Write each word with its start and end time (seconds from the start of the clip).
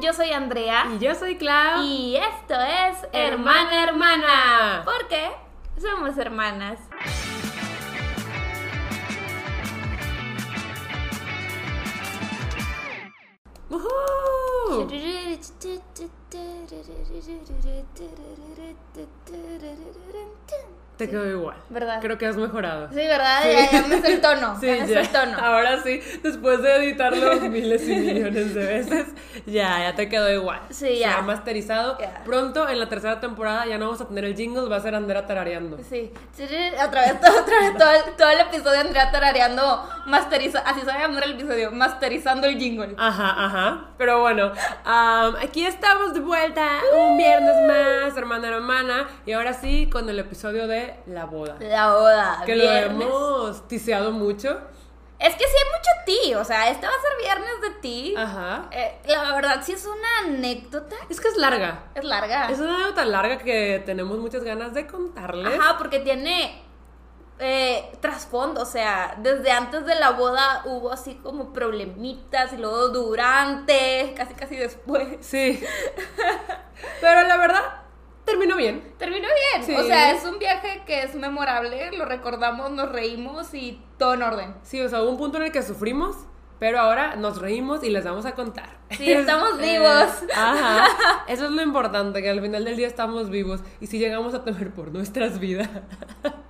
Yo 0.00 0.12
soy 0.12 0.30
Andrea. 0.30 0.86
Y 0.94 0.98
yo 0.98 1.14
soy 1.14 1.36
Clau. 1.36 1.82
Y 1.82 2.16
esto 2.16 2.54
es 2.54 2.98
Hermana 3.12 3.84
Hermana. 3.84 4.82
¿Por 4.84 5.08
qué? 5.08 5.30
Somos 5.80 6.16
hermanas. 6.18 6.78
Te 20.96 21.10
quedó 21.10 21.28
igual. 21.30 21.56
¿Verdad? 21.68 21.98
Creo 22.00 22.16
que 22.16 22.26
has 22.26 22.36
mejorado. 22.36 22.88
Sí, 22.88 22.96
¿verdad? 22.96 23.40
Ya, 23.44 23.70
ya 23.70 23.86
me 23.86 24.00
sé 24.00 24.14
el 24.14 24.20
tono. 24.20 24.56
Sí, 24.60 24.66
ya 24.66 24.86
ya. 24.86 25.00
el 25.00 25.08
tono. 25.08 25.38
Ahora 25.38 25.82
sí, 25.82 26.00
después 26.22 26.62
de 26.62 26.76
editarlo 26.76 27.38
miles 27.50 27.86
y 27.86 27.96
millones 27.96 28.54
de 28.54 28.64
veces, 28.64 29.06
ya, 29.44 29.80
ya 29.80 29.94
te 29.94 30.08
quedó 30.08 30.32
igual. 30.32 30.60
Sí, 30.70 30.98
ya. 30.98 31.12
Se 31.12 31.18
ha 31.18 31.22
masterizado. 31.22 31.98
Ya. 31.98 32.22
Pronto, 32.24 32.68
en 32.68 32.78
la 32.78 32.88
tercera 32.88 33.20
temporada, 33.20 33.66
ya 33.66 33.76
no 33.76 33.86
vamos 33.86 34.00
a 34.00 34.08
tener 34.08 34.24
el 34.24 34.34
jingle, 34.34 34.68
va 34.68 34.76
a 34.76 34.80
ser 34.80 34.94
Andrea 34.94 35.26
tarareando. 35.26 35.78
Sí. 35.88 36.12
Otra 36.82 37.02
vez, 37.02 37.20
todo, 37.20 37.40
otra 37.40 37.60
vez 37.60 37.76
todo, 37.76 37.90
el, 37.90 38.16
todo 38.16 38.30
el 38.30 38.40
episodio 38.40 38.80
Andrea 38.80 39.10
tarareando, 39.10 39.88
masteriza, 40.06 40.60
así 40.60 40.80
se 40.80 40.86
va 40.86 40.94
a 40.94 41.00
llamar 41.00 41.24
el 41.24 41.32
episodio, 41.32 41.70
masterizando 41.72 42.46
el 42.46 42.58
jingle. 42.58 42.94
Ajá, 42.96 43.44
ajá. 43.44 43.84
Pero 43.98 44.20
bueno, 44.20 44.52
am, 44.84 45.36
aquí 45.36 45.66
estamos 45.66 46.14
de 46.14 46.20
vuelta 46.20 46.66
un 46.96 47.18
viernes 47.18 47.54
más, 47.66 48.16
hermana 48.16 48.48
hermana. 48.48 49.08
Y 49.26 49.32
ahora 49.32 49.52
sí, 49.52 49.88
con 49.90 50.08
el 50.08 50.18
episodio 50.18 50.66
de 50.66 50.85
la 51.06 51.24
boda. 51.24 51.56
La 51.60 51.92
boda. 51.92 52.42
Que 52.44 52.56
lo 52.56 52.70
hemos 52.70 53.66
tiseado 53.68 54.12
mucho. 54.12 54.60
Es 55.18 55.34
que 55.34 55.44
sí 55.44 55.54
hay 55.56 55.78
mucho 55.78 55.90
ti, 56.06 56.34
o 56.34 56.44
sea, 56.44 56.70
este 56.70 56.86
va 56.86 56.92
a 56.92 57.00
ser 57.00 57.10
viernes 57.18 57.60
de 57.62 57.70
ti. 57.80 58.14
Ajá. 58.16 58.68
Eh, 58.70 58.98
la 59.06 59.34
verdad, 59.34 59.62
sí 59.62 59.72
es 59.72 59.86
una 59.86 60.34
anécdota. 60.34 60.94
Es 61.08 61.20
que 61.20 61.28
es 61.28 61.36
larga. 61.36 61.84
Es 61.94 62.04
larga. 62.04 62.50
Es 62.50 62.58
una 62.58 62.74
anécdota 62.74 63.04
larga 63.04 63.38
que 63.38 63.82
tenemos 63.84 64.18
muchas 64.18 64.44
ganas 64.44 64.74
de 64.74 64.86
contarles. 64.86 65.58
Ajá, 65.58 65.78
porque 65.78 66.00
tiene 66.00 66.62
eh, 67.38 67.92
trasfondo, 68.00 68.62
o 68.62 68.66
sea, 68.66 69.16
desde 69.18 69.50
antes 69.50 69.84
de 69.84 69.94
la 69.96 70.10
boda 70.10 70.62
hubo 70.64 70.92
así 70.92 71.16
como 71.16 71.52
problemitas 71.52 72.52
y 72.52 72.56
luego 72.58 72.88
durante, 72.88 74.14
casi 74.16 74.34
casi 74.34 74.56
después. 74.56 75.18
Sí. 75.20 75.62
Pero 77.00 77.22
la 77.26 77.36
verdad, 77.36 77.85
terminó 78.26 78.56
bien. 78.56 78.82
Terminó 78.98 79.28
bien, 79.54 79.64
Sí. 79.64 79.74
o 79.74 79.82
sea, 79.86 80.10
es 80.10 80.24
un 80.24 80.38
viaje 80.38 80.82
que 80.84 81.02
es 81.02 81.14
memorable, 81.14 81.90
lo 81.96 82.04
recordamos, 82.04 82.70
nos 82.72 82.90
reímos 82.92 83.54
y 83.54 83.80
todo 83.98 84.12
en 84.14 84.22
orden. 84.22 84.54
Sí, 84.62 84.80
o 84.82 84.88
sea, 84.88 85.02
hubo 85.02 85.10
un 85.10 85.16
punto 85.16 85.38
en 85.38 85.44
el 85.44 85.52
que 85.52 85.62
sufrimos, 85.62 86.16
pero 86.58 86.80
ahora 86.80 87.16
nos 87.16 87.40
reímos 87.40 87.82
y 87.84 87.90
les 87.90 88.04
vamos 88.04 88.26
a 88.26 88.34
contar. 88.34 88.68
Sí, 88.90 89.10
estamos 89.12 89.58
vivos. 89.60 90.06
Ajá. 90.34 90.86
Eso 91.28 91.44
es 91.46 91.50
lo 91.52 91.62
importante, 91.62 92.20
que 92.22 92.28
al 92.30 92.40
final 92.42 92.64
del 92.64 92.76
día 92.76 92.86
estamos 92.86 93.30
vivos. 93.30 93.60
Y 93.80 93.86
si 93.86 93.98
llegamos 93.98 94.34
a 94.34 94.42
temer 94.44 94.70
por 94.72 94.92
nuestras 94.92 95.38
vidas. 95.38 95.68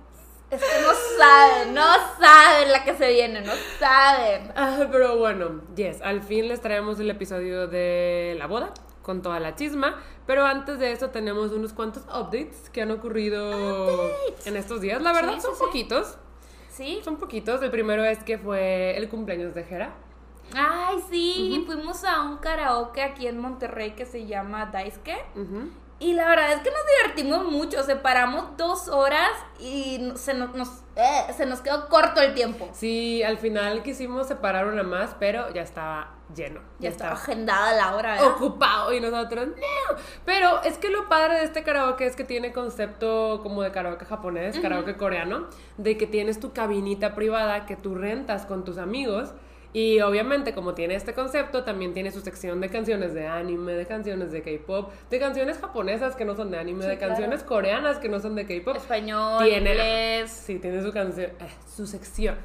Es 0.49 0.61
que 0.61 0.81
no 0.81 0.93
saben, 1.19 1.73
no 1.73 1.83
saben 2.21 2.71
la 2.71 2.85
que 2.85 2.95
se 2.95 3.09
viene, 3.11 3.41
no 3.41 3.51
saben. 3.81 4.49
Ah, 4.55 4.77
pero 4.89 5.17
bueno, 5.17 5.59
yes, 5.75 6.01
al 6.01 6.21
fin 6.21 6.47
les 6.47 6.61
traemos 6.61 6.97
el 7.01 7.09
episodio 7.09 7.67
de 7.67 8.33
la 8.39 8.47
boda 8.47 8.69
con 9.07 9.21
toda 9.23 9.39
la 9.39 9.55
chisma. 9.55 9.95
Pero 10.27 10.45
antes 10.45 10.77
de 10.77 10.91
eso 10.91 11.09
tenemos 11.09 11.51
unos 11.53 11.71
cuantos 11.73 12.03
updates 12.03 12.69
que 12.69 12.81
han 12.83 12.91
ocurrido 12.91 14.11
en 14.45 14.57
estos 14.57 14.81
días. 14.81 15.01
La 15.01 15.13
verdad 15.13 15.35
Sí, 15.35 15.41
son 15.41 15.55
sí, 15.55 15.63
poquitos. 15.65 16.17
¿Sí? 16.69 16.99
Son 17.03 17.15
poquitos. 17.15 17.61
El 17.63 17.71
primero 17.71 18.03
es 18.03 18.21
que 18.23 18.37
fue 18.37 18.95
el 18.97 19.09
cumpleaños 19.09 19.55
de 19.55 19.63
Jera. 19.63 19.95
Ay, 20.53 20.97
sí, 21.09 21.63
fuimos 21.65 22.03
a 22.03 22.21
un 22.23 22.37
karaoke 22.37 23.01
aquí 23.01 23.27
en 23.27 23.39
Monterrey 23.39 23.91
que 23.95 24.05
se 24.05 24.27
llama 24.27 24.67
Daisuke. 24.67 25.17
Ujú. 25.35 25.69
Y 25.99 26.13
la 26.13 26.27
verdad 26.29 26.51
es 26.53 26.59
que 26.61 26.69
nos 26.69 26.79
divertimos 27.01 27.51
mucho, 27.51 27.81
separamos 27.83 28.55
dos 28.55 28.87
horas 28.87 29.31
y 29.59 30.11
se 30.15 30.35
nos, 30.35 30.53
nos- 30.53 30.83
eh, 30.95 31.33
se 31.35 31.45
nos 31.47 31.61
quedó 31.61 31.89
corto 31.89 32.21
el 32.21 32.35
tiempo. 32.35 32.69
Sí, 32.73 33.23
al 33.23 33.37
final 33.39 33.81
quisimos 33.81 34.27
separar 34.27 34.67
una 34.67 34.83
más, 34.83 35.15
pero 35.19 35.51
ya 35.53 35.63
estaba 35.63 36.13
lleno. 36.35 36.59
Ya 36.77 36.89
estaba 36.89 37.13
agendada 37.13 37.73
la 37.73 37.95
hora, 37.95 38.11
¿verdad? 38.13 38.27
ocupado 38.35 38.93
y 38.93 38.99
nosotros 38.99 39.47
no. 39.47 39.53
Pero 40.23 40.61
es 40.63 40.77
que 40.77 40.89
lo 40.89 41.09
padre 41.09 41.35
de 41.39 41.43
este 41.45 41.63
karaoke 41.63 42.05
es 42.05 42.15
que 42.15 42.23
tiene 42.23 42.51
concepto 42.53 43.39
como 43.41 43.63
de 43.63 43.71
karaoke 43.71 44.05
japonés, 44.05 44.59
karaoke 44.59 44.97
coreano, 44.97 45.47
de 45.77 45.97
que 45.97 46.05
tienes 46.05 46.39
tu 46.39 46.53
cabinita 46.53 47.15
privada 47.15 47.65
que 47.65 47.75
tú 47.75 47.95
rentas 47.95 48.45
con 48.45 48.63
tus 48.63 48.77
amigos. 48.77 49.31
Y 49.73 49.99
obviamente 50.01 50.53
como 50.53 50.73
tiene 50.73 50.95
este 50.95 51.13
concepto, 51.13 51.63
también 51.63 51.93
tiene 51.93 52.11
su 52.11 52.21
sección 52.21 52.61
de 52.61 52.69
canciones 52.69 53.13
de 53.13 53.27
anime, 53.27 53.73
de 53.73 53.85
canciones 53.85 54.31
de 54.31 54.41
K-pop, 54.41 54.91
de 55.09 55.19
canciones 55.19 55.57
japonesas 55.59 56.15
que 56.15 56.25
no 56.25 56.35
son 56.35 56.49
de 56.51 56.57
anime, 56.57 56.83
Sí, 56.83 56.89
de 56.89 56.97
claro. 56.97 57.13
canciones 57.13 57.43
coreanas 57.43 57.97
que 57.99 58.09
no 58.09 58.19
son 58.19 58.35
de 58.35 58.45
K-pop. 58.45 58.77
Español, 58.77 59.43
Tiene- 59.43 59.71
inglés. 59.71 60.31
Sí, 60.31 60.57
tiene 60.59 60.81
su 60.81 60.91
canción, 60.91 61.31
eh, 61.31 61.47
su 61.75 61.85
sección 61.85 62.35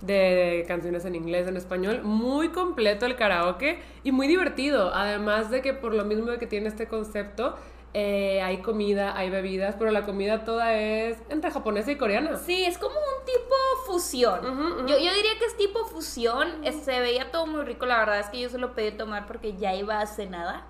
de 0.00 0.64
canciones 0.66 1.04
en 1.04 1.14
inglés, 1.14 1.46
en 1.46 1.56
español, 1.56 2.00
muy 2.02 2.48
completo 2.48 3.04
el 3.06 3.16
karaoke 3.16 3.78
y 4.02 4.12
muy 4.12 4.26
divertido. 4.28 4.92
Además 4.94 5.50
de 5.50 5.60
que 5.60 5.74
por 5.74 5.92
lo 5.94 6.04
mismo 6.04 6.30
de 6.30 6.38
que 6.38 6.46
tiene 6.46 6.68
este 6.68 6.86
concepto, 6.88 7.56
eh, 7.92 8.40
hay 8.42 8.62
comida, 8.62 9.16
hay 9.16 9.30
bebidas, 9.30 9.74
pero 9.78 9.90
la 9.90 10.04
comida 10.04 10.44
toda 10.44 10.74
es 10.74 11.18
entre 11.28 11.50
japonesa 11.50 11.90
y 11.90 11.96
coreana. 11.96 12.36
Sí, 12.36 12.64
es 12.64 12.78
como 12.78 12.94
un 12.94 13.24
tipo 13.24 13.54
fusión. 13.86 14.40
Yo, 14.86 14.96
yo 14.98 15.12
diría 15.12 15.38
que 15.38 15.44
es 15.46 15.56
tipo 15.56 15.84
fusión. 15.86 16.64
eh, 16.64 16.72
Se 16.72 17.00
veía 17.00 17.30
todo 17.32 17.46
muy 17.46 17.62
rico. 17.62 17.86
La 17.86 17.98
verdad 17.98 18.20
es 18.20 18.26
que 18.28 18.40
yo 18.40 18.48
se 18.48 18.58
lo 18.58 18.74
pedí 18.74 18.92
tomar 18.92 19.26
porque 19.26 19.56
ya 19.56 19.74
iba 19.74 19.98
a 20.00 20.06
cenada. 20.06 20.66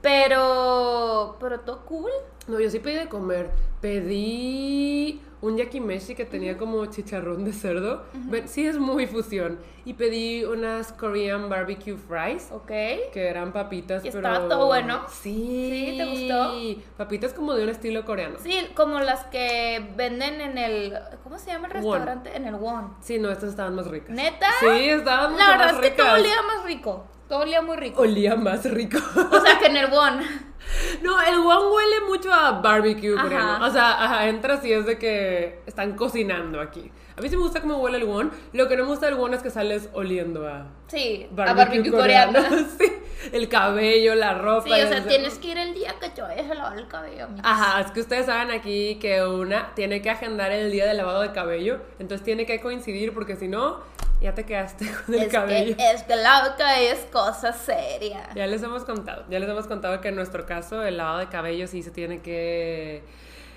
Pero. 0.00 1.36
Pero 1.40 1.60
todo 1.60 1.84
cool. 1.86 2.10
No, 2.46 2.60
yo 2.60 2.70
sí 2.70 2.78
pedí 2.78 2.96
de 2.96 3.08
comer. 3.08 3.50
Pedí 3.80 5.20
un 5.40 5.56
yakimeshi 5.58 6.14
que 6.14 6.24
tenía 6.24 6.56
como 6.56 6.86
chicharrón 6.86 7.44
de 7.44 7.52
cerdo. 7.52 8.04
Ve- 8.14 8.48
Sí, 8.48 8.66
es 8.66 8.78
muy 8.78 9.06
fusión. 9.06 9.58
Y 9.84 9.92
pedí 9.94 10.44
unas 10.44 10.92
Korean 10.92 11.48
barbecue 11.50 11.96
fries. 11.96 12.48
Ok. 12.50 12.66
Que 13.12 13.28
eran 13.28 13.52
papitas, 13.52 14.04
¿Y 14.04 14.10
pero... 14.10 14.26
estaba 14.26 14.48
todo 14.48 14.66
bueno? 14.66 15.02
Sí. 15.10 15.90
¿Sí? 15.90 15.94
¿Te 15.98 16.04
gustó? 16.06 16.54
Papitas 16.96 17.34
como 17.34 17.52
de 17.54 17.64
un 17.64 17.68
estilo 17.70 18.04
coreano. 18.06 18.36
Sí, 18.42 18.58
como 18.74 19.00
las 19.00 19.24
que 19.26 19.90
venden 19.96 20.40
en 20.40 20.56
el. 20.58 20.94
¿Cómo 21.22 21.38
se 21.38 21.50
llama 21.50 21.68
el 21.68 21.82
Won. 21.82 21.98
restaurante? 21.98 22.36
En 22.36 22.46
el 22.46 22.54
Won. 22.54 22.94
Sí, 23.02 23.18
no, 23.18 23.30
estas 23.30 23.50
estaban 23.50 23.74
más 23.74 23.86
ricas. 23.88 24.10
¿Neta? 24.10 24.46
Sí, 24.60 24.66
estaban 24.88 25.32
mucho 25.32 25.44
La 25.44 25.50
verdad 25.50 25.66
más 25.66 25.74
es 25.74 25.80
que 25.80 25.90
ricas. 25.90 26.06
todo 26.06 26.14
olía 26.14 26.42
más 26.42 26.64
rico. 26.64 27.04
Todo 27.28 27.38
olía 27.40 27.62
muy 27.62 27.76
rico. 27.76 28.00
Olía 28.02 28.36
más 28.36 28.70
rico. 28.70 28.98
O 29.30 29.40
sea, 29.40 29.58
que 29.58 29.66
en 29.66 29.76
el 29.76 29.90
Won. 29.90 30.20
no, 31.02 31.20
el 31.20 31.38
won 31.40 31.72
huele 31.72 32.00
mucho 32.08 32.32
a 32.32 32.52
barbecue 32.60 33.14
Ajá. 33.14 33.22
coreano. 33.22 33.66
O 33.66 33.70
sea, 33.70 34.04
ajá, 34.04 34.28
entras 34.28 34.64
y 34.64 34.72
es 34.72 34.86
de 34.86 34.98
que 34.98 35.60
están 35.66 35.94
cocinando 35.96 36.60
aquí. 36.60 36.90
A 37.16 37.20
mí 37.20 37.28
sí 37.28 37.36
me 37.36 37.42
gusta 37.42 37.60
cómo 37.60 37.78
huele 37.78 37.98
el 37.98 38.04
won. 38.04 38.32
Lo 38.52 38.68
que 38.68 38.76
no 38.76 38.82
me 38.82 38.90
gusta 38.90 39.06
del 39.06 39.14
won 39.14 39.34
es 39.34 39.42
que 39.42 39.50
sales 39.50 39.88
oliendo 39.92 40.48
a 40.48 40.66
Sí, 40.88 41.26
barbecue, 41.30 41.62
a 41.62 41.64
barbecue 41.64 41.90
coreano. 41.92 42.40
sí, 42.78 42.92
el 43.32 43.48
cabello, 43.48 44.14
la 44.14 44.34
ropa. 44.34 44.64
Sí, 44.64 44.72
o 44.72 44.88
sea, 44.88 45.06
tienes 45.06 45.38
que 45.38 45.48
ir 45.48 45.58
el 45.58 45.74
día 45.74 45.94
que 46.00 46.10
te 46.10 46.22
vayas 46.22 46.50
a 46.50 46.54
lavar 46.54 46.76
el 46.76 46.88
cabello, 46.88 47.24
amiga. 47.24 47.42
Ajá, 47.44 47.80
es 47.80 47.90
que 47.92 48.00
ustedes 48.00 48.26
saben 48.26 48.50
aquí 48.50 48.96
que 49.00 49.22
una 49.24 49.74
tiene 49.74 50.02
que 50.02 50.10
agendar 50.10 50.50
el 50.50 50.72
día 50.72 50.86
de 50.86 50.94
lavado 50.94 51.22
de 51.22 51.32
cabello, 51.32 51.80
entonces 51.98 52.24
tiene 52.24 52.46
que 52.46 52.60
coincidir 52.60 53.14
porque 53.14 53.36
si 53.36 53.46
no, 53.46 53.78
ya 54.20 54.34
te 54.34 54.44
quedaste 54.44 54.86
con 55.06 55.14
el 55.14 55.22
es 55.22 55.32
cabello. 55.32 55.76
Que, 55.76 55.90
es 55.92 56.02
que 56.02 56.14
el 56.14 56.22
lavado 56.22 56.50
de 56.50 56.56
cabello 56.56 56.92
es 56.92 57.06
cosa 57.12 57.52
seria. 57.52 58.28
Ya 58.34 58.46
les 58.46 58.62
hemos 58.62 58.84
contado, 58.84 59.24
ya 59.30 59.38
les 59.38 59.48
hemos 59.48 59.66
contado 59.66 60.00
que 60.00 60.08
en 60.08 60.16
nuestro 60.16 60.46
caso 60.46 60.82
el 60.82 60.96
lavado 60.96 61.18
de 61.18 61.28
cabello 61.28 61.66
sí 61.66 61.82
se 61.82 61.90
tiene 61.90 62.20
que... 62.20 63.02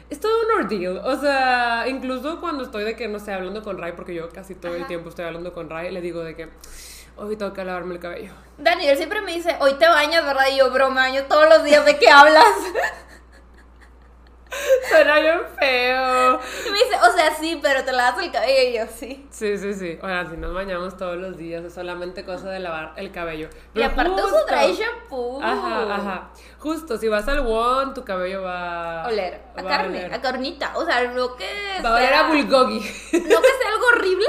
Es 0.09 0.21
todo 0.21 0.31
un 0.45 0.63
ordeal, 0.63 1.01
o 1.03 1.19
sea, 1.19 1.85
incluso 1.87 2.39
cuando 2.39 2.63
estoy 2.63 2.85
de 2.85 2.95
que, 2.95 3.09
no 3.09 3.19
sé, 3.19 3.33
hablando 3.33 3.61
con 3.61 3.77
Ray, 3.77 3.91
porque 3.91 4.13
yo 4.13 4.29
casi 4.29 4.55
todo 4.55 4.73
el 4.75 4.87
tiempo 4.87 5.09
estoy 5.09 5.25
hablando 5.25 5.51
con 5.51 5.69
Ray, 5.69 5.91
le 5.91 5.99
digo 5.99 6.23
de 6.23 6.33
que 6.33 6.47
hoy 7.17 7.35
tengo 7.35 7.51
que 7.51 7.65
lavarme 7.65 7.95
el 7.95 7.99
cabello. 7.99 8.31
Daniel 8.57 8.95
siempre 8.95 9.19
me 9.19 9.33
dice, 9.33 9.57
hoy 9.59 9.73
te 9.73 9.87
bañas, 9.87 10.25
¿verdad? 10.25 10.45
Y 10.49 10.57
yo, 10.57 10.71
bro, 10.71 10.89
me 10.89 11.01
baño 11.01 11.25
todos 11.25 11.49
los 11.49 11.63
días, 11.63 11.85
¿de 11.85 11.97
qué 11.97 12.09
hablas? 12.09 12.45
Suena 14.89 15.19
bien 15.19 15.41
feo. 15.59 16.36
O 17.07 17.11
sea, 17.13 17.33
sí, 17.39 17.59
pero 17.61 17.83
te 17.83 17.91
lavas 17.91 18.23
el 18.23 18.31
cabello. 18.31 18.69
Y 18.69 18.77
yo, 18.77 18.85
sí. 18.93 19.27
Sí, 19.29 19.57
sí, 19.57 19.73
sí. 19.73 19.99
Oigan, 20.01 20.29
si 20.29 20.37
nos 20.37 20.53
bañamos 20.53 20.97
todos 20.97 21.17
los 21.17 21.37
días, 21.37 21.63
es 21.63 21.73
solamente 21.73 22.23
cosa 22.25 22.49
de 22.49 22.59
lavar 22.59 22.93
el 22.97 23.11
cabello. 23.11 23.49
Y 23.73 23.81
aparte 23.83 24.11
uso 24.13 24.23
justo- 24.29 24.45
dry 24.47 24.73
shampoo. 24.73 25.41
Ajá, 25.41 25.95
ajá. 25.95 26.29
Justo, 26.59 26.97
si 26.97 27.07
vas 27.07 27.27
al 27.27 27.41
Won, 27.45 27.93
tu 27.93 28.03
cabello 28.03 28.41
va 28.43 29.05
Oler, 29.07 29.41
a 29.55 29.61
va 29.61 29.67
carne, 29.69 29.99
oler. 29.99 30.13
a 30.13 30.21
carnita. 30.21 30.71
O 30.75 30.85
sea, 30.85 31.01
lo 31.03 31.35
que 31.35 31.45
Va 31.83 31.89
a 31.89 31.93
oler 31.95 32.13
a 32.13 32.23
bulgogi. 32.29 32.79
No 32.79 33.41
que 33.41 33.47
sea 33.59 33.69
algo 33.73 33.85
horrible, 33.95 34.27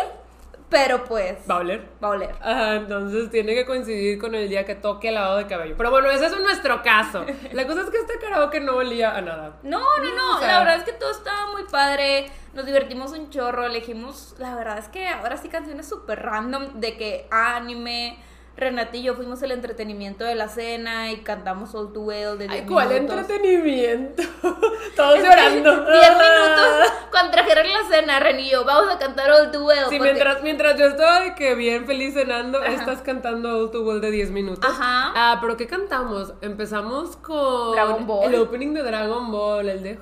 pero 0.70 1.04
pues 1.04 1.36
Va 1.50 1.56
a 1.56 1.58
oler. 1.58 1.88
va 2.02 2.08
a 2.08 2.10
oler. 2.10 2.34
Ajá, 2.42 2.74
entonces 2.76 3.30
tiene 3.30 3.54
que 3.54 3.64
coincidir 3.64 4.18
con 4.18 4.34
el 4.34 4.48
día 4.48 4.64
que 4.66 4.74
toque 4.74 5.10
lavado 5.10 5.38
de 5.38 5.46
cabello. 5.46 5.74
Pero 5.76 5.90
bueno, 5.90 6.10
ese 6.10 6.26
es 6.26 6.38
nuestro 6.40 6.82
caso. 6.82 7.24
La 7.52 7.66
cosa 7.66 7.82
es 7.82 7.90
que 7.90 7.98
este 7.98 8.18
karaoke 8.18 8.60
no 8.60 8.76
olía 8.76 9.16
a 9.16 9.20
nada. 9.22 9.56
No, 9.62 9.80
no, 9.98 10.14
no. 10.14 10.36
O 10.36 10.38
sea- 10.40 10.48
la 10.52 10.58
verdad 10.60 10.76
es 10.76 10.84
que 10.84 10.92
todo 10.92 11.10
estaba 11.10 11.50
muy 11.52 11.64
padre. 11.64 12.30
Nos 12.54 12.66
divertimos 12.66 13.12
un 13.12 13.30
chorro. 13.30 13.64
Elegimos, 13.66 14.34
la 14.38 14.54
verdad 14.54 14.78
es 14.78 14.88
que 14.88 15.06
ahora 15.08 15.36
sí 15.36 15.48
canciones 15.48 15.88
súper 15.88 16.22
random 16.22 16.80
de 16.80 16.96
que 16.96 17.26
anime, 17.30 18.18
Renata 18.58 18.96
y 18.96 19.02
yo 19.04 19.14
fuimos 19.14 19.40
el 19.42 19.52
entretenimiento 19.52 20.24
de 20.24 20.34
la 20.34 20.48
cena 20.48 21.12
y 21.12 21.18
cantamos 21.18 21.74
All 21.74 21.92
Too 21.92 22.02
Well 22.02 22.38
de 22.38 22.48
10 22.48 22.60
Ay, 22.62 22.66
¿cuál 22.66 22.88
minutos. 22.88 23.18
entretenimiento? 23.20 24.22
Todos 24.96 25.18
llorando. 25.22 25.70
10 25.72 26.10
minutos 26.10 26.92
cuando 27.12 27.30
trajeron 27.32 27.66
la 27.72 27.84
cena, 27.88 28.20
Ren 28.20 28.40
y 28.40 28.50
yo, 28.50 28.64
vamos 28.64 28.92
a 28.92 28.98
cantar 28.98 29.30
All 29.30 29.50
Too 29.52 29.64
Well. 29.64 29.78
Sí, 29.88 29.96
porque- 29.98 30.12
mientras, 30.12 30.42
mientras 30.42 30.76
yo 30.78 30.86
estaba 30.86 31.20
de 31.20 31.34
que 31.34 31.54
bien 31.54 31.86
feliz 31.86 32.14
cenando, 32.14 32.62
estás 32.64 33.00
cantando 33.02 33.56
All 33.58 33.70
Too 33.70 33.82
Well 33.82 34.00
de 34.00 34.10
10 34.10 34.30
minutos. 34.32 34.68
Ajá. 34.68 35.12
Ah, 35.14 35.38
pero 35.40 35.56
¿qué 35.56 35.66
cantamos? 35.66 36.32
Empezamos 36.40 37.16
con 37.16 37.72
Dragon 37.72 38.06
Ball. 38.06 38.34
el 38.34 38.40
opening 38.40 38.74
de 38.74 38.82
Dragon 38.82 39.30
Ball, 39.30 39.68
el 39.68 39.82
de. 39.84 39.98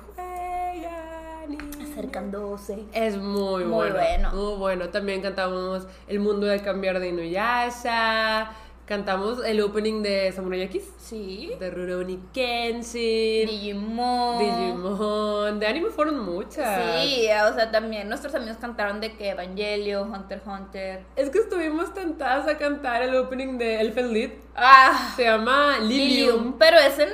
Acercándose. 1.97 2.85
Es 2.93 3.17
muy, 3.17 3.63
Muy 3.63 3.73
bueno. 3.89 3.95
bueno. 3.95 4.31
Muy 4.33 4.55
bueno. 4.57 4.89
También 4.89 5.21
cantamos 5.21 5.87
El 6.07 6.19
mundo 6.19 6.45
de 6.45 6.61
cambiar 6.61 6.99
de 6.99 7.09
Inuyasha. 7.09 8.51
Cantamos 8.85 9.43
el 9.43 9.59
opening 9.61 10.01
de 10.01 10.31
Samurai 10.31 10.61
X. 10.61 10.83
Sí. 10.97 11.51
De 11.59 11.69
Rurouni 11.71 12.21
Kenshin. 12.33 13.47
Digimon. 13.47 14.39
Digimon. 14.39 15.59
De 15.59 15.67
anime 15.67 15.89
fueron 15.89 16.19
muchas. 16.23 17.01
Sí, 17.03 17.27
o 17.49 17.53
sea, 17.53 17.69
también 17.69 18.07
nuestros 18.07 18.33
amigos 18.35 18.57
cantaron 18.61 19.01
de 19.01 19.13
que 19.17 19.31
Evangelio, 19.31 20.03
Hunter 20.03 20.41
Hunter. 20.45 21.03
Es 21.17 21.29
que 21.31 21.39
estuvimos 21.39 21.93
tentadas 21.93 22.47
a 22.47 22.57
cantar 22.57 23.01
el 23.01 23.15
opening 23.17 23.57
de 23.57 23.81
Elfen 23.81 24.13
Lied. 24.13 24.31
Ah, 24.55 25.13
Se 25.17 25.23
llama 25.25 25.79
Lilium. 25.79 25.89
Lilium. 25.89 26.53
Pero 26.57 26.77
es 26.77 26.97
en 26.99 27.09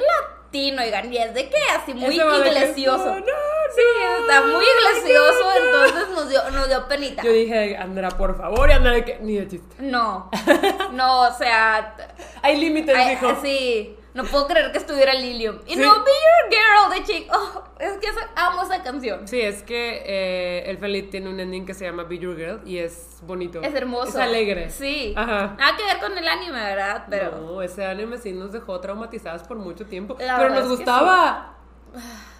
latino, 0.53 0.81
oigan, 0.83 1.11
y 1.11 1.17
es 1.17 1.33
de 1.33 1.49
que 1.49 1.57
así 1.75 1.93
muy 1.93 2.15
iglesioso. 2.15 3.05
no, 3.05 3.19
no, 3.19 3.25
Sí, 3.75 3.81
está 4.21 4.41
muy 4.41 4.63
iglesioso, 4.63 5.39
no, 5.41 5.55
entonces 5.55 6.09
nos 6.09 6.29
dio, 6.29 6.51
nos 6.51 6.67
dio 6.67 6.87
penita. 6.87 7.23
Yo 7.23 7.31
dije, 7.31 7.75
Andrea, 7.75 8.09
por 8.09 8.37
favor, 8.37 8.69
y 8.69 8.73
Andrea, 8.73 9.03
que 9.03 9.17
ni 9.19 9.35
de 9.35 9.47
chiste. 9.47 9.75
No, 9.79 10.29
no, 10.91 11.21
o 11.21 11.33
sea, 11.33 11.95
Hay 12.43 12.57
límites, 12.59 12.95
dijo. 13.09 13.35
sí, 13.41 13.97
no 14.13 14.23
puedo 14.25 14.47
creer 14.47 14.71
que 14.71 14.77
estuviera 14.77 15.13
Lilium. 15.13 15.59
Y 15.65 15.73
Sí. 15.73 15.79
no, 15.79 15.91
Be 16.03 16.11
Your 16.11 16.51
Girl 16.51 16.93
de 16.93 17.03
Chick. 17.13 17.31
Oh, 17.33 17.63
es 17.79 17.97
que 17.97 18.07
esa- 18.07 18.29
amo 18.35 18.61
esa 18.63 18.83
canción. 18.83 19.27
Sí, 19.27 19.41
es 19.41 19.63
que 19.63 20.03
eh, 20.05 20.69
Elfen 20.69 20.91
Lied 20.91 21.09
tiene 21.09 21.29
un 21.29 21.39
ending 21.39 21.65
que 21.65 21.73
se 21.73 21.85
llama 21.85 22.03
Be 22.03 22.19
Your 22.19 22.35
Girl 22.35 22.61
y 22.65 22.77
es 22.77 23.17
bonito. 23.23 23.61
Es 23.61 23.73
hermoso. 23.73 24.09
Es 24.09 24.15
alegre. 24.15 24.69
Sí. 24.69 25.13
Ajá. 25.17 25.55
Nada 25.57 25.77
que 25.77 25.83
ver 25.83 25.97
con 25.99 26.17
el 26.17 26.27
anime, 26.27 26.59
¿verdad? 26.59 27.05
Pero. 27.09 27.31
No, 27.39 27.61
ese 27.61 27.85
anime 27.85 28.17
sí 28.17 28.31
nos 28.33 28.51
dejó 28.51 28.79
traumatizadas 28.79 29.43
por 29.43 29.57
mucho 29.57 29.85
tiempo. 29.85 30.15
La 30.19 30.37
pero 30.37 30.49
nos 30.53 30.67
gustaba. 30.69 31.57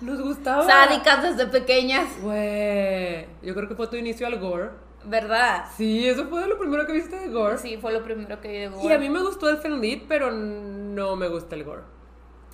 Nos 0.01 0.19
gustaba. 0.21 0.65
Sádicas 0.65 1.21
desde 1.21 1.45
pequeñas, 1.47 2.07
Güey, 2.21 3.27
yo 3.43 3.53
creo 3.53 3.67
que 3.67 3.75
fue 3.75 3.87
tu 3.87 3.95
inicio 3.95 4.25
al 4.27 4.39
gore. 4.39 4.69
¿verdad? 5.05 5.65
Sí, 5.75 6.07
eso 6.07 6.27
fue 6.27 6.47
lo 6.47 6.57
primero 6.57 6.85
que 6.85 6.93
viste 6.93 7.17
de 7.17 7.27
gore. 7.27 7.57
Sí, 7.57 7.77
fue 7.77 7.91
lo 7.91 8.03
primero 8.03 8.39
que 8.39 8.63
yo 8.71 8.89
Y 8.89 8.91
a 8.91 8.97
mí 8.97 9.09
me 9.09 9.21
gustó 9.21 9.49
el 9.49 9.81
Lied, 9.81 10.03
pero 10.07 10.31
no 10.93 11.15
me 11.15 11.27
gusta 11.27 11.55
el 11.55 11.63
gore. 11.63 11.83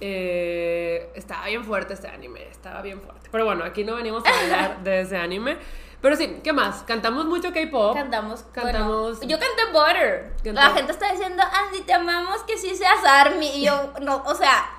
Eh, 0.02 1.12
estaba 1.16 1.48
bien 1.48 1.64
fuerte 1.64 1.94
este 1.94 2.08
anime, 2.08 2.48
estaba 2.50 2.82
bien 2.82 3.02
fuerte. 3.02 3.30
Pero 3.32 3.46
bueno, 3.46 3.64
aquí 3.64 3.84
no 3.84 3.96
venimos 3.96 4.24
a 4.26 4.40
hablar 4.40 4.80
de 4.84 5.02
ese 5.02 5.18
anime. 5.18 5.58
Pero 6.02 6.16
sí, 6.16 6.40
¿qué 6.44 6.54
más? 6.54 6.84
Cantamos 6.84 7.26
mucho 7.26 7.52
K-pop. 7.52 7.94
Cantamos. 7.94 8.44
Cantamos. 8.54 9.18
bueno, 9.18 9.32
yo 9.32 9.38
canté 9.38 9.66
Butter. 9.74 10.34
La 10.54 10.70
gente 10.70 10.94
está 10.94 11.12
diciendo, 11.12 11.44
Andy, 11.44 11.82
te 11.82 11.94
amamos 11.94 12.42
que 12.44 12.58
sí 12.58 12.74
seas 12.76 13.04
Army. 13.04 13.48
Y 13.58 13.66
yo, 13.66 13.94
no, 14.02 14.24
o 14.26 14.34
sea, 14.34 14.79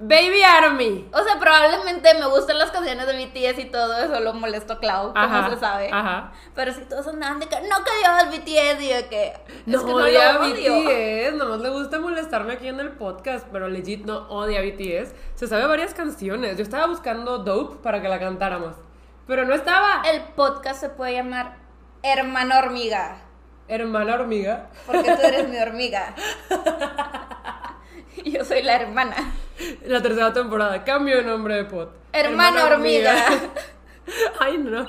Baby 0.00 0.42
Army. 0.42 1.08
o 1.12 1.22
sea, 1.22 1.38
probablemente 1.38 2.14
me 2.14 2.26
gustan 2.26 2.58
las 2.58 2.70
canciones 2.70 3.06
de 3.06 3.12
BTS 3.26 3.58
y 3.58 3.64
todo 3.66 3.98
eso, 3.98 4.18
lo 4.20 4.32
molesto 4.32 4.74
a 4.74 4.78
Clau, 4.80 5.12
como 5.12 5.50
se 5.50 5.58
sabe. 5.58 5.90
ajá. 5.92 6.32
Pero 6.54 6.72
si 6.72 6.80
todos 6.86 7.06
andaban 7.06 7.38
de 7.38 7.46
que 7.46 7.56
no 7.60 7.76
que 7.84 8.38
BTS 8.38 8.82
y 8.82 8.88
yo 8.88 9.08
que. 9.10 9.34
No, 9.66 9.78
es 9.78 9.84
que 9.84 9.90
no 9.90 9.96
odia 9.96 10.32
lo 10.32 10.40
a 10.40 10.46
odio. 10.46 10.74
BTS, 10.74 11.34
nomás 11.34 11.60
le 11.60 11.68
gusta 11.68 12.00
molestarme 12.00 12.54
aquí 12.54 12.68
en 12.68 12.80
el 12.80 12.92
podcast, 12.92 13.46
pero 13.52 13.68
legit 13.68 14.06
no 14.06 14.26
odia 14.28 14.62
BTS. 14.62 15.14
Se 15.34 15.46
sabe 15.46 15.66
varias 15.66 15.92
canciones. 15.92 16.56
Yo 16.56 16.62
estaba 16.62 16.86
buscando 16.86 17.38
Dope 17.38 17.76
para 17.82 18.00
que 18.00 18.08
la 18.08 18.18
cantáramos, 18.18 18.76
pero 19.26 19.44
no 19.44 19.54
estaba. 19.54 20.02
El 20.10 20.22
podcast 20.34 20.80
se 20.80 20.88
puede 20.88 21.12
llamar 21.12 21.56
Hermana 22.02 22.58
Hormiga. 22.58 23.18
Hermana 23.68 24.14
hormiga. 24.14 24.68
Porque 24.84 25.14
tú 25.14 25.22
eres 25.22 25.48
mi 25.48 25.56
hormiga. 25.58 26.12
Y 28.24 28.30
yo 28.32 28.44
soy 28.44 28.62
la 28.62 28.74
hermana. 28.74 29.14
La 29.86 30.00
tercera 30.02 30.32
temporada, 30.32 30.84
cambio 30.84 31.16
de 31.16 31.24
nombre 31.24 31.54
de 31.54 31.64
pod. 31.64 31.88
Hermana 32.12 32.66
hormiga. 32.66 33.14
Ay, 34.40 34.58
no. 34.58 34.86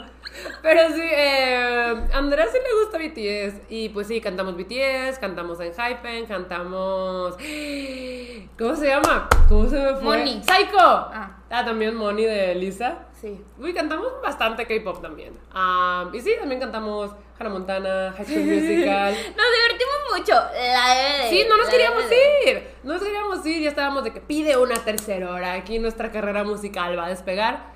Pero 0.61 0.89
sí, 0.95 1.01
eh, 1.01 2.07
a 2.13 2.17
Andrea 2.17 2.47
sí 2.47 2.57
le 2.57 2.83
gusta 2.83 2.97
BTS. 2.97 3.61
Y 3.69 3.89
pues 3.89 4.07
sí, 4.07 4.21
cantamos 4.21 4.55
BTS, 4.55 5.19
cantamos 5.19 5.59
en 5.59 5.73
Hypen, 5.73 6.25
cantamos. 6.25 7.35
¿Cómo 8.57 8.75
se 8.75 8.87
llama? 8.87 9.27
¿Cómo 9.49 9.67
se 9.67 9.79
me 9.79 9.93
fue? 9.95 10.03
Money. 10.03 10.41
Psycho. 10.41 10.79
Ah. 10.79 11.37
Ah, 11.49 11.65
también 11.65 11.95
Money 11.95 12.25
de 12.25 12.55
Lisa. 12.55 13.07
Sí. 13.19 13.39
Uy, 13.59 13.73
cantamos 13.73 14.13
bastante 14.23 14.65
K-pop 14.65 15.01
también. 15.01 15.33
Ah, 15.53 16.09
y 16.13 16.21
sí, 16.21 16.31
también 16.39 16.61
cantamos 16.61 17.11
Hannah 17.41 17.49
Montana, 17.49 18.13
High 18.15 18.25
School 18.25 18.43
Musical. 18.45 19.13
Nos 19.13 19.47
divertimos 19.57 19.97
mucho. 20.17 20.33
La. 20.33 21.29
Sí, 21.29 21.45
no 21.49 21.57
nos 21.57 21.67
queríamos 21.69 22.03
ir. 22.45 22.75
No 22.83 22.93
nos 22.93 23.01
queríamos 23.03 23.45
ir. 23.45 23.61
Ya 23.63 23.69
estábamos 23.69 24.03
de 24.03 24.13
que 24.13 24.21
pide 24.21 24.57
una 24.57 24.75
tercera 24.75 25.31
hora. 25.31 25.53
Aquí 25.53 25.79
nuestra 25.79 26.11
carrera 26.11 26.43
musical 26.43 26.97
va 26.97 27.07
a 27.07 27.09
despegar. 27.09 27.71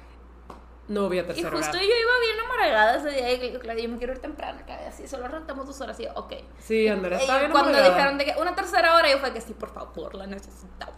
No 0.88 1.06
había 1.08 1.24
Y 1.24 1.26
tercera 1.26 1.50
justo 1.50 1.72
hora. 1.72 1.80
yo 1.82 1.86
iba 1.88 2.12
bien 2.22 2.46
amargada 2.46 2.98
ese 2.98 3.10
día 3.10 3.34
y 3.34 3.52
yo, 3.54 3.60
Claudia, 3.60 3.84
yo 3.86 3.90
me 3.90 3.98
quiero 3.98 4.14
ir 4.14 4.20
temprano, 4.20 4.60
Claudia, 4.68 4.90
así, 4.90 5.08
solo 5.08 5.28
rentamos 5.28 5.66
dos 5.66 5.82
horas 5.82 6.00
y 6.00 6.04
yo, 6.04 6.12
ok. 6.14 6.34
Sí, 6.60 6.88
Andrea 6.88 7.18
Y 7.18 7.22
estaba 7.22 7.40
bien 7.40 7.52
cuando 7.52 7.70
amargada. 7.72 7.96
dijeron 7.96 8.18
de 8.20 8.26
que 8.26 8.36
una 8.40 8.54
tercera 8.54 8.94
hora, 8.96 9.10
yo 9.10 9.18
fue 9.18 9.34
que 9.34 9.42
sí, 9.42 9.54
por 9.56 9.74
favor, 9.74 10.14
la 10.14 10.28
necesitamos. 10.28 10.94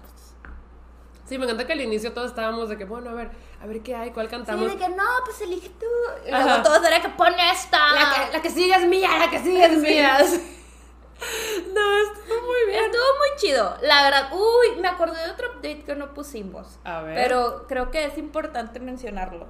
Sí, 1.26 1.38
me 1.38 1.46
encanta 1.46 1.66
que 1.66 1.72
al 1.72 1.80
inicio 1.80 2.12
todos 2.12 2.32
estábamos 2.32 2.68
de 2.68 2.78
que, 2.78 2.84
bueno, 2.84 3.12
a 3.12 3.14
ver, 3.14 3.30
a 3.62 3.66
ver 3.66 3.82
qué 3.82 3.96
hay, 3.96 4.12
cuál 4.12 4.28
Sí, 4.28 4.32
cantamos. 4.36 4.68
de 4.68 4.78
que 4.78 4.90
no, 4.90 5.04
pues 5.26 5.42
elige 5.42 5.70
tú. 5.80 5.86
Y 6.28 6.32
Ajá. 6.32 6.44
luego 6.44 6.64
todos 6.64 6.86
era 6.86 7.02
que 7.02 7.10
pone 7.10 7.52
esta. 7.52 7.78
La 7.94 8.14
que, 8.28 8.34
la 8.38 8.42
que 8.42 8.50
sigue 8.50 8.74
es 8.76 8.86
mía, 8.86 9.10
la 9.18 9.30
que 9.30 9.40
sigue 9.40 9.66
es 9.66 9.78
mía. 9.80 10.18
no, 11.74 11.98
estuvo 11.98 12.42
muy 12.46 12.66
bien. 12.68 12.86
Estuvo 12.86 13.04
muy 13.18 13.38
chido, 13.38 13.78
la 13.82 14.04
verdad. 14.04 14.30
Uy, 14.34 14.80
me 14.80 14.88
acordé 14.88 15.24
de 15.26 15.32
otro 15.32 15.50
update 15.52 15.84
que 15.84 15.96
no 15.96 16.14
pusimos. 16.14 16.78
A 16.84 17.02
ver. 17.02 17.16
Pero 17.16 17.66
creo 17.68 17.90
que 17.92 18.06
es 18.06 18.18
importante 18.18 18.80
mencionarlo. 18.80 19.48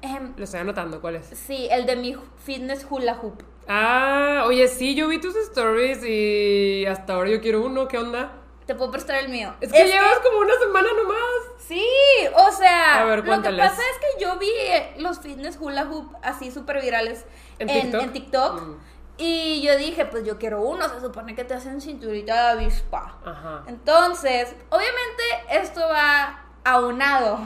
Ejem, 0.00 0.34
Lo 0.36 0.44
estoy 0.44 0.60
anotando, 0.60 1.00
¿cuál 1.00 1.16
es? 1.16 1.26
sí, 1.26 1.66
el 1.70 1.86
de 1.86 1.96
mi 1.96 2.14
fitness 2.44 2.86
hula 2.88 3.14
hoop. 3.22 3.42
Ah, 3.68 4.44
oye, 4.46 4.68
sí, 4.68 4.94
yo 4.94 5.08
vi 5.08 5.18
tus 5.18 5.34
stories 5.36 6.04
y 6.04 6.84
hasta 6.84 7.14
ahora 7.14 7.30
yo 7.30 7.40
quiero 7.40 7.62
uno, 7.62 7.88
¿qué 7.88 7.96
onda? 7.98 8.32
Te 8.66 8.74
puedo 8.74 8.90
prestar 8.90 9.16
el 9.16 9.28
mío. 9.28 9.54
Es 9.60 9.72
que 9.72 9.84
llevas 9.84 10.18
como 10.20 10.38
una 10.38 10.54
semana 10.58 10.88
nomás. 10.96 11.18
Sí, 11.58 11.86
o 12.34 12.50
sea, 12.50 13.02
A 13.02 13.04
ver, 13.04 13.26
lo 13.26 13.42
que 13.42 13.50
pasa 13.50 13.82
es 13.82 13.98
que 13.98 14.24
yo 14.24 14.38
vi 14.38 14.48
eh, 14.48 14.94
los 14.98 15.18
fitness 15.20 15.58
hula 15.60 15.84
hoop 15.84 16.14
así 16.22 16.50
súper 16.50 16.80
virales 16.80 17.24
¿En 17.58 17.68
en, 17.68 17.82
TikTok? 17.82 18.02
en 18.02 18.12
TikTok. 18.12 18.62
Mm. 18.62 18.76
Y 19.16 19.62
yo 19.62 19.76
dije, 19.76 20.06
pues 20.06 20.24
yo 20.24 20.38
quiero 20.38 20.62
uno, 20.62 20.88
se 20.88 21.00
supone 21.00 21.34
que 21.34 21.44
te 21.44 21.54
hacen 21.54 21.80
cinturita 21.80 22.34
de 22.34 22.64
avispa. 22.64 23.18
Ajá. 23.24 23.62
Entonces, 23.68 24.54
obviamente 24.70 25.22
esto 25.50 25.80
va 25.80 26.40
aunado 26.64 27.38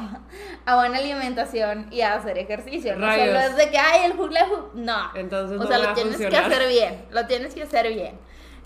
a 0.66 0.76
buena 0.76 0.98
alimentación 0.98 1.88
y 1.90 2.00
a 2.00 2.14
hacer 2.14 2.38
ejercicio. 2.38 2.96
No 2.96 3.10
solo 3.10 3.40
es 3.40 3.56
de 3.56 3.70
que, 3.70 3.78
ay, 3.78 4.10
el 4.10 4.18
hula 4.18 4.46
hoop. 4.48 4.70
No. 4.75 5.10
Entonces 5.14 5.60
o 5.60 5.66
sea, 5.66 5.78
lo 5.78 5.92
tienes 5.92 6.16
que 6.16 6.37
hacer 6.37 6.68
bien. 6.68 7.06
Lo 7.10 7.26
tienes 7.26 7.54
que 7.54 7.64
hacer 7.64 7.88
bien. 7.92 8.18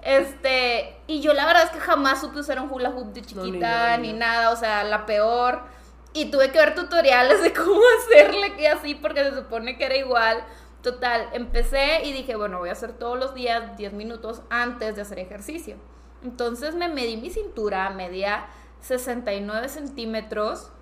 Este, 0.02 0.96
y 1.06 1.20
yo 1.20 1.32
la 1.32 1.46
verdad 1.46 1.62
es 1.62 1.70
que 1.70 1.78
jamás 1.78 2.20
supe 2.20 2.40
usar 2.40 2.60
un 2.60 2.70
hula 2.70 2.90
hoop 2.90 3.12
de 3.12 3.20
No, 3.20 3.44
ni 3.44 3.52
chiquita 3.52 3.96
ni, 3.98 4.12
ni 4.12 4.18
nada, 4.18 4.50
o 4.50 4.56
sea, 4.56 4.82
la 4.84 5.06
peor. 5.06 5.62
Y 6.12 6.30
tuve 6.30 6.50
que 6.50 6.58
ver 6.58 6.74
tutoriales 6.74 7.40
de 7.42 7.52
cómo 7.54 7.80
hacerle 8.00 8.54
que 8.54 8.68
así, 8.68 8.94
porque 8.96 9.24
se 9.24 9.34
supone 9.34 9.78
que 9.78 9.86
era 9.86 9.96
igual. 9.96 10.44
Total, 10.82 11.28
empecé 11.32 12.04
y 12.04 12.12
dije, 12.12 12.34
bueno, 12.34 12.58
voy 12.58 12.68
a 12.68 12.72
hacer 12.72 12.92
todos 12.92 13.16
los 13.16 13.34
días 13.34 13.76
10 13.76 13.92
minutos 13.92 14.42
antes 14.50 14.96
de 14.96 15.02
hacer 15.02 15.20
ejercicio. 15.20 15.76
Entonces 16.24 16.74
me 16.74 16.88
medí 16.88 17.16
mi 17.16 17.30
cintura, 17.30 17.88
medía 17.90 18.46
69 18.80 19.68
centímetros. 19.68 20.72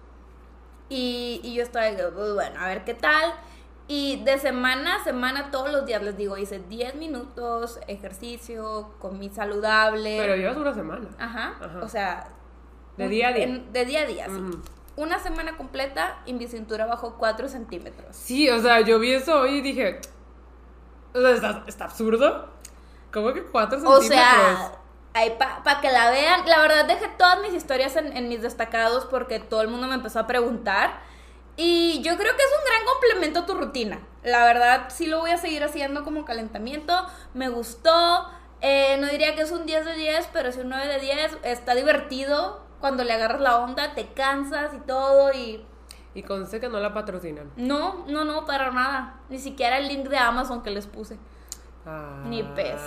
Y, 0.89 1.41
y 1.45 1.55
yo 1.55 1.63
estaba, 1.63 1.87
bueno, 2.35 2.59
a 2.59 2.67
ver 2.67 2.85
qué 2.85 2.95
tal. 2.95 3.35
Y 3.93 4.23
de 4.23 4.39
semana 4.39 4.97
a 4.97 5.03
semana, 5.05 5.51
todos 5.51 5.73
los 5.73 5.85
días 5.85 6.01
les 6.01 6.17
digo, 6.17 6.37
hice 6.37 6.61
10 6.61 6.95
minutos, 6.95 7.81
ejercicio, 7.89 8.95
comí 9.01 9.31
saludable. 9.31 10.17
Pero 10.17 10.37
llevas 10.37 10.57
una 10.59 10.73
semana. 10.73 11.09
Ajá, 11.19 11.55
Ajá. 11.61 11.81
o 11.83 11.89
sea... 11.89 12.29
De 12.97 13.05
un- 13.07 13.11
día 13.11 13.29
a 13.29 13.33
día. 13.33 13.45
en- 13.45 13.73
de 13.73 13.85
día 13.85 14.03
a 14.03 14.07
día, 14.07 14.27
sí. 14.27 14.59
Una 14.95 15.19
semana 15.19 15.57
completa 15.57 16.19
y 16.25 16.35
mi 16.35 16.47
cintura 16.47 16.87
bajó 16.87 17.17
4 17.19 17.49
centímetros. 17.49 18.15
Sí, 18.15 18.49
o 18.49 18.61
sea, 18.61 18.81
yo 18.83 19.01
vi 19.01 19.13
eso 19.13 19.41
hoy 19.41 19.57
y 19.57 19.61
dije, 19.61 20.01
o 21.13 21.21
sea, 21.21 21.31
está, 21.33 21.65
está 21.67 21.85
absurdo. 21.87 22.49
¿Cómo 23.13 23.33
que 23.33 23.43
cuatro 23.43 23.79
O 23.79 24.01
centímetros? 24.01 24.09
sea, 24.09 24.73
ahí 25.15 25.35
para 25.37 25.81
que 25.81 25.91
la 25.91 26.11
vean. 26.13 26.47
La 26.47 26.61
verdad 26.61 26.85
dejé 26.85 27.09
todas 27.19 27.41
mis 27.41 27.55
historias 27.55 27.97
en, 27.97 28.17
en 28.17 28.29
mis 28.29 28.41
destacados 28.41 29.05
porque 29.07 29.41
todo 29.41 29.63
el 29.63 29.69
mundo 29.69 29.89
me 29.89 29.95
empezó 29.95 30.21
a 30.21 30.27
preguntar. 30.29 31.01
Y 31.63 32.01
yo 32.01 32.17
creo 32.17 32.35
que 32.35 32.43
es 32.43 32.53
un 32.59 32.65
gran 32.65 32.87
complemento 32.87 33.41
a 33.41 33.47
tu 33.47 33.53
rutina. 33.53 34.01
La 34.25 34.47
verdad, 34.47 34.87
sí 34.89 35.07
lo 35.07 35.19
voy 35.19 35.33
a 35.33 35.37
seguir 35.37 35.63
haciendo 35.63 36.05
como 36.05 36.25
calentamiento. 36.25 36.95
Me 37.35 37.51
gustó. 37.51 38.31
Eh, 38.63 38.97
no 38.99 39.09
diría 39.09 39.35
que 39.35 39.43
es 39.43 39.51
un 39.51 39.67
10 39.67 39.85
de 39.85 39.95
10, 39.95 40.31
pero 40.33 40.49
es 40.49 40.57
un 40.57 40.71
9 40.71 40.87
de 40.87 41.01
10. 41.01 41.39
Está 41.43 41.75
divertido 41.75 42.63
cuando 42.81 43.05
le 43.05 43.13
agarras 43.13 43.43
la 43.43 43.59
onda, 43.59 43.95
te 43.95 44.07
cansas 44.07 44.73
y 44.73 44.79
todo 44.87 45.35
y... 45.35 45.63
Y 46.15 46.23
conste 46.23 46.61
que 46.61 46.71
no 46.71 46.81
la 46.81 46.95
patrocinan. 46.95 47.51
No, 47.57 48.07
no, 48.09 48.25
no, 48.25 48.47
para 48.47 48.71
nada. 48.71 49.21
Ni 49.29 49.39
siquiera 49.39 49.77
el 49.77 49.89
link 49.89 50.09
de 50.09 50.17
Amazon 50.17 50.63
que 50.63 50.71
les 50.71 50.87
puse. 50.87 51.19
Ah, 51.85 52.25
Ni 52.25 52.43
pez. 52.43 52.81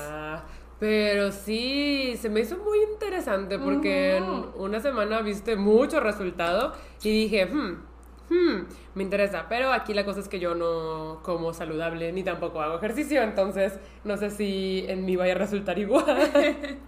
Pero 0.80 1.32
sí, 1.32 2.18
se 2.20 2.28
me 2.28 2.40
hizo 2.40 2.58
muy 2.58 2.82
interesante 2.92 3.60
porque 3.60 4.18
en 4.18 4.24
una 4.56 4.80
semana 4.80 5.22
viste 5.22 5.58
mucho 5.58 6.00
resultado 6.00 6.74
y 7.04 7.12
dije, 7.12 7.46
hmm, 7.46 7.93
hmm, 8.34 8.66
me 8.96 9.04
interesa. 9.04 9.46
Pero 9.50 9.72
aquí 9.72 9.94
la 9.94 10.06
cosa 10.06 10.20
es 10.20 10.28
que 10.28 10.40
yo 10.40 10.56
no 10.56 11.20
como 11.24 11.54
saludable 11.54 12.12
ni 12.12 12.24
tampoco 12.24 12.62
hago 12.62 12.78
ejercicio, 12.78 13.22
entonces 13.22 13.80
no 14.04 14.18
sé 14.18 14.30
si 14.30 14.86
en 14.88 15.06
mí 15.06 15.16
vaya 15.16 15.34
a 15.34 15.38
resultar 15.38 15.78
igual. 15.80 16.06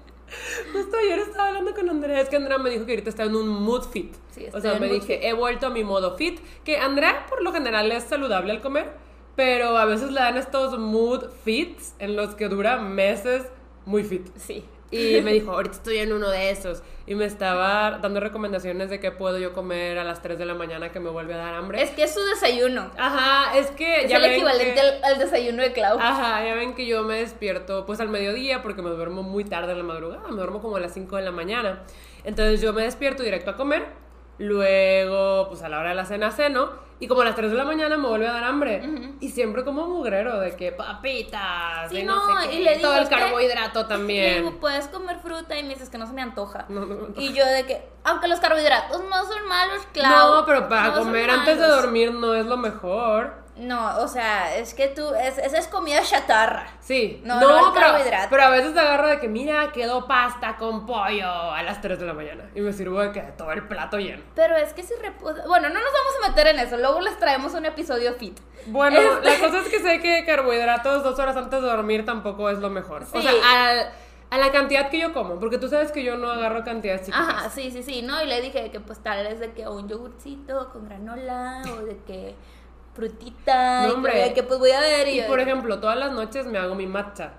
Justo 0.73 0.97
ayer 0.97 1.19
estaba 1.19 1.49
hablando 1.49 1.73
con 1.73 1.89
Andrea, 1.89 2.19
es 2.19 2.29
que 2.29 2.35
Andrea 2.35 2.57
me 2.57 2.69
dijo 2.69 2.85
que 2.85 2.93
ahorita 2.93 3.09
está 3.09 3.23
en 3.23 3.35
un 3.35 3.47
mood 3.47 3.83
fit. 3.83 4.15
Sí, 4.31 4.47
o 4.51 4.59
sea, 4.59 4.79
me 4.79 4.89
dije, 4.89 5.27
he 5.27 5.33
vuelto 5.33 5.67
a 5.67 5.69
mi 5.69 5.83
modo 5.83 6.17
fit, 6.17 6.39
que 6.63 6.77
Andrea 6.77 7.25
por 7.29 7.43
lo 7.43 7.53
general 7.53 7.91
es 7.91 8.03
saludable 8.05 8.51
al 8.51 8.61
comer, 8.61 8.91
pero 9.35 9.77
a 9.77 9.85
veces 9.85 10.11
le 10.11 10.19
dan 10.19 10.37
estos 10.37 10.79
mood 10.79 11.29
fits 11.43 11.93
en 11.99 12.15
los 12.15 12.35
que 12.35 12.49
dura 12.49 12.77
meses 12.77 13.43
muy 13.85 14.03
fit. 14.03 14.27
Sí. 14.35 14.65
Y 14.91 15.19
me 15.21 15.33
dijo, 15.33 15.51
ahorita 15.51 15.75
estoy 15.75 15.97
en 15.97 16.13
uno 16.13 16.29
de 16.29 16.51
esos. 16.51 16.81
Y 17.07 17.15
me 17.15 17.25
estaba 17.25 17.99
dando 18.01 18.19
recomendaciones 18.19 18.89
de 18.89 18.99
qué 18.99 19.11
puedo 19.11 19.37
yo 19.37 19.51
comer 19.53 19.97
a 19.97 20.03
las 20.03 20.21
3 20.21 20.37
de 20.39 20.45
la 20.45 20.53
mañana 20.53 20.91
que 20.91 20.99
me 20.99 21.09
vuelve 21.09 21.33
a 21.33 21.37
dar 21.37 21.53
hambre. 21.55 21.81
Es 21.81 21.89
que 21.91 22.03
es 22.03 22.13
su 22.13 22.23
desayuno. 22.23 22.91
Ajá, 22.97 23.57
es 23.57 23.67
que 23.71 24.03
Es 24.03 24.09
ya 24.09 24.17
el 24.17 24.21
ven 24.23 24.31
equivalente 24.33 24.73
que- 24.73 24.79
al, 24.79 25.03
al 25.03 25.19
desayuno 25.19 25.61
de 25.63 25.71
Clau. 25.73 25.97
Ajá, 25.99 26.45
ya 26.45 26.53
ven 26.55 26.73
que 26.75 26.85
yo 26.85 27.03
me 27.03 27.15
despierto 27.19 27.85
pues 27.85 27.99
al 27.99 28.09
mediodía 28.09 28.61
porque 28.61 28.81
me 28.81 28.89
duermo 28.91 29.21
muy 29.23 29.43
tarde 29.43 29.71
en 29.73 29.79
la 29.79 29.83
madrugada, 29.83 30.27
me 30.29 30.35
duermo 30.35 30.61
como 30.61 30.77
a 30.77 30.79
las 30.79 30.93
5 30.93 31.15
de 31.17 31.23
la 31.23 31.31
mañana. 31.31 31.83
Entonces 32.23 32.61
yo 32.61 32.71
me 32.73 32.83
despierto 32.83 33.21
directo 33.23 33.51
a 33.51 33.55
comer, 33.57 33.85
luego 34.37 35.47
pues 35.49 35.61
a 35.63 35.69
la 35.69 35.79
hora 35.79 35.89
de 35.89 35.95
la 35.95 36.05
cena 36.05 36.31
ceno 36.31 36.69
y 36.99 37.07
como 37.07 37.21
a 37.21 37.25
las 37.25 37.35
3 37.35 37.51
de 37.51 37.57
la 37.57 37.65
mañana 37.65 37.97
me 37.97 38.07
vuelve 38.07 38.27
a 38.27 38.31
dar 38.31 38.43
hambre. 38.45 38.81
Y 39.19 39.29
siempre 39.29 39.65
como 39.65 39.85
mugrero 39.87 40.39
de 40.39 40.55
que 40.55 40.71
papitas, 40.71 41.89
Sí, 41.91 41.97
y 41.99 42.03
no, 42.03 42.15
no, 42.15 42.41
sé 42.41 42.49
qué, 42.49 42.55
y 42.55 42.63
le 42.63 42.77
digo, 42.77 42.89
todo 42.89 42.99
el 42.99 43.09
que- 43.09 43.15
carbohidrato 43.15 43.85
también. 43.87 44.43
digo, 44.45 44.59
puedes 44.61 44.87
comer 44.87 45.19
fruta 45.19 45.57
y 45.57 45.63
me 45.63 45.69
dices 45.69 45.89
que 45.89 45.97
no 45.97 46.07
se 46.07 46.13
me 46.13 46.21
antoja. 46.21 46.65
No, 46.69 46.85
no, 46.85 46.95
no. 46.95 47.07
Y 47.21 47.33
yo 47.33 47.45
de 47.45 47.65
que, 47.65 47.85
aunque 48.05 48.27
los 48.29 48.39
carbohidratos 48.39 49.01
no 49.09 49.25
son 49.25 49.45
malos, 49.47 49.85
Clau. 49.91 50.35
No, 50.39 50.45
pero 50.45 50.69
para 50.69 50.93
comer 50.93 51.29
antes 51.29 51.59
de 51.59 51.67
dormir 51.67 52.13
no 52.13 52.33
es 52.33 52.45
lo 52.45 52.55
mejor. 52.57 53.44
No, 53.57 53.99
o 53.99 54.07
sea, 54.09 54.55
es 54.57 54.73
que 54.73 54.89
tú, 54.89 55.13
es, 55.15 55.37
esa 55.37 55.57
es 55.57 55.67
comida 55.67 56.01
chatarra. 56.03 56.67
Sí, 56.81 57.21
No, 57.23 57.39
no 57.39 57.67
el 57.67 57.73
pero, 58.03 58.17
pero 58.29 58.43
a 58.43 58.49
veces 58.49 58.73
te 58.73 58.79
agarro 58.81 59.07
de 59.07 59.19
que, 59.19 59.29
mira, 59.29 59.71
quedó 59.71 60.07
pasta 60.07 60.57
con 60.57 60.85
pollo 60.85 61.29
a 61.31 61.63
las 61.63 61.79
3 61.79 61.97
de 61.99 62.05
la 62.05 62.13
mañana. 62.13 62.49
Y 62.53 62.59
me 62.59 62.73
sirvo 62.73 62.99
de 62.99 63.13
que 63.13 63.21
todo 63.21 63.53
el 63.53 63.65
plato 63.67 63.97
lleno. 63.97 64.21
Pero 64.35 64.57
es 64.57 64.73
que 64.73 64.83
si 64.83 64.93
reposa... 64.95 65.43
Bueno, 65.47 65.69
no 65.69 65.75
nos 65.75 65.83
vamos 65.93 66.13
a 66.25 66.29
meter 66.29 66.47
en 66.47 66.59
eso, 66.59 66.75
luego 66.75 66.99
les 66.99 67.17
traemos 67.17 67.53
un 67.53 67.65
episodio 67.65 68.13
fit. 68.15 68.37
Bueno, 68.67 68.99
Este- 68.99 69.29
la 69.29 69.39
cosa 69.39 69.59
es 69.61 69.69
que 69.69 69.79
sé 69.79 70.01
que 70.01 70.25
carbohidratos 70.25 71.03
dos 71.03 71.17
horas 71.17 71.37
antes 71.37 71.61
de 71.61 71.67
dormir 71.67 72.03
tampoco 72.05 72.49
es 72.49 72.59
lo 72.59 72.69
mejor. 72.69 73.03
O 73.03 73.05
Sí. 73.05 73.21
sea, 73.21 73.31
al- 73.31 73.89
a 74.31 74.37
la 74.37 74.51
cantidad 74.51 74.89
que 74.89 74.99
yo 74.99 75.13
como, 75.13 75.39
porque 75.39 75.57
tú 75.59 75.69
sabes 75.69 75.93
que 75.93 76.03
yo 76.03 76.17
no 76.17 76.29
agarro 76.29 76.63
cantidades 76.65 77.01
chiquitas. 77.05 77.21
Ajá, 77.29 77.49
sí, 77.49 77.71
sí, 77.71 77.83
sí, 77.83 78.01
¿no? 78.01 78.21
Y 78.21 78.27
le 78.27 78.41
dije 78.41 78.69
que 78.69 78.81
pues 78.81 79.01
tal 79.01 79.23
vez 79.23 79.39
de 79.39 79.53
que 79.53 79.65
un 79.69 79.87
yogurcito 79.87 80.69
con 80.73 80.83
granola 80.89 81.61
o 81.71 81.85
de 81.85 81.95
que 82.05 82.35
frutita. 82.95 83.83
No, 83.83 83.87
y 83.89 83.91
hombre. 83.91 84.33
que, 84.33 84.43
pues 84.43 84.57
voy 84.59 84.71
a 84.71 84.79
ver 84.79 85.07
y, 85.09 85.21
por 85.21 85.39
ejemplo, 85.39 85.79
todas 85.79 85.97
las 85.97 86.11
noches 86.13 86.45
me 86.47 86.57
hago 86.57 86.73
mi 86.75 86.87
matcha. 86.87 87.33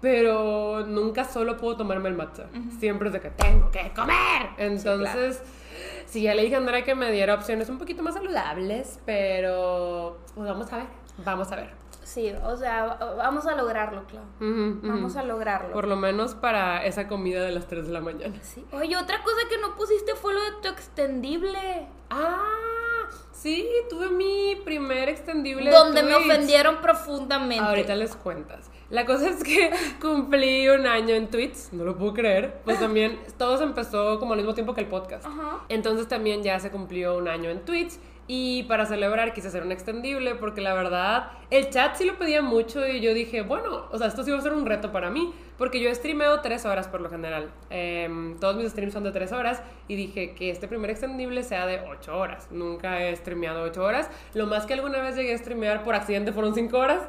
Pero 0.00 0.86
nunca 0.86 1.24
solo 1.24 1.56
puedo 1.56 1.76
tomarme 1.76 2.08
el 2.08 2.14
matcha. 2.14 2.46
Siempre 2.78 3.08
es 3.08 3.12
de 3.14 3.20
que 3.20 3.30
tengo 3.30 3.70
que 3.70 3.92
comer. 3.94 4.48
Entonces, 4.56 5.42
sí, 6.06 6.22
ya 6.22 6.34
le 6.34 6.42
dije 6.42 6.54
a 6.54 6.58
Andrea 6.58 6.84
que 6.84 6.94
me 6.94 7.10
diera 7.12 7.34
opciones 7.34 7.68
un 7.68 7.78
poquito 7.78 8.02
más 8.02 8.14
saludables, 8.14 8.98
pero 9.04 10.18
pues 10.34 10.48
vamos 10.48 10.72
a 10.72 10.76
ver. 10.78 10.86
Vamos 11.24 11.52
a 11.52 11.56
ver. 11.56 11.80
Sí, 12.02 12.32
o 12.42 12.56
sea, 12.56 12.86
va- 12.86 13.14
vamos 13.14 13.46
a 13.46 13.54
lograrlo, 13.54 14.00
ujú. 14.40 14.80
Vamos 14.82 15.14
a 15.16 15.22
lograrlo. 15.22 15.70
Por 15.72 15.86
lo 15.86 15.94
menos 15.94 16.34
para 16.34 16.84
esa 16.84 17.06
comida 17.06 17.42
de 17.44 17.52
las 17.52 17.68
3 17.68 17.86
de 17.86 17.92
la 17.92 18.00
mañana. 18.00 18.34
Sí. 18.42 18.64
Oye, 18.72 18.96
otra 18.96 19.22
cosa 19.22 19.36
que 19.48 19.58
no 19.58 19.76
pusiste 19.76 20.14
fue 20.16 20.34
lo 20.34 20.40
de 20.40 20.50
tu 20.62 20.68
extendible. 20.70 21.86
Ah, 22.08 22.42
sí, 23.40 23.68
tuve 23.88 24.10
mi 24.10 24.56
primer 24.64 25.08
extendible. 25.08 25.70
de 25.70 25.76
donde 25.76 26.02
me 26.02 26.14
ofendieron 26.14 26.80
profundamente. 26.80 27.64
Ahorita 27.64 27.94
les 27.94 28.14
cuentas. 28.16 28.70
La 28.90 29.06
cosa 29.06 29.28
es 29.28 29.42
que 29.42 29.70
cumplí 30.00 30.68
un 30.68 30.86
año 30.86 31.14
en 31.14 31.28
Twitch, 31.30 31.70
no 31.72 31.84
lo 31.84 31.96
puedo 31.96 32.12
creer. 32.12 32.60
Pues 32.64 32.80
también 32.80 33.20
todo 33.38 33.56
se 33.56 33.64
empezó 33.64 34.18
como 34.18 34.32
al 34.32 34.38
mismo 34.38 34.54
tiempo 34.54 34.74
que 34.74 34.80
el 34.80 34.88
podcast. 34.88 35.26
Ajá. 35.26 35.64
Entonces 35.68 36.08
también 36.08 36.42
ya 36.42 36.58
se 36.58 36.70
cumplió 36.70 37.16
un 37.16 37.28
año 37.28 37.50
en 37.50 37.64
Twitch. 37.64 37.92
Y 38.32 38.62
para 38.62 38.86
celebrar 38.86 39.32
quise 39.32 39.48
hacer 39.48 39.64
un 39.64 39.72
extendible 39.72 40.36
porque 40.36 40.60
la 40.60 40.72
verdad 40.72 41.32
el 41.50 41.68
chat 41.68 41.96
sí 41.96 42.04
lo 42.04 42.16
pedía 42.16 42.42
mucho 42.42 42.86
y 42.86 43.00
yo 43.00 43.12
dije, 43.12 43.42
bueno, 43.42 43.88
o 43.90 43.98
sea, 43.98 44.06
esto 44.06 44.22
sí 44.22 44.30
va 44.30 44.38
a 44.38 44.40
ser 44.40 44.52
un 44.52 44.66
reto 44.66 44.92
para 44.92 45.10
mí 45.10 45.34
porque 45.58 45.80
yo 45.80 45.92
streameo 45.92 46.40
tres 46.40 46.64
horas 46.64 46.86
por 46.86 47.00
lo 47.00 47.10
general. 47.10 47.50
Em, 47.70 48.38
todos 48.38 48.54
mis 48.54 48.70
streams 48.70 48.92
son 48.92 49.02
de 49.02 49.10
tres 49.10 49.32
horas 49.32 49.64
y 49.88 49.96
dije 49.96 50.36
que 50.36 50.50
este 50.50 50.68
primer 50.68 50.90
extendible 50.90 51.42
sea 51.42 51.66
de 51.66 51.80
ocho 51.80 52.16
horas. 52.16 52.46
Nunca 52.52 53.04
he 53.04 53.16
streameado 53.16 53.64
ocho 53.64 53.82
horas. 53.82 54.08
Lo 54.34 54.46
más 54.46 54.64
que 54.64 54.74
alguna 54.74 55.02
vez 55.02 55.16
llegué 55.16 55.34
a 55.34 55.38
streamear 55.38 55.82
por 55.82 55.96
accidente 55.96 56.32
fueron 56.32 56.54
cinco 56.54 56.78
horas. 56.78 57.02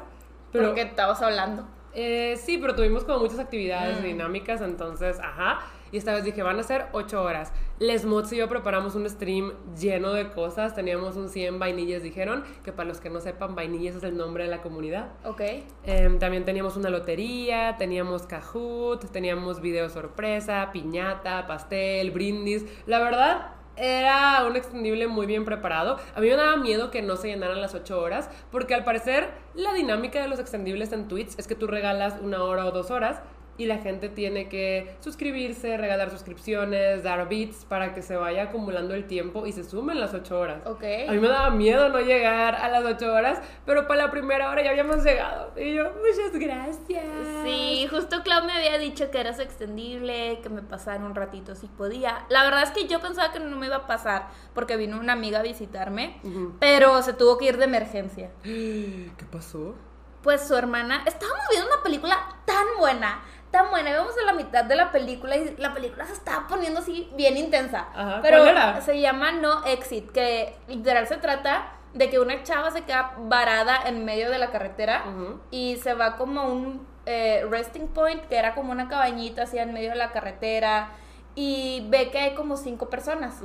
Pero 0.50 0.66
Porque 0.66 0.82
estabas 0.82 1.22
hablando. 1.22 1.68
Eh, 1.94 2.36
sí, 2.42 2.58
pero 2.58 2.74
tuvimos 2.74 3.04
como 3.04 3.18
muchas 3.20 3.38
actividades 3.38 4.00
Mm. 4.00 4.04
dinámicas, 4.04 4.60
entonces, 4.60 5.18
ajá. 5.20 5.60
Y 5.90 5.98
esta 5.98 6.14
vez 6.14 6.24
dije, 6.24 6.42
van 6.42 6.58
a 6.58 6.62
ser 6.62 6.86
8 6.92 7.22
horas. 7.22 7.52
Les 7.78 8.06
Mods 8.06 8.32
y 8.32 8.36
yo 8.38 8.48
preparamos 8.48 8.94
un 8.94 9.06
stream 9.10 9.52
lleno 9.78 10.14
de 10.14 10.30
cosas. 10.30 10.74
Teníamos 10.74 11.16
un 11.16 11.28
100 11.28 11.58
vainillas, 11.58 12.02
dijeron, 12.02 12.44
que 12.64 12.72
para 12.72 12.88
los 12.88 12.98
que 12.98 13.10
no 13.10 13.20
sepan, 13.20 13.54
vainillas 13.54 13.96
es 13.96 14.02
el 14.02 14.16
nombre 14.16 14.44
de 14.44 14.50
la 14.50 14.62
comunidad. 14.62 15.08
Ok. 15.24 15.42
Em, 15.84 16.18
también 16.18 16.46
teníamos 16.46 16.78
una 16.78 16.88
lotería, 16.88 17.76
teníamos 17.76 18.22
Kahoot, 18.22 19.10
teníamos 19.12 19.60
video 19.60 19.90
sorpresa, 19.90 20.70
piñata, 20.72 21.46
pastel, 21.46 22.10
brindis. 22.10 22.64
La 22.86 22.98
verdad, 22.98 23.48
era 23.76 24.44
un 24.46 24.56
extendible 24.56 25.06
muy 25.06 25.26
bien 25.26 25.44
preparado. 25.44 25.98
A 26.14 26.20
mí 26.20 26.28
me 26.28 26.36
daba 26.36 26.56
miedo 26.56 26.90
que 26.90 27.02
no 27.02 27.16
se 27.16 27.28
llenaran 27.28 27.60
las 27.60 27.74
8 27.74 28.00
horas, 28.00 28.28
porque 28.50 28.74
al 28.74 28.84
parecer 28.84 29.30
la 29.54 29.72
dinámica 29.72 30.20
de 30.20 30.28
los 30.28 30.38
extendibles 30.38 30.92
en 30.92 31.08
Twitch 31.08 31.38
es 31.38 31.46
que 31.46 31.54
tú 31.54 31.66
regalas 31.66 32.16
una 32.20 32.42
hora 32.44 32.66
o 32.66 32.70
dos 32.70 32.90
horas. 32.90 33.20
Y 33.62 33.66
la 33.66 33.78
gente 33.78 34.08
tiene 34.08 34.48
que 34.48 34.96
suscribirse, 34.98 35.76
regalar 35.76 36.10
suscripciones, 36.10 37.04
dar 37.04 37.28
bits 37.28 37.64
para 37.64 37.94
que 37.94 38.02
se 38.02 38.16
vaya 38.16 38.42
acumulando 38.42 38.92
el 38.92 39.06
tiempo 39.06 39.46
y 39.46 39.52
se 39.52 39.62
sumen 39.62 40.00
las 40.00 40.12
8 40.14 40.36
horas. 40.36 40.66
Ok. 40.66 40.82
A 41.08 41.12
mí 41.12 41.18
me 41.20 41.28
daba 41.28 41.50
miedo 41.50 41.88
no 41.90 42.00
llegar 42.00 42.56
a 42.56 42.68
las 42.68 42.84
8 42.84 43.12
horas, 43.12 43.40
pero 43.64 43.86
para 43.86 44.06
la 44.06 44.10
primera 44.10 44.50
hora 44.50 44.64
ya 44.64 44.70
habíamos 44.70 45.04
llegado. 45.04 45.52
Y 45.56 45.74
yo, 45.74 45.92
muchas 45.92 46.32
gracias. 46.32 47.04
Sí, 47.44 47.86
justo 47.88 48.24
Clau 48.24 48.44
me 48.44 48.52
había 48.52 48.78
dicho 48.78 49.12
que 49.12 49.20
eras 49.20 49.38
extendible, 49.38 50.40
que 50.42 50.48
me 50.48 50.62
pasara 50.62 51.04
un 51.04 51.14
ratito 51.14 51.54
si 51.54 51.68
podía. 51.68 52.26
La 52.30 52.42
verdad 52.42 52.64
es 52.64 52.72
que 52.72 52.88
yo 52.88 53.00
pensaba 53.00 53.32
que 53.32 53.38
no 53.38 53.56
me 53.56 53.66
iba 53.66 53.76
a 53.76 53.86
pasar 53.86 54.26
porque 54.54 54.76
vino 54.76 54.98
una 54.98 55.12
amiga 55.12 55.38
a 55.38 55.42
visitarme, 55.42 56.20
pero 56.58 57.00
se 57.02 57.12
tuvo 57.12 57.38
que 57.38 57.44
ir 57.44 57.58
de 57.58 57.64
emergencia. 57.66 58.32
¿Qué 58.42 59.24
pasó? 59.30 59.76
Pues 60.22 60.46
su 60.46 60.54
hermana, 60.54 61.02
estábamos 61.04 61.44
viendo 61.50 61.66
una 61.66 61.82
película 61.82 62.16
tan 62.44 62.64
buena, 62.78 63.22
tan 63.52 63.70
buena, 63.70 63.90
íbamos 63.90 64.14
a 64.18 64.24
la 64.26 64.32
mitad 64.32 64.64
de 64.64 64.74
la 64.74 64.90
película 64.90 65.36
y 65.36 65.54
la 65.58 65.72
película 65.72 66.04
se 66.06 66.14
estaba 66.14 66.48
poniendo 66.48 66.80
así 66.80 67.08
bien 67.14 67.36
intensa. 67.36 67.86
Ajá, 67.94 68.18
Pero 68.22 68.38
¿cuál 68.38 68.48
era? 68.48 68.80
se 68.80 69.00
llama 69.00 69.30
No 69.30 69.64
Exit, 69.66 70.10
que 70.10 70.56
literal 70.66 71.06
se 71.06 71.18
trata 71.18 71.74
de 71.94 72.08
que 72.10 72.18
una 72.18 72.42
chava 72.42 72.70
se 72.70 72.82
queda 72.82 73.14
varada 73.18 73.78
en 73.86 74.04
medio 74.04 74.30
de 74.30 74.38
la 74.38 74.50
carretera 74.50 75.04
y 75.50 75.76
se 75.76 75.92
va 75.94 76.16
como 76.16 76.40
a 76.40 76.44
un 76.46 76.86
eh, 77.04 77.46
resting 77.50 77.88
point, 77.88 78.24
que 78.26 78.36
era 78.36 78.54
como 78.54 78.72
una 78.72 78.88
cabañita 78.88 79.42
así 79.42 79.58
en 79.58 79.72
medio 79.74 79.90
de 79.90 79.96
la 79.96 80.10
carretera 80.10 80.88
y 81.34 81.86
ve 81.90 82.10
que 82.10 82.18
hay 82.18 82.34
como 82.34 82.56
cinco 82.56 82.88
personas. 82.88 83.40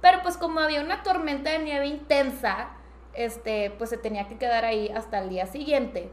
Pero 0.00 0.22
pues 0.22 0.36
como 0.36 0.60
había 0.60 0.80
una 0.82 1.02
tormenta 1.04 1.50
de 1.50 1.60
nieve 1.60 1.86
intensa, 1.86 2.70
este, 3.14 3.70
pues 3.78 3.90
se 3.90 3.96
tenía 3.96 4.26
que 4.28 4.36
quedar 4.36 4.64
ahí 4.64 4.90
hasta 4.94 5.18
el 5.20 5.28
día 5.28 5.46
siguiente. 5.46 6.10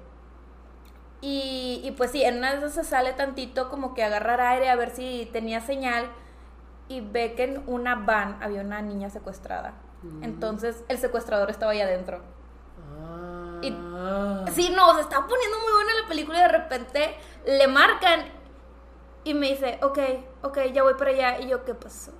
Y, 1.26 1.80
y 1.86 1.92
pues 1.92 2.12
sí, 2.12 2.22
en 2.22 2.40
una 2.40 2.52
de 2.52 2.58
esas 2.58 2.74
se 2.74 2.84
sale 2.84 3.14
tantito 3.14 3.70
como 3.70 3.94
que 3.94 4.04
agarrar 4.04 4.42
aire 4.42 4.70
a 4.70 4.76
ver 4.76 4.90
si 4.94 5.30
tenía 5.32 5.62
señal 5.62 6.08
y 6.90 7.00
ve 7.00 7.34
que 7.36 7.46
en 7.46 7.64
una 7.66 7.96
van 7.96 8.44
había 8.44 8.60
una 8.60 8.82
niña 8.82 9.10
secuestrada. 9.10 9.74
Entonces 10.22 10.84
el 10.90 10.98
secuestrador 10.98 11.50
estaba 11.50 11.72
ahí 11.72 11.80
adentro. 11.80 12.20
Y- 13.62 13.72
Ah. 13.74 14.44
Sí, 14.52 14.70
no, 14.76 14.94
se 14.96 15.02
estaba 15.02 15.26
poniendo 15.26 15.58
muy 15.60 15.72
buena 15.72 16.02
la 16.02 16.08
película 16.10 16.40
y 16.40 16.42
de 16.42 16.48
repente 16.50 17.16
le 17.48 17.68
marcan 17.68 18.26
y 19.24 19.34
me 19.34 19.48
dice, 19.52 19.80
ok, 19.82 20.00
ok, 20.42 20.58
ya 20.74 20.84
voy 20.84 20.96
para 20.96 21.12
allá. 21.12 21.40
Y 21.40 21.48
yo, 21.48 21.64
¿qué 21.64 21.74
pasó? 21.74 22.12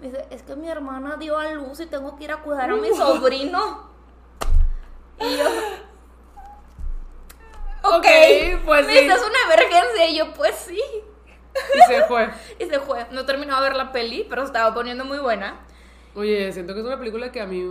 Me 0.00 0.06
dice, 0.08 0.26
es 0.30 0.42
que 0.42 0.56
mi 0.56 0.68
hermana 0.70 1.16
dio 1.18 1.38
a 1.38 1.50
luz 1.52 1.78
y 1.80 1.86
tengo 1.86 2.16
que 2.16 2.24
ir 2.24 2.32
a 2.32 2.38
cuidar 2.38 2.70
a 2.70 2.76
mi 2.76 2.88
sobrino. 2.96 3.90
Y 5.20 5.36
yo, 5.36 5.44
ok, 7.96 8.64
pues 8.64 8.86
me 8.86 8.92
sí. 8.92 9.00
dices 9.04 9.20
una 9.20 9.54
emergencia 9.54 10.08
y 10.08 10.16
yo, 10.18 10.32
pues 10.34 10.54
sí. 10.56 10.80
Y 11.74 11.92
se 11.92 12.02
fue. 12.04 12.28
Y 12.58 12.64
se 12.66 12.80
fue. 12.80 13.06
No 13.10 13.24
terminó 13.26 13.56
de 13.56 13.62
ver 13.62 13.76
la 13.76 13.92
peli, 13.92 14.26
pero 14.28 14.44
estaba 14.44 14.74
poniendo 14.74 15.04
muy 15.04 15.18
buena. 15.18 15.60
Oye, 16.14 16.52
siento 16.52 16.74
que 16.74 16.80
es 16.80 16.86
una 16.86 16.98
película 16.98 17.30
que 17.32 17.40
a 17.40 17.46
mí 17.46 17.62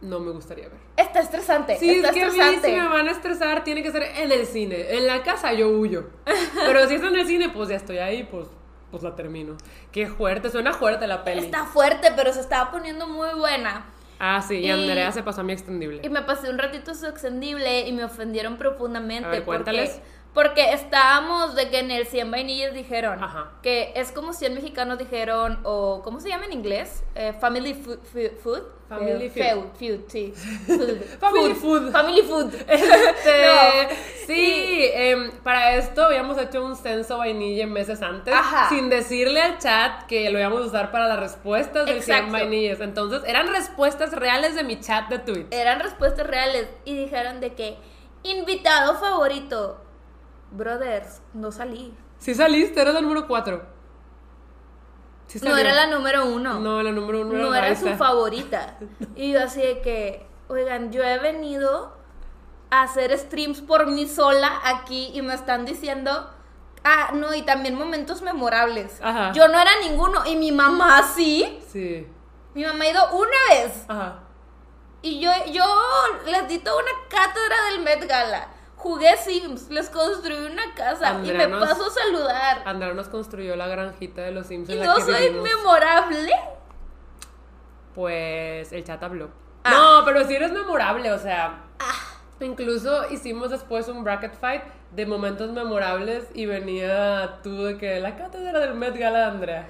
no 0.00 0.20
me 0.20 0.30
gustaría 0.30 0.68
ver. 0.68 0.78
Está 0.96 1.20
estresante. 1.20 1.76
Sí, 1.76 1.90
está 1.96 2.08
es 2.08 2.14
que 2.14 2.22
a 2.22 2.30
mí 2.30 2.38
estresante. 2.38 2.68
si 2.68 2.74
me 2.74 2.88
van 2.88 3.08
a 3.08 3.10
estresar 3.12 3.64
tiene 3.64 3.82
que 3.82 3.90
ser 3.90 4.02
en 4.02 4.30
el 4.32 4.46
cine. 4.46 4.96
En 4.96 5.06
la 5.06 5.22
casa 5.22 5.52
yo 5.52 5.68
huyo. 5.68 6.10
Pero 6.54 6.86
si 6.88 6.94
es 6.94 7.02
en 7.02 7.16
el 7.16 7.26
cine, 7.26 7.48
pues 7.48 7.68
ya 7.68 7.76
estoy 7.76 7.98
ahí, 7.98 8.22
pues, 8.24 8.48
pues 8.90 9.02
la 9.02 9.16
termino. 9.16 9.56
Qué 9.90 10.06
fuerte, 10.06 10.50
suena 10.50 10.72
fuerte 10.72 11.06
la 11.06 11.24
peli. 11.24 11.40
Está 11.40 11.64
fuerte, 11.64 12.12
pero 12.14 12.32
se 12.32 12.40
estaba 12.40 12.70
poniendo 12.70 13.06
muy 13.08 13.34
buena. 13.34 13.86
Ah, 14.18 14.42
sí, 14.42 14.56
y 14.56 14.70
Andrea 14.70 15.12
se 15.12 15.22
pasó 15.22 15.42
a 15.42 15.44
mi 15.44 15.52
extendible. 15.52 16.00
Y 16.02 16.08
me 16.08 16.22
pasé 16.22 16.50
un 16.50 16.58
ratito 16.58 16.94
su 16.94 17.06
extendible 17.06 17.86
y 17.86 17.92
me 17.92 18.04
ofendieron 18.04 18.56
profundamente. 18.56 19.26
A 19.26 19.30
ver, 19.30 19.44
porque, 19.44 19.62
cuéntales. 19.62 20.00
Porque 20.38 20.72
estábamos 20.72 21.56
de 21.56 21.68
que 21.68 21.80
en 21.80 21.90
el 21.90 22.06
100 22.06 22.30
vainillas 22.30 22.72
dijeron 22.72 23.20
Ajá. 23.20 23.54
que 23.60 23.92
es 23.96 24.12
como 24.12 24.32
100 24.32 24.54
mexicanos 24.54 24.96
dijeron, 24.96 25.58
o 25.64 26.00
¿cómo 26.04 26.20
se 26.20 26.28
llama 26.28 26.44
en 26.44 26.52
inglés? 26.52 27.02
Eh, 27.16 27.32
family 27.40 27.74
food. 27.74 27.98
food? 28.40 28.62
Family 28.88 29.32
Eh, 29.34 29.54
food, 29.76 30.00
sí. 30.06 30.32
Food. 30.66 31.00
Family 31.18 31.54
food. 31.54 31.90
Family 31.90 32.22
food. 32.22 32.54
Este, 32.68 33.88
No. 33.88 33.96
Sí, 34.28 34.90
em, 34.94 35.32
para 35.42 35.74
esto 35.74 36.04
habíamos 36.04 36.38
hecho 36.38 36.64
un 36.64 36.76
censo 36.76 37.18
vainilla 37.18 37.66
meses 37.66 38.00
antes, 38.00 38.32
Ajá. 38.32 38.68
sin 38.68 38.88
decirle 38.90 39.42
al 39.42 39.58
chat 39.58 40.04
que 40.06 40.30
lo 40.30 40.38
íbamos 40.38 40.62
a 40.62 40.66
usar 40.66 40.92
para 40.92 41.08
las 41.08 41.18
respuestas 41.18 41.84
del 41.86 42.00
100 42.00 42.16
Exacto. 42.16 42.32
vainillas. 42.32 42.80
Entonces, 42.80 43.22
eran 43.26 43.48
respuestas 43.48 44.12
reales 44.12 44.54
de 44.54 44.62
mi 44.62 44.78
chat 44.78 45.08
de 45.08 45.18
Twitch. 45.18 45.48
Eran 45.50 45.80
respuestas 45.80 46.24
reales 46.28 46.68
y 46.84 46.94
dijeron 46.96 47.40
de 47.40 47.54
que 47.54 47.76
invitado 48.22 48.94
favorito. 49.00 49.80
Brothers, 50.50 51.20
no 51.34 51.52
salí. 51.52 51.94
Sí 52.18 52.34
saliste, 52.34 52.80
eras 52.80 52.94
la 52.94 53.00
número 53.00 53.26
4. 53.26 53.62
Sí 55.26 55.40
No 55.42 55.56
era 55.56 55.74
la 55.74 55.86
número 55.88 56.26
uno. 56.26 56.58
No, 56.58 56.82
la 56.82 56.90
número 56.90 57.20
uno 57.20 57.34
no 57.34 57.54
era 57.54 57.68
era 57.68 57.76
su 57.76 57.88
favorita. 57.96 58.78
Y 59.14 59.32
yo 59.32 59.42
así 59.42 59.60
de 59.60 59.80
que, 59.82 60.26
oigan, 60.48 60.90
yo 60.90 61.02
he 61.02 61.18
venido 61.18 61.92
a 62.70 62.82
hacer 62.82 63.16
streams 63.18 63.60
por 63.60 63.86
mí 63.86 64.06
sola 64.08 64.50
aquí 64.64 65.10
y 65.14 65.20
me 65.22 65.34
están 65.34 65.64
diciendo, 65.66 66.30
ah, 66.82 67.10
no, 67.14 67.34
y 67.34 67.42
también 67.42 67.74
momentos 67.74 68.22
memorables. 68.22 69.00
Ajá. 69.02 69.32
Yo 69.32 69.48
no 69.48 69.60
era 69.60 69.70
ninguno 69.82 70.24
y 70.26 70.36
mi 70.36 70.50
mamá 70.52 71.02
sí. 71.02 71.58
Sí. 71.70 72.06
Mi 72.54 72.64
mamá 72.64 72.84
ha 72.84 72.90
ido 72.90 73.02
una 73.12 73.36
vez 73.50 73.84
Ajá. 73.86 74.20
y 75.02 75.20
yo, 75.20 75.30
yo 75.52 75.62
les 76.26 76.48
di 76.48 76.58
toda 76.58 76.76
una 76.76 76.90
cátedra 77.10 77.56
del 77.70 77.80
Met 77.82 78.08
Gala. 78.08 78.48
Jugué 78.78 79.16
Sims, 79.16 79.68
les 79.70 79.90
construí 79.90 80.36
una 80.52 80.72
casa 80.74 81.20
y 81.24 81.32
me 81.32 81.46
nos- 81.48 81.68
paso 81.68 81.86
a 81.86 81.90
saludar. 81.90 82.62
Andrea 82.64 82.94
nos 82.94 83.08
construyó 83.08 83.56
la 83.56 83.66
granjita 83.66 84.22
de 84.22 84.30
los 84.30 84.46
Sims 84.46 84.68
Y 84.68 84.72
en 84.72 84.80
la 84.80 84.86
no 84.86 84.94
que 84.96 85.02
soy 85.02 85.20
vivimos. 85.28 85.42
memorable. 85.44 86.32
Pues 87.94 88.72
el 88.72 88.84
chat 88.84 89.02
habló. 89.02 89.30
Ah. 89.64 89.70
No, 89.72 90.04
pero 90.04 90.24
sí 90.26 90.34
eres 90.34 90.52
memorable, 90.52 91.10
o 91.12 91.18
sea. 91.18 91.64
Incluso 92.40 93.10
hicimos 93.10 93.50
después 93.50 93.88
un 93.88 94.04
bracket 94.04 94.34
fight 94.38 94.62
de 94.92 95.06
momentos 95.06 95.50
memorables 95.50 96.28
y 96.34 96.46
venía 96.46 97.40
tú 97.42 97.64
de 97.64 97.76
que 97.76 97.98
la 97.98 98.14
cátedra 98.16 98.60
del 98.60 98.74
Met 98.74 98.96
Gala 98.96 99.18
de 99.18 99.24
Andrea. 99.24 99.66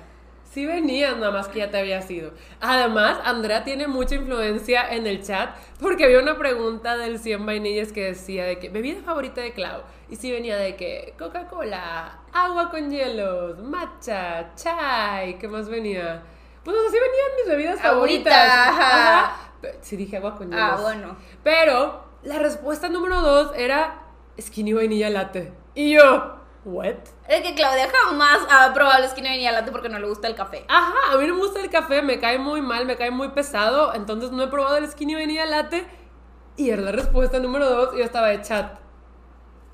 Sí 0.59 0.67
venías, 0.67 1.17
nada 1.17 1.31
más 1.31 1.47
que 1.47 1.61
ya 1.61 1.71
te 1.71 1.79
había 1.79 2.03
sido. 2.03 2.33
Además, 2.61 3.21
Andrea 3.25 3.63
tiene 3.63 3.87
mucha 3.87 4.17
influencia 4.17 4.93
en 4.93 5.07
el 5.07 5.23
chat 5.23 5.51
porque 5.81 6.03
había 6.03 6.19
una 6.19 6.37
pregunta 6.37 6.97
del 6.97 7.21
100 7.21 7.47
vainillas 7.47 7.93
que 7.93 8.07
decía 8.07 8.45
de 8.45 8.59
que 8.59 8.69
bebida 8.69 9.01
favorita 9.05 9.41
de 9.41 9.53
Clau. 9.53 9.83
Y 10.09 10.17
sí 10.17 10.33
venía 10.33 10.57
de 10.57 10.75
que 10.75 11.15
Coca-Cola, 11.17 12.23
agua 12.33 12.71
con 12.71 12.91
hielos, 12.91 13.61
matcha, 13.61 14.53
chai, 14.57 15.39
¿qué 15.39 15.47
más 15.47 15.69
venía? 15.69 16.25
Pues 16.65 16.77
así 16.89 16.97
venían 16.97 17.37
mis 17.37 17.47
bebidas 17.47 17.81
favoritas. 17.81 18.35
ajá. 18.35 19.37
Sí 19.81 19.95
dije 19.95 20.17
agua 20.17 20.35
con 20.35 20.51
hielos. 20.51 20.71
Ah, 20.77 20.81
bueno. 20.83 21.17
Pero 21.45 22.03
la 22.25 22.41
respuesta 22.41 22.89
número 22.89 23.21
dos 23.21 23.53
era 23.57 24.03
skinny 24.41 24.73
vainilla 24.73 25.09
latte. 25.09 25.53
Y 25.77 25.95
yo, 25.95 26.38
¿what? 26.69 26.97
Es 27.29 27.43
que 27.43 27.55
Claudia 27.55 27.89
jamás 27.91 28.41
ha 28.51 28.73
probado 28.75 29.03
el 29.03 29.11
skinny 29.11 29.29
vainilla 29.29 29.53
latte 29.53 29.73
porque 29.73 29.89
no 29.89 29.99
le 29.99 30.07
gusta 30.07 30.29
el 30.29 30.35
café. 30.35 30.65
Ajá, 30.69 31.13
a 31.13 31.17
mí 31.17 31.27
no 31.27 31.35
me 31.35 31.41
gusta 31.41 31.61
el 31.61 31.71
café, 31.71 32.03
me 32.03 32.19
cae 32.19 32.39
muy 32.39 32.61
mal, 32.61 32.87
me 32.87 32.97
cae 32.97 33.11
muy 33.11 33.29
pesado, 33.31 33.95
entonces 33.95 34.31
no 34.31 34.43
he 34.43 34.49
probado 34.49 34.77
el 34.77 34.89
skinny 34.89 35.15
vainilla 35.15 35.47
latte. 35.47 35.87
Y 36.57 36.71
era 36.71 36.83
la 36.83 36.93
respuesta 36.93 37.39
número 37.39 37.69
dos 37.69 37.97
yo 37.97 38.05
estaba 38.05 38.29
de 38.29 38.43
chat. 38.43 38.79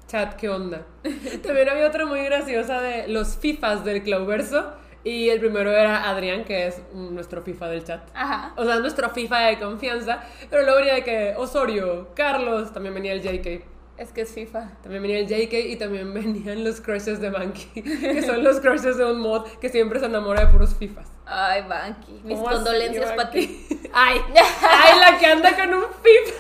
Chat, 0.07 0.35
¿qué 0.35 0.49
onda? 0.49 0.87
También 1.43 1.69
había 1.69 1.87
otra 1.87 2.07
muy 2.07 2.23
graciosa 2.23 2.81
de 2.81 3.09
los 3.09 3.37
FIFAs 3.37 3.85
del 3.85 4.03
Clauverso. 4.03 4.75
Y 5.03 5.29
el 5.29 5.39
primero 5.39 5.71
era 5.71 6.09
Adrián, 6.09 6.45
que 6.45 6.67
es 6.67 6.81
nuestro 6.95 7.43
FIFA 7.43 7.69
del 7.69 7.85
chat. 7.85 8.09
Ajá. 8.15 8.55
O 8.57 8.65
sea, 8.65 8.79
nuestro 8.81 9.11
FIFA 9.11 9.39
de 9.41 9.59
confianza. 9.59 10.23
Pero 10.49 10.63
luego 10.63 10.79
venía 10.79 10.95
de 10.95 11.05
que 11.05 11.35
Osorio, 11.37 12.09
Carlos, 12.15 12.73
también 12.73 12.95
venía 12.95 13.13
el 13.13 13.21
JK. 13.21 13.74
Es 13.97 14.11
que 14.11 14.23
es 14.23 14.33
FIFA. 14.33 14.71
También 14.83 15.03
venía 15.03 15.19
el 15.21 15.27
JK 15.29 15.53
y 15.53 15.77
también 15.77 16.13
venían 16.15 16.65
los 16.65 16.81
crushes 16.81 17.21
de 17.21 17.31
Banky, 17.31 17.83
que 17.83 18.23
son 18.23 18.43
los 18.43 18.61
crushes 18.61 18.97
de 18.97 19.05
un 19.05 19.21
mod 19.21 19.47
que 19.61 19.69
siempre 19.69 20.01
se 20.01 20.07
enamora 20.07 20.47
de 20.47 20.53
puros 20.53 20.75
FIFAs. 20.75 21.09
Ay, 21.27 21.63
Banky. 21.69 22.21
Mis 22.25 22.37
¿Cómo 22.37 22.49
así, 22.49 22.57
condolencias 22.57 23.13
para 23.13 23.31
ti. 23.31 23.67
Ay, 23.93 24.21
ay, 24.37 25.01
la 25.01 25.19
que 25.19 25.27
anda 25.27 25.55
con 25.57 25.73
un 25.73 25.85
FIFA. 25.85 26.35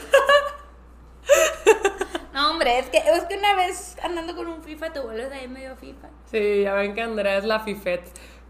No, 2.32 2.50
hombre, 2.50 2.80
es 2.80 2.86
que, 2.86 2.98
es 2.98 3.24
que 3.28 3.36
una 3.38 3.54
vez 3.54 3.96
andando 4.02 4.34
con 4.34 4.48
un 4.48 4.60
FIFA 4.60 4.92
te 4.92 4.98
vuelves 4.98 5.30
ahí 5.30 5.46
medio 5.46 5.76
FIFA. 5.76 6.08
Sí, 6.28 6.62
ya 6.62 6.74
ven 6.74 6.92
que 6.92 7.02
Andrea 7.02 7.38
es 7.38 7.44
la 7.44 7.60
FIFET. 7.60 8.02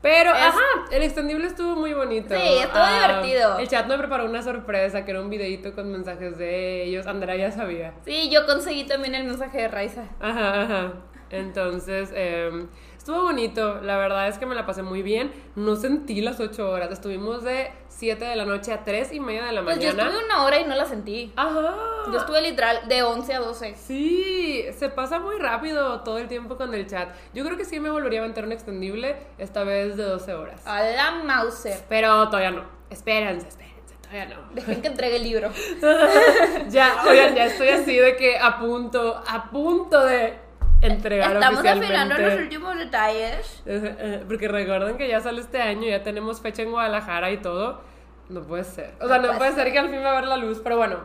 Pero, 0.04 0.32
Es- 0.32 0.42
ajá, 0.42 0.60
el 0.92 1.02
extendible 1.02 1.46
estuvo 1.46 1.76
muy 1.76 1.94
bonito. 1.94 2.34
Sí, 2.34 2.58
estuvo 2.58 2.84
divertido. 2.86 3.58
El 3.58 3.66
chat 3.68 3.86
me 3.86 3.96
preparó 3.96 4.26
una 4.26 4.42
sorpresa, 4.42 5.02
que 5.02 5.12
era 5.12 5.22
un 5.22 5.30
videito 5.30 5.72
con 5.74 5.90
mensajes 5.90 6.36
de 6.36 6.82
ellos. 6.84 7.06
Andrea 7.06 7.36
ya 7.36 7.50
sabía. 7.50 7.94
Sí, 8.04 8.28
yo 8.30 8.44
conseguí 8.44 8.84
también 8.84 9.14
el 9.14 9.24
mensaje 9.24 9.62
de 9.62 9.68
Raiza. 9.68 10.02
Ajá, 10.20 10.60
ajá. 10.62 10.92
Entonces, 11.30 12.12
eh, 12.14 12.66
estuvo 13.04 13.24
bonito. 13.24 13.82
La 13.82 13.98
verdad 13.98 14.28
es 14.28 14.38
que 14.38 14.46
me 14.46 14.54
la 14.54 14.64
pasé 14.64 14.82
muy 14.82 15.02
bien. 15.02 15.30
No 15.56 15.76
sentí 15.76 16.22
las 16.22 16.40
ocho 16.40 16.70
horas. 16.70 16.90
Estuvimos 16.90 17.44
de 17.44 17.70
7 17.90 18.24
de 18.24 18.34
la 18.34 18.46
noche 18.46 18.72
a 18.72 18.82
3 18.82 19.12
y 19.12 19.20
media 19.20 19.44
de 19.44 19.52
la 19.52 19.62
Pues 19.62 19.78
yo 19.78 19.88
mañana. 19.90 20.04
estuve 20.08 20.24
una 20.24 20.42
hora 20.44 20.58
y 20.58 20.64
no 20.64 20.74
la 20.74 20.86
sentí. 20.86 21.30
Ajá. 21.36 21.74
Yo 22.10 22.16
estuve 22.18 22.40
literal 22.40 22.88
de 22.88 23.02
11 23.02 23.34
a 23.34 23.40
12. 23.40 23.74
Sí, 23.74 24.64
se 24.74 24.88
pasa 24.88 25.18
muy 25.18 25.36
rápido 25.36 26.00
todo 26.00 26.16
el 26.16 26.28
tiempo 26.28 26.56
con 26.56 26.72
el 26.72 26.86
chat. 26.86 27.10
Yo 27.34 27.44
creo 27.44 27.58
que 27.58 27.66
sí 27.66 27.78
me 27.78 27.90
volvería 27.90 28.20
a 28.20 28.22
aventar 28.22 28.44
un 28.46 28.52
extendible, 28.52 29.16
esta 29.36 29.64
vez 29.64 29.98
de 29.98 30.04
12 30.04 30.32
horas. 30.32 30.66
A 30.66 30.82
la 30.82 31.10
Mauser. 31.24 31.82
Pero 31.90 32.26
todavía 32.28 32.52
no. 32.52 32.64
Espérense, 32.88 33.48
espérense, 33.48 33.96
todavía 34.00 34.34
no. 34.34 34.36
Dejen 34.54 34.80
que 34.80 34.88
entregue 34.88 35.16
el 35.16 35.24
libro. 35.24 35.50
ya, 36.70 37.02
oigan, 37.06 37.34
ya 37.34 37.44
estoy 37.46 37.68
así 37.68 37.98
de 37.98 38.16
que 38.16 38.38
a 38.38 38.58
punto, 38.58 39.22
a 39.28 39.50
punto 39.50 40.02
de 40.06 40.42
entregar 40.86 41.32
Estamos 41.34 41.60
oficialmente. 41.60 41.94
afinando 41.96 42.18
los 42.28 42.40
últimos 42.40 42.76
detalles. 42.78 43.62
Eh, 43.66 44.22
Porque 44.26 44.48
recuerden 44.48 44.96
que 44.96 45.08
ya 45.08 45.20
sale 45.20 45.40
este 45.40 45.60
año, 45.60 45.88
ya 45.88 46.02
tenemos 46.02 46.40
fecha 46.40 46.62
en 46.62 46.70
Guadalajara 46.70 47.30
y 47.30 47.38
todo. 47.38 47.80
No 48.28 48.42
puede 48.42 48.64
ser. 48.64 48.94
O 49.00 49.06
sea, 49.08 49.18
No 49.18 49.22
no, 49.22 49.28
puede 49.28 49.38
puede 49.50 49.52
ser 49.64 49.72
que 49.72 49.78
al 49.78 49.90
fin 49.90 50.00
va 50.02 50.12
a 50.12 50.14
ver 50.20 50.26
la 50.28 50.36
luz. 50.38 50.60
Pero 50.64 50.76
bueno, 50.78 51.00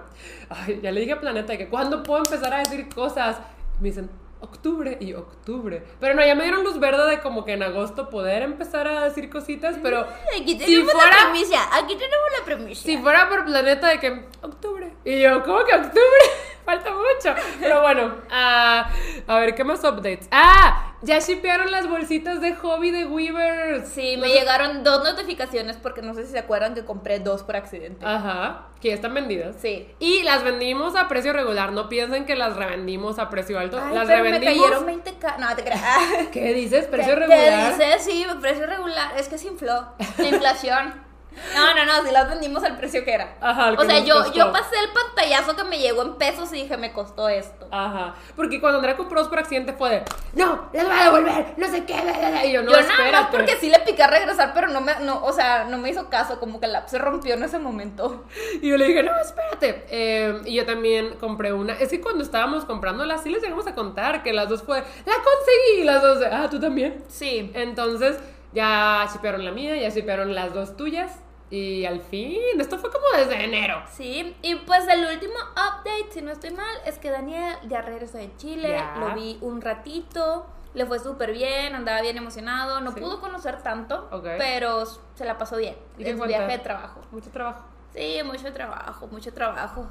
ay, 0.50 0.80
ya 0.82 0.92
le 0.92 1.02
dije 1.02 1.14
a 1.14 1.20
Planeta 1.20 1.58
que 1.58 1.68
cuando 1.68 2.02
puedo 2.04 2.24
empezar 2.24 2.54
a 2.54 2.60
decir 2.60 2.88
cosas. 2.94 3.40
Me 3.80 3.90
dicen 3.90 4.10
octubre 4.42 4.98
y 5.02 5.14
octubre. 5.14 5.84
Pero 6.00 6.14
no, 6.16 6.26
ya 6.26 6.34
me 6.34 6.44
dieron 6.44 6.64
luz 6.64 6.80
verde 6.80 7.10
de 7.10 7.20
como 7.20 7.44
que 7.44 7.54
en 7.54 7.64
agosto 7.64 8.10
poder 8.10 8.42
empezar 8.44 8.88
a 8.88 9.04
decir 9.04 9.30
cositas. 9.30 9.76
Pero 9.84 10.08
Aquí 10.40 10.54
si 10.54 10.58
tenemos 10.60 10.94
fuera, 10.94 11.10
la 11.12 11.24
premisa. 11.32 11.58
Aquí 11.78 11.94
tenemos 11.96 12.28
la 12.40 12.46
premisa. 12.46 12.84
si 12.84 12.98
fuera 12.98 13.28
por 13.30 13.44
Planeta 13.46 13.90
de 13.90 14.00
que 14.00 14.26
octubre. 14.42 14.94
Y 15.04 15.22
yo, 15.22 15.44
¿cómo 15.44 15.66
que 15.66 15.76
octubre? 15.76 16.24
Falta 16.66 16.92
mucho. 16.92 17.36
Pero 17.60 17.82
bueno, 17.82 18.16
ah, 18.32 18.90
a 19.28 19.40
ver, 19.40 19.56
¿qué 19.56 19.64
más 19.64 19.80
updates? 19.84 20.28
Ah, 20.32 20.94
ya 21.02 21.20
shipearon 21.20 21.72
las 21.72 21.88
bolsitas 21.88 22.42
de 22.42 22.54
hobby 22.56 22.92
de 22.92 23.06
Weavers. 23.06 23.88
Sí, 23.90 24.18
me 24.18 24.28
llegaron 24.30 24.84
dos 24.84 25.04
notificaciones 25.04 25.78
porque 25.78 26.02
no 26.02 26.14
sé 26.14 26.26
si 26.26 26.32
se 26.34 26.40
acuerdan 26.40 26.76
que 26.76 26.86
compré 26.86 27.20
dos 27.20 27.44
por 27.44 27.56
accidente. 27.56 28.06
Ajá, 28.06 28.68
que 28.82 28.90
ya 28.90 28.94
están 28.96 29.14
vendidas. 29.14 29.56
Sí. 29.60 29.88
Y 30.00 30.24
las 30.24 30.44
vendimos 30.44 30.96
a 30.96 31.08
precio 31.08 31.34
regular, 31.34 31.72
no 31.72 31.90
piensen 31.90 32.26
que 32.26 32.36
las 32.36 32.56
revendimos 32.56 33.18
a 33.18 33.30
precio 33.30 33.58
alto. 33.58 33.80
Ay, 33.84 33.96
las 33.96 34.08
pero 34.08 34.24
me 34.24 34.32
revendimos. 34.32 34.70
cayeron 34.70 35.02
20k. 35.04 35.38
No, 35.40 35.56
te 35.56 35.64
creas. 35.64 36.28
¿Qué 36.32 36.54
dices? 36.54 36.86
¿Qué 36.86 36.92
¿Precio 36.92 37.14
qué 37.16 37.20
regular? 37.20 37.78
dices? 37.78 38.04
Sí, 38.04 38.26
precio 38.42 38.68
regular. 38.68 39.18
Es 39.18 39.28
que 39.28 39.38
se 39.38 39.48
infló. 39.48 39.88
La 40.18 40.28
inflación. 40.28 41.09
No, 41.56 41.76
no, 41.76 41.86
no, 41.86 42.06
si 42.06 42.12
las 42.12 42.30
vendimos 42.30 42.64
al 42.64 42.78
precio 42.78 43.04
que 43.06 43.14
era. 43.14 43.36
Ajá, 43.40 43.68
al 43.68 43.76
o 43.76 43.78
que 43.78 43.86
sea, 43.86 44.00
yo, 44.00 44.16
costó. 44.16 44.34
yo 44.34 44.52
pasé 44.52 44.76
el 44.80 44.90
pantallazo 44.92 45.56
que 45.56 45.64
me 45.64 45.80
llegó 45.80 46.02
en 46.02 46.16
pesos 46.16 46.52
y 46.54 46.64
dije, 46.64 46.78
me 46.78 46.92
costó 46.92 47.30
esto. 47.30 47.68
Ajá. 47.72 48.16
Porque 48.36 48.60
cuando 48.60 48.80
Andrea 48.80 48.98
compró 48.98 49.28
por 49.30 49.40
accidente 49.40 49.74
fue 49.74 49.90
de, 49.90 50.04
no, 50.34 50.70
las 50.74 50.86
voy 50.86 50.98
a 50.98 51.04
devolver, 51.04 51.54
no 51.58 51.68
sé 51.68 51.86
qué. 51.86 51.94
bla, 51.94 52.18
bla, 52.18 52.30
bla". 52.30 52.46
Y 52.46 52.52
yo, 52.52 52.64
no, 52.64 52.72
yo 52.72 52.82
nada 52.82 53.12
más 53.12 53.28
porque 53.32 53.58
sí 53.58 53.70
le 53.70 53.80
piqué 53.80 54.04
a 54.04 54.08
regresar, 54.08 54.54
pero 54.54 54.68
no 54.68 54.82
me, 54.82 54.96
no, 55.02 55.24
o 55.24 55.32
sea, 55.34 55.66
no 55.66 55.78
me 55.78 55.90
hizo 55.90 56.10
caso, 56.10 56.40
como 56.40 56.60
que 56.60 56.68
la 56.68 56.88
se 56.88 56.98
rompió 56.98 57.36
en 57.36 57.44
ese 57.44 57.60
momento. 57.60 58.26
Y 58.62 58.70
yo 58.70 58.78
le 58.78 58.88
dije, 58.88 59.04
no, 59.04 59.12
espérate. 59.20 59.86
Eh, 59.90 60.42
y 60.46 60.56
yo 60.56 60.66
también 60.66 61.16
compré 61.20 61.54
una. 61.54 61.74
Es 61.74 61.90
que 61.90 62.02
cuando 62.02 62.24
estábamos 62.24 62.66
comprándolas, 62.66 63.24
sí 63.24 63.30
les 63.30 63.42
llegamos 63.42 63.68
a 63.68 63.76
contar 63.76 64.24
que 64.24 64.34
las 64.34 64.50
dos 64.50 64.64
fue, 64.64 64.80
la 64.80 65.14
conseguí. 65.14 65.82
Y 65.82 65.84
las 65.84 66.02
dos, 66.02 66.20
de, 66.20 66.28
ah, 66.28 66.48
tú 66.50 66.60
también. 66.60 67.04
Sí. 67.08 67.52
Entonces, 67.54 68.18
ya 68.54 69.08
shipearon 69.12 69.46
la 69.46 69.52
mía, 69.52 69.76
ya 69.78 69.90
shipearon 69.90 70.34
las 70.36 70.54
dos 70.54 70.76
tuyas. 70.78 71.20
Y 71.52 71.86
al 71.86 72.02
fin, 72.02 72.40
esto 72.60 72.78
fue 72.78 72.92
como 72.92 73.06
desde 73.18 73.44
enero. 73.44 73.82
Sí, 73.92 74.36
y 74.44 74.54
pues 74.56 74.88
el 74.88 75.04
último 75.04 75.34
update, 75.54 76.12
si 76.12 76.22
no 76.22 76.32
estoy 76.32 76.52
mal, 76.52 76.76
es 76.86 77.00
que 77.00 77.10
Daniel 77.10 77.56
ya 77.68 77.82
regresó 77.82 78.18
de 78.20 78.30
Chile, 78.38 78.70
Ya. 78.70 78.96
lo 79.00 79.16
vi 79.16 79.40
un 79.42 79.60
ratito, 79.60 80.46
le 80.76 80.86
fue 80.86 81.00
súper 81.00 81.32
bien, 81.34 81.74
andaba 81.74 82.02
bien 82.02 82.18
emocionado, 82.18 82.82
no 82.82 82.92
Sí. 82.92 83.00
pudo 83.00 83.20
conocer 83.20 83.64
tanto, 83.64 84.08
Ok. 84.12 84.28
pero 84.38 84.86
se 85.16 85.26
la 85.26 85.40
pasó 85.40 85.58
bien 85.58 85.76
¿Y 85.98 86.08
en 86.08 86.20
su 86.20 86.24
viaje 86.26 86.52
de 86.52 86.60
trabajo. 86.60 87.02
Mucho 87.12 87.32
trabajo. 87.32 87.64
Sí, 87.96 88.20
mucho 88.24 88.54
trabajo, 88.54 89.08
mucho 89.08 89.34
trabajo. 89.34 89.88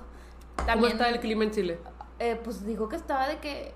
¿Cómo 0.73 0.87
está 0.87 1.09
el 1.09 1.19
clima 1.19 1.43
en 1.43 1.51
Chile? 1.51 1.79
eh, 2.21 2.39
pues 2.43 2.65
dijo 2.65 2.89
que 2.89 2.95
estaba 2.97 3.27
de 3.29 3.39
que 3.39 3.75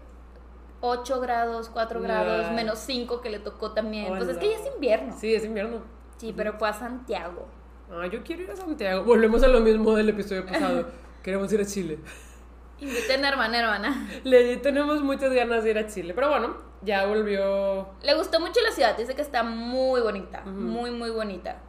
8 0.82 1.20
grados, 1.20 1.70
4 1.70 2.00
Ya. 2.00 2.06
grados, 2.06 2.52
menos 2.52 2.78
5 2.80 3.20
que 3.22 3.30
le 3.30 3.38
tocó 3.38 3.72
también. 3.72 4.08
Pues 4.08 4.28
es 4.28 4.36
que 4.36 4.50
ya 4.50 4.56
es 4.58 4.74
invierno. 4.74 5.14
Sí, 5.18 5.34
es 5.34 5.44
invierno. 5.44 5.80
Sí, 6.18 6.34
pero 6.36 6.52
fue 6.58 6.68
a 6.68 6.72
Santiago. 6.74 7.46
Ah, 7.90 8.06
yo 8.06 8.22
quiero 8.22 8.42
ir 8.42 8.50
a 8.50 8.56
Santiago. 8.56 9.04
Volvemos 9.04 9.42
a 9.42 9.48
lo 9.48 9.60
mismo 9.60 9.94
del 9.94 10.10
episodio 10.10 10.44
pasado. 10.44 10.86
Queremos 11.22 11.52
ir 11.52 11.60
a 11.60 11.64
Chile. 11.64 11.98
Inviten 12.80 13.24
a 13.24 13.28
hermana, 13.28 13.60
hermana. 13.60 14.08
Le 14.24 14.56
tenemos 14.56 15.02
muchas 15.02 15.32
ganas 15.32 15.62
de 15.62 15.70
ir 15.70 15.78
a 15.78 15.86
Chile. 15.86 16.14
Pero 16.14 16.30
bueno, 16.30 16.56
ya 16.82 17.06
volvió. 17.06 17.88
Le 18.02 18.14
gustó 18.14 18.40
mucho 18.40 18.60
la 18.60 18.72
ciudad, 18.72 18.96
dice 18.96 19.14
que 19.14 19.22
está 19.22 19.44
muy 19.44 20.00
bonita, 20.00 20.42
muy, 20.44 20.90
muy 20.90 21.10
bonita. 21.10 21.60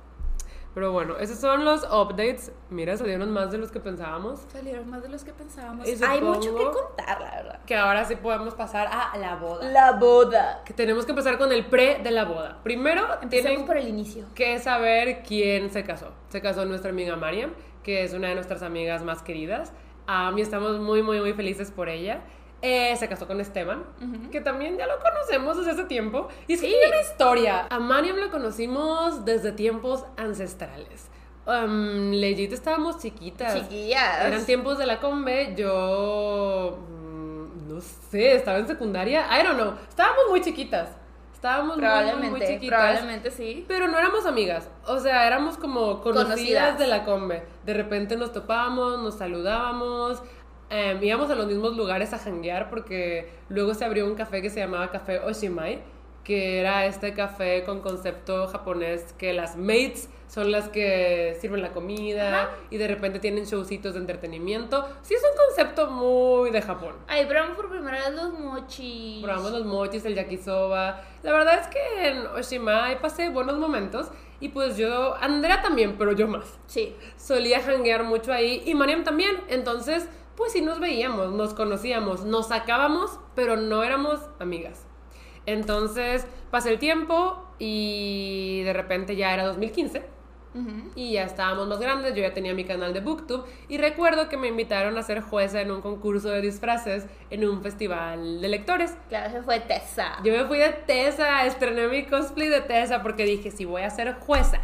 Pero 0.74 0.92
bueno, 0.92 1.18
esos 1.20 1.38
son 1.38 1.66
los 1.66 1.84
updates. 1.84 2.52
Mira, 2.70 2.98
salieron 2.98 3.32
más 3.32 3.52
de 3.52 3.60
los 3.60 3.72
que 3.72 3.80
pensábamos. 3.80 4.40
Salieron 4.52 4.90
más 4.90 5.04
de 5.04 5.10
los 5.10 5.24
que 5.24 5.32
pensábamos. 5.32 5.88
Hay 6.02 6.22
mucho 6.22 6.56
que 6.56 6.64
contar, 6.64 7.22
la 7.22 7.32
verdad. 7.36 7.60
Que 7.66 7.76
ahora 7.76 8.06
sí 8.06 8.16
podemos 8.16 8.56
pasar 8.56 8.88
a 8.92 9.16
la 9.18 9.36
boda. 9.36 9.70
La 9.70 9.92
boda. 9.92 10.64
Que 10.66 10.74
tenemos 10.74 11.06
que 11.06 11.12
empezar 11.12 11.38
con 11.38 11.52
el 11.52 11.68
pre 11.68 12.00
de 12.02 12.10
la 12.10 12.26
boda. 12.26 12.60
Primero, 12.64 13.04
tienen 13.30 13.66
por 13.66 13.78
el 13.78 13.88
inicio. 13.88 14.26
que 14.34 14.58
saber 14.60 15.22
quién 15.24 15.70
se 15.70 15.84
casó. 15.84 16.12
Se 16.30 16.42
casó 16.42 16.66
nuestra 16.66 16.90
amiga 16.90 17.16
Mariam, 17.16 17.54
que 17.84 18.04
es 18.04 18.14
una 18.14 18.30
de 18.30 18.36
nuestras 18.36 18.64
amigas 18.64 19.04
más 19.04 19.22
queridas. 19.22 19.74
A 20.08 20.32
mí 20.32 20.42
estamos 20.42 20.80
muy, 20.80 21.04
muy, 21.04 21.20
muy 21.20 21.34
felices 21.34 21.72
por 21.72 21.88
ella. 21.88 22.22
Eh, 22.66 22.96
se 22.96 23.10
casó 23.10 23.28
con 23.28 23.42
Esteban, 23.42 23.84
que 24.32 24.40
también 24.40 24.78
ya 24.78 24.88
lo 24.88 24.94
conocemos 25.00 25.58
desde 25.58 25.72
hace 25.72 25.84
tiempo. 25.84 26.30
Y 26.48 26.54
es 26.54 26.62
que 26.62 26.68
Sí. 26.68 26.74
tiene 26.74 26.88
una 26.88 27.02
historia. 27.02 27.68
A 27.70 27.78
Mariam 27.80 28.16
la 28.18 28.30
conocimos 28.32 29.26
desde 29.26 29.52
tiempos 29.52 30.06
ancestrales. 30.18 31.10
Um, 31.46 32.12
legit 32.12 32.54
estábamos 32.54 33.00
chiquitas. 33.00 33.54
Chiquillas. 33.54 34.26
Eran 34.26 34.46
tiempos 34.46 34.78
de 34.78 34.86
la 34.86 35.02
combe, 35.02 35.54
yo 35.58 36.78
mm, 36.90 37.68
no 37.74 37.82
sé, 37.82 38.36
estaba 38.36 38.60
en 38.60 38.68
secundaria, 38.68 39.26
I 39.38 39.44
don't 39.44 39.60
know, 39.60 39.74
estábamos 39.90 40.24
muy 40.30 40.40
chiquitas. 40.42 40.88
Estábamos 41.34 41.76
muy, 41.76 41.86
muy, 41.86 41.92
muy 41.96 42.06
Probablemente, 42.06 42.48
chiquitas. 42.48 42.80
probablemente 42.80 43.32
sí. 43.32 43.66
Pero 43.68 43.90
no 43.90 43.98
éramos 43.98 44.26
amigas, 44.26 44.70
o 44.88 44.98
sea, 45.02 45.28
éramos 45.28 45.58
como 45.58 46.00
conocidas, 46.00 46.30
Conocidas. 46.36 46.80
de 46.80 46.88
la 46.88 47.04
combe. 47.04 47.44
De 47.66 47.74
repente 47.74 48.16
nos 48.16 48.32
topábamos, 48.32 49.00
nos 49.02 49.16
saludábamos, 49.18 50.24
em, 50.74 51.04
íbamos 51.04 51.30
a 51.30 51.36
los 51.36 51.46
mismos 51.48 51.78
lugares 51.78 52.14
a 52.14 52.18
janguear 52.18 52.70
porque 52.70 53.30
luego 53.50 53.74
se 53.74 53.86
abrió 53.86 54.06
un 54.06 54.16
café 54.16 54.42
que 54.42 54.50
se 54.50 54.60
llamaba 54.60 54.90
Café 54.92 55.20
Oshimai, 55.20 55.80
que 56.24 56.60
era 56.60 56.86
este 56.86 57.14
café 57.14 57.64
con 57.64 57.82
concepto 57.82 58.48
japonés 58.48 59.14
que 59.18 59.34
las 59.34 59.58
mates 59.58 60.10
son 60.28 60.52
las 60.52 60.70
que 60.70 61.38
sirven 61.40 61.62
la 61.62 61.72
comida 61.74 62.44
Ajá. 62.44 62.50
y 62.72 62.78
de 62.78 62.88
repente 62.88 63.20
tienen 63.20 63.46
showcitos 63.46 63.94
de 63.94 64.00
entretenimiento. 64.00 64.88
Sí, 65.04 65.14
es 65.14 65.22
un 65.22 65.38
concepto 65.46 65.92
muy 65.92 66.50
de 66.50 66.62
Japón. 66.62 66.96
Ay, 67.08 67.28
probamos 67.28 67.56
por 67.56 67.70
primera 67.70 68.00
vez 68.00 68.16
los 68.16 68.34
mochis. 68.40 69.22
Probamos 69.22 69.52
los 69.52 69.66
mochis, 69.66 70.04
el 70.06 70.16
yakisoba. 70.16 71.02
La 71.22 71.32
verdad 71.32 71.60
es 71.62 71.68
que 71.68 72.08
en 72.08 72.26
Oshimai 72.26 73.00
pasé 73.00 73.30
buenos 73.30 73.60
momentos. 73.60 74.08
Y 74.40 74.50
pues 74.50 74.76
yo, 74.76 75.16
Andrea 75.22 75.62
también, 75.62 75.98
pero 76.00 76.14
yo 76.14 76.28
más. 76.28 76.58
Sí. 76.66 76.96
Solía 77.16 77.60
hanguear 77.60 78.04
mucho 78.04 78.34
ahí. 78.34 78.64
Y 78.66 78.74
Mariam 78.74 79.04
también. 79.04 79.38
Entonces, 79.50 80.10
pues 80.36 80.54
sí 80.54 80.62
nos 80.62 80.80
veíamos, 80.80 81.32
nos 81.32 81.54
conocíamos, 81.54 82.26
nos 82.26 82.48
sacábamos, 82.48 83.20
pero 83.36 83.56
no 83.56 83.84
éramos 83.84 84.20
amigas. 84.40 84.86
Entonces, 85.46 86.26
pasé 86.52 86.72
el 86.72 86.80
tiempo 86.80 87.44
y 87.60 88.62
de 88.64 88.74
repente 88.74 89.16
ya 89.16 89.34
era 89.34 89.46
2015. 89.46 90.04
Ujú. 90.56 90.92
Y 90.96 91.14
ya 91.14 91.24
estábamos 91.24 91.68
más 91.68 91.80
grandes, 91.80 92.14
yo 92.14 92.22
ya 92.22 92.34
tenía 92.34 92.54
mi 92.54 92.64
canal 92.64 92.94
de 92.94 93.00
Booktube 93.00 93.44
y 93.68 93.80
recuerdo 93.80 94.30
que 94.30 94.38
me 94.38 94.48
invitaron 94.50 94.96
a 95.00 95.02
ser 95.02 95.22
jueza 95.22 95.62
en 95.62 95.72
un 95.72 95.82
concurso 95.82 96.30
de 96.30 96.42
disfraces 96.42 97.08
en 97.32 97.48
un 97.48 97.64
festival 97.64 98.40
de 98.40 98.48
lectores. 98.50 98.96
Claro, 99.10 99.32
se 99.32 99.42
fue 99.42 99.62
Tessa. 99.62 100.20
Yo 100.24 100.32
me 100.32 100.46
fui 100.46 100.60
de 100.60 100.70
Tessa, 100.70 101.46
estrené 101.46 101.88
mi 101.88 102.06
cosplay 102.06 102.50
de 102.50 102.62
Tessa 102.62 103.02
porque 103.02 103.26
dije, 103.26 103.50
si 103.50 103.66
voy 103.66 103.82
a 103.82 103.90
ser 103.90 104.14
jueza 104.20 104.62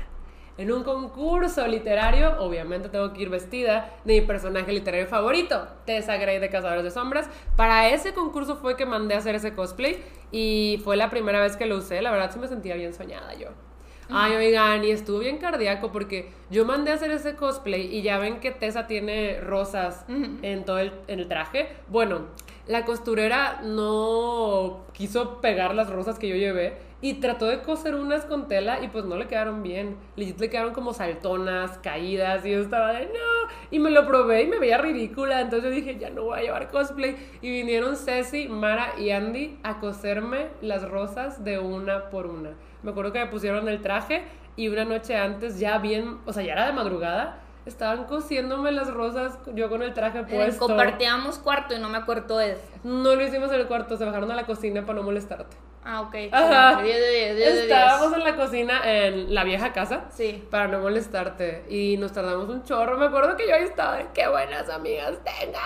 en 0.60 0.74
un 0.74 0.84
concurso 0.84 1.66
literario, 1.68 2.36
obviamente 2.40 2.90
tengo 2.90 3.14
que 3.14 3.22
ir 3.22 3.30
vestida 3.30 3.94
de 4.04 4.20
mi 4.20 4.28
personaje 4.28 4.74
literario 4.74 5.08
favorito, 5.08 5.66
Tessa 5.86 6.18
Grey 6.18 6.40
de 6.40 6.50
Cazadores 6.50 6.84
de 6.84 6.92
Sombras. 6.92 7.30
Para 7.56 7.88
ese 7.88 8.14
concurso 8.14 8.58
fue 8.58 8.76
que 8.76 8.86
mandé 8.86 9.16
a 9.16 9.20
hacer 9.20 9.36
ese 9.36 9.54
cosplay 9.54 10.04
y 10.34 10.82
fue 10.84 10.98
la 10.98 11.10
primera 11.10 11.40
vez 11.40 11.56
que 11.56 11.66
lo 11.66 11.78
usé, 11.78 12.02
la 12.02 12.12
verdad 12.12 12.32
sí 12.34 12.40
me 12.40 12.50
sentía 12.50 12.76
bien 12.76 12.94
soñada 12.94 13.34
yo. 13.36 13.48
Ay, 14.12 14.34
oigan, 14.34 14.84
y 14.84 14.90
estuvo 14.90 15.20
bien 15.20 15.38
cardíaco 15.38 15.94
porque 15.94 16.32
yo 16.50 16.66
mandé 16.66 16.92
a 16.92 16.96
hacer 16.96 17.12
ese 17.12 17.36
cosplay 17.36 17.96
y 17.96 18.02
ya 18.02 18.18
ven 18.18 18.42
que 18.42 18.52
Tessa 18.52 18.86
tiene 18.86 19.40
rosas 19.40 20.04
en 20.10 20.66
todo 20.66 20.80
el, 20.80 20.92
en 21.08 21.20
el 21.20 21.30
traje. 21.30 21.70
Bueno, 21.88 22.26
la 22.68 22.84
costurera 22.84 23.62
no 23.64 24.88
quiso 24.92 25.40
pegar 25.40 25.74
las 25.74 25.90
rosas 25.90 26.20
que 26.20 26.28
yo 26.28 26.36
llevé 26.36 26.89
y 27.02 27.16
trató 27.16 27.46
de 27.46 27.62
coser 27.62 27.96
unas 27.96 28.26
con 28.26 28.48
tela 28.48 28.84
y 28.84 28.90
pues 28.90 29.06
no 29.06 29.16
le 29.16 29.28
quedaron 29.28 29.64
bien. 29.64 29.98
Legit 30.16 30.40
le 30.40 30.50
quedaron 30.50 30.74
como 30.74 30.94
saltonas, 30.94 31.78
caídas 31.78 32.46
y 32.46 32.52
yo 32.52 32.60
estaba 32.60 32.94
de 32.94 33.06
no. 33.06 33.50
Y 33.72 33.80
me 33.80 33.90
lo 33.90 34.06
probé 34.06 34.44
y 34.44 34.48
me 34.48 34.60
veía 34.60 34.78
ridícula. 34.78 35.42
Entonces 35.42 35.70
yo 35.70 35.76
dije, 35.76 35.98
ya 35.98 36.10
no 36.10 36.24
voy 36.24 36.40
a 36.40 36.42
llevar 36.42 36.70
cosplay. 36.70 37.16
Y 37.42 37.50
vinieron 37.50 37.96
Ceci, 37.96 38.50
Mara 38.50 38.94
y 38.98 39.12
Andy 39.12 39.60
a 39.64 39.80
coserme 39.80 40.48
las 40.62 40.88
rosas 40.88 41.44
de 41.44 41.60
una 41.60 42.10
por 42.10 42.26
una. 42.28 42.52
Me 42.84 42.92
acuerdo 42.92 43.14
que 43.14 43.20
me 43.20 43.28
pusieron 43.28 43.68
el 43.70 43.82
traje 43.82 44.24
y 44.56 44.68
una 44.68 44.84
noche 44.84 45.16
antes, 45.16 45.58
ya 45.60 45.78
bien, 45.78 46.18
o 46.26 46.34
sea, 46.34 46.44
ya 46.44 46.52
era 46.52 46.66
de 46.68 46.74
madrugada, 46.74 47.40
estaban 47.70 48.04
cosiéndome 48.06 48.72
las 48.72 48.92
rosas 48.94 49.38
yo 49.54 49.70
con 49.70 49.82
el 49.82 49.94
traje 49.94 50.20
Eh, 50.20 50.26
puesto. 50.30 50.68
Compartíamos 50.68 51.40
cuarto 51.40 51.74
y 51.76 51.80
no 51.80 51.90
me 51.90 51.98
acuerdo 51.98 52.38
de 52.38 52.52
eso. 52.54 52.62
No 52.84 53.16
lo 53.16 53.24
hicimos 53.24 53.50
en 53.52 53.62
el 53.62 53.68
cuarto, 53.68 53.96
se 53.98 54.06
bajaron 54.06 54.32
a 54.32 54.36
la 54.36 54.46
cocina 54.46 54.82
para 54.86 55.00
no 55.00 55.04
molestarte. 55.04 55.56
Ah, 55.84 56.02
ok. 56.02 56.16
Ajá. 56.32 56.82
10 56.84 56.96
de 57.00 57.10
10, 57.10 57.36
10 57.38 57.38
de 57.38 57.52
10. 57.54 57.58
Estábamos 57.64 58.14
en 58.14 58.24
la 58.24 58.36
cocina 58.36 58.82
en 58.84 59.34
la 59.34 59.44
vieja 59.46 59.72
casa 59.72 60.06
Sí. 60.10 60.46
para 60.52 60.68
no 60.68 60.80
molestarte 60.80 61.66
y 61.70 61.96
nos 61.98 62.12
tardamos 62.12 62.50
un 62.50 62.64
chorro. 62.64 62.98
Me 62.98 63.06
acuerdo 63.06 63.38
que 63.38 63.48
yo 63.48 63.56
ahí 63.56 63.64
estaba, 63.64 63.98
qué 64.14 64.28
buenas 64.28 64.70
amigas 64.70 65.18
tenga. 65.24 65.60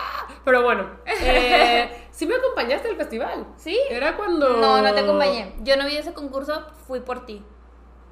Pero 0.46 0.62
bueno, 0.62 0.88
eh, 1.06 1.90
sí 2.12 2.26
me 2.28 2.36
acompañaste 2.36 2.90
al 2.90 2.96
festival. 2.96 3.48
¿Sí? 3.58 3.78
Era 3.90 4.16
cuando... 4.16 4.50
No, 4.58 4.82
no 4.82 4.94
te 4.94 5.00
acompañé. 5.00 5.56
Yo 5.62 5.76
no 5.78 5.86
vi 5.88 5.98
ese 5.98 6.14
concurso, 6.14 6.64
fui 6.88 7.00
por 7.00 7.26
ti. 7.26 7.44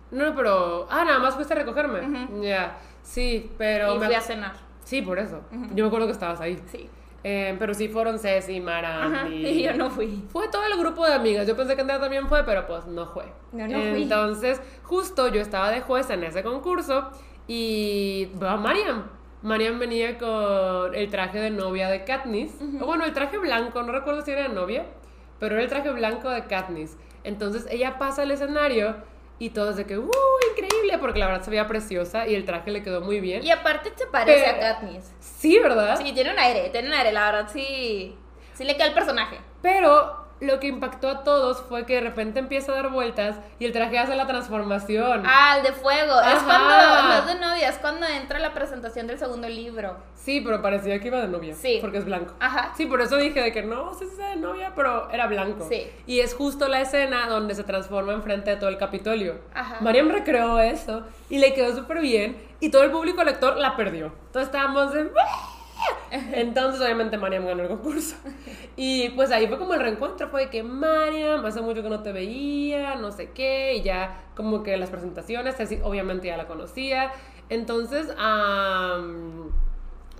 No, 0.09 0.35
pero... 0.35 0.87
Ah, 0.89 1.05
nada 1.05 1.19
más 1.19 1.35
fuiste 1.35 1.53
a 1.53 1.57
recogerme. 1.57 2.01
Ujú. 2.01 2.43
Ya, 2.43 2.77
sí, 3.03 3.51
pero... 3.57 3.95
y 3.95 3.99
me- 3.99 4.05
fui 4.07 4.15
a 4.15 4.21
cenar. 4.21 4.53
Sí, 4.83 5.01
por 5.01 5.19
eso. 5.19 5.41
Yo 5.73 5.83
me 5.85 5.87
acuerdo 5.87 6.07
que 6.07 6.13
estabas 6.13 6.41
ahí. 6.41 6.59
Sí. 6.71 6.89
Eh, 7.23 7.55
pero 7.59 7.73
sí 7.75 7.87
fueron 7.87 8.17
Ceci, 8.17 8.59
Mara, 8.59 9.05
Ajá. 9.05 9.29
Y 9.29 9.61
yo 9.63 9.73
no 9.75 9.89
fui. 9.91 10.23
Fue 10.29 10.47
todo 10.49 10.63
el 10.65 10.77
grupo 10.79 11.05
de 11.05 11.13
amigas. 11.13 11.47
Yo 11.47 11.55
pensé 11.55 11.75
que 11.75 11.81
Andrea 11.81 11.99
también 11.99 12.27
fue, 12.27 12.43
pero 12.43 12.65
pues 12.65 12.85
no 12.87 13.05
fue. 13.05 13.25
No, 13.51 13.67
no 13.67 13.79
fui. 13.91 14.03
Entonces, 14.03 14.59
justo 14.83 15.27
yo 15.27 15.39
estaba 15.39 15.69
de 15.69 15.81
jueza 15.81 16.15
en 16.15 16.23
ese 16.23 16.41
concurso 16.43 17.09
y 17.47 18.29
va 18.41 18.57
Mariam. 18.57 19.03
Mariam 19.43 19.79
venía 19.79 20.17
con 20.17 20.93
el 20.95 21.09
traje 21.09 21.39
de 21.39 21.51
novia 21.51 21.89
de 21.89 22.03
Katniss. 22.03 22.53
O 22.79 22.85
bueno, 22.85 23.05
el 23.05 23.13
traje 23.13 23.37
blanco, 23.37 23.81
no 23.83 23.91
recuerdo 23.91 24.21
si 24.23 24.31
era 24.31 24.43
de 24.43 24.49
novia, 24.49 24.85
pero 25.39 25.55
era 25.55 25.63
el 25.63 25.69
traje 25.69 25.91
blanco 25.91 26.29
de 26.29 26.45
Katniss. 26.45 26.97
Entonces 27.23 27.67
ella 27.69 27.97
pasa 27.99 28.23
al 28.23 28.31
escenario 28.31 28.95
y 29.41 29.49
todos 29.49 29.75
de 29.75 29.87
que, 29.87 29.97
¡uh! 29.97 30.11
Increíble, 30.51 30.99
porque 30.99 31.17
la 31.17 31.25
verdad 31.25 31.41
se 31.43 31.49
veía 31.49 31.65
preciosa 31.65 32.27
y 32.27 32.35
el 32.35 32.45
traje 32.45 32.69
le 32.69 32.83
quedó 32.83 33.01
muy 33.01 33.19
bien. 33.19 33.43
Y 33.43 33.49
aparte 33.49 33.89
te 33.89 34.05
parece 34.05 34.53
Pero- 34.59 34.67
a 34.67 35.01
Sí, 35.19 35.57
¿verdad? 35.57 35.97
Sí, 35.99 36.13
tiene 36.13 36.31
un 36.31 36.37
aire, 36.37 36.69
tiene 36.69 36.89
un 36.89 36.93
aire, 36.93 37.11
la 37.11 37.31
verdad 37.31 37.49
sí. 37.51 38.15
Sí 38.53 38.63
le 38.63 38.75
queda 38.75 38.85
el 38.85 38.93
personaje. 38.93 39.39
Pero 39.63 40.20
lo 40.41 40.59
que 40.59 40.67
impactó 40.67 41.07
a 41.07 41.23
todos 41.23 41.61
fue 41.61 41.85
que 41.85 41.95
de 41.95 42.01
repente 42.01 42.39
empieza 42.39 42.71
a 42.71 42.75
dar 42.75 42.89
vueltas 42.89 43.37
y 43.59 43.65
el 43.65 43.71
traje 43.71 43.99
hace 43.99 44.15
la 44.15 44.25
transformación. 44.25 45.23
Ah, 45.25 45.57
el 45.57 45.63
de 45.63 45.71
fuego. 45.71 46.19
Es 46.19 46.41
cuando, 46.43 47.07
no 47.07 47.13
es 47.13 47.25
de 47.27 47.35
novia, 47.35 47.69
es 47.69 47.77
cuando 47.77 48.07
entra 48.07 48.39
la 48.39 48.51
presentación 48.51 49.05
del 49.05 49.19
segundo 49.19 49.47
libro. 49.47 49.97
Sí, 50.15 50.41
pero 50.41 50.61
parecía 50.61 50.99
que 50.99 51.07
iba 51.07 51.19
de 51.19 51.27
novia. 51.27 51.53
Sí. 51.53 51.77
Porque 51.79 51.99
es 51.99 52.05
blanco. 52.05 52.33
Ajá. 52.39 52.73
Sí, 52.75 52.87
por 52.87 53.01
eso 53.01 53.17
dije 53.17 53.39
de 53.39 53.51
que 53.51 53.61
no, 53.61 53.93
sí, 53.93 54.05
sí, 54.09 54.21
de 54.21 54.35
novia, 54.35 54.73
pero 54.75 55.09
era 55.11 55.27
blanco. 55.27 55.67
Sí. 55.69 55.87
Y 56.07 56.19
es 56.19 56.33
justo 56.33 56.67
la 56.67 56.81
escena 56.81 57.27
donde 57.27 57.53
se 57.53 57.63
transforma 57.63 58.13
enfrente 58.13 58.49
de 58.49 58.57
todo 58.57 58.69
el 58.69 58.77
Capitolio. 58.77 59.39
Ajá. 59.53 59.77
Mariam 59.81 60.09
recreó 60.09 60.59
eso 60.59 61.03
y 61.29 61.37
le 61.37 61.53
quedó 61.53 61.75
súper 61.75 61.99
bien 61.99 62.37
y 62.59 62.69
todo 62.69 62.83
el 62.83 62.91
público 62.91 63.23
lector 63.23 63.57
la 63.57 63.75
perdió. 63.75 64.07
Entonces 64.27 64.47
estábamos 64.47 64.91
de... 64.93 65.11
Entonces 66.11 66.81
obviamente 66.81 67.17
Mariam 67.17 67.45
ganó 67.45 67.63
el 67.63 67.69
concurso. 67.69 68.15
Y 68.75 69.09
pues 69.09 69.31
ahí 69.31 69.47
fue 69.47 69.57
como 69.57 69.73
el 69.73 69.79
reencuentro, 69.79 70.29
fue 70.29 70.45
de 70.45 70.49
que 70.49 70.63
Mariam, 70.63 71.45
hace 71.45 71.61
mucho 71.61 71.83
que 71.83 71.89
no 71.89 72.01
te 72.01 72.11
veía, 72.11 72.95
no 72.95 73.11
sé 73.11 73.31
qué, 73.31 73.75
y 73.75 73.81
ya 73.81 74.23
como 74.35 74.63
que 74.63 74.77
las 74.77 74.89
presentaciones, 74.89 75.59
así, 75.59 75.79
obviamente 75.83 76.27
ya 76.27 76.37
la 76.37 76.47
conocía. 76.47 77.11
Entonces, 77.49 78.07
am, 78.17 79.51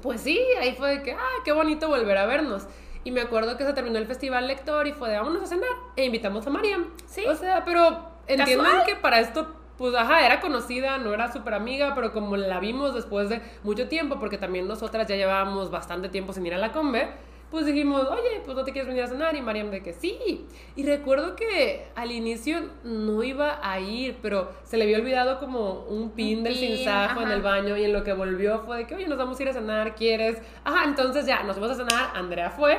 pues 0.01 0.21
sí, 0.21 0.39
ahí 0.59 0.75
fue 0.75 0.97
de 0.97 1.03
que, 1.03 1.13
ah, 1.13 1.41
qué 1.45 1.51
bonito 1.51 1.87
volver 1.87 2.17
a 2.17 2.25
vernos. 2.25 2.67
Y 3.03 3.11
me 3.11 3.21
acuerdo 3.21 3.57
que 3.57 3.65
se 3.65 3.73
terminó 3.73 3.97
el 3.97 4.05
festival 4.05 4.47
lector 4.47 4.85
y 4.85 4.91
fue 4.91 5.09
de 5.09 5.17
vámonos 5.17 5.43
a 5.43 5.47
cenar 5.47 5.69
e 5.95 6.05
invitamos 6.05 6.45
a 6.45 6.49
Mariam. 6.49 6.85
Sí. 7.07 7.25
O 7.25 7.35
sea, 7.35 7.65
pero 7.65 8.05
entiendan 8.27 8.65
Casual. 8.65 8.85
que 8.85 8.95
para 8.95 9.19
esto, 9.19 9.55
pues 9.77 9.95
ajá, 9.95 10.25
era 10.25 10.39
conocida, 10.39 10.97
no 10.97 11.13
era 11.13 11.31
súper 11.31 11.53
amiga, 11.53 11.93
pero 11.95 12.13
como 12.13 12.37
la 12.37 12.59
vimos 12.59 12.93
después 12.93 13.29
de 13.29 13.41
mucho 13.63 13.87
tiempo, 13.87 14.19
porque 14.19 14.37
también 14.37 14.67
nosotras 14.67 15.07
ya 15.07 15.15
llevábamos 15.15 15.71
bastante 15.71 16.09
tiempo 16.09 16.33
sin 16.33 16.45
ir 16.45 16.53
a 16.53 16.57
la 16.57 16.71
combe, 16.71 17.09
pues 17.51 17.65
dijimos, 17.65 18.07
oye, 18.09 18.41
pues 18.45 18.55
no 18.55 18.63
te 18.63 18.71
quieres 18.71 18.87
venir 18.87 19.03
a 19.03 19.07
cenar. 19.07 19.35
Y 19.35 19.41
Mariam 19.41 19.69
de 19.69 19.83
que 19.83 19.91
sí. 19.91 20.47
Y 20.77 20.85
recuerdo 20.85 21.35
que 21.35 21.87
al 21.95 22.11
inicio 22.11 22.61
no 22.85 23.23
iba 23.23 23.59
a 23.61 23.79
ir, 23.81 24.17
pero 24.21 24.53
se 24.63 24.77
le 24.77 24.85
había 24.85 24.97
olvidado 24.97 25.37
como 25.37 25.81
un 25.89 26.11
pin 26.11 26.39
Un 26.39 26.43
del 26.45 26.55
sinsajo 26.55 27.21
en 27.21 27.29
el 27.29 27.41
baño 27.41 27.75
y 27.75 27.83
en 27.83 27.91
lo 27.91 28.05
que 28.05 28.13
volvió 28.13 28.61
fue 28.61 28.77
de 28.77 28.87
que, 28.87 28.95
oye, 28.95 29.07
nos 29.07 29.17
vamos 29.17 29.37
a 29.37 29.43
ir 29.43 29.49
a 29.49 29.53
cenar, 29.53 29.95
¿quieres? 29.95 30.41
Ajá, 30.63 30.85
entonces 30.85 31.25
ya, 31.25 31.43
nos 31.43 31.57
fuimos 31.57 31.77
a 31.77 31.85
cenar, 31.85 32.11
Andrea 32.15 32.51
fue 32.51 32.77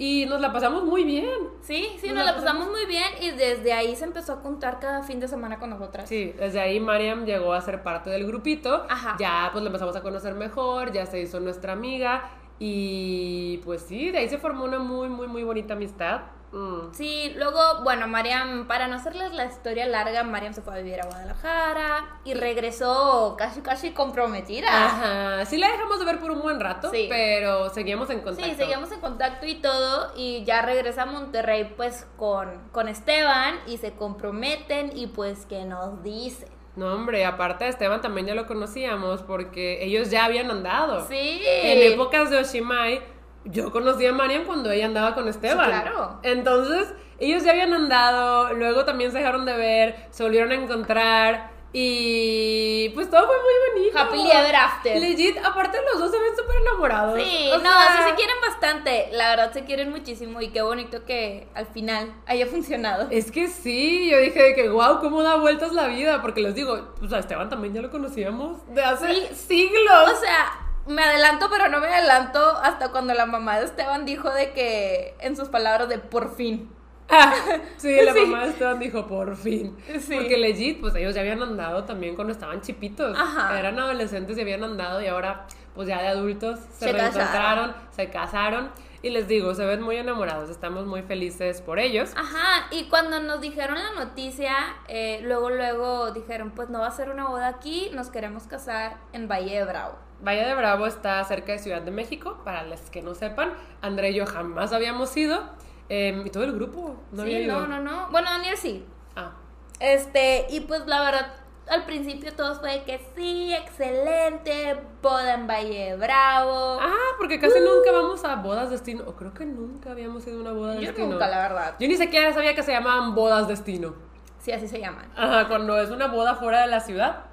y 0.00 0.24
nos 0.24 0.40
la 0.40 0.50
pasamos 0.50 0.84
muy 0.84 1.04
bien. 1.04 1.28
Sí, 1.60 1.86
sí, 2.00 2.06
Nos 2.06 2.16
nos 2.16 2.24
la 2.24 2.32
la 2.32 2.38
pasamos 2.38 2.70
muy 2.70 2.86
bien 2.86 3.04
y 3.20 3.32
desde 3.32 3.74
ahí 3.74 3.94
se 3.94 4.06
empezó 4.06 4.32
a 4.32 4.40
contar 4.40 4.80
cada 4.80 5.02
fin 5.02 5.20
de 5.20 5.28
semana 5.28 5.58
con 5.58 5.68
nosotras. 5.68 6.08
Sí, 6.08 6.32
desde 6.38 6.58
ahí 6.58 6.80
Mariam 6.80 7.26
llegó 7.26 7.52
a 7.52 7.60
ser 7.60 7.82
parte 7.82 8.08
del 8.08 8.26
grupito. 8.26 8.86
Ajá. 8.88 9.16
Ya 9.20 9.50
pues 9.52 9.62
la 9.62 9.68
empezamos 9.68 9.94
a 9.94 10.00
conocer 10.00 10.34
mejor, 10.34 10.90
ya 10.90 11.04
se 11.04 11.20
hizo 11.20 11.38
nuestra 11.38 11.74
amiga 11.74 12.30
y 12.58 13.58
pues 13.58 13.82
sí, 13.82 14.10
de 14.10 14.16
ahí 14.20 14.28
se 14.30 14.38
formó 14.38 14.64
una 14.64 14.78
muy, 14.78 15.10
muy, 15.10 15.28
muy 15.28 15.44
bonita 15.44 15.74
amistad. 15.74 16.22
Mm. 16.52 16.92
Sí, 16.92 17.32
luego, 17.36 17.60
bueno, 17.84 18.08
Mariam, 18.08 18.66
para 18.66 18.88
no 18.88 18.96
hacerles 18.96 19.32
la 19.32 19.44
historia 19.44 19.86
larga, 19.86 20.24
Mariam 20.24 20.52
se 20.52 20.62
fue 20.62 20.74
a 20.74 20.76
vivir 20.78 21.00
a 21.00 21.06
Guadalajara 21.06 22.20
y 22.24 22.34
regresó 22.34 23.36
casi, 23.38 23.60
casi 23.60 23.92
comprometida. 23.92 24.66
Ajá, 24.68 25.46
sí 25.46 25.58
la 25.58 25.70
dejamos 25.70 25.98
de 26.00 26.04
ver 26.06 26.18
por 26.18 26.32
un 26.32 26.42
buen 26.42 26.58
rato, 26.58 26.90
Sí. 26.90 27.06
pero 27.08 27.70
seguíamos 27.70 28.10
en 28.10 28.20
contacto. 28.20 28.48
Sí, 28.50 28.56
seguíamos 28.56 28.90
en 28.90 29.00
contacto 29.00 29.46
y 29.46 29.54
todo 29.56 30.12
y 30.16 30.44
ya 30.44 30.62
regresa 30.62 31.02
a 31.02 31.06
Monterrey 31.06 31.72
pues 31.76 32.06
con, 32.16 32.68
con 32.72 32.88
Esteban 32.88 33.60
y 33.66 33.76
se 33.78 33.92
comprometen 33.92 34.90
y 34.96 35.06
pues 35.06 35.46
que 35.46 35.64
nos 35.64 36.02
dicen. 36.02 36.48
No, 36.76 36.94
hombre, 36.94 37.24
aparte 37.26 37.64
de 37.64 37.70
Esteban 37.70 38.00
también 38.00 38.26
ya 38.28 38.34
lo 38.34 38.46
conocíamos 38.46 39.22
porque 39.22 39.84
ellos 39.84 40.10
ya 40.10 40.24
habían 40.24 40.50
andado. 40.50 41.06
Sí. 41.08 41.42
En 41.44 41.92
épocas 41.92 42.30
de 42.30 42.38
Oshimai, 42.38 43.02
yo 43.44 43.70
conocí 43.72 44.06
a 44.06 44.12
Mariam 44.12 44.44
cuando 44.44 44.70
ella 44.70 44.86
andaba 44.86 45.14
con 45.14 45.28
Esteban. 45.28 45.66
Sí, 45.66 45.70
claro. 45.80 46.20
Entonces, 46.22 46.92
ellos 47.18 47.42
ya 47.44 47.52
habían 47.52 47.72
andado, 47.74 48.52
luego 48.54 48.84
también 48.84 49.12
se 49.12 49.18
dejaron 49.18 49.44
de 49.44 49.56
ver, 49.56 50.06
se 50.10 50.22
volvieron 50.22 50.52
a 50.52 50.54
encontrar 50.54 51.50
y 51.72 52.88
pues 52.94 53.08
todo 53.10 53.26
fue 53.26 53.36
muy 53.36 53.80
bonito. 53.80 53.98
Happily 53.98 54.30
ever 54.30 54.56
after. 54.56 55.00
Legit, 55.00 55.36
aparte 55.44 55.78
los 55.92 56.00
dos 56.00 56.10
se 56.10 56.18
ven 56.18 56.36
súper 56.36 56.56
enamorados. 56.62 57.20
Sí, 57.22 57.48
O 57.52 57.58
no, 57.58 57.62
sea, 57.70 57.96
sí 57.96 58.08
se 58.10 58.14
quieren 58.16 58.36
bastante. 58.46 59.08
La 59.12 59.28
verdad 59.30 59.52
se 59.52 59.64
quieren 59.64 59.90
muchísimo 59.90 60.40
y 60.40 60.48
qué 60.50 60.62
bonito 60.62 61.04
que 61.04 61.48
al 61.54 61.66
final 61.66 62.12
haya 62.26 62.46
funcionado. 62.46 63.06
Es 63.10 63.30
que 63.30 63.48
sí, 63.48 64.10
yo 64.10 64.18
dije 64.18 64.42
de 64.42 64.54
que 64.54 64.68
wow, 64.68 64.98
cómo 65.00 65.22
da 65.22 65.36
vueltas 65.36 65.72
la 65.72 65.86
vida, 65.86 66.20
porque 66.22 66.40
les 66.40 66.54
digo, 66.54 66.94
pues 66.98 67.12
a 67.12 67.18
Esteban 67.20 67.48
también 67.48 67.72
ya 67.74 67.82
lo 67.82 67.90
conocíamos 67.90 68.58
de 68.74 68.82
hace 68.82 69.06
Sí. 69.28 69.34
siglos. 69.34 70.12
O 70.12 70.16
sea, 70.20 70.50
me 70.90 71.02
adelanto, 71.02 71.48
pero 71.50 71.68
no 71.68 71.80
me 71.80 71.86
adelanto 71.88 72.38
hasta 72.62 72.90
cuando 72.90 73.14
la 73.14 73.26
mamá 73.26 73.58
de 73.58 73.64
Esteban 73.66 74.04
dijo 74.04 74.30
de 74.30 74.52
que, 74.52 75.14
en 75.20 75.36
sus 75.36 75.48
palabras, 75.48 75.88
de 75.88 75.98
por 75.98 76.34
fin. 76.36 76.70
Ah, 77.08 77.32
sí, 77.76 77.96
la 78.02 78.12
Sí. 78.12 78.20
mamá 78.20 78.44
de 78.44 78.50
Esteban 78.50 78.78
dijo, 78.78 79.06
por 79.06 79.36
fin. 79.36 79.76
Sí. 80.00 80.14
Porque 80.16 80.36
legit, 80.36 80.80
pues 80.80 80.94
ellos 80.94 81.14
ya 81.14 81.22
habían 81.22 81.42
andado 81.42 81.84
también 81.84 82.14
cuando 82.14 82.32
estaban 82.32 82.60
chipitos. 82.60 83.16
Ajá. 83.18 83.58
Eran 83.58 83.78
adolescentes 83.78 84.38
y 84.38 84.40
habían 84.42 84.62
andado 84.62 85.00
y 85.02 85.06
ahora, 85.08 85.46
pues 85.74 85.88
ya 85.88 86.00
de 86.02 86.08
adultos, 86.08 86.60
se, 86.72 86.86
Se 86.86 86.92
reencontraron, 86.92 87.74
se 87.90 88.10
casaron. 88.10 88.70
Y 89.02 89.08
les 89.08 89.26
digo, 89.26 89.54
se 89.54 89.64
ven 89.64 89.80
muy 89.80 89.96
enamorados, 89.96 90.50
estamos 90.50 90.84
muy 90.86 91.00
felices 91.02 91.62
por 91.62 91.78
ellos. 91.78 92.10
Ajá, 92.14 92.66
y 92.70 92.84
cuando 92.90 93.18
nos 93.18 93.40
dijeron 93.40 93.78
la 93.78 94.04
noticia, 94.04 94.54
eh, 94.88 95.20
luego, 95.22 95.48
luego 95.48 96.10
dijeron, 96.10 96.50
pues 96.50 96.68
no 96.68 96.80
va 96.80 96.88
a 96.88 96.90
ser 96.90 97.08
una 97.08 97.26
boda 97.26 97.48
aquí, 97.48 97.88
nos 97.94 98.10
queremos 98.10 98.42
casar 98.46 98.98
en 99.14 99.26
Valle 99.26 99.56
de 99.56 99.64
Bravo. 99.64 99.94
Valle 100.26 100.44
de 100.44 100.54
Bravo 100.54 100.86
está 100.86 101.22
cerca 101.24 101.52
de 101.52 101.58
Ciudad 101.58 101.82
de 101.82 101.90
México, 101.90 102.40
para 102.44 102.62
los 102.64 102.80
que 102.90 103.02
no 103.02 103.14
sepan. 103.14 103.52
André 103.80 104.10
y 104.10 104.14
yo 104.14 104.26
jamás 104.26 104.72
habíamos 104.72 105.16
ido. 105.16 105.42
eh, 105.88 106.22
y 106.24 106.30
todo 106.30 106.44
el 106.44 106.52
grupo 106.52 106.96
no 107.12 107.22
había 107.22 107.38
sí, 107.38 107.44
ido. 107.44 107.60
no, 107.60 107.66
no, 107.66 107.80
no. 107.80 108.08
Bueno, 108.10 108.30
Daniel 108.30 108.56
sí. 108.56 108.84
Ah, 109.16 109.32
Este, 109.80 110.46
y 110.50 110.60
pues 110.60 110.86
la 110.86 111.00
verdad, 111.02 111.32
al 111.68 111.84
principio 111.84 112.32
todos 112.34 112.60
fue 112.60 112.82
que 112.84 113.00
sí, 113.16 113.52
excelente, 113.54 114.78
boda 115.02 115.34
en 115.34 115.46
Valle 115.46 115.90
de 115.90 115.96
Bravo. 115.96 116.78
Ah, 116.80 116.94
porque 117.18 117.40
casi 117.40 117.58
nunca 117.60 117.90
vamos 117.92 118.24
a 118.24 118.36
bodas 118.36 118.70
destino. 118.70 119.04
O 119.06 119.14
creo 119.16 119.32
que 119.34 119.44
nunca 119.46 119.90
habíamos 119.92 120.26
ido 120.26 120.38
a 120.38 120.40
una 120.42 120.52
boda 120.52 120.74
Yo 120.74 120.80
destino. 120.82 121.08
nunca, 121.08 121.26
la 121.28 121.38
verdad. 121.38 121.74
Yo 121.80 121.88
ni 121.88 121.96
siquiera 121.96 122.32
sabía 122.32 122.54
que 122.54 122.62
se 122.62 122.72
llamaban 122.72 123.14
bodas 123.14 123.48
destino. 123.48 123.94
Sí, 124.38 124.52
así 124.52 124.68
se 124.68 124.80
llaman. 124.80 125.10
Ajá, 125.16 125.48
cuando 125.48 125.78
es 125.78 125.90
una 125.90 126.06
boda 126.08 126.34
fuera 126.36 126.60
de 126.62 126.66
la 126.68 126.80
ciudad. 126.80 127.24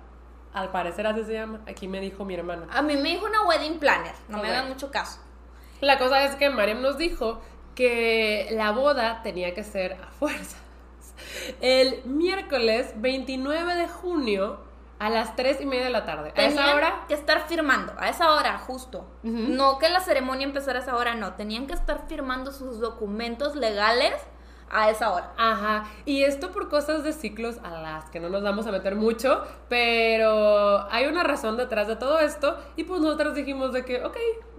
Al 0.58 0.70
parecer 0.72 1.06
así 1.06 1.24
se 1.24 1.34
llama. 1.34 1.62
Aquí 1.68 1.88
me 1.88 2.00
dijo 2.00 2.26
mi 2.26 2.34
hermana. 2.34 2.68
A 2.72 2.82
mí 2.82 2.96
me 2.96 3.10
dijo 3.10 3.26
una 3.26 3.44
wedding 3.44 3.80
planner, 3.80 4.14
no 4.28 4.40
me 4.40 4.50
hagan 4.50 4.68
mucho 4.68 4.90
caso. 4.90 5.20
La 5.82 6.00
cosa 6.00 6.24
es 6.24 6.36
que 6.36 6.50
Mariam 6.50 6.82
nos 6.82 6.98
dijo 6.98 7.42
que 7.76 8.48
la 8.52 8.72
boda 8.72 9.22
tenía 9.22 9.54
que 9.54 9.64
ser 9.64 9.94
a 9.94 10.08
fuerzas. 10.08 10.58
El 11.62 12.04
miércoles 12.06 12.94
29 12.96 13.76
de 13.76 13.88
junio 13.88 14.60
a 14.98 15.10
las 15.10 15.36
3 15.36 15.62
y 15.62 15.66
media 15.68 15.86
de 15.86 15.92
la 15.92 16.06
tarde. 16.06 16.34
A 16.36 16.44
esa 16.44 16.74
hora 16.74 17.06
que 17.08 17.14
estar 17.14 17.48
firmando, 17.48 17.94
a 18.00 18.10
esa 18.10 18.32
hora, 18.32 18.58
justo. 18.58 19.08
No 19.22 19.78
que 19.78 19.90
la 19.90 20.00
ceremonia 20.00 20.48
empezara 20.48 20.80
a 20.80 20.82
esa 20.82 20.96
hora, 20.96 21.14
no. 21.14 21.34
Tenían 21.36 21.68
que 21.68 21.74
estar 21.74 22.08
firmando 22.08 22.52
sus 22.52 22.80
documentos 22.80 23.56
legales 23.56 24.16
a 24.70 24.90
esa 24.90 25.12
hora. 25.14 25.34
Ajá, 25.38 25.86
y 26.06 26.24
esto 26.24 26.52
por 26.52 26.70
cosas 26.70 27.04
de 27.04 27.14
ciclos 27.14 27.58
a 27.64 27.70
las 27.82 28.10
que 28.10 28.20
no 28.20 28.30
nos 28.30 28.44
vamos 28.44 28.68
a 28.68 28.72
meter 28.72 28.96
mucho, 28.96 29.44
pero 29.70 30.86
hay 30.92 31.06
una 31.08 31.24
razón 31.24 31.58
detrás 31.58 31.88
de 31.88 31.96
todo 31.96 32.20
esto 32.20 32.58
y 32.76 32.84
pues 32.84 33.00
nosotros 33.02 33.34
dijimos 33.36 33.72
de 33.74 33.86
que, 33.86 34.04
ok, 34.04 34.18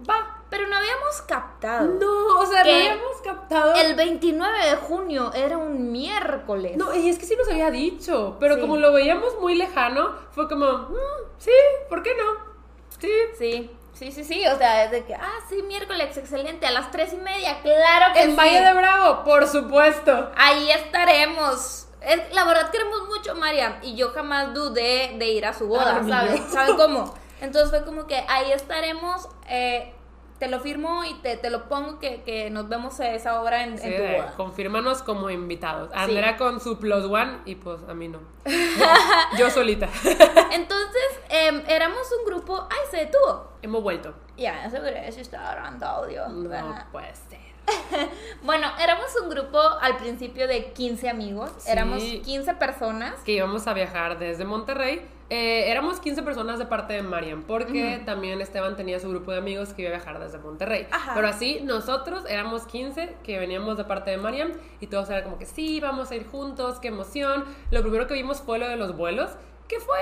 va. 0.09 0.35
Pero 0.49 0.65
no 0.67 0.75
habíamos 0.77 1.21
captado. 1.27 1.85
No, 1.99 2.39
o 2.39 2.45
sea, 2.47 2.63
no 2.63 2.71
habíamos 2.71 3.21
captado. 3.23 3.75
El 3.75 3.93
29 3.95 4.65
de 4.69 4.75
junio 4.77 5.31
era 5.35 5.57
un 5.59 5.91
miércoles. 5.91 6.75
No, 6.75 6.93
y 6.95 7.07
es 7.07 7.19
que 7.19 7.25
sí 7.27 7.35
nos 7.37 7.47
había 7.49 7.69
dicho, 7.69 8.37
pero 8.39 8.55
Sí. 8.55 8.61
como 8.61 8.77
lo 8.77 8.91
veíamos 8.91 9.37
muy 9.39 9.53
lejano, 9.53 10.09
fue 10.31 10.47
como, 10.49 10.65
"Mm, 10.65 10.95
sí, 11.37 11.51
¿por 11.87 12.01
qué 12.01 12.11
no? 12.15 12.49
Sí. 12.97 13.11
Sí, 13.37 13.71
sí, 13.99 14.11
sí, 14.11 14.23
sí. 14.23 14.47
O 14.47 14.57
sea, 14.57 14.85
es 14.85 14.91
de 14.91 15.03
que, 15.05 15.13
ah, 15.13 15.39
sí, 15.49 15.61
miércoles, 15.63 16.15
excelente, 16.17 16.65
a 16.65 16.71
las 16.71 16.89
tres 16.91 17.13
y 17.13 17.17
media, 17.17 17.59
claro 17.61 18.13
que 18.13 18.21
En 18.23 18.31
sí. 18.31 18.35
Valle 18.37 18.61
de 18.61 18.73
Bravo, 18.73 19.23
por 19.23 19.47
supuesto. 19.47 20.31
Ahí 20.35 20.71
estaremos. 20.71 21.87
Es- 22.01 22.33
la 22.33 22.45
verdad 22.45 22.69
queremos 22.71 23.07
mucho, 23.07 23.35
Mariam. 23.35 23.75
Y 23.81 23.95
yo 23.95 24.11
jamás 24.11 24.53
dudé 24.53 25.15
de 25.17 25.27
ir 25.27 25.45
a 25.45 25.53
su 25.53 25.67
boda, 25.67 26.01
Ah, 26.11 26.25
yo. 26.25 26.37
¿Saben 26.49 26.77
cómo? 26.77 27.13
Entonces 27.41 27.69
fue 27.69 27.83
como 27.85 28.07
que 28.07 28.23
ahí 28.27 28.51
estaremos. 28.51 29.27
eh, 29.49 29.93
te 30.39 30.47
lo 30.47 30.59
firmo 30.59 31.03
y 31.03 31.13
te, 31.15 31.37
te 31.37 31.49
lo 31.49 31.67
pongo 31.67 31.99
que, 31.99 32.21
que 32.23 32.49
nos 32.49 32.69
vemos 32.69 32.99
a 32.99 33.11
esa 33.13 33.41
hora 33.41 33.63
en, 33.63 33.77
Sí, 33.77 33.87
en 33.87 33.97
tu 33.97 34.03
boda. 34.17 34.33
confírmanos 34.37 35.03
como 35.03 35.29
invitados. 35.29 35.89
Sí. 35.91 35.97
Andrea 35.99 36.37
con 36.37 36.59
su 36.59 36.79
plus 36.79 37.05
one 37.05 37.39
y 37.45 37.55
pues 37.55 37.79
a 37.87 37.93
mí 37.93 38.07
no. 38.07 38.19
Yo 39.37 39.49
solita. 39.49 39.87
Entonces, 40.51 41.03
em, 41.29 41.61
éramos 41.67 42.07
un 42.19 42.25
grupo. 42.25 42.67
¡Ay, 42.69 42.79
se 42.89 42.97
detuvo! 42.97 43.51
Hemos 43.61 43.83
vuelto. 43.83 44.13
Ya, 44.37 44.63
aseguré 44.63 45.11
si 45.11 45.21
estaba 45.21 45.51
grabando 45.51 45.85
audio. 45.85 46.27
No 46.29 46.49
¿verdad? 46.49 46.87
puede 46.91 47.13
ser. 47.15 47.39
Bueno, 48.41 48.67
éramos 48.81 49.07
un 49.21 49.29
grupo 49.29 49.59
al 49.59 49.97
principio 49.97 50.47
de 50.47 50.71
15 50.71 51.09
amigos. 51.09 51.51
Sí. 51.59 51.69
Éramos 51.71 52.01
15 52.01 52.55
personas. 52.55 53.15
que 53.25 53.33
íbamos 53.33 53.67
a 53.67 53.73
viajar 53.73 54.17
desde 54.17 54.45
Monterrey 54.45 55.05
eh, 55.29 55.69
éramos 55.69 55.99
15 55.99 56.23
personas 56.23 56.57
de 56.57 56.65
parte 56.65 56.93
de 56.93 57.03
Mariam, 57.03 57.43
porque 57.43 58.01
también 58.05 58.41
Esteban 58.41 58.75
tenía 58.75 58.99
su 58.99 59.09
grupo 59.09 59.31
de 59.31 59.37
amigos 59.37 59.73
que 59.73 59.83
iba 59.83 59.91
a 59.91 59.93
viajar 59.97 60.19
desde 60.19 60.39
Monterrey. 60.39 60.87
Ajá. 60.91 61.13
Pero 61.13 61.27
así, 61.27 61.59
nosotros 61.63 62.23
éramos 62.27 62.65
15 62.65 63.15
que 63.23 63.37
veníamos 63.37 63.77
de 63.77 63.83
parte 63.83 64.09
de 64.11 64.17
Mariam 64.17 64.53
y 64.79 64.87
todos 64.87 65.09
eran 65.09 65.23
como 65.23 65.37
que 65.37 65.45
sí, 65.45 65.79
vamos 65.79 66.09
a 66.09 66.15
ir 66.15 66.27
juntos, 66.27 66.79
qué 66.79 66.87
emoción. 66.87 67.45
Lo 67.69 67.81
primero 67.81 68.07
que 68.07 68.15
vimos 68.15 68.41
fue 68.41 68.57
lo 68.57 68.67
de 68.67 68.75
los 68.75 68.97
vuelos. 68.97 69.29
Que 69.67 69.79
fue 69.79 69.99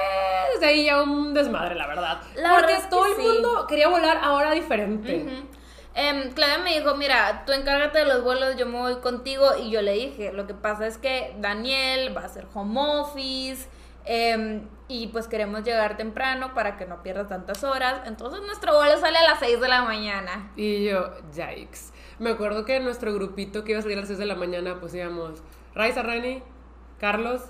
desde 0.53 0.65
ahí 0.65 0.85
ya 0.85 1.01
un 1.03 1.33
desmadre, 1.33 1.75
la 1.75 1.87
verdad. 1.87 2.21
La 2.37 2.51
porque 2.51 2.67
verdad 2.67 2.77
es 2.77 2.83
que 2.85 2.89
todo 2.89 3.05
el 3.07 3.15
sí. 3.17 3.21
mundo 3.21 3.65
quería 3.67 3.89
volar 3.89 4.19
ahora 4.23 4.51
diferente. 4.53 5.25
Em, 5.93 6.31
Claudia 6.31 6.59
me 6.59 6.79
dijo, 6.79 6.95
mira, 6.95 7.43
tú 7.45 7.51
encárgate 7.51 7.99
de 7.99 8.05
los 8.05 8.23
vuelos, 8.23 8.55
yo 8.55 8.65
me 8.65 8.77
voy 8.77 8.95
contigo. 8.97 9.45
Y 9.61 9.71
yo 9.71 9.81
le 9.81 9.91
dije, 9.91 10.31
lo 10.31 10.47
que 10.47 10.53
pasa 10.53 10.87
es 10.87 10.97
que 10.97 11.35
Daniel 11.39 12.15
va 12.15 12.21
a 12.21 12.25
hacer 12.27 12.47
home 12.53 12.79
office. 12.79 13.67
em, 14.05 14.61
y 14.87 15.07
pues 15.07 15.27
queremos 15.27 15.63
llegar 15.63 15.97
temprano 15.97 16.53
para 16.53 16.77
que 16.77 16.85
no 16.85 17.03
pierdas 17.03 17.27
tantas 17.27 17.63
horas. 17.63 18.01
Entonces 18.05 18.41
nuestro 18.41 18.75
vuelo 18.75 18.97
sale 18.97 19.17
a 19.17 19.23
las 19.23 19.39
6 19.39 19.59
de 19.59 19.67
la 19.67 19.81
mañana. 19.83 20.51
Y 20.55 20.85
yo, 20.85 21.11
yikes. 21.33 21.91
Me 22.19 22.31
acuerdo 22.31 22.65
que 22.65 22.79
nuestro 22.79 23.13
grupito 23.13 23.63
que 23.63 23.71
iba 23.71 23.79
a 23.79 23.83
salir 23.83 23.97
a 23.97 24.01
las 24.01 24.07
6 24.07 24.19
de 24.19 24.25
la 24.25 24.35
mañana, 24.35 24.79
pues 24.79 24.93
íbamos 24.93 25.43
Raiza 25.75 26.01
Rani, 26.01 26.41
Carlos, 26.99 27.43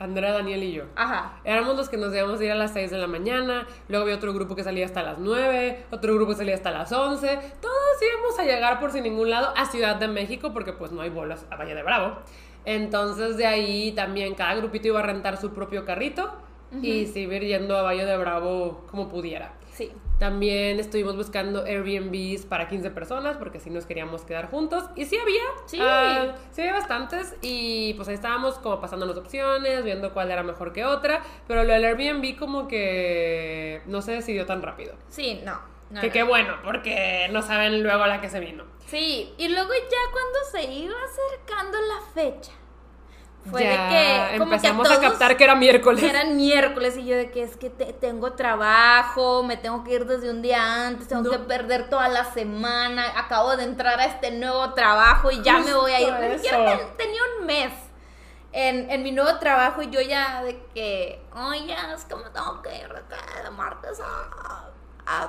Andrea, 0.00 0.32
Daniel 0.32 0.62
y 0.62 0.72
yo. 0.72 0.84
Ajá. 0.96 1.40
Éramos 1.44 1.76
los 1.76 1.88
que 1.88 1.96
nos 1.96 2.14
íbamos 2.14 2.40
a 2.40 2.44
ir 2.44 2.50
a 2.50 2.54
las 2.54 2.72
6 2.72 2.90
de 2.90 2.98
la 2.98 3.06
mañana, 3.06 3.66
luego 3.88 4.04
había 4.04 4.16
otro 4.16 4.32
grupo 4.32 4.56
que 4.56 4.64
salía 4.64 4.86
hasta 4.86 5.02
las 5.02 5.18
9, 5.18 5.86
otro 5.90 6.14
grupo 6.14 6.32
que 6.32 6.38
salía 6.38 6.54
hasta 6.54 6.70
las 6.70 6.90
11. 6.90 7.38
Todos 7.60 8.02
íbamos 8.02 8.38
a 8.38 8.44
llegar 8.44 8.80
por 8.80 8.92
sin 8.92 9.04
ningún 9.04 9.30
lado 9.30 9.52
a 9.56 9.66
Ciudad 9.66 9.96
de 9.96 10.08
México 10.08 10.52
porque 10.52 10.72
pues 10.72 10.90
no 10.90 11.02
hay 11.02 11.10
vuelos 11.10 11.44
a 11.50 11.56
Valle 11.56 11.74
de 11.74 11.82
Bravo. 11.82 12.18
Entonces 12.64 13.36
de 13.36 13.46
ahí 13.46 13.92
también 13.92 14.34
cada 14.34 14.54
grupito 14.54 14.88
iba 14.88 15.00
a 15.00 15.02
rentar 15.02 15.36
su 15.36 15.52
propio 15.52 15.84
carrito 15.84 16.32
y 16.82 17.06
se 17.06 17.20
iba 17.20 17.32
a 17.32 17.36
ir 17.36 17.44
yendo 17.44 17.76
a 17.76 17.82
Valle 17.82 18.04
de 18.04 18.16
Bravo 18.16 18.84
como 18.90 19.08
pudiera. 19.08 19.54
Sí. 19.72 19.92
También 20.18 20.78
estuvimos 20.78 21.16
buscando 21.16 21.64
Airbnbs 21.64 22.44
para 22.44 22.68
15 22.68 22.90
personas 22.90 23.38
porque 23.38 23.58
si 23.58 23.70
nos 23.70 23.86
queríamos 23.86 24.22
quedar 24.22 24.50
juntos. 24.50 24.84
Y 24.94 25.06
sí 25.06 25.16
había. 25.16 25.42
Sí. 25.66 25.78
ah, 25.80 26.34
sí 26.50 26.60
había 26.60 26.74
bastantes. 26.74 27.34
Y 27.40 27.94
pues 27.94 28.08
ahí 28.08 28.14
estábamos 28.14 28.58
como 28.58 28.80
pasando 28.80 29.06
las 29.06 29.16
opciones, 29.16 29.82
viendo 29.82 30.12
cuál 30.12 30.30
era 30.30 30.42
mejor 30.42 30.72
que 30.72 30.84
otra. 30.84 31.22
Pero 31.48 31.64
lo 31.64 31.72
del 31.72 31.84
Airbnb 31.84 32.38
como 32.38 32.68
que 32.68 33.80
no 33.86 34.02
se 34.02 34.12
decidió 34.12 34.44
tan 34.44 34.60
rápido. 34.60 34.94
Sí, 35.08 35.40
no. 35.44 35.58
no, 35.90 36.00
que 36.02 36.08
no. 36.08 36.12
qué 36.12 36.22
bueno, 36.22 36.54
porque 36.64 37.28
no 37.32 37.40
saben 37.40 37.82
luego 37.82 38.06
la 38.06 38.20
que 38.20 38.28
se 38.28 38.40
vino. 38.40 38.64
Sí, 38.86 39.32
y 39.38 39.48
luego 39.48 39.72
ya 39.72 40.12
cuando 40.12 40.38
se 40.50 40.64
iba 40.64 40.94
acercando 41.04 41.78
la 41.80 42.12
fecha, 42.12 42.52
fue 43.48 43.62
ya 43.64 43.70
de 43.70 43.76
que 44.32 44.38
como 44.38 44.50
que 44.50 44.56
empezamos 44.56 44.86
a, 44.90 44.94
todos 44.96 45.08
captar 45.10 45.36
que 45.36 45.44
era 45.44 45.54
miércoles. 45.54 46.02
Eran 46.02 46.36
miércoles 46.36 46.96
y 46.96 47.06
yo 47.06 47.16
de 47.16 47.30
que 47.30 47.42
es 47.42 47.56
que 47.56 47.70
te- 47.70 47.92
tengo 47.94 48.32
trabajo, 48.32 49.42
me 49.42 49.56
tengo 49.56 49.82
que 49.84 49.94
ir 49.94 50.06
desde 50.06 50.28
un 50.30 50.42
día 50.42 50.86
antes, 50.86 51.08
tengo 51.08 51.22
No. 51.22 51.30
que 51.30 51.38
perder 51.38 51.88
toda 51.88 52.08
la 52.08 52.24
semana, 52.32 53.06
acabo 53.18 53.56
de 53.56 53.64
entrar 53.64 53.98
a 53.98 54.04
este 54.04 54.30
nuevo 54.30 54.74
trabajo 54.74 55.30
y 55.30 55.40
ya 55.42 55.58
me 55.58 55.72
voy 55.72 55.92
a 55.92 56.00
ir. 56.00 56.12
Ni 56.12 56.38
siquiera 56.38 56.78
tenía 56.98 57.20
un 57.38 57.46
mes 57.46 57.72
en, 58.52 58.90
en 58.90 59.02
mi 59.02 59.12
nuevo 59.12 59.38
trabajo 59.38 59.80
y 59.82 59.90
yo 59.90 60.00
ya 60.00 60.42
de 60.44 60.60
que, 60.74 61.24
oye, 61.34 61.74
es 61.94 62.04
que 62.04 62.16
me 62.16 62.28
tengo 62.30 62.60
que 62.62 62.76
ir 62.76 62.88
de 62.92 63.50
martes 63.52 64.00
a, 64.00 64.68
a, 65.06 65.28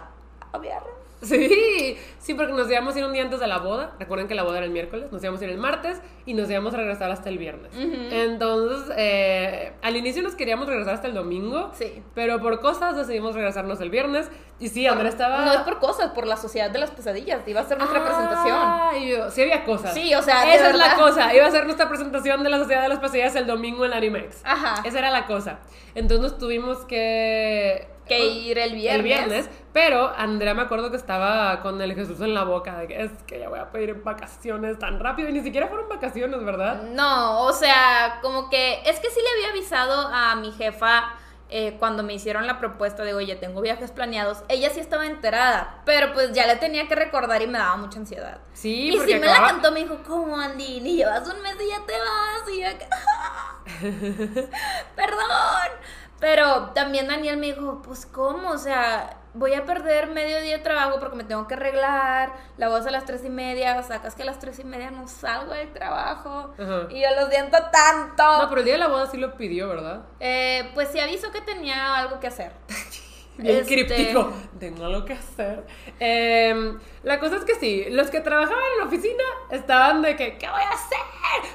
a 0.52 0.58
viernes. 0.58 1.01
Sí, 1.32 1.98
sí, 2.18 2.34
porque 2.34 2.52
nos 2.54 2.68
íbamos 2.70 2.96
a 2.96 3.00
ir 3.00 3.06
un 3.06 3.14
día 3.14 3.22
antes 3.22 3.40
de 3.40 3.46
la 3.48 3.60
boda. 3.60 3.92
Recuerden 4.00 4.28
que 4.28 4.34
la 4.34 4.42
boda 4.44 4.58
era 4.58 4.66
el 4.66 4.72
miércoles. 4.72 5.12
Nos 5.12 5.22
íbamos 5.24 5.40
a 5.42 5.44
ir 5.46 5.52
el 5.52 5.58
martes 5.60 6.02
y 6.26 6.34
nos 6.34 6.50
íbamos 6.50 6.74
a 6.74 6.78
regresar 6.78 7.12
hasta 7.12 7.30
el 7.30 7.38
viernes. 7.38 7.72
Entonces, 7.76 8.92
eh, 8.98 9.72
al 9.82 9.96
inicio 9.96 10.24
nos 10.24 10.36
queríamos 10.36 10.68
regresar 10.68 10.96
hasta 10.96 11.08
el 11.08 11.14
domingo. 11.14 11.72
Sí. 11.78 12.02
Pero 12.16 12.40
por 12.42 12.60
cosas 12.60 12.96
decidimos 12.96 13.36
regresarnos 13.36 13.80
el 13.82 13.90
viernes. 13.92 14.30
Y 14.60 14.70
sí, 14.70 14.86
Andrea 14.88 15.10
estaba. 15.10 15.46
No 15.46 15.52
es 15.54 15.60
por 15.62 15.80
cosas, 15.80 16.12
por 16.12 16.28
la 16.28 16.38
sociedad 16.38 16.70
de 16.70 16.80
las 16.80 16.92
pesadillas, 16.92 17.48
iba 17.48 17.62
a 17.62 17.66
ser 17.66 17.78
nuestra 17.78 18.04
presentación. 18.04 18.58
Ah, 18.60 18.92
yo- 18.98 19.30
sí 19.32 19.42
había 19.42 19.64
cosas. 19.64 19.94
Sí, 19.94 20.14
o 20.14 20.22
sea, 20.22 20.54
Esa 20.56 20.70
es 20.70 20.76
la 20.76 20.96
cosa. 20.96 21.34
Iba 21.36 21.46
a 21.48 21.52
ser 21.52 21.66
nuestra 21.66 21.88
presentación 21.90 22.44
de 22.44 22.50
la 22.50 22.58
Sociedad 22.60 22.82
de 22.84 22.90
las 22.90 23.00
Pesadillas 23.00 23.36
el 23.36 23.48
domingo 23.48 23.86
en 23.86 23.94
Animex. 23.94 24.42
Ajá. 24.44 24.82
Esa 24.86 25.00
era 25.00 25.10
la 25.12 25.26
cosa. 25.26 25.60
Entonces 25.96 26.22
nos 26.32 26.38
tuvimos 26.38 26.80
que... 26.86 27.88
Que 28.08 28.26
ir 28.26 28.58
el 28.58 28.74
viernes. 28.74 28.96
El 29.00 29.04
viernes. 29.04 29.50
Pero 29.74 30.12
Andrea 30.16 30.54
me 30.54 30.64
acuerdo 30.64 30.92
que 30.92 30.98
estaba 30.98 31.62
con 31.62 31.82
el 31.82 31.96
Jesús 31.96 32.20
en 32.22 32.34
la 32.34 32.44
boca 32.44 32.78
de 32.80 32.88
que 32.88 33.04
es 33.04 33.12
que 33.26 33.40
ya 33.40 33.50
voy 33.50 33.60
a 33.60 33.72
pedir 33.72 34.04
vacaciones 34.04 34.80
tan 34.80 35.00
rápido. 35.00 35.30
Y 35.30 35.34
ni 35.34 35.42
siquiera 35.42 35.68
fueron 35.68 35.88
vacaciones, 35.88 36.44
¿verdad? 36.44 36.84
No, 36.84 37.44
o 37.44 37.54
sea, 37.54 38.20
como 38.22 38.50
que 38.50 38.82
es 38.86 39.00
que 39.00 39.10
sí 39.10 39.20
le 39.22 39.30
había 39.40 39.52
avisado 39.52 40.10
a 40.14 40.36
mi 40.36 40.52
jefa 40.52 41.16
eh, 41.54 41.76
cuando 41.80 42.02
me 42.02 42.14
hicieron 42.14 42.48
la 42.48 42.60
propuesta 42.60 43.04
de, 43.04 43.14
oye, 43.14 43.36
tengo 43.36 43.60
viajes 43.60 43.92
planeados. 43.92 44.38
Ella 44.48 44.70
sí 44.70 44.80
estaba 44.80 45.06
enterada, 45.06 45.82
pero 45.86 46.14
pues 46.14 46.32
ya 46.32 46.48
le 46.48 46.56
tenía 46.56 46.88
que 46.88 46.96
recordar 46.96 47.42
y 47.42 47.48
me 47.48 47.58
daba 47.58 47.76
mucha 47.76 48.00
ansiedad. 48.00 48.40
Sí, 48.54 48.88
y 48.88 48.98
porque 48.98 49.16
si 49.16 49.20
me 49.20 49.28
la 49.28 49.40
cantó, 49.40 49.70
me 49.74 49.82
dijo, 49.82 49.98
¿cómo, 50.08 50.38
Andy? 50.38 50.80
Ni 50.80 50.96
llevas 50.96 51.28
un 51.28 51.42
mes 51.42 51.58
y 51.60 51.70
ya 51.70 51.86
te 51.86 51.94
vas. 51.94 52.50
Y 52.50 52.62
yo, 52.62 52.68
perdón. 54.96 55.72
Pero 56.22 56.70
también 56.76 57.08
Daniel 57.08 57.36
me 57.38 57.48
dijo, 57.48 57.82
pues, 57.82 58.06
¿cómo? 58.06 58.52
O 58.52 58.58
sea, 58.58 59.18
voy 59.34 59.56
a 59.56 59.66
perder 59.66 60.08
medio 60.08 60.40
día 60.40 60.58
de 60.58 60.64
trabajo 60.64 61.00
porque 61.00 61.16
me 61.18 61.24
tengo 61.24 61.48
que 61.48 61.56
arreglar. 61.56 62.32
La 62.58 62.70
voz 62.70 62.86
a 62.86 62.92
las 62.92 63.06
tres 63.06 63.26
y 63.26 63.30
media, 63.30 63.82
sacas 63.84 64.14
que 64.16 64.22
a 64.22 64.26
las 64.26 64.38
tres 64.40 64.60
y 64.60 64.64
media 64.64 64.92
no 64.92 65.08
salgo 65.08 65.54
del 65.54 65.74
trabajo. 65.74 66.54
Ajá. 66.60 66.88
Y 66.92 67.02
yo 67.02 67.08
lo 67.20 67.28
siento 67.30 67.58
tanto. 67.72 68.24
No, 68.44 68.48
pero 68.50 68.60
el 68.60 68.66
día 68.66 68.74
de 68.76 68.80
la 68.80 68.88
boda 68.88 69.08
sí 69.08 69.18
lo 69.18 69.36
pidió, 69.36 69.68
¿verdad? 69.68 70.04
Eh, 70.20 70.70
pues 70.76 70.90
sí 70.90 71.00
aviso 71.00 71.32
que 71.32 71.42
tenía 71.42 71.96
algo 71.98 72.20
que 72.20 72.28
hacer. 72.28 72.52
Bien 73.38 73.56
Este- 73.62 73.74
críptico. 73.74 74.32
Tengo 74.60 74.86
algo 74.86 75.04
que 75.06 75.14
hacer. 75.14 75.66
Em, 76.00 76.78
la 77.02 77.20
cosa 77.20 77.38
es 77.38 77.46
que 77.46 77.56
sí, 77.56 77.86
los 77.90 78.12
que 78.12 78.20
trabajaban 78.20 78.62
en 78.74 78.80
la 78.80 78.86
oficina 78.86 79.24
estaban 79.50 80.04
de 80.04 80.16
que, 80.16 80.38
¿qué 80.38 80.48
voy 80.48 80.62
a 80.62 80.70
hacer? 80.70 81.00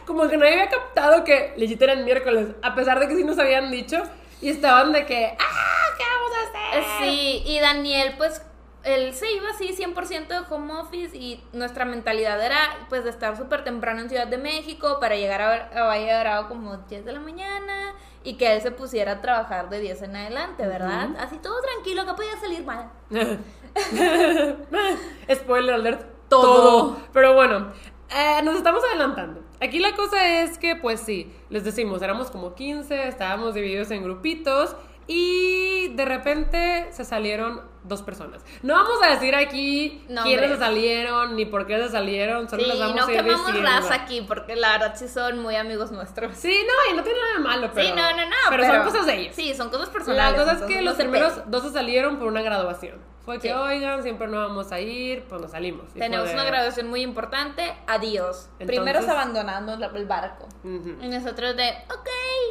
Como 0.06 0.26
que 0.26 0.36
nadie 0.38 0.54
había 0.54 0.70
captado 0.70 1.22
que 1.22 1.52
legit 1.56 1.80
era 1.80 1.92
el 1.92 2.02
miércoles, 2.04 2.48
a 2.62 2.74
pesar 2.74 2.98
de 2.98 3.06
que 3.06 3.14
sí 3.14 3.22
nos 3.22 3.38
habían 3.38 3.70
dicho. 3.70 4.02
Y 4.40 4.50
estaban 4.50 4.92
de 4.92 5.06
que, 5.06 5.36
¡ah! 5.38 5.86
¿Qué 5.96 6.04
vamos 6.04 6.30
a 6.36 6.78
hacer? 6.78 6.84
Sí, 7.00 7.42
y 7.46 7.60
Daniel, 7.60 8.14
pues, 8.16 8.42
él 8.84 9.14
se 9.14 9.32
iba 9.32 9.50
así 9.50 9.74
100% 9.74 10.28
de 10.28 10.38
home 10.48 10.74
office 10.74 11.16
y 11.16 11.42
nuestra 11.52 11.84
mentalidad 11.84 12.44
era, 12.44 12.86
pues, 12.88 13.04
de 13.04 13.10
estar 13.10 13.36
súper 13.36 13.64
temprano 13.64 14.00
en 14.00 14.08
Ciudad 14.08 14.26
de 14.26 14.38
México 14.38 14.98
para 15.00 15.16
llegar 15.16 15.40
a, 15.40 15.80
a 15.80 15.84
Valle 15.84 16.12
de 16.12 16.20
Bravo 16.20 16.48
como 16.48 16.76
10 16.76 17.04
de 17.04 17.12
la 17.12 17.20
mañana 17.20 17.94
y 18.26 18.34
que 18.34 18.54
él 18.54 18.60
se 18.60 18.72
pusiera 18.72 19.12
a 19.12 19.20
trabajar 19.20 19.70
de 19.70 19.80
10 19.80 20.02
en 20.02 20.16
adelante, 20.16 20.66
¿verdad? 20.66 21.10
Así 21.18 21.38
todo 21.38 21.54
tranquilo, 21.62 22.04
que 22.04 22.14
podía 22.14 22.36
salir 22.40 22.64
mal. 22.64 22.90
Spoiler 25.32 25.74
alert. 25.74 26.04
Todo. 26.28 26.96
Pero 27.12 27.34
bueno, 27.34 27.72
eh, 28.10 28.40
nos 28.42 28.56
estamos 28.56 28.82
adelantando. 28.82 29.42
Aquí 29.60 29.78
la 29.78 29.94
cosa 29.94 30.42
es 30.42 30.58
que, 30.58 30.76
pues 30.76 31.00
sí, 31.00 31.32
les 31.48 31.64
decimos, 31.64 32.02
éramos 32.02 32.30
como 32.30 32.54
15, 32.54 33.08
estábamos 33.08 33.54
divididos 33.54 33.90
en 33.90 34.02
grupitos 34.02 34.76
y 35.06 35.88
de 35.94 36.04
repente 36.04 36.88
se 36.90 37.04
salieron 37.04 37.62
dos 37.88 38.02
personas. 38.02 38.42
No 38.62 38.74
vamos 38.74 38.98
a 39.02 39.10
decir 39.10 39.34
aquí 39.34 40.04
No, 40.08 40.22
quiénes 40.24 40.50
se 40.50 40.58
salieron 40.58 41.36
ni 41.36 41.44
por 41.46 41.66
qué 41.66 41.76
se 41.78 41.88
salieron, 41.90 42.48
solo 42.48 42.62
Sí, 42.62 42.68
les 42.68 42.78
vamos 42.78 42.96
no 42.96 43.06
a 43.06 43.10
ir 43.12 43.16
quemamos 43.22 43.46
diciendo. 43.46 43.70
raza 43.70 43.94
aquí 43.94 44.20
porque 44.26 44.56
la 44.56 44.72
verdad 44.72 44.94
sí 44.96 45.08
son 45.08 45.38
muy 45.40 45.56
amigos 45.56 45.90
nuestros. 45.92 46.36
Sí, 46.36 46.56
no, 46.66 46.92
y 46.92 46.96
no 46.96 47.02
tiene 47.02 47.18
nada 47.20 47.32
de 47.34 47.40
malo, 47.40 47.70
pero. 47.74 47.86
sí, 47.86 47.92
no, 47.94 48.10
no, 48.16 48.24
no. 48.26 48.36
Pero, 48.50 48.64
son 48.66 48.82
cosas 48.84 49.06
de 49.06 49.14
ellos. 49.20 49.34
Sí, 49.36 49.54
son 49.54 49.70
cosas 49.70 49.88
La 49.88 49.92
personales. 49.92 50.40
cosa 50.40 50.52
es 50.52 50.62
que 50.62 50.82
los 50.82 50.94
primeros 50.96 51.50
dos 51.50 51.62
se 51.62 51.70
salieron 51.70 52.18
por 52.18 52.28
una 52.28 52.42
graduación. 52.42 53.00
Fue 53.24 53.40
que, 53.40 53.48
Sí. 53.48 53.54
oigan, 53.54 54.04
siempre 54.04 54.28
no 54.28 54.38
vamos 54.38 54.70
a 54.70 54.78
ir, 54.78 55.24
pues 55.24 55.40
nos 55.40 55.50
salimos. 55.50 55.92
Tenemos 55.94 56.28
de- 56.28 56.34
una 56.34 56.44
graduación 56.44 56.88
muy 56.88 57.02
importante. 57.02 57.74
Adiós. 57.88 58.48
Entonces- 58.60 58.66
Primeros 58.66 59.08
abandonando 59.08 59.76
la- 59.76 59.88
el 59.88 60.06
barco. 60.06 60.48
Y 60.62 61.08
nosotros 61.08 61.56
de, 61.56 61.70
ok, 61.92 62.08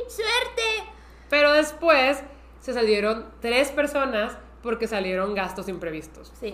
suerte. 0.09 0.91
Pero 1.29 1.53
después 1.53 2.21
se 2.59 2.73
salieron 2.73 3.25
tres 3.41 3.71
personas 3.71 4.37
porque 4.65 4.87
salieron 4.87 5.33
gastos 5.33 5.69
imprevistos. 5.69 6.33
Sí. 6.39 6.51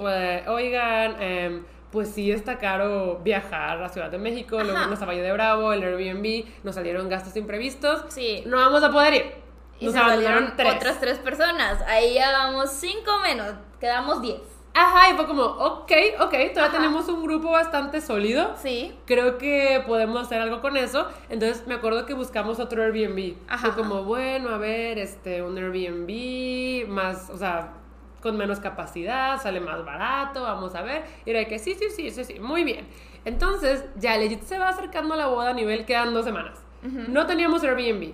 Oigan, 0.48 1.16
em, 1.22 1.64
pues 1.92 2.10
sí 2.10 2.32
está 2.32 2.58
caro 2.60 3.20
viajar 3.24 3.82
a 3.82 3.90
Ciudad 3.90 4.12
de 4.12 4.18
México, 4.20 4.62
luego 4.62 4.80
irnos 4.80 5.02
a 5.02 5.06
Valle 5.06 5.22
de 5.22 5.34
Bravo, 5.34 5.74
el 5.74 5.82
Airbnb, 5.84 6.46
nos 6.64 6.76
salieron 6.76 7.10
gastos 7.10 7.36
imprevistos. 7.36 8.04
Sí. 8.10 8.44
No 8.46 8.58
vamos 8.58 8.84
a 8.84 8.92
poder 8.92 9.14
ir. 9.16 9.32
Y 9.80 9.86
Nos 9.86 9.96
se 9.96 10.00
abandonaron 10.00 10.54
tres. 10.56 10.76
otras 10.76 11.00
tres 11.00 11.18
personas. 11.18 11.82
Ahí 11.88 12.14
ya 12.14 12.32
vamos 12.32 12.70
cinco 12.72 13.12
menos. 13.24 13.56
Quedamos 13.80 14.22
diez. 14.22 14.40
Ajá, 14.74 15.10
y 15.10 15.16
fue 15.18 15.26
como, 15.28 15.42
ok, 15.44 15.92
ok, 16.22 16.30
todavía 16.30 16.64
Ajá. 16.64 16.72
tenemos 16.72 17.10
un 17.10 17.24
grupo 17.24 17.52
bastante 17.52 18.00
sólido. 18.00 18.56
Sí. 18.62 18.94
Creo 19.06 19.38
que 19.38 19.84
podemos 19.86 20.22
hacer 20.22 20.40
algo 20.40 20.62
con 20.62 20.78
eso. 20.78 21.08
Entonces 21.30 21.68
me 21.68 21.74
acuerdo 21.74 22.06
que 22.06 22.14
buscamos 22.14 22.60
otro 22.60 22.84
Airbnb. 22.84 23.36
Ajá. 23.50 23.68
Fue 23.72 23.76
como, 23.84 24.04
bueno, 24.04 24.50
a 24.50 24.58
ver, 24.58 24.98
este, 24.98 25.42
un 25.42 25.58
Airbnb 25.58 26.88
más, 26.88 27.30
o 27.32 27.38
sea, 27.38 27.74
con 28.22 28.38
menos 28.38 28.60
capacidad, 28.60 29.42
sale 29.42 29.60
más 29.60 29.84
barato, 29.84 30.44
vamos 30.44 30.76
a 30.76 30.82
ver. 30.82 31.04
Y 31.26 31.32
era 31.32 31.40
de 31.40 31.48
que 31.48 31.60
sí, 31.60 31.76
sí, 31.76 31.88
sí, 31.90 32.10
sí, 32.12 32.24
sí, 32.24 32.40
muy 32.40 32.64
bien. 32.64 32.88
Entonces, 33.26 33.86
ya 33.98 34.18
legit 34.18 34.44
se 34.44 34.58
va 34.58 34.70
acercando 34.70 35.14
a 35.14 35.18
la 35.18 35.28
boda 35.28 35.50
a 35.50 35.54
nivel, 35.54 35.86
quedan 35.86 36.14
dos 36.14 36.26
semanas. 36.26 36.64
No 36.82 37.28
teníamos 37.28 37.64
Airbnb. 37.64 38.14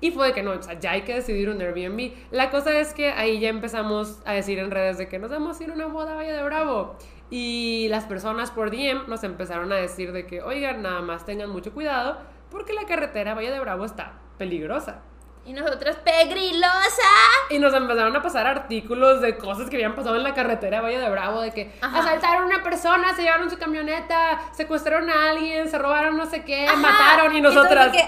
Y 0.00 0.10
fue 0.10 0.28
de 0.28 0.32
que 0.34 0.42
no, 0.42 0.50
o 0.52 0.62
sea, 0.62 0.78
ya 0.78 0.92
hay 0.92 1.02
que 1.02 1.14
decidir 1.14 1.48
un 1.48 1.60
Airbnb. 1.60 2.12
La 2.30 2.50
cosa 2.50 2.78
es 2.78 2.92
que 2.92 3.10
ahí 3.10 3.40
ya 3.40 3.48
empezamos 3.48 4.20
a 4.24 4.34
decir 4.34 4.58
en 4.58 4.70
redes 4.70 4.98
de 4.98 5.08
que 5.08 5.18
nos 5.18 5.30
vamos 5.30 5.58
a 5.58 5.64
ir 5.64 5.70
a 5.70 5.74
una 5.74 5.86
boda 5.86 6.12
a 6.12 6.16
Valle 6.16 6.32
de 6.32 6.42
Bravo. 6.42 6.96
Y 7.30 7.88
las 7.88 8.04
personas 8.04 8.50
por 8.50 8.70
DM 8.70 9.08
nos 9.08 9.24
empezaron 9.24 9.72
a 9.72 9.76
decir 9.76 10.12
de 10.12 10.26
que, 10.26 10.42
oigan, 10.42 10.82
nada 10.82 11.00
más 11.00 11.24
tengan 11.24 11.50
mucho 11.50 11.72
cuidado 11.72 12.18
porque 12.50 12.72
la 12.72 12.84
carretera 12.84 13.32
a 13.32 13.34
Valle 13.34 13.50
de 13.50 13.60
Bravo 13.60 13.84
está 13.84 14.20
peligrosa. 14.38 15.00
Y 15.46 15.52
nosotros, 15.52 15.96
pegrilosa. 15.96 17.02
Y 17.50 17.58
nos 17.58 17.74
empezaron 17.74 18.16
a 18.16 18.22
pasar 18.22 18.46
artículos 18.46 19.20
de 19.20 19.36
cosas 19.36 19.68
que 19.68 19.76
habían 19.76 19.94
pasado 19.94 20.16
en 20.16 20.22
la 20.22 20.32
carretera 20.32 20.78
de 20.78 20.82
Valle 20.82 20.98
de 20.98 21.10
Bravo, 21.10 21.40
de 21.42 21.52
que 21.52 21.72
Ajá. 21.82 21.98
asaltaron 22.00 22.44
a 22.44 22.46
una 22.46 22.62
persona, 22.62 23.14
se 23.14 23.22
llevaron 23.22 23.50
su 23.50 23.58
camioneta, 23.58 24.40
secuestraron 24.52 25.10
a 25.10 25.30
alguien, 25.30 25.68
se 25.68 25.76
robaron 25.78 26.16
no 26.16 26.26
sé 26.26 26.44
qué, 26.44 26.66
Ajá. 26.66 26.76
mataron 26.76 27.36
y 27.36 27.40
nosotras... 27.42 27.92
que, 27.92 28.02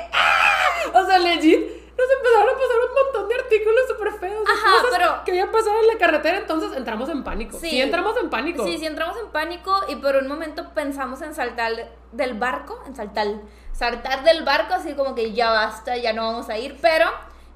O 0.94 1.04
sea, 1.04 1.18
legit, 1.18 1.58
nos 1.60 2.10
empezaron 2.10 2.48
a 2.48 2.52
pasar 2.58 2.76
un 2.88 3.04
montón 3.04 3.28
de 3.28 3.34
artículos 3.34 3.80
súper 3.88 4.12
feos 4.12 4.48
Ajá, 4.48 4.70
cosas 4.82 4.98
pero- 4.98 5.24
que 5.24 5.30
habían 5.32 5.50
pasado 5.50 5.78
en 5.80 5.86
la 5.88 5.98
carretera, 5.98 6.38
entonces 6.38 6.72
entramos 6.76 7.08
en 7.10 7.22
pánico. 7.22 7.58
Sí, 7.58 7.68
Sí. 7.70 7.80
entramos 7.82 8.16
en 8.22 8.30
pánico. 8.30 8.64
Sí, 8.64 8.78
sí 8.78 8.86
entramos 8.86 9.16
en 9.18 9.26
pánico 9.28 9.74
y 9.88 9.96
por 9.96 10.16
un 10.16 10.26
momento 10.28 10.70
pensamos 10.74 11.20
en 11.22 11.34
saltar 11.34 11.72
del 12.12 12.34
barco, 12.34 12.82
en 12.86 12.94
saltar, 12.96 13.26
saltar 13.72 14.24
del 14.24 14.42
barco, 14.44 14.74
así 14.74 14.94
como 14.94 15.14
que 15.14 15.32
ya 15.32 15.50
basta, 15.50 15.96
ya 15.96 16.12
no 16.14 16.22
vamos 16.26 16.48
a 16.48 16.56
ir, 16.58 16.78
pero 16.80 17.06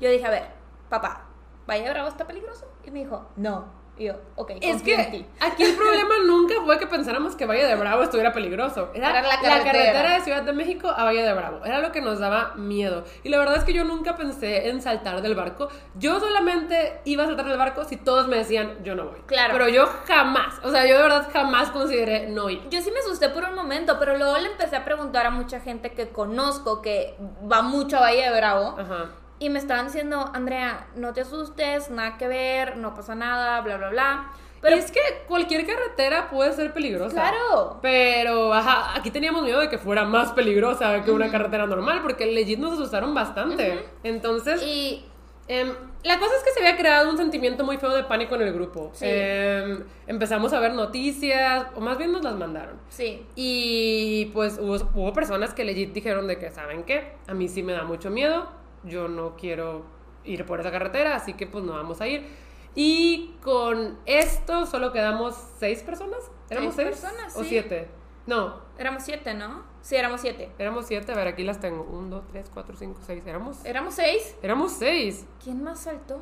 yo 0.00 0.10
dije, 0.10 0.26
a 0.26 0.30
ver, 0.30 0.44
papá, 0.88 1.26
Valle 1.68 1.84
de 1.84 1.90
Bravo 1.90 2.08
está 2.08 2.26
peligroso. 2.26 2.66
Y 2.84 2.90
me 2.90 3.00
dijo, 3.00 3.26
no. 3.36 3.78
Y 3.98 4.04
yo, 4.06 4.14
ok, 4.36 4.52
Es 4.62 4.72
confío 4.76 4.94
en 4.98 5.04
que 5.10 5.18
ti. 5.18 5.26
aquí 5.40 5.62
el 5.62 5.76
problema 5.76 6.14
nunca 6.26 6.54
fue 6.64 6.78
que 6.78 6.86
pensáramos 6.86 7.36
que 7.36 7.44
Valle 7.44 7.66
de 7.66 7.74
Bravo 7.74 8.02
estuviera 8.02 8.32
peligroso. 8.32 8.88
Era, 8.94 9.10
Era 9.10 9.20
la 9.20 9.28
la, 9.28 9.34
carretera. 9.42 9.64
carretera. 9.72 10.14
de 10.14 10.20
Ciudad 10.22 10.42
de 10.42 10.52
México 10.54 10.88
a 10.88 11.04
Valle 11.04 11.22
de 11.22 11.34
Bravo. 11.34 11.62
Era 11.66 11.80
lo 11.80 11.92
que 11.92 12.00
nos 12.00 12.18
daba 12.18 12.54
miedo. 12.56 13.04
Y 13.24 13.28
la 13.28 13.36
verdad 13.38 13.56
es 13.58 13.64
que 13.64 13.74
yo 13.74 13.84
nunca 13.84 14.16
pensé 14.16 14.70
en 14.70 14.80
saltar 14.80 15.20
del 15.20 15.34
barco. 15.34 15.68
Yo 15.96 16.18
solamente 16.18 17.02
iba 17.04 17.24
a 17.24 17.26
saltar 17.26 17.46
del 17.46 17.58
barco 17.58 17.84
si 17.84 17.98
todos 17.98 18.26
me 18.26 18.38
decían, 18.38 18.82
yo 18.82 18.94
no 18.94 19.04
voy. 19.04 19.20
Claro. 19.26 19.52
Pero 19.52 19.68
yo 19.68 19.86
jamás, 20.06 20.54
o 20.64 20.70
sea, 20.70 20.86
yo 20.86 20.96
de 20.96 21.02
verdad 21.02 21.28
jamás 21.30 21.70
consideré 21.70 22.26
no 22.30 22.48
ir. 22.48 22.66
Yo 22.70 22.80
sí 22.80 22.90
me 22.90 23.00
asusté 23.00 23.28
por 23.28 23.44
un 23.44 23.54
momento, 23.54 23.98
pero 23.98 24.16
luego 24.16 24.38
le 24.38 24.46
empecé 24.50 24.76
a 24.76 24.84
preguntar 24.86 25.26
a 25.26 25.30
mucha 25.30 25.60
gente 25.60 25.92
que 25.92 26.08
conozco 26.08 26.80
que 26.80 27.18
va 27.52 27.60
mucho 27.60 27.98
a 27.98 28.00
Valle 28.00 28.22
de 28.30 28.34
Bravo. 28.34 28.76
Ajá. 28.78 29.10
Y 29.40 29.50
me 29.50 29.58
estaban 29.58 29.86
diciendo, 29.86 30.30
Andrea, 30.32 30.86
no 30.94 31.12
te 31.12 31.22
asustes, 31.22 31.90
nada 31.90 32.16
que 32.16 32.28
ver, 32.28 32.76
no 32.76 32.94
pasa 32.94 33.16
nada, 33.16 33.60
bla, 33.62 33.76
bla, 33.76 33.88
bla. 33.88 34.30
Pero 34.60 34.76
es 34.76 34.92
que 34.92 35.00
cualquier 35.26 35.66
carretera 35.66 36.28
puede 36.30 36.52
ser 36.52 36.72
peligrosa. 36.72 37.14
Claro. 37.14 37.78
Pero, 37.82 38.52
ajá, 38.54 38.96
aquí 38.96 39.10
teníamos 39.10 39.42
miedo 39.42 39.58
de 39.58 39.68
que 39.68 39.78
fuera 39.78 40.04
más 40.04 40.32
peligrosa 40.32 41.02
que 41.02 41.10
una 41.10 41.30
carretera 41.30 41.66
normal, 41.66 42.02
porque 42.02 42.26
legit 42.26 42.58
nos 42.60 42.74
asustaron 42.74 43.14
bastante. 43.14 43.86
Entonces, 44.04 44.62
Y 44.62 45.06
Em, 45.52 45.68
la 46.04 46.16
cosa 46.20 46.36
es 46.36 46.44
que 46.44 46.50
se 46.52 46.60
había 46.60 46.76
creado 46.76 47.10
un 47.10 47.16
sentimiento 47.16 47.64
muy 47.64 47.76
feo 47.76 47.90
de 47.90 48.04
pánico 48.04 48.36
en 48.36 48.42
el 48.42 48.52
grupo. 48.52 48.92
Sí. 48.94 49.04
Em, 49.08 49.82
empezamos 50.06 50.52
a 50.52 50.60
ver 50.60 50.74
noticias, 50.74 51.66
o 51.74 51.80
más 51.80 51.98
bien 51.98 52.12
nos 52.12 52.22
las 52.22 52.36
mandaron. 52.36 52.76
sí, 52.88 53.26
Y 53.34 54.26
pues 54.26 54.60
hubo, 54.60 54.76
hubo 54.94 55.12
personas 55.12 55.52
que 55.52 55.64
legit 55.64 55.92
dijeron 55.92 56.28
de 56.28 56.38
que, 56.38 56.50
¿saben 56.52 56.84
qué? 56.84 57.14
A 57.26 57.34
mí 57.34 57.48
sí 57.48 57.64
me 57.64 57.72
da 57.72 57.82
mucho 57.82 58.10
miedo, 58.10 58.48
yo 58.84 59.08
no 59.08 59.36
quiero 59.36 59.84
ir 60.24 60.44
por 60.46 60.60
esa 60.60 60.70
carretera, 60.70 61.16
así 61.16 61.34
que 61.34 61.46
pues 61.46 61.64
no 61.64 61.72
vamos 61.72 62.00
a 62.00 62.06
ir. 62.08 62.26
Y 62.74 63.36
con 63.42 63.98
esto 64.06 64.66
solo 64.66 64.92
quedamos 64.92 65.34
seis 65.58 65.82
personas. 65.82 66.30
¿Éramos 66.48 66.74
Seis 66.74 66.88
seis? 66.98 67.00
personas, 67.00 67.36
¿O 67.36 67.42
sí. 67.42 67.48
siete? 67.50 67.88
No, 68.26 68.60
éramos 68.78 69.02
siete, 69.02 69.34
¿no? 69.34 69.62
Sí, 69.80 69.96
éramos 69.96 70.20
siete. 70.20 70.52
éramos 70.58 70.86
siete. 70.86 71.10
A 71.12 71.16
ver, 71.16 71.28
aquí 71.28 71.42
las 71.42 71.58
tengo. 71.58 71.82
Un, 71.84 72.10
dos, 72.10 72.26
tres, 72.28 72.50
cuatro, 72.52 72.76
cinco, 72.76 73.00
seis. 73.04 73.22
¿Éramos? 73.26 73.64
¿Éramos 73.64 73.94
seis? 73.94 74.36
Éramos 74.42 74.72
seis. 74.72 75.26
¿Quién 75.42 75.62
más 75.64 75.80
saltó? 75.80 76.20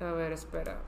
A 0.00 0.12
ver, 0.12 0.32
espera. 0.32 0.78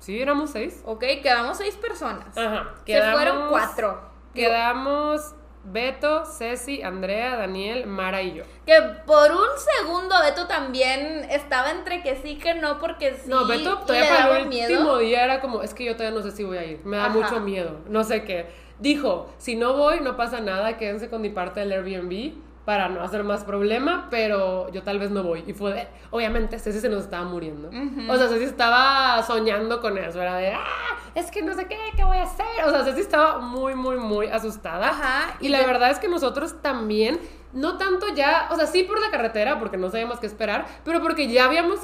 Sí, 0.00 0.20
éramos 0.20 0.50
seis. 0.50 0.82
Ok, 0.86 1.00
quedamos 1.22 1.58
seis 1.58 1.76
personas. 1.76 2.36
Ajá. 2.36 2.74
Se 2.86 3.12
fueron 3.12 3.48
cuatro. 3.48 4.00
Quedamos 4.34 5.34
Beto, 5.64 6.24
Ceci, 6.24 6.82
Andrea, 6.82 7.36
Daniel, 7.36 7.86
Mara 7.86 8.22
y 8.22 8.34
yo. 8.34 8.44
Que 8.66 8.74
por 9.06 9.30
un 9.30 9.48
segundo 9.78 10.14
Beto 10.22 10.46
también 10.46 11.26
estaba 11.30 11.70
entre 11.70 12.02
que 12.02 12.16
sí 12.16 12.36
que 12.38 12.54
no, 12.54 12.78
porque 12.78 13.14
sí 13.14 13.28
no, 13.28 13.46
Beto 13.46 13.78
todavía 13.78 14.08
para 14.08 14.38
el 14.38 14.46
último 14.46 14.48
miedo. 14.68 14.98
día 14.98 15.24
era 15.24 15.40
como, 15.40 15.62
es 15.62 15.74
que 15.74 15.84
yo 15.84 15.96
todavía 15.96 16.18
no 16.18 16.24
sé 16.24 16.34
si 16.34 16.44
voy 16.44 16.56
a 16.58 16.64
ir. 16.64 16.80
Me 16.84 16.96
da 16.96 17.06
Ajá. 17.06 17.14
mucho 17.14 17.40
miedo. 17.40 17.80
No 17.88 18.04
sé 18.04 18.24
qué. 18.24 18.46
Dijo, 18.78 19.30
si 19.36 19.56
no 19.56 19.74
voy, 19.74 20.00
no 20.00 20.16
pasa 20.16 20.40
nada, 20.40 20.78
quédense 20.78 21.10
con 21.10 21.20
mi 21.20 21.28
parte 21.28 21.60
del 21.60 21.72
Airbnb 21.72 22.32
para 22.64 22.88
no 22.88 23.02
hacer 23.02 23.24
más 23.24 23.44
problema, 23.44 24.06
pero 24.10 24.70
yo 24.70 24.82
tal 24.82 24.98
vez 24.98 25.10
no 25.10 25.22
voy. 25.22 25.42
Y 25.46 25.52
fue, 25.52 25.72
de- 25.74 25.88
obviamente, 26.10 26.58
Ceci 26.58 26.78
se 26.80 26.88
nos 26.88 27.04
estaba 27.04 27.24
muriendo. 27.24 27.68
O 28.08 28.16
sea, 28.16 28.28
Ceci 28.28 28.44
estaba 28.44 29.22
soñando 29.22 29.80
con 29.80 29.98
eso, 29.98 30.20
era 30.22 30.36
de, 30.36 30.52
ah, 30.52 30.89
es 31.14 31.30
que 31.30 31.42
no 31.42 31.54
sé 31.54 31.66
qué, 31.66 31.76
qué 31.96 32.04
voy 32.04 32.18
a 32.18 32.22
hacer. 32.24 32.46
O 32.66 32.70
sea, 32.70 32.84
Ceci 32.84 33.00
estaba 33.00 33.38
muy, 33.38 33.74
muy, 33.74 33.96
muy 33.96 34.26
asustada. 34.28 34.88
Ajá, 34.90 35.36
Y 35.40 35.46
y 35.46 35.48
la 35.48 35.58
de- 35.60 35.66
verdad 35.66 35.90
es 35.90 35.98
que 35.98 36.08
nosotros 36.08 36.60
también, 36.62 37.20
no 37.52 37.76
tanto 37.78 38.06
ya, 38.14 38.48
o 38.50 38.56
sea, 38.56 38.66
sí 38.66 38.82
por 38.84 39.00
la 39.00 39.10
carretera, 39.10 39.58
porque 39.58 39.76
no 39.76 39.90
sabíamos 39.90 40.20
qué 40.20 40.26
esperar, 40.26 40.66
pero 40.84 41.00
porque 41.02 41.28
ya 41.28 41.44
habíamos 41.46 41.80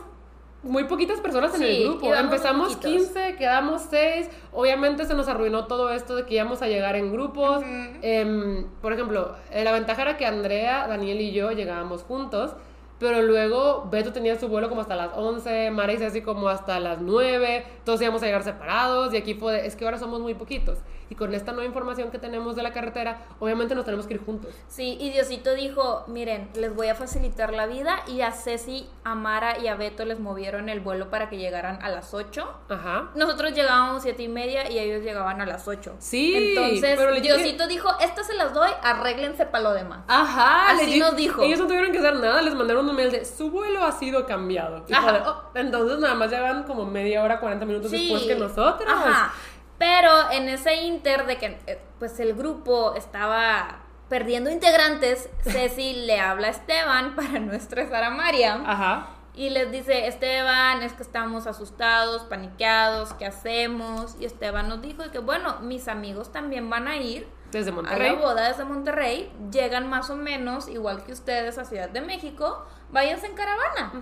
muy 0.62 0.84
poquitas 0.84 1.20
personas 1.20 1.54
en 1.54 1.60
Sí, 1.60 1.66
el 1.66 1.84
grupo. 1.90 2.12
Empezamos 2.14 2.74
poquitos. 2.76 3.08
15, 3.08 3.36
quedamos 3.36 3.82
6. 3.88 4.28
Obviamente 4.52 5.04
se 5.04 5.14
nos 5.14 5.28
arruinó 5.28 5.66
todo 5.66 5.92
esto 5.92 6.16
de 6.16 6.26
que 6.26 6.34
íbamos 6.34 6.60
a 6.60 6.66
llegar 6.66 6.96
en 6.96 7.12
grupos. 7.12 7.62
Em, 8.02 8.66
por 8.82 8.92
ejemplo, 8.92 9.36
eh, 9.52 9.62
la 9.62 9.70
ventaja 9.72 10.02
era 10.02 10.16
que 10.16 10.26
Andrea, 10.26 10.88
Daniel 10.88 11.20
y 11.20 11.32
yo 11.32 11.52
llegábamos 11.52 12.02
juntos. 12.02 12.56
Pero 12.98 13.20
luego 13.22 13.88
Beto 13.90 14.12
tenía 14.12 14.38
su 14.38 14.48
vuelo 14.48 14.68
como 14.68 14.80
hasta 14.80 14.96
las 14.96 15.10
11, 15.14 15.70
Mara 15.70 15.92
y 15.92 15.98
Ceci 15.98 16.22
como 16.22 16.48
hasta 16.48 16.80
las 16.80 17.00
9, 17.00 17.64
todos 17.84 18.00
íbamos 18.00 18.22
a 18.22 18.26
llegar 18.26 18.42
separados 18.42 19.12
y 19.12 19.18
aquí 19.18 19.34
fue, 19.34 19.52
de, 19.52 19.66
es 19.66 19.76
que 19.76 19.84
ahora 19.84 19.98
somos 19.98 20.20
muy 20.20 20.34
poquitos. 20.34 20.78
Y 21.08 21.14
con 21.14 21.34
esta 21.34 21.52
nueva 21.52 21.66
información 21.66 22.10
que 22.10 22.18
tenemos 22.18 22.56
de 22.56 22.62
la 22.62 22.72
carretera, 22.72 23.18
obviamente 23.38 23.74
nos 23.74 23.84
tenemos 23.84 24.06
que 24.06 24.14
ir 24.14 24.24
juntos. 24.24 24.54
Sí, 24.68 24.96
y 25.00 25.10
Diosito 25.10 25.54
dijo, 25.54 26.04
miren, 26.08 26.48
les 26.54 26.74
voy 26.74 26.88
a 26.88 26.94
facilitar 26.96 27.52
la 27.52 27.66
vida 27.66 28.00
y 28.08 28.22
a 28.22 28.32
Ceci, 28.32 28.88
a 29.04 29.14
Mara 29.14 29.58
y 29.58 29.68
a 29.68 29.76
Beto 29.76 30.04
les 30.04 30.18
movieron 30.18 30.68
el 30.68 30.80
vuelo 30.80 31.08
para 31.10 31.28
que 31.30 31.36
llegaran 31.38 31.78
a 31.82 31.88
las 31.90 32.12
8. 32.12 32.48
Ajá. 32.68 33.10
Nosotros 33.14 33.52
llegábamos 33.52 34.02
siete 34.02 34.24
y 34.24 34.28
media 34.28 34.70
y 34.70 34.78
ellos 34.78 35.02
llegaban 35.04 35.40
a 35.40 35.46
las 35.46 35.68
8. 35.68 35.94
Sí, 36.00 36.34
Entonces, 36.34 36.94
pero 36.98 37.12
le 37.12 37.20
dije- 37.20 37.36
Diosito 37.36 37.66
dijo, 37.68 37.88
estas 38.00 38.26
se 38.26 38.34
las 38.34 38.52
doy, 38.52 38.70
arréglense 38.82 39.46
para 39.46 39.62
lo 39.64 39.72
demás. 39.74 40.00
Ajá, 40.08 40.72
Así 40.72 40.98
nos 40.98 41.14
dijo. 41.16 41.42
Ellos 41.42 41.60
no 41.60 41.66
tuvieron 41.66 41.92
que 41.92 41.98
hacer 41.98 42.16
nada, 42.16 42.42
les 42.42 42.54
mandaron 42.54 42.88
un 42.88 42.96
mail 42.96 43.12
de 43.12 43.24
su 43.24 43.50
vuelo 43.50 43.84
ha 43.84 43.92
sido 43.92 44.26
cambiado. 44.26 44.84
Ajá. 44.92 45.22
"Oh", 45.26 45.42
entonces 45.54 45.98
nada 46.00 46.14
más 46.14 46.30
llevan 46.30 46.64
como 46.64 46.84
media 46.84 47.22
hora, 47.22 47.38
40 47.38 47.64
minutos 47.64 47.90
después 47.90 48.24
que 48.24 48.34
nosotros. 48.34 48.88
Ajá. 48.88 49.32
Pero 49.78 50.30
en 50.30 50.48
ese 50.48 50.74
inter 50.82 51.26
de 51.26 51.38
que 51.38 51.58
eh, 51.66 51.80
pues 51.98 52.18
el 52.20 52.34
grupo 52.34 52.94
estaba 52.94 53.80
perdiendo 54.08 54.50
integrantes, 54.50 55.28
Ceci 55.42 55.92
le 56.06 56.20
habla 56.20 56.48
a 56.48 56.50
Esteban 56.50 57.14
para 57.16 57.38
no 57.38 57.52
estresar 57.52 58.04
a 58.04 58.10
Mariam. 58.10 58.64
Ajá. 58.66 59.10
Y 59.34 59.50
les 59.50 59.70
dice, 59.70 60.06
Esteban, 60.06 60.82
es 60.82 60.94
que 60.94 61.02
estamos 61.02 61.46
asustados, 61.46 62.22
paniqueados, 62.22 63.12
¿qué 63.14 63.26
hacemos? 63.26 64.16
Y 64.18 64.24
Esteban 64.24 64.66
nos 64.66 64.80
dijo 64.80 65.02
que, 65.12 65.18
bueno, 65.18 65.58
mis 65.60 65.88
amigos 65.88 66.32
también 66.32 66.70
van 66.70 66.88
a 66.88 66.96
ir 66.96 67.28
Desde 67.50 67.68
a 67.68 67.74
Monterrey. 67.74 68.12
la 68.12 68.18
boda 68.18 68.48
desde 68.48 68.64
Monterrey, 68.64 69.30
llegan 69.52 69.90
más 69.90 70.08
o 70.08 70.16
menos, 70.16 70.68
igual 70.68 71.04
que 71.04 71.12
ustedes, 71.12 71.58
a 71.58 71.66
Ciudad 71.66 71.90
de 71.90 72.00
México, 72.00 72.64
váyanse 72.90 73.26
en 73.26 73.34
caravana. 73.34 73.92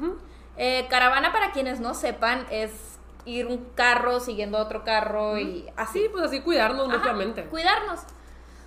Eh, 0.57 0.87
caravana, 0.89 1.33
para 1.33 1.51
quienes 1.51 1.81
no 1.81 1.95
sepan, 1.95 2.47
es 2.51 2.94
ir 3.27 3.47
un 3.47 3.59
carro 3.75 4.21
siguiendo 4.21 4.59
otro 4.59 4.85
carro 4.85 5.39
y 5.39 5.67
así. 5.77 6.01
Sí, 6.03 6.09
pues 6.11 6.25
así 6.25 6.41
cuidarnos 6.41 6.89
Ajá, 6.89 6.99
mutuamente. 6.99 7.45
Cuidarnos. 7.45 8.01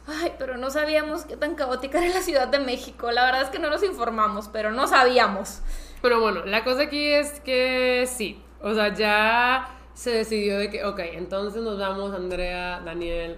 Ay, 0.07 0.33
pero 0.39 0.57
no 0.57 0.69
sabíamos 0.69 1.25
qué 1.25 1.35
tan 1.35 1.55
caótica 1.55 1.97
era 2.03 2.13
la 2.13 2.21
Ciudad 2.21 2.47
de 2.47 2.59
México. 2.59 3.11
La 3.11 3.25
verdad 3.25 3.41
es 3.41 3.49
que 3.49 3.59
no 3.59 3.69
nos 3.69 3.83
informamos, 3.83 4.47
pero 4.47 4.71
no 4.71 4.87
sabíamos. 4.87 5.61
Pero 6.01 6.21
bueno, 6.21 6.45
la 6.45 6.63
cosa 6.63 6.83
aquí 6.83 7.07
es 7.07 7.39
que 7.41 8.07
sí. 8.07 8.41
O 8.61 8.73
sea, 8.73 8.93
ya 8.93 9.69
se 9.93 10.11
decidió 10.11 10.57
de 10.59 10.69
que, 10.69 10.85
ok, 10.85 10.99
entonces 11.13 11.61
nos 11.61 11.77
vamos, 11.77 12.13
Andrea, 12.13 12.81
Daniel. 12.85 13.37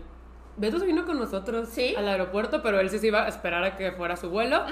Beto 0.58 0.78
se 0.78 0.86
vino 0.86 1.06
con 1.06 1.18
nosotros 1.18 1.70
Sí. 1.70 1.96
al 1.96 2.08
aeropuerto, 2.08 2.62
pero 2.62 2.80
él 2.80 2.90
sí 2.90 3.00
se 3.00 3.08
iba 3.08 3.24
a 3.24 3.28
esperar 3.30 3.64
a 3.64 3.76
que 3.78 3.92
fuera 3.94 4.16
su 4.18 4.30
vuelo. 4.30 4.64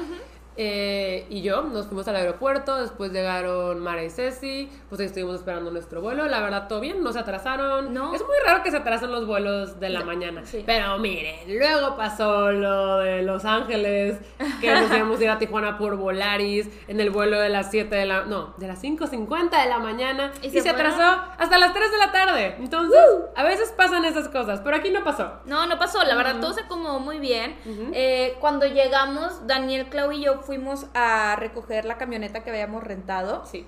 Eh, 0.57 1.25
y 1.29 1.41
yo 1.41 1.61
nos 1.61 1.85
fuimos 1.85 2.07
al 2.07 2.15
aeropuerto, 2.15 2.81
después 2.81 3.11
llegaron 3.11 3.79
Mara 3.79 4.03
y 4.03 4.09
Ceci, 4.09 4.69
pues 4.89 4.99
ahí 4.99 5.07
estuvimos 5.07 5.35
esperando 5.35 5.71
nuestro 5.71 6.01
vuelo. 6.01 6.27
La 6.27 6.39
verdad, 6.39 6.67
todo 6.67 6.79
bien, 6.79 7.03
no 7.03 7.13
se 7.13 7.19
atrasaron. 7.19 7.93
No. 7.93 8.13
Es 8.13 8.21
muy 8.21 8.35
raro 8.45 8.63
que 8.63 8.71
se 8.71 8.77
atrasen 8.77 9.11
los 9.11 9.27
vuelos 9.27 9.79
de 9.79 9.89
la 9.89 10.03
mañana. 10.03 10.45
sí. 10.45 10.63
Pero 10.65 10.97
miren, 10.97 11.57
luego 11.57 11.95
pasó 11.95 12.51
lo 12.51 12.97
de 12.97 13.21
Los 13.21 13.45
Ángeles, 13.45 14.17
que 14.61 14.71
nos 14.71 14.91
íbamos 14.91 15.19
a 15.19 15.23
ir 15.23 15.29
a 15.29 15.37
Tijuana 15.37 15.77
por 15.77 15.95
Volaris 15.95 16.67
en 16.87 16.99
el 16.99 17.09
vuelo 17.09 17.39
de 17.39 17.49
las 17.49 17.69
7 17.71 17.95
de 17.95 18.05
la... 18.05 18.25
No, 18.25 18.53
de 18.57 18.67
las 18.67 18.83
5.50 18.83 19.63
de 19.63 19.69
la 19.69 19.79
mañana. 19.79 20.31
¿Y 20.41 20.47
Y, 20.47 20.61
se 20.61 20.69
atrasó 20.69 21.21
hasta 21.37 21.57
las 21.57 21.73
3 21.73 21.91
de 21.91 21.97
la 21.97 22.11
tarde. 22.11 22.55
Entonces, 22.59 22.99
a 23.35 23.43
veces 23.43 23.71
pasan 23.77 24.05
esas 24.05 24.27
cosas, 24.29 24.61
pero 24.63 24.75
aquí 24.75 24.89
no 24.89 25.03
pasó. 25.03 25.33
No, 25.45 25.67
no 25.67 25.77
pasó, 25.77 26.03
la 26.03 26.15
verdad 26.15 26.39
todo 26.39 26.53
se 26.53 26.61
acomodó 26.61 26.99
muy 26.99 27.19
bien. 27.19 27.55
Eh, 27.93 28.35
cuando 28.39 28.65
llegamos, 28.65 29.45
Daniel, 29.47 29.87
Clau 29.89 30.11
y 30.11 30.23
yo 30.23 30.41
fuimos 30.47 30.87
a 30.95 31.35
recoger 31.35 31.85
la 31.85 31.97
camioneta 31.97 32.43
que 32.43 32.49
habíamos 32.49 32.83
rentado. 32.83 33.45
Sí. 33.45 33.67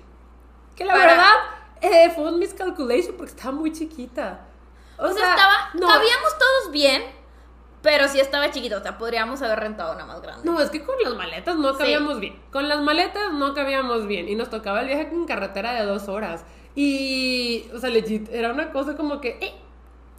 Que 0.74 0.84
la 0.84 0.94
Para- 0.94 1.06
verdad 1.06 1.32
eh, 1.82 2.10
fue 2.14 2.24
un 2.32 2.38
miscalculation 2.40 3.14
porque 3.16 3.32
estaba 3.32 3.52
muy 3.52 3.72
chiquita. 3.72 4.40
O, 4.98 5.04
O 5.04 5.08
sea, 5.12 5.16
sea, 5.22 5.30
estaba, 5.30 5.54
no, 5.74 5.86
cabíamos 5.86 6.38
todos 6.38 6.72
bien, 6.72 7.02
pero 7.82 8.06
sí 8.08 8.20
estaba 8.20 8.50
chiquito, 8.50 8.76
o 8.78 8.80
sea, 8.82 8.98
podríamos 8.98 9.40
haber 9.40 9.60
rentado 9.60 9.94
una 9.94 10.04
más 10.04 10.20
grande. 10.20 10.42
No, 10.44 10.60
es 10.60 10.68
que 10.70 10.82
con 10.84 10.96
las 11.02 11.14
maletas 11.14 11.56
no 11.56 11.72
Sí. 11.72 11.78
cabíamos 11.78 12.20
bien. 12.20 12.38
Con 12.52 12.68
las 12.68 12.80
maletas 12.80 13.32
no 13.32 13.54
cabíamos 13.54 14.06
bien. 14.06 14.28
Y 14.28 14.34
nos 14.34 14.50
tocaba 14.50 14.80
el 14.80 14.88
viaje 14.88 15.08
en 15.12 15.24
carretera 15.26 15.72
de 15.72 15.84
dos 15.86 16.08
horas. 16.08 16.44
Y, 16.74 17.68
o 17.74 17.78
sea, 17.78 17.88
legit, 17.90 18.28
era 18.30 18.52
una 18.52 18.72
cosa 18.72 18.96
como 18.96 19.20
que, 19.20 19.38
eh, 19.40 19.54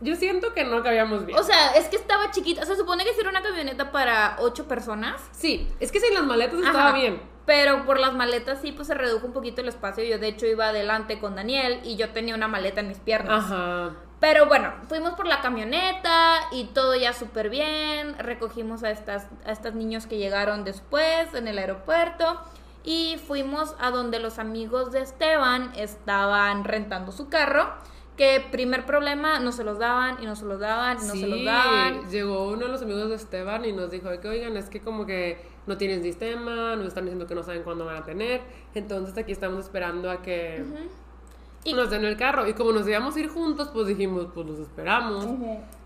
yo 0.01 0.15
siento 0.15 0.53
que 0.53 0.63
no 0.63 0.83
cabíamos 0.83 1.25
bien. 1.25 1.37
O 1.37 1.43
sea, 1.43 1.73
es 1.75 1.87
que 1.87 1.95
estaba 1.95 2.31
chiquita, 2.31 2.65
se 2.65 2.75
supone 2.75 3.03
que 3.03 3.11
era 3.19 3.29
una 3.29 3.41
camioneta 3.41 3.91
para 3.91 4.35
ocho 4.39 4.67
personas. 4.67 5.21
sí, 5.31 5.67
es 5.79 5.91
que 5.91 5.99
sin 5.99 6.13
las 6.13 6.23
maletas 6.23 6.59
estaba 6.59 6.91
bien. 6.93 7.21
Pero 7.45 7.85
por 7.85 7.99
las 7.99 8.13
maletas 8.13 8.59
sí, 8.61 8.71
pues 8.71 8.87
se 8.87 8.93
redujo 8.93 9.25
un 9.25 9.33
poquito 9.33 9.61
el 9.61 9.67
espacio. 9.67 10.03
Yo 10.03 10.19
de 10.19 10.27
hecho 10.27 10.45
iba 10.45 10.67
adelante 10.67 11.19
con 11.19 11.35
Daniel 11.35 11.79
y 11.83 11.95
yo 11.95 12.09
tenía 12.09 12.35
una 12.35 12.47
maleta 12.47 12.81
en 12.81 12.87
mis 12.87 12.99
piernas. 12.99 13.45
Ajá. 13.45 13.95
Pero 14.19 14.45
bueno, 14.45 14.71
fuimos 14.87 15.13
por 15.13 15.25
la 15.25 15.41
camioneta 15.41 16.35
y 16.51 16.65
todo 16.65 16.95
ya 16.95 17.11
súper 17.11 17.49
bien. 17.49 18.15
Recogimos 18.19 18.83
a 18.83 18.91
estas, 18.91 19.25
a 19.45 19.51
estos 19.51 19.73
niños 19.73 20.05
que 20.05 20.17
llegaron 20.17 20.63
después 20.63 21.33
en 21.33 21.47
el 21.47 21.57
aeropuerto. 21.57 22.39
Y 22.83 23.19
fuimos 23.27 23.75
a 23.79 23.89
donde 23.89 24.19
los 24.19 24.37
amigos 24.37 24.91
de 24.91 25.01
Esteban 25.01 25.71
estaban 25.75 26.63
rentando 26.63 27.11
su 27.11 27.29
carro. 27.29 27.73
Que 28.21 28.39
primer 28.51 28.85
problema, 28.85 29.39
no 29.39 29.51
se 29.51 29.63
los 29.63 29.79
daban 29.79 30.21
y 30.21 30.27
no 30.27 30.35
se 30.35 30.45
los 30.45 30.59
daban 30.59 30.99
y 31.03 31.07
no 31.07 31.15
se 31.15 31.25
los 31.25 31.43
daban. 31.43 32.07
llegó 32.07 32.49
uno 32.49 32.67
de 32.67 32.67
los 32.67 32.83
amigos 32.83 33.09
de 33.09 33.15
Esteban 33.15 33.65
y 33.65 33.73
nos 33.73 33.89
dijo 33.89 34.09
que, 34.21 34.27
oigan, 34.27 34.55
es 34.57 34.69
que 34.69 34.79
como 34.79 35.07
que 35.07 35.43
no 35.65 35.75
tienen 35.75 36.03
sistema, 36.03 36.75
nos 36.75 36.85
están 36.85 37.05
diciendo 37.05 37.25
que 37.25 37.33
no 37.33 37.41
saben 37.41 37.63
cuándo 37.63 37.85
van 37.85 37.95
a 37.95 38.03
tener. 38.03 38.41
Entonces 38.75 39.17
aquí 39.17 39.31
estamos 39.31 39.65
esperando 39.65 40.11
a 40.11 40.21
que 40.21 40.63
Y- 41.63 41.73
nos 41.73 41.89
den 41.89 42.05
el 42.05 42.15
carro. 42.15 42.47
Y 42.47 42.53
como 42.53 42.71
nos 42.73 42.87
íbamos 42.87 43.15
a 43.15 43.19
ir 43.21 43.27
juntos, 43.27 43.69
pues 43.73 43.87
dijimos, 43.87 44.27
pues 44.35 44.45
los 44.45 44.59
esperamos. 44.59 45.25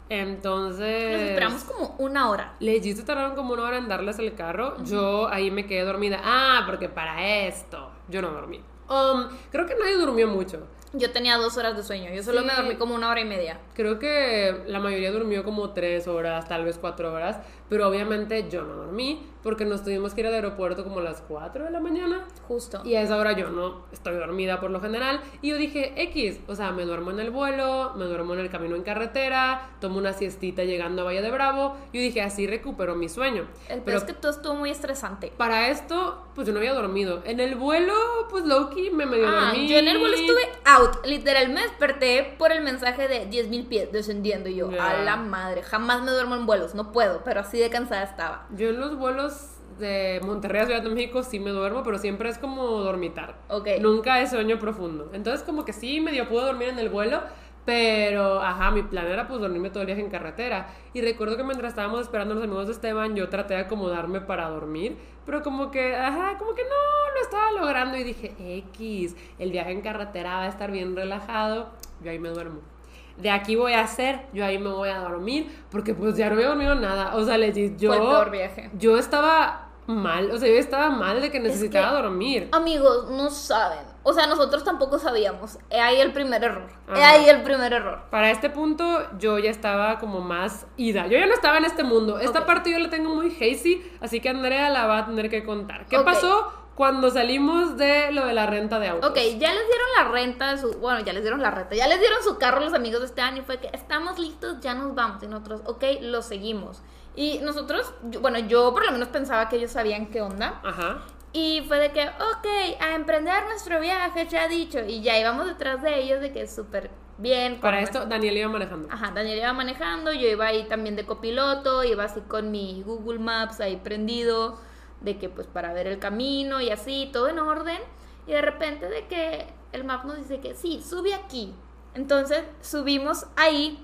Entonces... 0.10 1.14
Nos 1.14 1.22
esperamos 1.30 1.64
como 1.64 1.96
una 2.00 2.30
hora. 2.30 2.56
Legit 2.60 2.98
se 2.98 3.04
tardaron 3.04 3.36
como 3.38 3.54
una 3.54 3.64
hora 3.64 3.78
en 3.78 3.88
darles 3.88 4.20
el 4.20 4.36
carro. 4.36 4.76
Yo 4.84 5.30
ahí 5.30 5.52
me 5.52 5.66
quedé 5.66 5.86
dormida. 5.86 6.20
Ah, 6.22 6.64
porque 6.66 6.90
para 6.90 7.26
esto 7.48 7.92
yo 8.10 8.22
no 8.22 8.32
dormí. 8.32 8.60
Um, 8.90 9.24
creo 9.52 9.66
que 9.66 9.76
nadie 9.76 9.96
durmió 9.96 10.28
mucho. 10.28 10.68
Yo 10.98 11.12
tenía 11.12 11.38
dos 11.38 11.58
horas 11.58 11.76
de 11.76 11.84
sueño. 11.84 12.12
Yo 12.14 12.24
solo 12.24 12.42
Sí. 12.42 12.48
me 12.48 12.54
dormí 12.54 12.76
como 12.76 12.96
una 12.96 13.10
hora 13.10 13.20
y 13.22 13.26
media. 13.26 13.60
Creo 13.74 14.00
que 14.00 14.64
la 14.68 14.80
mayoría 14.80 15.12
durmió 15.12 15.44
como 15.44 15.72
tres 15.74 16.08
horas, 16.08 16.48
tal 16.48 16.64
vez 16.66 16.78
cuatro 16.80 17.12
horas. 17.12 17.38
Pero 17.70 17.88
obviamente 17.88 18.48
yo 18.50 18.64
no 18.64 18.76
dormí 18.76 19.28
porque 19.42 19.64
nos 19.64 19.84
tuvimos 19.84 20.14
que 20.16 20.22
ir 20.22 20.28
al 20.28 20.34
aeropuerto 20.34 20.84
como 20.84 21.00
a 21.00 21.04
las 21.04 21.22
4 21.22 21.66
de 21.66 21.70
la 21.72 21.80
mañana. 21.80 22.26
Justo. 22.48 22.82
Y 22.84 22.96
a 22.96 23.02
esa 23.04 23.16
hora 23.18 23.34
yo 23.34 23.50
no 23.50 23.86
estoy 23.92 24.16
dormida 24.16 24.60
por 24.60 24.72
lo 24.72 24.82
general. 24.82 25.22
Y 25.44 25.50
yo 25.50 25.58
dije, 25.58 25.94
X, 26.04 26.40
o 26.48 26.56
sea, 26.56 26.72
me 26.72 26.84
duermo 26.84 27.12
en 27.12 27.20
el 27.20 27.30
vuelo, 27.30 27.94
me 27.96 28.06
duermo 28.06 28.34
en 28.34 28.40
el 28.40 28.50
camino 28.50 28.76
en 28.76 28.82
carretera, 28.82 29.70
tomo 29.80 30.00
una 30.00 30.14
siestita 30.14 30.64
llegando 30.64 31.04
a 31.04 31.06
Valle 31.06 31.22
de 31.22 31.30
Bravo. 31.30 31.76
Yo 31.94 32.02
dije, 32.02 32.22
así 32.24 32.48
recupero 32.48 32.96
mi 32.96 33.08
sueño. 33.08 33.48
El 33.70 33.82
Pero 33.82 34.00
es 34.00 34.04
que 34.04 34.14
todo 34.14 34.32
estuvo 34.32 34.56
muy 34.56 34.72
estresante. 34.72 35.32
para 35.38 35.70
esto, 35.70 36.24
pues 36.34 36.48
yo 36.48 36.54
no 36.54 36.60
había 36.60 36.74
dormido. 36.74 37.22
En 37.26 37.40
el 37.40 37.54
vuelo, 37.56 37.94
pues 38.32 38.46
Loki 38.46 38.90
me 38.90 39.06
medio 39.06 39.28
Ah, 39.28 39.50
dormí. 39.52 39.68
yo 39.68 39.78
en 39.78 39.88
el 39.88 40.00
vuelo 40.00 40.16
estuve 40.16 40.42
out. 40.66 41.06
Literal, 41.06 41.50
me 41.50 41.62
desperté 41.62 42.36
por 42.40 42.52
el 42.52 42.64
mensaje 42.64 43.08
de 43.08 43.30
10.000 43.30 43.68
pies 43.68 43.92
descendiendo. 43.92 44.50
Y 44.50 44.56
yo, 44.56 44.70
a 44.82 45.04
la 45.04 45.18
madre, 45.18 45.62
jamás 45.62 46.02
me 46.02 46.12
duermo 46.12 46.34
en 46.36 46.48
vuelos. 46.48 46.74
No 46.74 46.92
puedo, 46.92 47.22
pero 47.24 47.42
así 47.42 47.55
de 47.60 47.70
cansada 47.70 48.04
estaba. 48.04 48.48
Yo 48.56 48.70
en 48.70 48.80
los 48.80 48.98
vuelos 48.98 49.52
de 49.80 50.22
Monterrey 50.24 50.62
a 50.62 50.66
Ciudad 50.66 50.82
de 50.82 50.90
México 50.90 51.24
sí 51.24 51.40
me 51.40 51.52
duermo, 51.52 51.84
pero 51.84 51.98
siempre 51.98 52.30
es 52.30 52.38
como 52.38 52.66
dormitar. 52.66 53.36
Ok. 53.50 53.68
Nunca 53.82 54.22
es 54.22 54.30
sueño 54.30 54.60
profundo. 54.60 55.10
Entonces 55.14 55.44
como 55.44 55.66
que 55.66 55.74
sí, 55.74 56.00
medio 56.00 56.30
puedo 56.30 56.46
dormir 56.46 56.70
en 56.70 56.80
el 56.80 56.90
vuelo, 56.90 57.22
pero 57.66 58.42
ajá, 58.42 58.72
mi 58.72 58.84
plan 58.84 59.08
era 59.08 59.28
pues 59.28 59.42
dormirme 59.42 59.70
todo 59.70 59.82
el 59.82 59.88
viaje 59.88 60.02
en 60.02 60.10
carretera. 60.10 60.68
Y 60.94 61.02
recuerdo 61.02 61.36
que 61.36 61.44
mientras 61.44 61.70
estábamos 61.70 62.02
esperando 62.02 62.34
a 62.34 62.36
los 62.36 62.44
amigos 62.44 62.68
de 62.68 62.74
Esteban, 62.74 63.16
yo 63.16 63.30
traté 63.30 63.56
de 63.56 63.62
acomodarme 63.62 64.22
para 64.22 64.50
dormir, 64.50 64.98
pero 65.26 65.42
como 65.42 65.72
que, 65.72 65.96
ajá, 65.96 66.38
como 66.38 66.54
que 66.54 66.64
no 66.64 67.14
lo 67.16 67.22
estaba 67.22 67.52
logrando 67.52 67.98
y 67.98 68.04
dije, 68.04 68.36
X, 68.40 69.16
el 69.40 69.52
viaje 69.52 69.72
en 69.72 69.82
carretera 69.82 70.36
va 70.36 70.44
a 70.44 70.48
estar 70.48 70.72
bien 70.72 70.96
relajado, 70.96 71.72
yo 72.04 72.12
ahí 72.12 72.20
me 72.20 72.30
duermo. 72.30 72.75
De 73.18 73.30
aquí 73.32 73.56
voy 73.56 73.74
a 73.74 73.82
hacer, 73.82 74.22
yo 74.34 74.46
ahí 74.46 74.58
me 74.60 74.70
voy 74.70 74.90
a 74.90 75.00
dormir, 75.00 75.50
porque 75.72 75.94
pues 75.94 76.18
ya 76.18 76.28
no 76.30 76.36
había 76.36 76.48
dormido 76.50 76.76
nada. 76.76 77.16
O 77.16 77.24
sea, 77.24 77.38
legit, 77.38 77.78
yo... 77.78 77.94
Fue 77.94 78.02
el 78.02 78.08
peor 78.10 78.30
viaje. 78.32 78.70
Yo 78.78 78.98
estaba 78.98 79.62
mal, 79.88 80.32
o 80.32 80.38
sea, 80.38 80.50
yo 80.50 80.56
estaba 80.56 80.90
mal 80.90 81.22
de 81.22 81.32
que 81.32 81.40
necesitaba 81.40 81.96
que- 81.96 82.02
dormir. 82.04 82.50
Amigos, 82.52 83.10
no 83.12 83.30
saben. 83.30 83.80
O 84.04 84.14
sea, 84.14 84.28
nosotros 84.28 84.64
tampoco 84.64 85.00
sabíamos. 85.00 85.58
He 85.70 85.80
ahí 85.80 85.98
el 86.02 86.12
primer 86.12 86.44
error. 86.44 86.68
He 86.96 87.04
ahí 87.04 87.30
el 87.30 87.42
primer 87.44 87.72
error. 87.72 88.02
Para 88.12 88.30
este 88.32 88.50
punto 88.50 89.08
yo 89.18 89.40
ya 89.40 89.50
estaba 89.50 89.98
como 90.00 90.22
más 90.22 90.68
ida. 90.78 91.08
Yo 91.08 91.18
ya 91.18 91.26
no 91.26 91.34
estaba 91.34 91.58
en 91.58 91.66
este 91.66 91.84
mundo. 91.84 92.20
Esta 92.20 92.40
Ok. 92.42 92.46
parte 92.46 92.72
yo 92.72 92.80
la 92.80 92.90
tengo 92.90 93.14
muy 93.16 93.28
hazy, 93.30 93.82
así 94.02 94.20
que 94.20 94.30
Andrea 94.30 94.70
la 94.70 94.86
va 94.88 95.00
a 95.00 95.06
tener 95.06 95.30
que 95.30 95.44
contar. 95.44 95.86
¿Qué 95.88 96.00
pasó 96.00 96.52
cuando 96.76 97.10
salimos 97.10 97.78
de 97.78 98.12
lo 98.12 98.26
de 98.26 98.34
la 98.34 98.46
renta 98.46 98.80
de 98.80 98.90
autos? 98.90 99.10
Ok, 99.10 99.16
ya 99.18 99.54
les 99.54 99.66
dieron 99.68 99.88
la 99.98 100.04
renta 100.12 100.52
de 100.52 100.58
su. 100.62 100.74
Bueno, 100.80 101.00
ya 101.00 101.14
les 101.14 101.22
dieron 101.24 101.42
la 101.42 101.52
renta. 101.52 101.76
Ya 101.76 101.88
les 101.88 102.00
dieron 102.00 102.22
su 102.24 102.38
carro 102.38 102.60
los 102.60 102.74
amigos 102.74 103.00
de 103.00 103.08
Esteban 103.08 103.38
y 103.38 103.42
fue 103.42 103.60
que 103.60 103.70
estamos 103.74 104.20
listos, 104.20 104.60
ya 104.62 104.74
nos 104.74 104.94
vamos. 104.94 105.24
Y 105.24 105.28
nosotros, 105.28 105.62
ok, 105.66 105.84
lo 106.02 106.22
seguimos. 106.22 106.82
Y 107.16 107.40
nosotros, 107.40 107.94
yo- 108.04 108.20
bueno, 108.20 108.40
yo 108.40 108.74
por 108.74 108.86
lo 108.86 108.92
menos 108.92 109.08
pensaba 109.08 109.48
que 109.48 109.56
ellos 109.56 109.72
sabían 109.72 110.08
qué 110.08 110.22
onda. 110.22 110.60
Ajá. 110.64 111.02
Y 111.32 111.64
fue 111.68 111.80
de 111.80 111.92
que, 111.92 112.08
ok, 112.08 112.48
a 112.82 112.96
emprender 112.96 113.46
nuestro 113.46 113.80
viaje, 113.80 114.28
ya 114.28 114.48
dicho. 114.48 114.80
Y 114.86 115.02
ya 115.02 115.18
íbamos 115.18 115.48
detrás 115.48 115.82
de 115.82 116.00
ellos 116.00 116.20
de 116.22 116.32
que 116.32 116.48
súper 116.48 116.92
bien. 117.18 117.60
Para 117.62 117.80
esto 117.82 118.06
Daniel 118.06 118.38
iba 118.38 118.50
manejando. 118.50 118.88
Ajá, 118.92 119.12
Daniel 119.16 119.40
iba 119.40 119.54
manejando, 119.54 120.12
yo 120.14 120.28
iba 120.28 120.46
ahí 120.48 120.66
también 120.66 120.96
de 120.98 121.06
copiloto, 121.06 121.84
iba 121.86 122.04
así 122.04 122.20
con 122.22 122.52
mi 122.52 122.84
Google 122.86 123.20
Maps 123.20 123.60
ahí 123.62 123.78
prendido, 123.78 124.60
de 125.06 125.18
que 125.18 125.30
pues 125.30 125.48
para 125.48 125.72
ver 125.72 125.88
el 125.88 126.00
camino 126.00 126.60
y 126.60 126.72
así, 126.72 127.10
todo 127.14 127.30
en 127.30 127.40
orden. 127.40 127.80
Y 128.28 128.32
de 128.32 128.42
repente 128.42 128.90
de 128.90 129.08
que 129.08 129.48
el 129.72 129.84
map 129.84 130.04
nos 130.04 130.18
dice 130.18 130.42
que 130.42 130.56
sí, 130.56 130.84
sube 130.84 131.14
aquí. 131.14 131.54
Entonces 131.94 132.44
subimos 132.62 133.28
ahí 133.38 133.82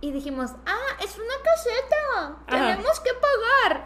y 0.00 0.10
dijimos, 0.10 0.50
ah, 0.66 0.96
es 1.02 1.16
una 1.16 1.34
caseta, 1.44 2.36
Ajá. 2.46 2.76
tenemos 2.76 2.98
que 3.00 3.10
pagar. 3.14 3.84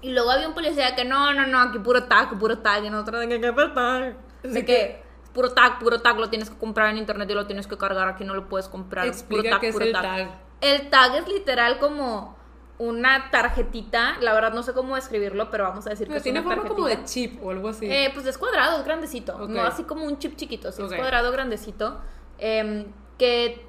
Y 0.00 0.12
luego 0.12 0.30
había 0.30 0.48
un 0.48 0.54
policía 0.54 0.94
que 0.94 1.04
no, 1.04 1.34
no, 1.34 1.46
no, 1.46 1.60
aquí 1.60 1.78
puro 1.78 2.04
tag, 2.04 2.38
puro 2.38 2.58
tag, 2.58 2.84
y 2.84 2.90
nosotros 2.90 3.20
de 3.20 3.28
que, 3.28 3.40
¿qué 3.40 3.52
tag? 3.52 4.16
De 4.42 4.64
que 4.64 5.02
puro 5.34 5.52
tag, 5.52 5.78
puro 5.78 6.00
tag, 6.00 6.18
lo 6.18 6.30
tienes 6.30 6.48
que 6.48 6.56
comprar 6.56 6.90
en 6.90 6.96
internet 6.96 7.28
y 7.30 7.34
lo 7.34 7.46
tienes 7.46 7.66
que 7.66 7.76
cargar, 7.76 8.08
aquí 8.08 8.24
no 8.24 8.34
lo 8.34 8.48
puedes 8.48 8.68
comprar. 8.68 9.06
Explica 9.06 9.42
puro 9.42 9.50
tag, 9.50 9.60
qué 9.60 9.68
es 9.68 9.74
puro 9.74 9.84
el 9.84 9.92
tag. 9.92 10.30
El 10.62 10.90
tag 10.90 11.14
es 11.16 11.28
literal 11.28 11.78
como 11.78 12.39
una 12.80 13.30
tarjetita, 13.30 14.16
la 14.22 14.32
verdad 14.32 14.54
no 14.54 14.62
sé 14.62 14.72
cómo 14.72 14.96
describirlo, 14.96 15.50
pero 15.50 15.64
vamos 15.64 15.86
a 15.86 15.90
decir 15.90 16.06
Pero 16.06 16.14
que 16.14 16.18
es 16.18 16.22
tiene 16.22 16.40
una 16.40 16.48
forma 16.48 16.66
como 16.66 16.86
tarjetita. 16.88 17.02
de 17.02 17.30
chip 17.30 17.44
o 17.44 17.50
algo 17.50 17.68
así. 17.68 17.84
Eh, 17.84 18.10
pues 18.14 18.24
es 18.24 18.38
cuadrado, 18.38 18.78
es 18.78 18.84
grandecito, 18.86 19.46
no 19.48 19.62
así 19.62 19.84
como 19.84 20.06
un 20.06 20.18
chip 20.18 20.34
chiquito, 20.34 20.72
sí, 20.72 20.82
es 20.82 20.94
cuadrado, 20.94 21.30
grandecito, 21.30 22.00
em, 22.38 22.86
que 23.18 23.66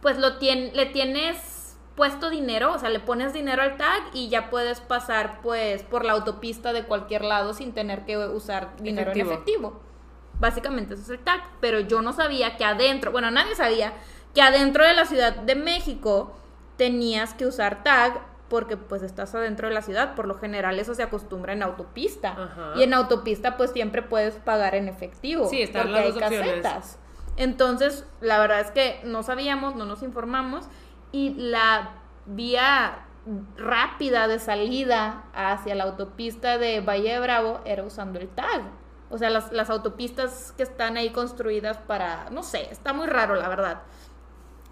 pues 0.00 0.18
lo 0.18 0.38
le 0.38 0.86
tienes 0.86 1.76
puesto 1.96 2.30
dinero, 2.30 2.72
o 2.72 2.78
sea, 2.78 2.90
le 2.90 3.00
pones 3.00 3.32
dinero 3.32 3.60
al 3.60 3.76
tag 3.76 4.02
y 4.12 4.28
ya 4.28 4.50
puedes 4.50 4.80
pasar 4.80 5.40
pues 5.42 5.82
por 5.82 6.04
la 6.04 6.12
autopista 6.12 6.72
de 6.72 6.84
cualquier 6.84 7.24
lado 7.24 7.54
sin 7.54 7.72
tener 7.72 8.04
que 8.04 8.16
usar 8.18 8.76
dinero 8.76 9.10
Efectivo. 9.10 9.30
en 9.30 9.34
efectivo. 9.34 9.80
Básicamente 10.38 10.94
eso 10.94 11.02
es 11.02 11.10
el 11.10 11.18
tag, 11.18 11.42
pero 11.60 11.80
yo 11.80 12.02
no 12.02 12.12
sabía 12.12 12.56
que 12.56 12.64
adentro, 12.64 13.10
bueno, 13.10 13.32
nadie 13.32 13.56
sabía 13.56 13.94
que 14.32 14.42
adentro 14.42 14.84
de 14.84 14.94
la 14.94 15.06
Ciudad 15.06 15.34
de 15.34 15.56
México 15.56 16.36
tenías 16.76 17.34
que 17.34 17.46
usar 17.46 17.82
tag 17.82 18.33
porque 18.48 18.76
pues 18.76 19.02
estás 19.02 19.34
adentro 19.34 19.68
de 19.68 19.74
la 19.74 19.82
ciudad, 19.82 20.14
por 20.14 20.26
lo 20.26 20.36
general 20.36 20.78
eso 20.78 20.94
se 20.94 21.02
acostumbra 21.02 21.52
en 21.52 21.62
autopista. 21.62 22.30
Ajá. 22.30 22.72
Y 22.76 22.82
en 22.82 22.94
autopista 22.94 23.56
pues 23.56 23.70
siempre 23.72 24.02
puedes 24.02 24.34
pagar 24.36 24.74
en 24.74 24.88
efectivo. 24.88 25.48
Sí, 25.48 25.62
están 25.62 25.82
porque 25.82 25.92
las 25.92 26.04
hay 26.04 26.12
dos 26.12 26.22
opciones. 26.22 26.48
casetas. 26.62 26.98
Entonces, 27.36 28.04
la 28.20 28.38
verdad 28.38 28.60
es 28.60 28.70
que 28.70 29.00
no 29.04 29.22
sabíamos, 29.22 29.74
no 29.74 29.86
nos 29.86 30.02
informamos 30.02 30.66
y 31.10 31.34
la 31.34 31.90
vía 32.26 33.06
rápida 33.56 34.28
de 34.28 34.38
salida 34.38 35.24
hacia 35.34 35.74
la 35.74 35.84
autopista 35.84 36.58
de 36.58 36.80
Valle 36.80 37.14
de 37.14 37.20
Bravo 37.20 37.60
era 37.64 37.82
usando 37.82 38.18
el 38.18 38.28
tag. 38.28 38.62
O 39.10 39.18
sea, 39.18 39.30
las, 39.30 39.52
las 39.52 39.70
autopistas 39.70 40.52
que 40.56 40.62
están 40.62 40.96
ahí 40.96 41.10
construidas 41.10 41.78
para, 41.78 42.30
no 42.30 42.42
sé, 42.42 42.68
está 42.70 42.92
muy 42.92 43.06
raro 43.06 43.34
la 43.34 43.48
verdad. 43.48 43.82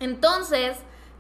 Entonces, 0.01 0.79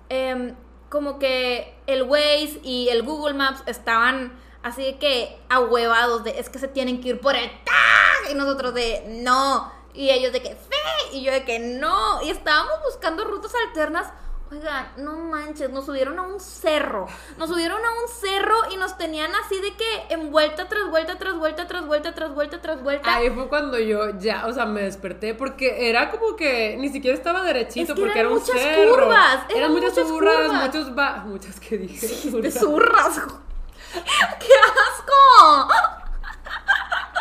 em, 0.09 0.55
como 0.93 1.19
que 1.19 1.75
el 1.87 2.03
Waze 2.03 2.61
y 2.63 2.91
el 2.91 3.03
Google 3.03 3.33
Maps 3.33 3.63
estaban 3.65 4.31
así 4.63 4.85
de 4.85 4.99
que 4.99 5.41
ahuevados 5.49 6.23
de 6.23 6.39
es 6.39 6.51
que 6.51 6.59
se 6.59 6.69
tienen 6.69 7.01
que 7.01 7.09
ir 7.09 7.21
por 7.21 7.35
el 7.35 7.51
tag 7.65 8.31
y 8.31 8.35
nosotros 8.35 8.75
de 8.75 9.03
no 9.09 9.73
y 9.95 10.11
ellos 10.11 10.35
de 10.35 10.43
que 10.43 10.51
sí 10.51 11.17
y 11.17 11.23
yo 11.23 11.33
de 11.33 11.45
que 11.45 11.59
no 11.59 12.23
y 12.23 12.29
estábamos 12.29 12.75
buscando 12.85 13.25
rutas 13.25 13.55
alternas 13.67 14.13
Oigan, 14.53 14.87
no 14.99 15.17
manches, 15.17 15.71
nos 15.71 15.87
subieron 15.87 16.19
a 16.19 16.23
un 16.25 16.39
cerro. 16.39 17.07
Nos 17.39 17.49
subieron 17.49 17.79
a 17.83 17.91
un 18.03 18.09
cerro 18.21 18.55
y 18.71 18.77
nos 18.77 18.99
tenían 18.99 19.31
así 19.35 19.59
de 19.63 19.75
que 19.75 20.15
en 20.15 20.31
vuelta 20.31 20.69
tras 20.69 20.91
vuelta, 20.91 21.17
tras 21.17 21.39
vuelta, 21.39 21.67
tras 21.67 21.87
vuelta, 21.87 22.15
tras 22.15 22.35
vuelta, 22.35 22.61
tras 22.61 22.83
vuelta. 22.83 23.15
Ahí 23.17 23.31
fue 23.31 23.49
cuando 23.49 23.79
yo 23.79 24.19
ya, 24.19 24.45
o 24.47 24.53
sea, 24.53 24.67
me 24.67 24.83
desperté 24.83 25.35
porque 25.35 25.89
era 25.89 26.11
como 26.11 26.37
que 26.37 26.77
ni 26.79 26.91
siquiera 26.91 27.17
estaba 27.17 27.43
derechito 27.43 27.93
Es 27.93 27.97
que 27.97 28.03
porque 28.03 28.19
eran 28.21 28.27
era 28.27 28.29
un 28.29 28.41
muchas 28.43 28.61
cerro. 28.61 28.91
curvas, 28.95 29.39
eran, 29.49 29.57
eran 29.57 29.73
muchas 29.73 29.91
muchas 29.95 30.07
curvas, 30.13 30.37
curvas. 30.49 30.67
muchos 30.67 30.99
va, 30.99 31.17
muchas 31.25 31.59
que 31.59 31.79
dije. 31.79 32.31
curvas. 32.31 32.55
zurras. 32.55 33.21
¡Qué 34.39 34.53
asco! 34.53 36.02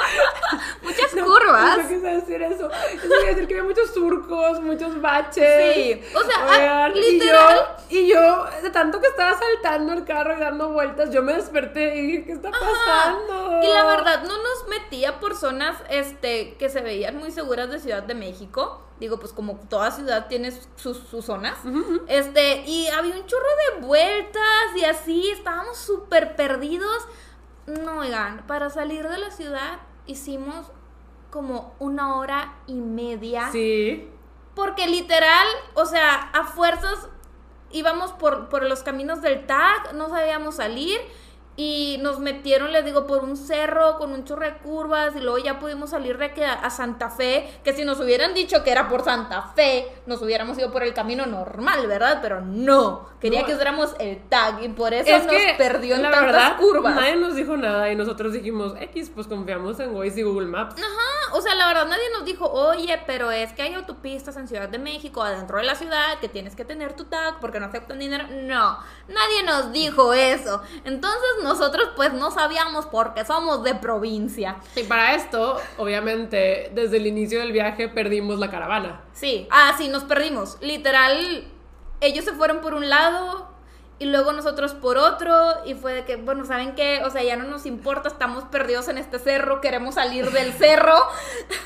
Muchas 0.82 1.12
curvas. 1.12 1.78
No 1.78 1.88
quise 1.88 2.08
decir 2.08 2.42
eso. 2.42 2.70
Quería 3.02 3.30
decir 3.30 3.48
que 3.48 3.54
había 3.54 3.64
muchos 3.64 3.94
surcos, 3.94 4.60
muchos 4.62 5.00
baches. 5.02 5.76
Sí, 5.76 6.02
o 6.16 6.24
sea, 6.24 6.46
Oigan, 6.46 6.70
ah, 6.70 6.90
literal. 6.90 7.78
Y 7.90 7.98
yo, 7.98 8.02
y 8.02 8.08
yo, 8.08 8.46
de 8.62 8.70
tanto 8.70 9.00
que 9.00 9.08
estaba 9.08 9.38
saltando 9.38 9.94
el 9.94 10.04
carro 10.06 10.38
y 10.38 10.40
dando 10.40 10.70
vueltas, 10.70 11.12
yo 11.12 11.22
me 11.22 11.34
desperté 11.34 11.96
y 11.96 12.02
dije, 12.02 12.26
¿qué 12.26 12.32
está 12.34 12.52
pasando? 12.52 13.62
Y 13.62 13.68
la 13.68 13.86
verdad, 13.86 14.24
no 14.24 14.38
nos 14.38 14.68
metía 14.70 15.20
por 15.20 15.36
zonas 15.36 15.78
este, 15.90 16.56
que 16.56 16.70
se 16.70 16.82
veían 16.82 17.18
muy 17.18 17.32
seguras 17.32 17.70
de 17.70 17.80
Ciudad 17.80 18.04
de 18.04 18.16
México. 18.16 18.82
Digo, 19.00 19.20
pues 19.20 19.34
como 19.34 19.56
toda 19.68 19.90
ciudad 19.90 20.28
tiene 20.28 20.52
sus, 20.76 20.98
sus 20.98 21.26
zonas. 21.26 21.58
Este, 22.08 22.58
y 22.68 22.88
había 22.90 23.16
un 23.16 23.26
chorro 23.26 23.48
de 23.74 23.82
vueltas 23.88 24.76
y 24.76 24.86
así, 24.86 25.32
estábamos 25.32 25.78
súper 25.78 26.36
perdidos. 26.36 27.08
No, 27.66 28.00
oigan, 28.00 28.46
para 28.46 28.70
salir 28.70 29.08
de 29.08 29.18
la 29.18 29.32
ciudad 29.32 29.80
hicimos 30.06 30.72
como 31.30 31.74
una 31.80 32.16
hora 32.16 32.56
y 32.68 32.76
media. 32.76 33.50
Sí. 33.52 34.08
Porque 34.56 34.88
literal, 34.88 35.48
o 35.74 35.86
sea, 35.86 36.16
a 36.34 36.46
fuerzas 36.46 37.08
íbamos 37.72 38.12
por, 38.12 38.50
por 38.50 38.64
los 38.64 38.84
caminos 38.84 39.22
del 39.22 39.46
TAC, 39.46 39.94
no 39.94 40.10
sabíamos 40.10 40.56
salir 40.56 41.00
y 41.62 41.98
nos 42.00 42.20
metieron, 42.20 42.72
les 42.72 42.84
digo, 42.84 43.06
por 43.06 43.24
un 43.24 43.38
cerro 43.38 43.98
con 44.00 44.12
un 44.14 44.24
chorro 44.26 44.46
de 44.46 44.54
curvas 44.58 45.16
y 45.16 45.20
luego 45.20 45.38
ya 45.38 45.60
pudimos 45.60 45.92
salir 45.92 46.18
de 46.18 46.26
aquí 46.26 46.42
a, 46.42 46.70
Santa 46.72 47.10
Fe, 47.12 47.48
que 47.64 47.74
si 47.74 47.86
nos 47.86 48.00
hubieran 48.00 48.34
dicho 48.34 48.64
que 48.64 48.72
era 48.72 48.88
por 48.88 49.04
Santa 49.04 49.44
Fe, 49.56 49.88
nos 50.08 50.22
hubiéramos 50.22 50.58
ido 50.58 50.72
por 50.72 50.82
el 50.84 50.94
camino 50.94 51.26
normal, 51.28 51.86
¿verdad? 51.86 52.20
Pero 52.22 52.42
no, 52.42 53.10
quería 53.20 53.42
No. 53.42 53.46
que 53.46 53.54
usáramos 53.54 53.94
el 54.00 54.28
TAC 54.28 54.64
y 54.64 54.70
por 54.70 54.94
eso 54.94 55.10
Es 55.10 55.26
nos 55.26 55.36
que, 55.36 55.54
perdió 55.58 55.96
en 55.96 56.02
la 56.04 56.12
tantas 56.12 56.32
verdad, 56.34 56.58
curvas. 56.58 56.96
nadie 56.96 57.16
nos 57.18 57.36
dijo 57.36 57.56
nada 57.58 57.92
y 57.92 57.96
nosotros 57.96 58.34
dijimos, 58.34 58.74
X, 58.80 59.12
pues 59.14 59.28
confiamos 59.28 59.80
en 59.80 59.94
Waze 59.96 60.22
y 60.22 60.24
Google 60.24 60.48
Maps. 60.48 60.76
Ajá, 60.82 61.38
o 61.38 61.42
sea, 61.42 61.54
la 61.56 61.68
verdad 61.68 61.86
nadie 61.88 62.10
nos 62.18 62.26
dijo, 62.26 62.50
oye, 62.52 63.00
pero 63.06 63.30
es 63.32 63.54
que 63.54 63.62
hay 63.62 63.74
autopistas 63.76 64.36
en 64.38 64.48
Ciudad 64.48 64.70
de 64.70 64.80
México, 64.80 65.22
adentro 65.22 65.58
de 65.58 65.64
la 65.64 65.76
ciudad, 65.76 66.20
que 66.20 66.28
tienes 66.30 66.56
que 66.56 66.66
tener 66.66 66.94
tu 66.94 67.06
tag 67.06 67.40
porque 67.40 67.60
no 67.60 67.68
aceptan 67.68 68.00
dinero. 68.00 68.26
No, 68.32 68.80
nadie 69.08 69.44
nos 69.46 69.72
dijo 69.72 70.14
eso. 70.14 70.62
Entonces 70.86 71.30
nosotros 71.52 71.90
pues 71.96 72.14
no 72.14 72.32
sabíamos 72.32 72.86
porque 72.86 73.26
somos 73.26 73.64
de 73.64 73.76
provincia. 73.76 74.56
Y 74.76 74.84
para 74.84 75.16
esto, 75.16 75.60
obviamente, 75.78 76.72
desde 76.74 76.98
el 76.98 77.08
inicio 77.08 77.40
del 77.40 77.52
viaje 77.52 77.90
perdimos 77.90 78.40
la 78.40 78.50
caravana. 78.50 79.02
Sí, 79.14 79.48
ah, 79.52 79.74
sí, 79.78 79.88
nos 79.90 80.04
perdimos. 80.04 80.58
Literal, 80.62 81.46
ellos 82.00 82.26
se 82.26 82.32
fueron 82.34 82.60
por 82.62 82.74
un 82.74 82.90
lado 82.90 83.50
y 84.00 84.06
luego 84.06 84.32
nosotros 84.32 84.74
por 84.74 84.98
otro 84.98 85.36
y 85.66 85.76
fue 85.76 85.94
de 85.94 86.06
que, 86.06 86.16
bueno, 86.16 86.44
¿saben 86.46 86.74
qué? 86.74 87.02
O 87.06 87.12
sea, 87.12 87.22
ya 87.22 87.36
no 87.36 87.44
nos 87.44 87.68
importa, 87.68 88.08
estamos 88.08 88.46
perdidos 88.46 88.88
en 88.88 88.98
este 88.98 89.20
cerro, 89.20 89.62
queremos 89.62 89.96
salir 89.96 90.32
del 90.32 90.54
cerro. 90.58 90.96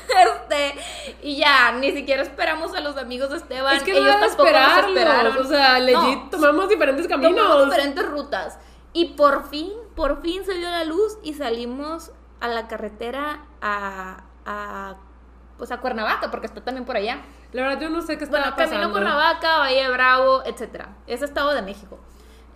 este, 0.08 0.74
y 1.22 1.36
ya, 1.38 1.72
ni 1.72 1.92
siquiera 1.92 2.22
esperamos 2.22 2.74
a 2.74 2.80
los 2.80 2.96
amigos 2.98 3.30
de 3.30 3.38
Esteban. 3.38 3.76
es 3.76 3.82
que 3.82 3.92
no 3.92 3.98
ellos 4.00 4.16
tampoco 4.20 4.50
nos 4.50 4.88
esperaron. 4.88 5.38
O 5.38 5.44
sea, 5.44 5.78
legit, 5.78 6.24
No, 6.24 6.28
tomamos 6.30 6.68
diferentes 6.68 7.08
caminos. 7.08 7.36
tomamos 7.36 7.64
diferentes 7.70 8.06
rutas. 8.06 8.58
Y 8.96 9.12
por 9.12 9.50
fin, 9.50 9.70
por 9.94 10.22
fin 10.22 10.42
se 10.46 10.54
vio 10.54 10.70
la 10.70 10.82
luz 10.84 11.18
y 11.22 11.34
salimos 11.34 12.12
a 12.40 12.48
la 12.48 12.66
carretera 12.66 13.44
a, 13.60 14.22
a 14.46 14.94
pues 15.58 15.70
a 15.70 15.80
Cuernavaca, 15.82 16.30
porque 16.30 16.46
está 16.46 16.62
también 16.62 16.86
por 16.86 16.96
allá. 16.96 17.20
La 17.52 17.60
verdad, 17.60 17.78
yo 17.82 17.90
no 17.90 18.00
sé 18.00 18.16
qué 18.16 18.24
estaba 18.24 18.44
Bueno, 18.44 18.56
Camino 18.56 18.76
pasando. 18.76 18.92
Cuernavaca, 18.92 19.58
Valle 19.58 19.90
Bravo, 19.90 20.42
etcétera. 20.46 20.96
Es 21.06 21.20
Estado 21.20 21.52
de 21.52 21.60
México. 21.60 21.98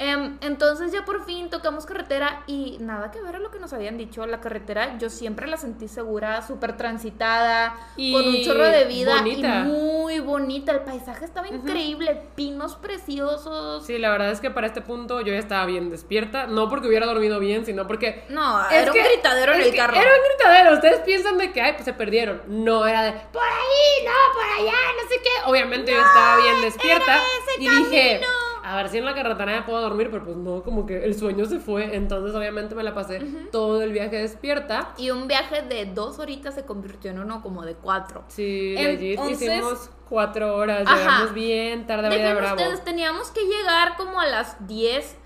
Em, 0.03 0.39
entonces 0.41 0.93
ya 0.93 1.05
por 1.05 1.27
fin 1.27 1.51
tocamos 1.51 1.85
carretera 1.85 2.43
y 2.47 2.79
nada 2.81 3.11
que 3.11 3.21
ver 3.21 3.37
a 3.37 3.39
lo 3.39 3.51
que 3.51 3.59
nos 3.59 3.75
habían 3.75 3.99
dicho. 3.99 4.25
La 4.25 4.41
carretera 4.41 4.97
yo 4.99 5.11
siempre 5.11 5.47
la 5.47 5.59
sentí 5.59 5.89
segura, 5.89 6.41
súper 6.41 6.75
transitada, 6.79 7.77
Y 7.97 8.15
con 8.15 8.27
un 8.27 8.43
chorro 8.43 8.65
de 8.65 8.87
vida 8.87 9.19
bonita. 9.19 9.61
y 9.61 9.69
muy 9.69 10.21
bonita. 10.21 10.73
El 10.73 10.81
paisaje 10.81 11.27
estaba 11.27 11.49
increíble, 11.49 12.23
pinos 12.35 12.77
preciosos. 12.77 13.85
Sí, 13.87 13.99
la 13.99 14.11
verdad 14.11 14.31
es 14.31 14.41
que 14.41 14.51
para 14.51 14.67
este 14.67 14.81
punto 14.81 15.21
yo 15.21 15.35
ya 15.35 15.39
estaba 15.39 15.67
bien 15.67 15.91
despierta. 15.91 16.47
No 16.47 16.71
porque 16.71 16.89
hubiera 16.89 17.05
dormido 17.05 17.39
bien, 17.39 17.67
sino 17.67 17.87
porque. 17.87 18.25
No, 18.31 18.67
Es 18.69 18.73
era 18.73 18.93
que- 18.93 19.01
un 19.01 19.05
gritadero 19.05 19.53
en 19.53 19.61
el 19.61 19.75
carro. 19.77 19.95
Era 19.97 20.11
un 20.11 20.23
gritadero. 20.35 20.75
Ustedes 20.77 21.01
piensan 21.01 21.37
de 21.37 21.53
que, 21.53 21.61
ay, 21.61 21.73
pues 21.75 21.85
se 21.85 21.93
perdieron. 21.93 22.41
No, 22.47 22.87
era 22.87 23.03
de, 23.03 23.13
por 23.13 23.43
ahí, 23.43 24.05
no, 24.07 24.13
por 24.33 24.45
allá, 24.61 24.79
no 25.03 25.09
sé 25.11 25.17
qué. 25.23 25.51
Obviamente 25.51 25.93
yo 25.93 25.99
estaba 26.01 26.37
bien 26.39 26.61
despierta. 26.63 27.19
y 27.59 27.69
dije, 27.69 28.21
a 28.63 28.77
ver 28.77 28.89
si 28.89 28.99
en 28.99 29.05
la 29.05 29.15
carretera 29.15 29.53
me 29.53 29.63
puedo 29.63 29.81
dormir, 29.81 29.90
pero 30.11 30.25
pues 30.25 30.37
no, 30.37 30.63
como 30.63 30.87
que 30.87 31.05
el 31.05 31.15
sueño 31.19 31.45
se 31.47 31.59
fue. 31.61 31.97
Entonces, 31.97 32.35
obviamente, 32.35 32.75
me 32.75 32.83
la 32.83 32.95
pasé 32.95 33.21
todo 33.53 33.83
el 33.83 33.93
viaje 33.93 34.17
despierta. 34.17 34.95
Y 34.99 35.11
un 35.11 35.29
viaje 35.29 35.63
de 35.63 35.87
dos 35.87 36.19
horitas 36.19 36.55
se 36.55 36.65
convirtió 36.65 37.11
en 37.11 37.19
uno 37.21 37.43
como 37.43 37.65
de 37.65 37.75
cuatro. 37.75 38.25
Sí, 38.29 38.75
Entonces- 38.77 39.41
hicimos 39.43 39.91
cuatro 40.09 40.57
horas. 40.57 40.85
Ajá. 40.87 40.97
Llegamos 40.97 41.35
bien 41.35 41.87
tarde 41.87 42.09
a 42.09 42.11
de 42.11 42.35
Bravo. 42.35 42.57
ustedes, 42.57 42.85
teníamos 42.85 43.31
que 43.31 43.45
llegar 43.45 43.97
como 43.97 44.21
a 44.21 44.27
las 44.27 44.67
10 44.67 45.17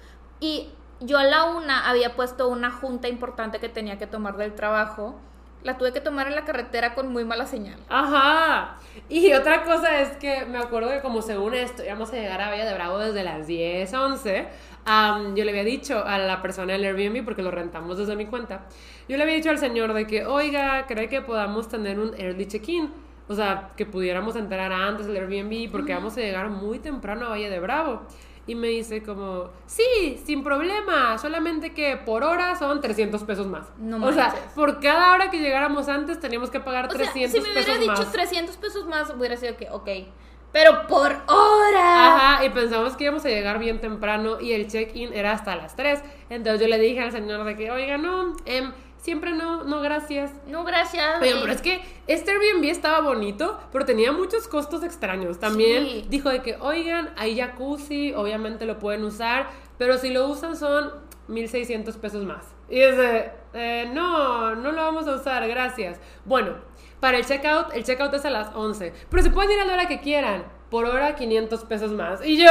y 0.41 0.69
yo 1.01 1.19
a 1.19 1.25
la 1.25 1.45
una 1.45 1.89
había 1.89 2.15
puesto 2.17 2.49
una 2.49 2.71
junta 2.71 3.09
importante 3.09 3.59
que 3.59 3.69
tenía 3.69 3.99
que 3.99 4.07
tomar 4.07 4.37
del 4.37 4.55
trabajo. 4.55 5.19
La 5.65 5.79
tuve 5.79 5.93
que 5.93 6.01
tomar 6.01 6.29
en 6.29 6.35
la 6.35 6.45
carretera 6.45 6.95
con 6.95 7.11
muy 7.11 7.25
mala 7.25 7.47
señal. 7.47 7.81
Ajá. 7.89 8.77
Y 9.09 9.33
otra 9.33 9.65
cosa 9.65 10.01
es 10.01 10.11
que 10.19 10.45
me 10.45 10.59
acuerdo 10.59 10.91
que 10.91 11.01
como 11.01 11.23
según 11.23 11.55
esto 11.55 11.83
íbamos 11.83 12.12
a 12.12 12.17
llegar 12.17 12.41
a 12.43 12.51
Valle 12.51 12.65
de 12.65 12.75
Bravo 12.75 12.99
desde 12.99 13.25
las 13.25 13.47
10, 13.47 13.93
11, 13.93 14.47
am, 14.85 15.35
yo 15.35 15.43
le 15.43 15.51
había 15.51 15.65
dicho 15.65 16.05
a 16.05 16.19
la 16.19 16.43
persona 16.43 16.75
del 16.75 16.85
Airbnb, 16.85 17.25
porque 17.25 17.43
lo 17.43 17.51
rentamos 17.51 17.97
desde 17.97 18.15
mi 18.15 18.27
cuenta, 18.27 18.67
yo 19.09 19.17
le 19.17 19.23
había 19.23 19.35
dicho 19.37 19.49
al 19.51 19.59
señor 19.59 19.95
de 19.95 20.07
que, 20.07 20.27
oiga, 20.27 20.87
¿cree 20.87 21.09
que 21.09 21.23
podamos 21.23 21.69
tener 21.69 21.99
un 21.99 22.15
early 22.19 22.47
check-in? 22.47 22.91
O 23.27 23.35
sea, 23.35 23.71
que 23.75 23.87
pudiéramos 23.87 24.37
entrar 24.37 24.71
antes 24.71 25.07
del 25.07 25.17
Airbnb 25.17 25.73
porque 25.73 25.95
vamos 25.95 26.15
a 26.19 26.21
llegar 26.21 26.51
muy 26.51 26.79
temprano 26.79 27.27
a 27.27 27.31
Valle 27.31 27.49
de 27.49 27.59
Bravo. 27.59 28.03
Y 28.47 28.55
me 28.55 28.69
dice 28.69 29.03
como, 29.03 29.49
sí, 29.67 30.21
sin 30.25 30.45
problema, 30.45 31.17
solamente 31.17 31.73
que 31.73 31.97
por 31.97 32.23
hora 32.23 32.55
son 32.57 32.81
300 32.81 33.23
pesos 33.25 33.47
más. 33.47 33.67
No 33.79 34.05
o 34.05 34.13
sea, 34.13 34.35
por 34.55 34.81
cada 34.81 35.13
hora 35.13 35.31
que 35.31 35.39
llegáramos 35.39 35.89
antes 35.89 36.21
teníamos 36.21 36.51
que 36.51 36.61
pagar 36.61 36.87
O 36.87 36.91
sea, 36.91 36.99
300 36.99 37.33
si 37.33 37.41
me 37.41 37.53
hubiera 37.53 37.67
pesos 37.67 37.81
dicho 37.81 37.93
más. 37.93 38.13
300 38.13 38.57
pesos 38.59 38.87
más, 38.87 39.11
hubiera 39.11 39.37
sido 39.37 39.57
que, 39.57 39.71
ok. 39.71 39.89
Pero 40.53 40.87
por 40.87 41.11
hora. 41.27 42.15
Ajá, 42.37 42.45
y 42.45 42.51
pensamos 42.51 42.95
que 42.97 43.05
íbamos 43.05 43.25
a 43.25 43.29
llegar 43.29 43.59
bien 43.59 43.81
temprano 43.81 44.41
y 44.41 44.53
el 44.53 44.69
check-in 44.69 45.13
era 45.13 45.33
hasta 45.33 45.57
las 45.57 45.75
3. 45.75 46.01
Entonces 46.31 46.61
yo 46.61 46.69
le 46.69 46.79
dije 46.79 47.01
al 47.01 47.11
señor 47.11 47.43
de 47.45 47.57
que, 47.57 47.73
oiga, 47.73 47.99
no, 47.99 48.37
em, 48.45 48.73
siempre 49.05 49.33
no, 49.33 49.65
no, 49.65 49.81
gracias. 49.83 50.33
No, 50.47 50.65
gracias. 50.65 51.21
Oigan, 51.21 51.41
pero 51.43 51.53
es 51.53 51.61
que 51.61 51.83
este 52.07 52.31
Airbnb 52.31 52.65
estaba 52.71 53.01
bonito, 53.01 53.61
pero 53.71 53.85
tenía 53.85 54.13
muchos 54.13 54.49
costos 54.49 54.83
extraños. 54.83 55.39
También 55.39 55.85
Sí. 55.85 56.07
dijo 56.09 56.31
de 56.31 56.41
que, 56.41 56.57
oigan, 56.59 57.13
hay 57.19 57.37
jacuzzi, 57.39 58.15
obviamente 58.15 58.65
lo 58.65 58.79
pueden 58.79 59.05
usar, 59.05 59.49
pero 59.77 59.99
si 59.99 60.09
lo 60.09 60.27
usan 60.27 60.57
son 60.57 60.91
1600 61.29 61.97
pesos 61.99 62.25
más. 62.25 62.47
Y 62.71 62.81
es 62.81 62.97
de, 62.97 63.31
"Eh, 63.53 63.91
no, 63.93 64.55
no 64.57 64.73
lo 64.73 64.83
vamos 64.83 65.07
a 65.07 65.15
usar, 65.17 65.47
gracias. 65.49 66.01
Bueno, 66.25 66.55
para 66.99 67.19
el 67.19 67.27
checkout, 67.27 67.75
el 67.75 67.85
checkout 67.85 68.15
es 68.15 68.25
a 68.25 68.31
las 68.31 68.55
11, 68.55 68.95
pero 69.11 69.23
se 69.23 69.31
pueden 69.31 69.51
ir 69.53 69.61
a 69.61 69.67
la 69.67 69.75
hora 69.75 69.87
que 69.87 70.01
quieran, 70.01 70.45
por 70.71 70.87
hora 70.87 71.15
500 71.15 71.63
pesos 71.65 71.93
más. 71.93 72.25
Y 72.25 72.39
yo, 72.43 72.51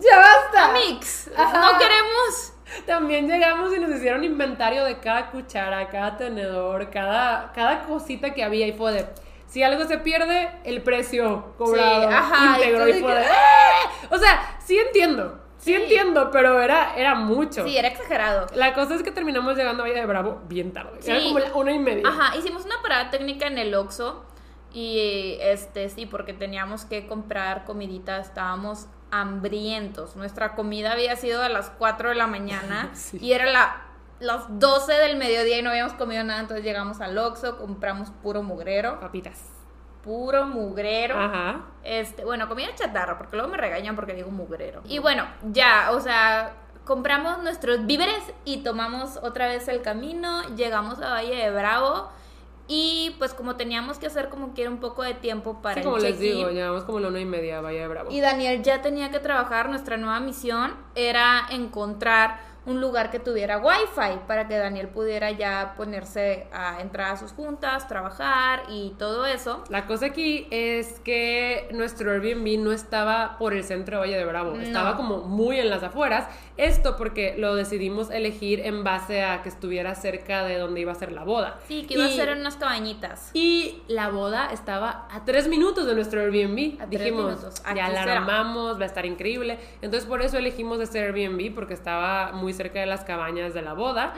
ya 0.00 0.16
basta. 0.18 0.72
Mix. 0.72 1.30
Ajá. 1.36 1.72
No 1.72 1.78
queremos. 1.78 2.52
También 2.86 3.28
llegamos 3.28 3.74
y 3.74 3.78
nos 3.80 3.90
hicieron 3.90 4.24
inventario 4.24 4.84
de 4.84 4.98
cada 4.98 5.30
cuchara, 5.30 5.88
cada 5.88 6.16
tenedor, 6.16 6.90
cada, 6.90 7.52
cada 7.52 7.84
cosita 7.84 8.34
que 8.34 8.42
había 8.42 8.66
y 8.66 8.72
fue 8.72 8.92
de, 8.92 9.06
si 9.46 9.62
algo 9.62 9.84
se 9.84 9.98
pierde, 9.98 10.50
el 10.64 10.82
precio 10.82 11.54
cobrado 11.56 12.08
Sí, 12.08 12.14
ajá, 12.14 12.58
y 12.58 12.62
fue 12.74 12.84
de 12.92 13.00
que, 13.00 13.06
"Ah". 13.08 13.90
O 14.10 14.18
sea, 14.18 14.58
sí 14.64 14.76
entiendo, 14.78 15.40
sí, 15.58 15.74
Sí. 15.74 15.74
entiendo, 15.82 16.30
pero 16.32 16.60
era, 16.60 16.94
era 16.96 17.14
mucho. 17.14 17.64
Sí, 17.64 17.76
era 17.78 17.86
exagerado. 17.88 18.46
La 18.54 18.74
cosa 18.74 18.96
es 18.96 19.04
que 19.04 19.12
terminamos 19.12 19.56
llegando 19.56 19.84
a 19.84 19.86
Valle 19.86 20.00
de 20.00 20.06
Bravo 20.06 20.40
bien 20.48 20.72
tarde, 20.72 20.98
era 21.06 21.20
como 21.22 21.38
la 21.38 21.54
una 21.54 21.72
y 21.72 21.78
media. 21.78 22.02
Ajá, 22.08 22.36
hicimos 22.36 22.64
una 22.64 22.82
parada 22.82 23.10
técnica 23.10 23.46
en 23.46 23.58
el 23.58 23.72
Oxxo 23.76 24.24
y 24.72 25.38
este 25.40 25.88
sí, 25.88 26.04
porque 26.06 26.32
teníamos 26.34 26.84
que 26.84 27.06
comprar 27.06 27.64
comidita, 27.64 28.18
estábamos 28.18 28.88
hambrientos. 29.20 30.16
Nuestra 30.16 30.54
comida 30.54 30.92
había 30.92 31.16
sido 31.16 31.42
a 31.42 31.48
las 31.48 31.70
4 31.70 32.10
de 32.10 32.14
la 32.14 32.26
mañana 32.26 32.90
Sí. 32.94 33.18
y 33.20 33.32
era 33.32 33.46
la 33.46 33.82
las 34.18 34.44
12 34.48 34.94
del 34.94 35.16
mediodía 35.18 35.58
y 35.58 35.62
no 35.62 35.68
habíamos 35.68 35.92
comido 35.92 36.24
nada, 36.24 36.40
entonces 36.40 36.64
llegamos 36.64 37.02
al 37.02 37.18
Oxxo, 37.18 37.58
compramos 37.58 38.08
puro 38.22 38.42
mugrero, 38.42 38.98
Papitas. 38.98 39.38
puro 40.02 40.46
mugrero. 40.46 41.20
Ajá. 41.20 41.60
Este, 41.84 42.24
bueno, 42.24 42.48
comida 42.48 42.68
chatarra, 42.74 43.18
porque 43.18 43.36
luego 43.36 43.50
me 43.50 43.58
regañan 43.58 43.94
porque 43.94 44.14
digo 44.14 44.30
mugrero. 44.30 44.80
Y 44.86 45.00
bueno, 45.00 45.26
ya, 45.52 45.90
o 45.92 46.00
sea, 46.00 46.54
compramos 46.86 47.42
nuestros 47.42 47.84
víveres 47.84 48.22
y 48.46 48.62
tomamos 48.62 49.18
otra 49.18 49.48
vez 49.48 49.68
el 49.68 49.82
camino, 49.82 50.42
llegamos 50.56 51.02
a 51.02 51.10
Valle 51.10 51.36
de 51.36 51.50
Bravo 51.50 52.08
y 52.68 53.14
pues 53.18 53.32
como 53.34 53.56
teníamos 53.56 53.98
que 53.98 54.06
hacer 54.06 54.28
como 54.28 54.52
quiera 54.54 54.70
un 54.70 54.78
poco 54.78 55.02
de 55.02 55.14
tiempo 55.14 55.62
para 55.62 55.74
Sí, 55.74 55.80
el 55.80 55.84
como 55.84 55.98
les 55.98 56.18
digo, 56.18 56.50
llevamos 56.50 56.84
como 56.84 57.00
la 57.00 57.08
una 57.08 57.20
y 57.20 57.24
media, 57.24 57.60
vaya 57.60 57.80
de 57.82 57.88
bravo. 57.88 58.10
y 58.10 58.20
Daniel 58.20 58.62
ya 58.62 58.82
tenía 58.82 59.10
que 59.10 59.20
trabajar, 59.20 59.68
nuestra 59.68 59.96
nueva 59.96 60.18
misión 60.20 60.74
era 60.94 61.46
encontrar 61.50 62.56
un 62.66 62.80
lugar 62.80 63.12
que 63.12 63.20
tuviera 63.20 63.58
wifi 63.58 64.18
para 64.26 64.48
que 64.48 64.58
Daniel 64.58 64.88
pudiera 64.88 65.30
ya 65.30 65.74
ponerse 65.76 66.48
a 66.52 66.80
entrar 66.80 67.12
a 67.12 67.16
sus 67.16 67.30
juntas, 67.30 67.86
trabajar 67.86 68.64
y 68.68 68.90
todo 68.98 69.24
eso. 69.24 69.62
La 69.68 69.86
cosa 69.86 70.06
aquí 70.06 70.48
es 70.50 70.98
que 71.04 71.68
nuestro 71.72 72.10
Airbnb 72.10 72.58
no 72.58 72.72
estaba 72.72 73.38
por 73.38 73.54
el 73.54 73.62
centro 73.62 73.98
de 73.98 74.00
Valle 74.00 74.16
de 74.18 74.24
Bravo, 74.24 74.54
No. 74.56 74.60
estaba 74.62 74.96
como 74.96 75.18
muy 75.18 75.60
en 75.60 75.70
las 75.70 75.84
afueras. 75.84 76.26
Esto 76.56 76.96
porque 76.96 77.34
lo 77.36 77.54
decidimos 77.54 78.10
elegir 78.10 78.60
en 78.60 78.82
base 78.82 79.22
a 79.22 79.42
que 79.42 79.48
estuviera 79.48 79.94
cerca 79.94 80.42
de 80.44 80.58
donde 80.58 80.80
iba 80.80 80.92
a 80.92 80.94
ser 80.94 81.12
la 81.12 81.22
boda. 81.22 81.58
Sí, 81.68 81.84
que 81.86 81.94
iba 81.94 82.06
a 82.06 82.08
ser 82.08 82.30
en 82.30 82.40
unas 82.40 82.56
cabañitas. 82.56 83.30
Y 83.34 83.82
la 83.88 84.08
boda 84.08 84.50
estaba 84.52 85.06
a 85.10 85.24
tres 85.24 85.48
minutos 85.48 85.86
de 85.86 85.94
nuestro 85.94 86.20
Airbnb. 86.22 86.80
A 86.80 86.86
tres 86.86 87.02
Dijimos, 87.02 87.24
minutos. 87.26 87.60
Aquí 87.64 87.76
ya 87.76 87.88
la 87.90 88.00
será. 88.04 88.16
armamos, 88.18 88.78
va 88.78 88.84
a 88.84 88.86
estar 88.86 89.04
increíble. 89.04 89.58
Entonces 89.82 90.08
por 90.08 90.22
eso 90.22 90.38
elegimos 90.38 90.80
este 90.80 91.00
Airbnb, 91.00 91.54
porque 91.54 91.74
estaba 91.74 92.32
muy 92.32 92.52
cerca 92.54 92.80
de 92.80 92.86
las 92.86 93.04
cabañas 93.04 93.52
de 93.52 93.62
la 93.62 93.74
boda. 93.74 94.14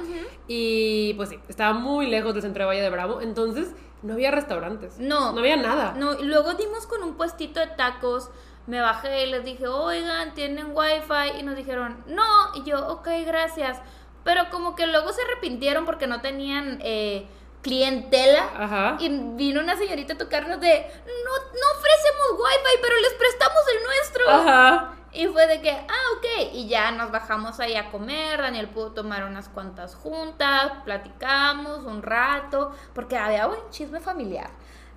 Y 0.47 1.15
pues 1.15 1.31
sí, 1.31 1.39
estaba 1.49 1.73
muy 1.73 2.07
lejos 2.07 2.35
del 2.35 2.43
centro 2.43 2.63
de 2.63 2.67
Valle 2.69 2.83
de 2.83 2.91
Bravo. 2.91 3.21
Entonces 3.21 3.75
no 4.03 4.13
había 4.13 4.31
restaurantes. 4.31 4.99
No. 4.99 5.33
No 5.33 5.41
había 5.41 5.57
nada. 5.57 5.95
No, 5.99 6.19
y 6.19 6.25
luego 6.25 6.55
dimos 6.55 6.87
con 6.87 7.03
un 7.03 7.15
puestito 7.15 7.59
de 7.59 7.67
tacos. 7.67 8.31
Me 8.69 8.83
bajé 8.83 9.25
y 9.25 9.31
les 9.31 9.45
dije, 9.45 9.67
oigan, 9.67 10.35
¿tienen 10.35 10.73
wifi? 10.75 11.39
Y 11.41 11.43
nos 11.43 11.57
dijeron, 11.57 12.05
no. 12.07 12.55
Y 12.55 12.65
yo, 12.65 12.87
ok, 12.89 13.09
gracias. 13.25 13.79
Pero 14.25 14.51
como 14.51 14.77
que 14.77 14.87
luego 14.87 15.11
se 15.11 15.23
arrepintieron 15.23 15.87
porque 15.87 16.07
no 16.07 16.21
tenían 16.21 16.79
eh, 16.83 17.27
clientela. 17.63 18.47
Ajá. 18.55 18.97
Y 19.01 19.09
vino 19.09 19.61
una 19.61 19.75
señorita 19.75 20.13
a 20.13 20.19
tocarnos 20.19 20.61
de, 20.61 20.87
no, 21.07 21.33
no 21.33 21.79
ofrecemos 21.79 22.33
wifi, 22.33 22.83
pero 22.83 22.95
les 23.01 23.15
prestamos 23.15 23.63
el 23.75 23.85
nuestro. 23.85 24.31
Ajá. 24.31 24.95
Y 25.13 25.27
fue 25.29 25.47
de 25.47 25.63
que, 25.63 25.71
ah, 25.71 26.05
ok. 26.19 26.53
Y 26.53 26.69
ya 26.69 26.91
nos 26.91 27.11
bajamos 27.11 27.61
ahí 27.61 27.75
a 27.75 27.91
comer. 27.91 28.43
Daniel 28.43 28.69
pudo 28.69 28.93
tomar 28.93 29.25
unas 29.25 29.49
cuantas 29.49 29.95
juntas. 29.95 30.73
Platicamos 30.85 31.87
un 31.87 32.03
rato. 32.03 32.75
Porque 32.95 33.17
había 33.17 33.47
buen 33.47 33.61
chisme 33.71 34.01
familiar. 34.01 34.51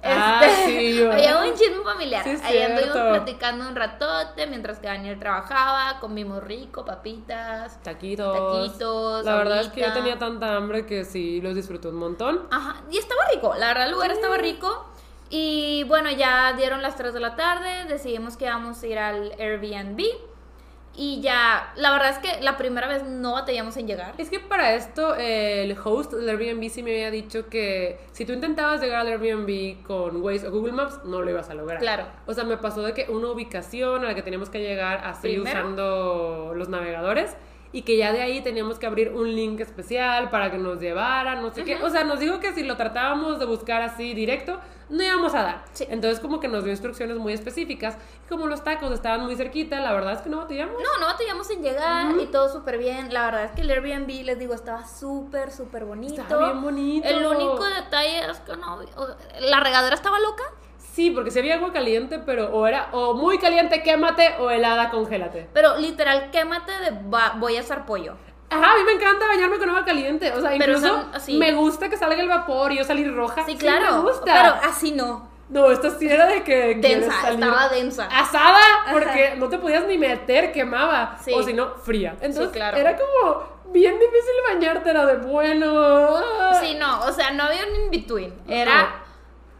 Ah, 0.03 0.41
Este, 0.43 0.65
sí, 0.65 0.95
yo- 0.99 1.11
había 1.11 1.37
buen 1.37 1.53
chisme 1.55 1.83
familiar. 1.83 2.23
Sí, 2.23 2.35
ahí 2.43 2.61
anduvimos 2.61 2.95
platicando 2.97 3.67
un 3.67 3.75
ratote 3.75 4.47
mientras 4.47 4.79
que 4.79 4.87
Daniel 4.87 5.19
trabajaba. 5.19 5.99
Comimos 5.99 6.43
rico, 6.43 6.85
papitas. 6.85 7.81
Taquitos. 7.83 8.33
Taquitos, 8.63 9.25
La 9.25 9.35
verdad 9.35 9.61
es 9.61 9.67
que 9.69 9.81
yo 9.81 9.93
tenía 9.93 10.17
tanta 10.17 10.55
hambre 10.55 10.85
que 10.85 11.05
sí 11.05 11.39
los 11.41 11.55
disfruté 11.55 11.89
un 11.89 11.95
montón. 11.95 12.47
Ajá, 12.51 12.81
y 12.89 12.97
estaba 12.97 13.21
rico, 13.33 13.53
la 13.57 13.67
verdad 13.67 13.85
el 13.85 13.91
lugar 13.91 14.11
estaba 14.11 14.37
rico. 14.37 14.87
Y 15.29 15.85
bueno, 15.85 16.11
ya 16.11 16.53
dieron 16.53 16.81
las 16.81 16.95
3 16.97 17.13
de 17.13 17.19
la 17.21 17.35
tarde, 17.37 17.85
decidimos 17.87 18.35
que 18.35 18.45
íbamos 18.45 18.81
a 18.83 18.87
ir 18.87 18.99
al 18.99 19.31
Airbnb. 19.39 20.01
Y 20.95 21.21
ya, 21.21 21.71
la 21.75 21.91
verdad 21.91 22.09
es 22.09 22.17
que 22.17 22.41
la 22.41 22.57
primera 22.57 22.87
vez 22.87 23.03
no 23.03 23.33
batallamos 23.33 23.77
en 23.77 23.87
llegar. 23.87 24.13
Es 24.17 24.29
que 24.29 24.39
para 24.39 24.75
esto 24.75 25.15
eh, 25.15 25.63
el 25.63 25.77
host 25.81 26.13
del 26.13 26.27
Airbnb 26.27 26.69
sí 26.69 26.83
me 26.83 26.91
había 26.91 27.11
dicho 27.11 27.47
que 27.47 27.99
si 28.11 28.25
tú 28.25 28.33
intentabas 28.33 28.81
llegar 28.81 28.99
al 29.01 29.07
Airbnb 29.07 29.83
con 29.83 30.21
Waze 30.21 30.47
o 30.47 30.51
Google 30.51 30.73
Maps, 30.73 30.99
no 31.05 31.21
lo 31.21 31.29
ibas 31.29 31.49
a 31.49 31.53
lograr. 31.53 31.79
Claro. 31.79 32.05
O 32.25 32.33
sea, 32.33 32.43
me 32.43 32.57
pasó 32.57 32.81
de 32.83 32.93
que 32.93 33.05
una 33.09 33.29
ubicación 33.29 34.03
a 34.03 34.07
la 34.09 34.15
que 34.15 34.21
teníamos 34.21 34.49
que 34.49 34.59
llegar 34.59 35.01
así 35.05 35.29
Primero. 35.29 35.49
usando 35.49 36.53
los 36.55 36.67
navegadores 36.67 37.37
y 37.73 37.83
que 37.83 37.97
ya 37.97 38.11
de 38.11 38.21
ahí 38.21 38.41
teníamos 38.41 38.79
que 38.79 38.85
abrir 38.85 39.09
un 39.09 39.33
link 39.33 39.59
especial 39.59 40.29
para 40.29 40.51
que 40.51 40.57
nos 40.57 40.79
llevara, 40.79 41.35
no 41.35 41.53
sé 41.53 41.63
qué. 41.63 41.81
O 41.83 41.89
sea, 41.89 42.03
nos 42.03 42.19
dijo 42.19 42.39
que 42.39 42.53
si 42.53 42.63
lo 42.63 42.75
tratábamos 42.75 43.39
de 43.39 43.45
buscar 43.45 43.81
así 43.81 44.13
directo, 44.13 44.59
no 44.89 45.01
íbamos 45.01 45.33
a 45.35 45.43
dar. 45.43 45.63
Sí. 45.71 45.85
Entonces 45.89 46.19
como 46.19 46.41
que 46.41 46.49
nos 46.49 46.63
dio 46.63 46.71
instrucciones 46.71 47.17
muy 47.17 47.31
específicas. 47.31 47.95
Y 48.25 48.29
como 48.29 48.47
los 48.47 48.63
tacos 48.63 48.91
estaban 48.91 49.21
muy 49.21 49.35
cerquita, 49.35 49.79
la 49.79 49.93
verdad 49.93 50.13
es 50.13 50.21
que 50.21 50.29
no 50.29 50.37
batallamos. 50.37 50.75
No, 50.75 50.99
no 50.99 51.05
batallamos 51.05 51.49
en 51.49 51.63
llegar 51.63 52.13
y 52.19 52.25
todo 52.25 52.49
súper 52.51 52.77
bien. 52.77 53.13
La 53.13 53.25
verdad 53.25 53.45
es 53.45 53.51
que 53.51 53.61
el 53.61 53.71
Airbnb, 53.71 54.25
les 54.25 54.37
digo, 54.37 54.53
estaba 54.53 54.85
súper, 54.85 55.51
súper 55.51 55.85
bonito. 55.85 56.21
Estaba 56.21 56.51
bien 56.51 56.61
bonito. 56.61 57.07
El 57.07 57.25
único 57.25 57.63
detalle 57.63 58.29
es 58.29 58.39
que 58.39 58.57
no, 58.57 58.79
la 59.39 59.59
regadera 59.61 59.95
estaba 59.95 60.19
loca. 60.19 60.43
Sí, 60.93 61.11
porque 61.11 61.31
si 61.31 61.39
había 61.39 61.55
agua 61.55 61.71
caliente, 61.71 62.19
pero 62.19 62.47
o 62.53 62.67
era 62.67 62.89
o 62.91 63.13
muy 63.13 63.37
caliente, 63.37 63.81
quémate, 63.81 64.35
o 64.39 64.49
helada, 64.51 64.89
congélate. 64.89 65.47
Pero 65.53 65.77
literal, 65.77 66.29
quémate 66.31 66.71
de 66.79 66.91
va- 67.09 67.33
voy 67.37 67.55
a 67.57 67.61
hacer 67.61 67.85
pollo. 67.85 68.15
Ajá, 68.49 68.73
a 68.73 68.75
mí 68.77 68.83
me 68.83 68.91
encanta 68.91 69.25
bañarme 69.27 69.57
con 69.57 69.69
agua 69.69 69.85
caliente. 69.85 70.33
O 70.33 70.41
sea, 70.41 70.49
Pero 70.57 70.73
incluso 70.73 70.87
son 70.87 71.15
así. 71.15 71.37
me 71.37 71.53
gusta 71.53 71.87
que 71.89 71.95
salga 71.95 72.21
el 72.21 72.27
vapor 72.27 72.73
y 72.73 72.77
yo 72.79 72.83
salir 72.83 73.13
roja. 73.15 73.45
Sí, 73.45 73.55
claro. 73.55 74.03
me 74.03 74.09
gusta. 74.09 74.25
Pero 74.25 74.69
así 74.69 74.91
no. 74.91 75.29
No, 75.47 75.71
esta 75.71 75.89
sí 75.91 76.07
era 76.07 76.25
de 76.27 76.43
que. 76.43 76.75
Densa, 76.75 77.11
salir 77.21 77.41
estaba 77.43 77.69
densa. 77.69 78.05
Asada, 78.11 78.59
porque 78.91 79.35
no 79.37 79.47
te 79.47 79.57
podías 79.57 79.85
ni 79.85 79.97
meter, 79.97 80.51
quemaba. 80.51 81.17
Sí. 81.23 81.31
O 81.33 81.41
si 81.43 81.53
no, 81.53 81.75
fría. 81.75 82.15
Entonces, 82.21 82.51
claro. 82.51 82.77
era 82.77 82.97
como 82.97 83.43
bien 83.71 83.97
difícil 83.97 84.33
bañarte, 84.53 84.89
era 84.89 85.05
de 85.05 85.15
bueno. 85.17 86.19
Sí, 86.61 86.75
no, 86.77 87.01
o 87.01 87.11
sea, 87.13 87.31
no 87.31 87.43
había 87.43 87.65
un 87.65 87.75
in-between. 87.85 88.33
Era 88.47 89.00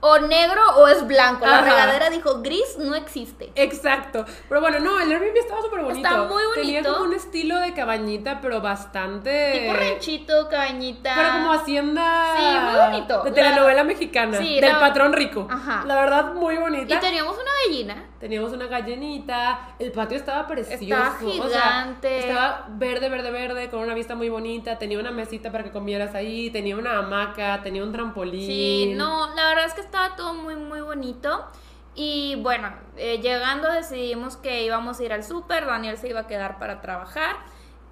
o 0.01 0.19
negro 0.19 0.61
o 0.77 0.87
es 0.87 1.05
blanco. 1.07 1.45
La 1.45 1.59
Ajá. 1.59 1.65
regadera 1.65 2.09
dijo 2.09 2.41
gris 2.41 2.77
no 2.79 2.95
existe. 2.95 3.51
Exacto. 3.55 4.25
Pero 4.49 4.59
bueno, 4.61 4.79
no, 4.79 4.99
el 4.99 5.11
Airbnb 5.11 5.37
estaba 5.37 5.61
súper 5.61 5.81
bonito. 5.81 6.07
Está 6.07 6.23
muy 6.23 6.43
Tenía 6.55 6.79
bonito. 6.81 6.93
como 6.93 7.05
un 7.05 7.13
estilo 7.15 7.59
de 7.59 7.73
cabañita, 7.73 8.39
pero 8.41 8.61
bastante. 8.61 9.51
Tipo 9.61 9.73
ranchito, 9.73 10.49
cabañita. 10.49 11.13
Pero 11.15 11.31
como 11.33 11.51
hacienda. 11.53 12.35
Sí, 12.37 12.43
muy 12.59 12.75
bonito. 12.79 13.23
De 13.23 13.29
La- 13.29 13.35
telenovela 13.35 13.83
mexicana. 13.83 14.37
Sí, 14.37 14.59
del 14.59 14.73
la- 14.73 14.79
patrón 14.79 15.13
rico. 15.13 15.47
Ajá. 15.49 15.83
La 15.85 15.95
verdad, 15.95 16.33
muy 16.33 16.57
bonita. 16.57 16.93
Y 16.95 16.99
teníamos 16.99 17.35
una 17.35 17.51
gallina. 17.65 18.07
Teníamos 18.22 18.53
una 18.53 18.67
gallinita. 18.67 19.76
El 19.80 19.91
patio 19.91 20.15
estaba 20.15 20.47
precioso. 20.47 20.82
Estaba 20.82 21.17
o 21.17 21.49
sea, 21.49 21.63
gigante. 21.82 22.19
estaba 22.19 22.67
verde, 22.69 23.09
verde, 23.09 23.32
verde, 23.32 23.69
con 23.69 23.82
una 23.82 23.95
vista 23.95 24.15
muy 24.15 24.30
bonita. 24.30 24.78
Tenía 24.78 24.99
una 24.99 25.11
mesita 25.11 25.51
para 25.51 25.63
que 25.63 25.72
comieras 25.72 26.13
ahí. 26.15 26.51
Tenía 26.51 26.78
una 26.78 26.99
hamaca. 26.99 27.61
Tenía 27.63 27.84
un 27.84 27.91
trampolín. 27.91 28.45
Sí, 28.45 28.93
no, 28.95 29.34
la 29.36 29.47
verdad 29.49 29.65
es 29.65 29.74
que 29.74 29.82
estaba 29.82 30.15
todo 30.15 30.36
muy, 30.36 30.55
muy 30.55 30.82
bonito. 30.82 31.47
Y 31.95 32.36
bueno, 32.36 32.72
eh, 32.95 33.19
llegando 33.22 33.69
decidimos 33.69 34.38
que 34.38 34.63
íbamos 34.63 34.99
a 34.99 35.03
ir 35.03 35.11
al 35.11 35.24
súper, 35.24 35.65
Daniel 35.65 35.97
se 35.97 36.07
iba 36.07 36.22
a 36.22 36.28
quedar 36.28 36.57
para 36.57 36.80
trabajar 36.80 37.36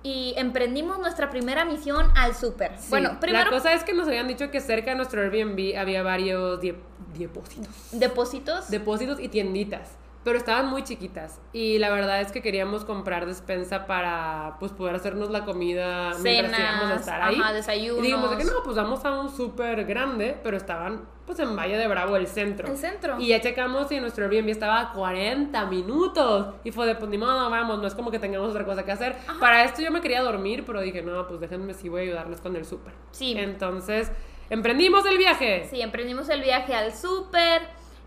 y 0.03 0.33
emprendimos 0.37 0.99
nuestra 0.99 1.29
primera 1.29 1.65
misión 1.65 2.09
al 2.15 2.33
súper. 2.33 2.71
Sí, 2.77 2.87
Bueno, 2.89 3.19
primero 3.19 3.45
La 3.45 3.49
cosa 3.49 3.73
es 3.73 3.83
que 3.83 3.93
nos 3.93 4.07
habían 4.07 4.27
dicho 4.27 4.49
que 4.51 4.61
cerca 4.61 4.91
de 4.91 4.95
nuestro 4.95 5.21
Airbnb 5.21 5.77
había 5.77 6.03
varios 6.03 6.61
depósitos. 6.61 7.67
depósitos. 7.91 8.69
depósitos 8.69 9.19
y 9.19 9.27
tienditas. 9.27 9.97
Pero 10.23 10.37
estaban 10.37 10.69
muy 10.69 10.83
chiquitas. 10.83 11.39
Y 11.53 11.77
la 11.79 11.89
verdad 11.89 12.21
es 12.21 12.31
que 12.31 12.41
queríamos 12.41 12.83
comprar 12.83 13.25
despensa 13.25 13.85
para 13.87 14.57
pues 14.59 14.71
poder 14.73 14.95
hacernos 14.95 15.29
la 15.29 15.45
comida 15.45 16.11
mientras 16.21 16.55
Cenas, 16.55 16.59
íbamos 16.59 16.91
a 16.91 16.95
estar 16.95 17.21
ahí. 17.21 17.39
ajá, 17.39 17.53
desayunos. 17.53 17.99
Y 17.99 18.07
dijimos 18.07 18.31
de 18.31 18.37
que 18.37 18.43
no, 18.43 18.63
pues 18.63 18.75
vamos 18.75 19.05
a 19.05 19.19
un 19.19 19.29
súper 19.29 19.85
grande, 19.85 20.37
pero 20.43 20.57
estaban 20.57 21.07
pues 21.25 21.37
en 21.39 21.55
Valle 21.55 21.77
de 21.77 21.87
Bravo, 21.87 22.15
el 22.17 22.25
centro. 22.25 22.67
El 22.67 22.75
centro. 22.75 23.19
Y 23.19 23.27
ya 23.27 23.39
checamos 23.39 23.91
y 23.91 23.99
nuestro 23.99 24.25
Airbnb 24.25 24.49
estaba 24.49 24.81
a 24.81 24.91
40 24.93 25.63
minutos. 25.67 26.55
Y 26.63 26.71
fue 26.71 26.87
de, 26.87 26.95
pues 26.95 27.09
ni 27.11 27.19
modo, 27.19 27.49
vamos, 27.51 27.79
no 27.79 27.85
es 27.87 27.93
como 27.93 28.09
que 28.09 28.17
tengamos 28.17 28.49
otra 28.49 28.65
cosa 28.65 28.83
que 28.83 28.91
hacer. 28.91 29.15
Para 29.39 29.63
esto 29.63 29.81
yo 29.83 29.91
me 29.91 30.01
quería 30.01 30.23
dormir, 30.23 30.63
pero 30.65 30.81
dije, 30.81 31.03
no, 31.03 31.27
pues 31.27 31.39
déjenme 31.39 31.75
si 31.75 31.87
voy 31.87 32.01
a 32.01 32.03
ayudarles 32.05 32.41
con 32.41 32.55
el 32.55 32.65
súper. 32.65 32.93
Sí. 33.11 33.35
Entonces, 33.37 34.11
emprendimos 34.49 35.05
el 35.05 35.19
viaje. 35.19 35.67
Sí, 35.69 35.81
emprendimos 35.81 36.29
el 36.29 36.41
viaje 36.41 36.73
al 36.73 36.93
súper. 36.95 37.61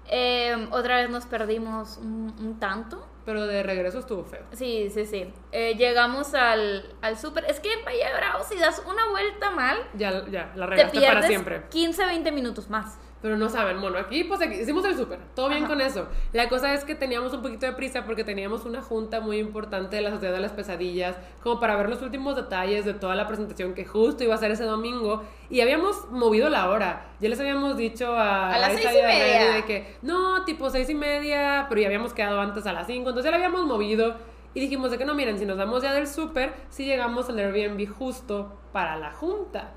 Eh, 0.09 0.68
otra 0.70 0.96
vez 0.96 1.11
nos 1.11 1.26
perdimos 1.26 1.98
un, 1.98 2.34
un 2.40 2.59
tanto. 2.59 3.07
Pero 3.24 3.46
de 3.46 3.62
regreso 3.62 4.00
estuvo 4.00 4.24
feo. 4.24 4.44
Sí, 4.53 4.90
sí, 4.92 5.07
sí. 5.07 5.32
Eh, 5.53 5.74
llegamos 5.76 6.34
al, 6.34 6.92
al 7.03 7.16
súper. 7.16 7.44
Es 7.44 7.61
que 7.61 7.72
en 7.72 7.84
Valle 7.84 8.05
Bravo, 8.16 8.42
si 8.42 8.59
das 8.59 8.82
una 8.84 9.09
vuelta 9.11 9.50
mal, 9.50 9.78
Ya, 9.94 10.26
ya, 10.28 10.53
la 10.57 10.66
te 10.66 10.70
regaste 10.74 11.00
para 11.00 11.22
siempre. 11.22 11.62
15, 11.70 12.05
20 12.05 12.32
minutos 12.32 12.68
más. 12.68 12.98
Pero 13.23 13.37
no 13.37 13.49
saben, 13.49 13.81
bueno, 13.81 13.99
aquí 13.99 14.25
pues 14.25 14.43
aquí 14.43 14.57
hicimos 14.57 14.85
el 14.85 14.97
súper, 14.97 15.20
todo 15.37 15.49
bien 15.49 15.62
Ajá. 15.62 15.68
con 15.73 15.81
eso. 15.81 16.09
La 16.33 16.49
cosa 16.49 16.75
es 16.75 16.83
que 16.85 16.97
teníamos 16.97 17.33
un 17.33 17.41
poquito 17.41 17.66
de 17.66 17.73
prisa 17.73 18.05
porque 18.05 18.25
teníamos 18.25 18.64
una 18.64 18.83
junta 18.83 19.20
muy 19.20 19.39
importante 19.39 19.95
de 19.95 20.03
la 20.03 20.11
Sociedad 20.11 20.35
de 20.35 20.41
las 20.41 20.51
Pesadillas, 20.51 21.14
como 21.41 21.61
para 21.61 21.77
ver 21.77 21.89
los 21.89 22.03
últimos 22.03 22.35
detalles 22.35 22.85
de 22.85 22.95
toda 22.95 23.14
la 23.14 23.29
presentación 23.29 23.75
que 23.75 23.85
justo 23.85 24.25
iba 24.25 24.35
a 24.35 24.39
ser 24.39 24.51
ese 24.51 24.64
domingo. 24.64 25.23
Y 25.51 25.61
habíamos 25.61 26.11
movido 26.11 26.49
la 26.51 26.68
hora. 26.68 27.12
Ya 27.20 27.29
les 27.29 27.39
habíamos 27.39 27.77
dicho 27.77 28.12
a, 28.12 28.55
A 28.55 28.59
las 28.59 28.73
seis 28.73 28.89
y 28.91 29.03
media. 29.03 29.53
de 29.53 29.64
que 29.66 29.97
no, 30.03 30.45
tipo 30.45 30.68
seis 30.68 30.91
y 30.91 30.95
media, 30.95 31.66
pero 31.68 31.81
ya 31.81 31.87
habíamos 31.87 32.12
quedado 32.12 32.41
antes 32.41 32.66
a 32.66 32.73
las 32.73 32.89
cinco, 32.89 33.11
entonces 33.11 33.25
ya 33.27 33.31
la 33.31 33.37
habíamos 33.37 33.64
movido. 33.66 34.16
Y 34.55 34.61
dijimos 34.61 34.91
de 34.91 34.99
que 34.99 35.05
no, 35.05 35.14
miren, 35.14 35.39
si 35.39 35.47
nos 35.47 35.57
vamos 35.57 35.83
ya 35.85 35.93
del 35.95 36.09
súper, 36.09 36.53
si 36.70 36.85
llegamos 36.85 37.29
al 37.29 37.39
Airbnb 37.39 37.89
justo 37.89 38.59
para 38.73 38.97
la 38.97 39.12
junta. 39.12 39.70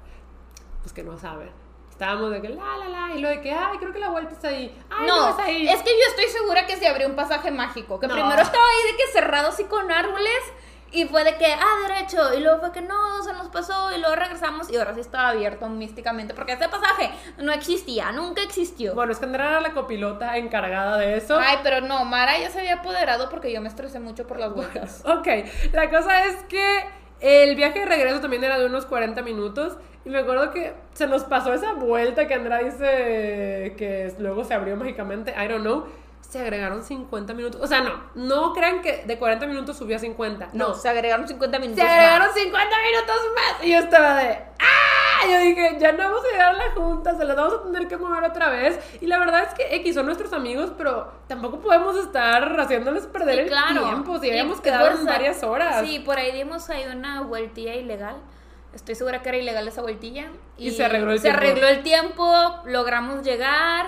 Pues 0.81 0.93
que 0.93 1.03
no 1.03 1.15
saben. 1.17 1.49
Estábamos 1.95 2.29
de 2.31 2.41
que 2.41 2.49
la, 2.49 2.77
la, 2.77 2.89
la, 2.89 3.15
y 3.15 3.21
lo 3.21 3.29
de 3.29 3.39
que, 3.39 3.53
ay, 3.53 3.77
creo 3.77 3.93
que 3.93 3.99
la 3.99 4.09
vuelta 4.09 4.33
está 4.33 4.49
ahí. 4.49 4.77
Ay, 4.89 5.07
no, 5.07 5.29
no 5.29 5.29
es 5.29 5.39
ahí. 5.45 5.65
es 5.69 5.81
que 5.81 5.91
yo 5.91 6.05
estoy 6.09 6.25
segura 6.27 6.65
que 6.65 6.75
se 6.75 6.87
abrió 6.89 7.07
un 7.07 7.15
pasaje 7.15 7.51
mágico. 7.51 7.99
Que 8.01 8.07
No. 8.07 8.13
primero 8.15 8.41
estaba 8.41 8.63
ahí 8.65 8.91
de 8.91 8.97
que 8.97 9.07
cerrado 9.13 9.47
así 9.47 9.63
con 9.63 9.89
árboles. 9.89 10.39
Y 10.91 11.05
fue 11.05 11.23
de 11.23 11.35
que, 11.37 11.45
ah, 11.53 11.87
derecho. 11.87 12.33
Y 12.33 12.41
luego 12.41 12.59
fue 12.59 12.71
que 12.73 12.81
no, 12.81 13.21
se 13.23 13.31
nos 13.33 13.47
pasó. 13.47 13.93
Y 13.95 13.99
luego 13.99 14.15
regresamos. 14.15 14.69
Y 14.69 14.77
ahora 14.77 14.93
sí 14.93 14.99
estaba 15.01 15.29
abierto 15.29 15.67
místicamente. 15.69 16.33
Porque 16.33 16.53
ese 16.53 16.67
pasaje 16.69 17.11
no 17.37 17.51
existía, 17.53 18.11
nunca 18.11 18.41
existió. 18.43 18.93
Bueno, 18.93 19.11
es 19.13 19.19
que 19.19 19.25
Andrea 19.25 19.47
era 19.49 19.61
la 19.61 19.73
copilota 19.73 20.37
encargada 20.37 20.97
de 20.97 21.17
eso. 21.17 21.37
Ay, 21.39 21.59
pero 21.63 21.81
no, 21.81 22.03
Mara 22.05 22.37
ya 22.37 22.49
se 22.49 22.59
había 22.59 22.75
apoderado 22.75 23.29
porque 23.29 23.51
yo 23.53 23.61
me 23.61 23.67
estresé 23.69 23.99
mucho 23.99 24.27
por 24.27 24.37
las 24.39 24.53
vueltas. 24.53 25.01
Ok, 25.05 25.27
la 25.73 25.89
cosa 25.89 26.25
es 26.25 26.35
que 26.43 26.85
el 27.21 27.55
viaje 27.55 27.79
de 27.79 27.85
regreso 27.85 28.19
también 28.21 28.43
era 28.43 28.57
de 28.59 28.65
unos 28.65 28.85
40 28.85 29.21
minutos. 29.21 29.77
Y 30.05 30.09
me 30.09 30.19
acuerdo 30.19 30.51
que 30.51 30.73
se 30.93 31.07
nos 31.07 31.23
pasó 31.23 31.53
esa 31.53 31.73
vuelta 31.73 32.27
que 32.27 32.35
Andrea 32.35 32.59
dice 32.59 33.73
que 33.77 34.13
luego 34.19 34.43
se 34.43 34.53
abrió 34.53 34.75
mágicamente. 34.75 35.31
I 35.31 35.47
don't 35.47 35.61
know. 35.61 35.85
Se 36.21 36.39
agregaron 36.39 36.83
50 36.83 37.33
minutos. 37.33 37.61
O 37.61 37.67
sea, 37.67 37.81
no, 37.81 38.01
no 38.15 38.53
crean 38.53 38.81
que 38.81 39.03
de 39.05 39.17
40 39.17 39.45
minutos 39.47 39.77
subió 39.77 39.95
a 39.95 39.99
50. 39.99 40.49
No, 40.53 40.69
No, 40.69 40.73
se 40.75 40.89
agregaron 40.89 41.27
50 41.27 41.59
minutos. 41.59 41.83
se 41.83 41.89
agregaron 41.89 42.27
más. 42.27 42.35
50 42.35 42.75
minutos 42.91 43.15
más. 43.35 43.65
Y 43.65 43.71
yo 43.71 43.79
estaba 43.79 44.15
de. 44.15 44.37
¡Ah! 44.59 44.94
Yo 45.31 45.39
dije, 45.39 45.77
ya 45.79 45.91
no 45.91 45.97
vamos 45.99 46.21
a 46.25 46.31
llegar 46.31 46.49
a 46.55 46.57
la 46.57 46.71
junta, 46.73 47.15
se 47.17 47.25
las 47.25 47.35
vamos 47.35 47.53
a 47.55 47.63
tener 47.63 47.87
que 47.87 47.97
mover 47.97 48.23
otra 48.23 48.49
vez. 48.49 48.79
Y 49.01 49.07
la 49.07 49.17
verdad 49.19 49.43
es 49.43 49.53
que 49.53 49.75
X 49.77 49.95
son 49.95 50.05
nuestros 50.05 50.33
amigos, 50.33 50.71
pero 50.77 51.11
tampoco 51.27 51.59
podemos 51.59 51.97
estar 51.97 52.59
haciéndoles 52.59 53.07
perder 53.07 53.47
Sí, 53.47 53.53
el 53.53 53.79
tiempo. 53.83 54.19
Si 54.19 54.29
habíamos 54.29 54.57
que 54.61 54.69
quedado 54.69 54.89
en 54.99 55.05
varias 55.05 55.43
horas. 55.43 55.85
Sí, 55.85 55.99
por 55.99 56.17
ahí 56.17 56.31
dimos 56.31 56.69
ahí 56.69 56.85
una 56.91 57.21
vueltilla 57.21 57.75
ilegal. 57.75 58.17
Estoy 58.73 58.95
segura 58.95 59.21
que 59.21 59.29
era 59.29 59.37
ilegal 59.37 59.67
esa 59.67 59.81
vueltilla. 59.81 60.27
Y 60.57 60.71
se 60.71 60.83
arregló 60.83 61.11
el 61.11 61.19
se 61.19 61.23
tiempo. 61.29 61.37
arregló 61.39 61.67
el 61.67 61.83
tiempo, 61.83 62.59
logramos 62.65 63.23
llegar. 63.23 63.87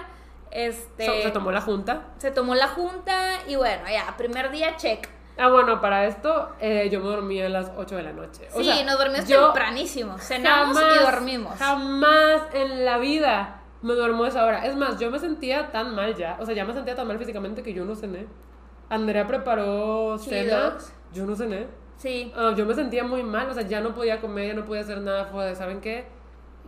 Este, 0.51 1.05
Se, 1.05 1.23
se 1.23 1.31
tomó 1.31 1.51
la 1.51 1.59
junta. 1.61 2.03
se 2.19 2.31
tomó 2.31 2.55
la 2.55 2.69
junta 2.69 3.39
y 3.47 3.57
bueno, 3.57 3.83
ya, 3.91 4.15
primer 4.17 4.49
día 4.49 4.77
check. 4.77 5.09
Ah, 5.37 5.49
bueno, 5.49 5.79
para 5.81 6.05
esto 6.07 6.49
eh, 6.59 6.89
yo 6.91 6.99
me 6.99 7.07
dormí 7.07 7.41
a 7.41 7.49
las 7.49 7.71
8 7.77 7.95
de 7.95 8.03
la 8.03 8.11
noche. 8.13 8.47
O 8.53 8.59
Sí, 8.59 8.65
sea, 8.65 8.83
nos 8.85 8.97
dormimos 8.97 9.25
tempranísimo. 9.27 10.17
Cenamos 10.17 10.77
y 10.81 11.03
dormimos. 11.03 11.57
Jamás 11.59 12.41
en 12.53 12.85
la 12.85 12.97
vida 12.97 13.61
me 13.83 13.93
duermo 13.93 14.23
a 14.23 14.29
esa 14.29 14.43
hora. 14.45 14.65
Es 14.65 14.75
más, 14.75 14.99
yo 14.99 15.11
me 15.11 15.19
sentía 15.19 15.71
tan 15.71 15.93
mal 15.95 16.15
ya. 16.15 16.37
O 16.39 16.45
sea, 16.45 16.55
ya 16.55 16.65
me 16.65 16.73
sentía 16.73 16.95
tan 16.95 17.07
mal 17.07 17.19
físicamente 17.19 17.61
que 17.61 17.73
yo 17.73 17.85
no 17.85 17.95
cené. 17.95 18.25
Andrea 18.89 19.27
preparó 19.27 20.17
cena. 20.17 20.59
dogs. 20.71 20.93
Yo 21.13 21.25
no 21.25 21.35
cené. 21.35 21.67
Sí. 21.97 22.31
Ah, 22.35 22.53
yo 22.55 22.65
me 22.65 22.73
sentía 22.73 23.03
muy 23.03 23.21
mal. 23.23 23.49
O 23.49 23.53
sea, 23.53 23.63
ya 23.63 23.79
no 23.81 23.93
podía 23.93 24.19
comer, 24.19 24.47
ya 24.47 24.53
no 24.53 24.65
podía 24.65 24.81
hacer 24.81 24.99
nada. 25.01 25.25
Fue 25.25 25.45
de, 25.45 25.55
¿saben 25.55 25.81
qué? 25.81 26.07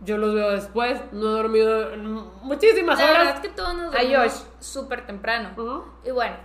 Yo 0.04 0.16
los 0.16 0.34
veo 0.34 0.50
después. 0.50 1.00
No 1.12 1.28
he 1.30 1.32
dormido 1.42 1.96
muchísimas 2.42 2.98
La 2.98 3.04
verdad 3.06 3.20
horas. 3.22 3.34
es 3.34 3.40
que 3.40 3.48
todos 3.48 3.74
nos 3.74 3.92
dormimos 3.92 4.46
súper 4.60 5.06
temprano. 5.06 5.50
Ujú. 5.56 5.84
Y 6.04 6.10
bueno, 6.12 6.36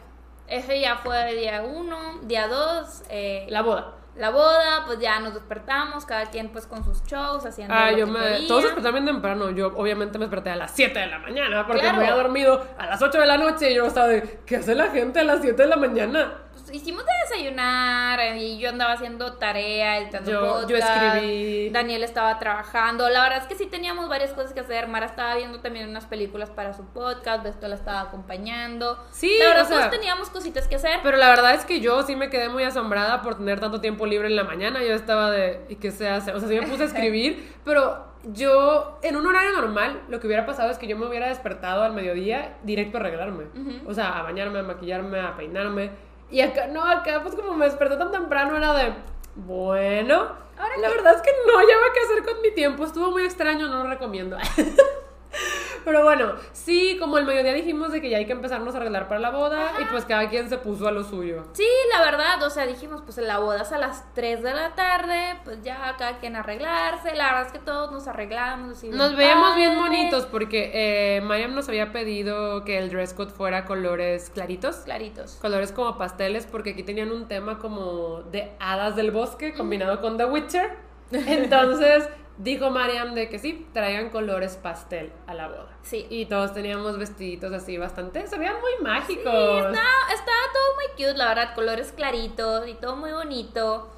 ese 0.47 0.79
ya 0.79 0.97
fue 0.97 1.33
día 1.35 1.61
uno, 1.63 2.19
día 2.23 2.47
dos, 2.47 3.03
eh, 3.09 3.45
La 3.49 3.61
boda. 3.61 3.93
la 4.15 4.29
boda, 4.29 4.83
pues 4.85 4.99
ya 4.99 5.19
nos 5.19 5.33
despertamos, 5.33 6.05
cada 6.05 6.25
quien 6.27 6.49
pues 6.49 6.65
con 6.67 6.83
sus 6.85 7.03
shows, 7.05 7.45
haciendo 7.45 7.73
Ah, 7.73 7.91
lo 7.91 7.97
yo 7.97 8.05
que 8.05 8.11
me. 8.11 8.19
quería. 8.19 8.47
Todos 8.47 8.63
despertaron 8.63 9.03
bien 9.03 9.05
temprano. 9.15 9.49
Yo, 9.51 9.67
obviamente, 9.75 10.17
me 10.17 10.25
desperté 10.25 10.51
a 10.51 10.55
las 10.55 10.71
7 10.71 10.97
de 10.99 11.07
la 11.07 11.19
mañana 11.19 11.65
porque 11.67 11.81
Claro. 11.81 11.97
me 11.97 12.03
había 12.07 12.15
dormido 12.15 12.65
a 12.77 12.85
las 12.85 13.01
8 13.01 13.19
de 13.19 13.25
la 13.25 13.37
noche 13.37 13.71
y 13.71 13.75
yo 13.75 13.85
estaba 13.85 14.07
de. 14.07 14.39
¿Qué 14.45 14.57
hace 14.57 14.73
la 14.75 14.87
gente 14.89 15.19
a 15.19 15.23
las 15.23 15.41
7 15.41 15.61
de 15.63 15.67
la 15.67 15.75
mañana? 15.75 16.33
Pues, 16.55 16.73
hicimos 16.73 17.03
de 17.05 17.11
desayunar 17.29 18.19
eh, 18.19 18.37
y 18.39 18.57
yo 18.59 18.69
andaba 18.69 18.93
haciendo 18.93 19.33
tarea, 19.33 19.99
editando 19.99 20.31
Yo- 20.31 20.39
podcast, 20.41 20.69
yo 20.69 20.77
escribí. 20.77 21.69
Daniel 21.69 22.03
estaba 22.03 22.39
trabajando. 22.39 23.09
La 23.09 23.23
verdad 23.23 23.39
es 23.39 23.47
que 23.47 23.55
sí 23.55 23.65
teníamos 23.65 24.07
varias 24.07 24.31
cosas 24.31 24.53
que 24.53 24.61
hacer. 24.61 24.87
Mara 24.87 25.05
estaba 25.05 25.35
viendo 25.35 25.59
también 25.59 25.89
unas 25.89 26.05
películas 26.05 26.49
para 26.49 26.73
su 26.73 26.85
podcast, 26.85 27.43
Besto 27.43 27.67
la 27.67 27.75
estaba 27.75 28.01
acompañando. 28.01 28.97
Sí, 29.11 29.35
la 29.39 29.47
verdad 29.49 29.63
o 29.65 29.67
sea, 29.67 29.77
todos 29.77 29.91
teníamos 29.91 30.29
cositas 30.29 30.67
que 30.67 30.75
hacer. 30.75 30.99
Pero 31.03 31.17
la 31.17 31.29
verdad 31.29 31.53
es 31.55 31.65
que 31.65 31.81
yo 31.81 32.01
sí 32.03 32.15
me 32.15 32.29
quedé 32.29 32.49
muy 32.49 32.63
asombrada 32.63 33.21
por 33.21 33.35
tener 33.37 33.59
tanto 33.59 33.81
tiempo 33.81 34.05
libre 34.05 34.27
en 34.27 34.35
la 34.35 34.43
mañana. 34.45 34.81
Yo 34.81 34.93
estaba 34.93 35.31
de. 35.31 35.65
¿Y 35.69 35.75
qué 35.75 35.91
se 35.91 36.07
hace? 36.09 36.31
O 36.31 36.39
sea, 36.39 36.47
sí 36.47 36.59
me 36.59 36.65
puse 36.67 36.83
a 36.83 36.85
escribir, 36.87 37.53
pero 37.65 38.05
yo, 38.23 38.97
en 39.03 39.17
un 39.17 39.27
horario 39.27 39.51
normal, 39.51 40.01
lo 40.07 40.19
que 40.19 40.25
hubiera 40.27 40.45
pasado 40.45 40.71
es 40.71 40.77
que 40.79 40.87
yo 40.87 40.97
me 40.97 41.05
hubiera 41.05 41.27
despertado 41.27 41.83
al 41.83 41.93
mediodía 41.93 42.57
directo 42.63 42.97
a 42.97 43.01
arreglarme. 43.01 43.45
O 43.85 43.93
sea, 43.93 44.17
a 44.19 44.23
bañarme, 44.23 44.59
a 44.59 44.63
maquillarme, 44.63 45.19
a 45.19 45.35
peinarme. 45.35 45.91
Y 46.31 46.41
acá, 46.41 46.67
no, 46.67 46.83
acá, 46.83 47.21
pues 47.21 47.35
como 47.35 47.53
me 47.53 47.65
desperté 47.65 47.97
tan 47.97 48.11
temprano, 48.11 48.57
era 48.57 48.73
de. 48.73 48.93
Bueno. 49.35 50.45
Ahora 50.57 50.77
la 50.77 50.89
verdad 50.89 51.15
es 51.15 51.21
que 51.21 51.31
no 51.45 51.57
hallaba 51.57 51.93
qué 51.93 51.99
hacer 51.99 52.23
con 52.23 52.41
mi 52.41 52.51
tiempo. 52.51 52.85
Estuvo 52.85 53.11
muy 53.11 53.23
extraño, 53.23 53.67
no 53.67 53.83
lo 53.83 53.89
recomiendo. 53.89 54.37
Pero 55.85 56.03
bueno, 56.03 56.33
sí, 56.51 56.97
como 56.99 57.19
el 57.19 57.25
mediodía 57.25 57.53
dijimos 57.53 57.91
de 57.91 58.01
que 58.01 58.09
ya 58.09 58.17
hay 58.17 58.25
que 58.25 58.31
empezarnos 58.31 58.73
a 58.73 58.77
arreglar 58.77 59.07
para 59.07 59.19
la 59.19 59.29
boda 59.29 59.73
y 59.79 59.85
pues 59.85 60.03
cada 60.05 60.27
quien 60.29 60.49
se 60.49 60.57
puso 60.57 60.87
a 60.87 60.91
lo 60.91 61.03
suyo. 61.03 61.45
Sí, 61.53 61.67
la 61.93 62.01
verdad, 62.03 62.41
o 62.41 62.49
sea, 62.49 62.65
dijimos, 62.65 63.01
pues 63.03 63.17
la 63.19 63.37
boda 63.37 63.61
es 63.61 63.71
a 63.71 63.77
las 63.77 64.03
3 64.15 64.41
de 64.41 64.53
la 64.55 64.73
tarde, 64.73 65.37
pues 65.43 65.61
ya 65.61 65.95
cada 65.97 66.17
quien 66.17 66.35
arreglarse, 66.35 67.13
la 67.15 67.25
verdad 67.25 67.45
es 67.45 67.51
que 67.51 67.59
todos 67.59 67.91
nos 67.91 68.07
arreglamos. 68.07 68.77
así 68.77 68.87
bien 68.87 68.97
Nos 68.97 69.15
veíamos 69.15 69.55
bien 69.55 69.77
bonitos 69.77 70.25
porque 70.25 70.71
eh, 70.73 71.21
Mariam 71.21 71.53
nos 71.53 71.69
había 71.69 71.91
pedido 71.91 72.65
que 72.65 72.79
el 72.79 72.89
dress 72.89 73.13
code 73.13 73.31
fuera 73.31 73.65
colores 73.65 74.31
claritos. 74.31 74.77
Claritos. 74.77 75.37
Colores 75.39 75.71
como 75.71 75.99
pasteles 75.99 76.47
porque 76.47 76.71
aquí 76.71 76.81
tenían 76.81 77.11
un 77.11 77.27
tema 77.27 77.59
como 77.59 78.23
de 78.23 78.51
hadas 78.59 78.95
del 78.95 79.11
bosque 79.11 79.53
combinado 79.53 80.01
con 80.01 80.17
The 80.17 80.25
Witcher. 80.25 80.77
Entonces 81.11 82.09
dijo 82.37 82.69
Mariam 82.71 83.13
de 83.13 83.29
que 83.29 83.39
sí, 83.39 83.67
traigan 83.73 84.09
colores 84.09 84.57
pastel 84.57 85.11
a 85.27 85.33
la 85.33 85.47
boda. 85.47 85.74
Sí. 85.85 86.05
Y 86.09 86.25
todos 86.25 86.53
teníamos 86.53 86.97
vestiditos 86.97 87.53
así 87.53 87.77
bastante, 87.77 88.25
se 88.27 88.37
veían 88.37 88.55
muy 88.59 88.83
mágicos. 88.83 89.23
Sí, 89.23 89.57
estaba, 89.57 90.13
estaba 90.13 90.41
todo 90.53 90.75
muy 90.75 90.87
cute, 90.97 91.13
la 91.17 91.27
verdad, 91.29 91.55
colores 91.55 91.91
claritos 91.91 92.67
y 92.67 92.73
todo 92.73 92.95
muy 92.95 93.11
bonito. 93.11 93.91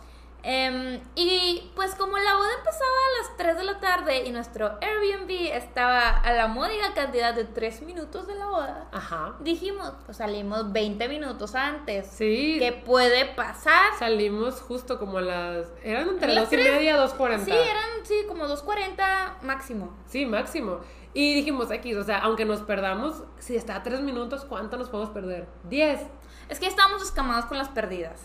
Em, 0.43 1.01
y 1.15 1.71
pues 1.75 1.95
como 1.95 2.17
la 2.17 2.35
boda 2.35 2.49
empezaba 2.59 2.85
a 2.85 3.21
las 3.21 3.37
3 3.37 3.57
de 3.57 3.63
la 3.63 3.79
tarde 3.79 4.23
y 4.25 4.31
nuestro 4.31 4.77
Airbnb 4.81 5.29
estaba 5.53 6.09
a 6.09 6.31
la 6.31 6.47
módica 6.47 6.93
cantidad 6.93 7.33
de 7.33 7.43
3 7.43 7.81
minutos 7.81 8.27
de 8.27 8.35
la 8.35 8.45
boda, 8.45 8.87
Ajá. 8.93 9.35
dijimos, 9.41 9.91
pues 10.05 10.17
salimos 10.17 10.71
20 10.71 11.09
minutos 11.09 11.55
antes. 11.55 12.07
Sí. 12.07 12.57
¿Qué 12.59 12.71
puede 12.71 13.25
pasar? 13.25 13.87
Salimos 13.97 14.61
justo 14.61 14.99
como 14.99 15.17
a 15.17 15.21
las. 15.21 15.67
Eran 15.83 16.07
entre 16.09 16.33
las 16.33 16.45
dos 16.45 16.53
y 16.53 16.55
tres. 16.57 16.71
media, 16.71 16.95
dos 16.97 17.13
cuarenta. 17.15 17.45
Sí, 17.45 17.51
eran 17.51 18.05
sí, 18.05 18.15
como 18.27 18.45
2.40 18.45 19.41
máximo. 19.41 19.97
Sí, 20.07 20.25
máximo. 20.25 20.79
Y 21.17 21.33
dijimos 21.33 21.71
X, 21.71 21.97
o 21.97 22.03
sea, 22.03 22.19
aunque 22.19 22.45
nos 22.45 22.61
perdamos, 22.61 23.23
si 23.39 23.55
está 23.55 23.77
a 23.77 23.81
tres 23.81 24.01
minutos, 24.01 24.45
¿cuánto 24.45 24.77
nos 24.77 24.87
podemos 24.89 25.09
perder? 25.09 25.47
Diez. 25.63 25.99
Es 26.47 26.59
que 26.59 26.67
estábamos 26.67 27.01
escamados 27.01 27.45
con 27.45 27.57
las 27.57 27.69
perdidas. 27.69 28.21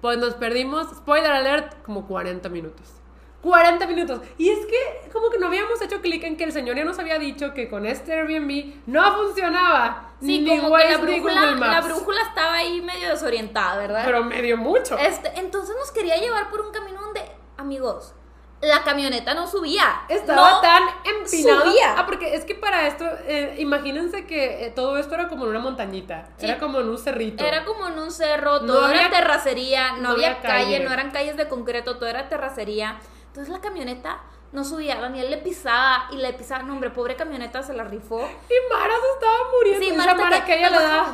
Pues 0.00 0.16
nos 0.18 0.34
perdimos, 0.34 0.86
spoiler 0.96 1.32
alert, 1.32 1.74
como 1.82 2.06
40 2.06 2.48
minutos. 2.50 2.86
40 3.42 3.88
minutos. 3.88 4.20
Y 4.38 4.48
es 4.48 4.60
que 4.64 5.10
como 5.10 5.28
que 5.28 5.38
no 5.38 5.48
habíamos 5.48 5.82
hecho 5.82 6.00
clic 6.00 6.22
en 6.22 6.36
que 6.36 6.44
el 6.44 6.52
señor 6.52 6.76
ya 6.76 6.84
nos 6.84 7.00
había 7.00 7.18
dicho 7.18 7.52
que 7.52 7.68
con 7.68 7.84
este 7.84 8.12
Airbnb 8.12 8.74
no 8.86 9.12
funcionaba. 9.16 10.12
Sí, 10.20 10.38
ni 10.38 10.56
como 10.56 10.76
que 10.76 10.84
la 10.84 10.98
Waze 10.98 10.98
ni 10.98 11.02
brújula, 11.18 11.50
Google 11.50 11.66
la 11.66 11.80
brújula 11.80 12.22
estaba 12.28 12.54
ahí 12.54 12.80
medio 12.80 13.08
desorientada, 13.08 13.76
¿verdad? 13.76 14.02
Pero 14.04 14.22
medio 14.22 14.56
mucho. 14.56 14.96
Este, 14.98 15.32
entonces 15.40 15.74
nos 15.76 15.90
quería 15.90 16.16
llevar 16.18 16.48
por 16.48 16.60
un 16.60 16.70
camino 16.70 17.00
donde, 17.00 17.22
amigos, 17.56 18.14
la 18.66 18.82
camioneta 18.82 19.34
no 19.34 19.46
subía. 19.46 20.02
Estaba 20.08 20.50
No 20.50 20.60
tan 20.60 20.82
empinado. 21.04 21.64
subía. 21.70 21.94
Ah, 21.98 22.06
porque 22.06 22.34
es 22.34 22.44
que 22.44 22.54
para 22.54 22.86
esto, 22.86 23.04
eh, 23.26 23.56
imagínense 23.58 24.26
que 24.26 24.66
eh, 24.66 24.70
todo 24.70 24.96
esto 24.98 25.14
era 25.14 25.28
como 25.28 25.44
en 25.44 25.50
una 25.50 25.58
montañita. 25.60 26.28
Sí. 26.38 26.46
Era 26.46 26.58
como 26.58 26.80
en 26.80 26.88
un 26.88 26.98
cerrito. 26.98 27.44
Era 27.44 27.64
como 27.64 27.86
en 27.88 27.98
un 27.98 28.10
cerro, 28.10 28.60
No 28.60 28.72
todo 28.74 28.88
era 28.90 29.06
había- 29.06 29.10
terracería, 29.18 29.92
no, 29.92 30.00
no 30.02 30.10
había, 30.10 30.40
calle, 30.40 30.64
calle. 30.64 30.80
no 30.80 30.92
eran 30.92 31.10
calles 31.10 31.36
de 31.36 31.48
concreto, 31.48 31.96
todo 31.96 32.08
era 32.08 32.28
terracería. 32.28 32.98
Entonces 33.28 33.52
la 33.52 33.60
camioneta 33.60 34.20
no 34.52 34.64
subía, 34.64 34.94
Daniel 35.00 35.30
le 35.30 35.38
pisaba 35.38 36.06
y 36.12 36.16
le 36.16 36.32
pisaba, 36.32 36.62
no 36.62 36.74
hombre, 36.74 36.90
pobre 36.90 37.16
camioneta 37.16 37.62
se 37.64 37.74
la 37.74 37.82
rifó. 37.84 38.20
Y 38.20 38.72
Mara 38.72 38.94
se 38.94 39.12
estaba 39.14 39.38
muriendo. 39.52 39.84
Sí, 39.86 39.92
Mara 39.92 40.14
Mara 40.14 40.40
que- 40.40 40.44
que 40.52 40.58
ella 40.58 40.70
le 40.70 40.76
da. 40.80 41.06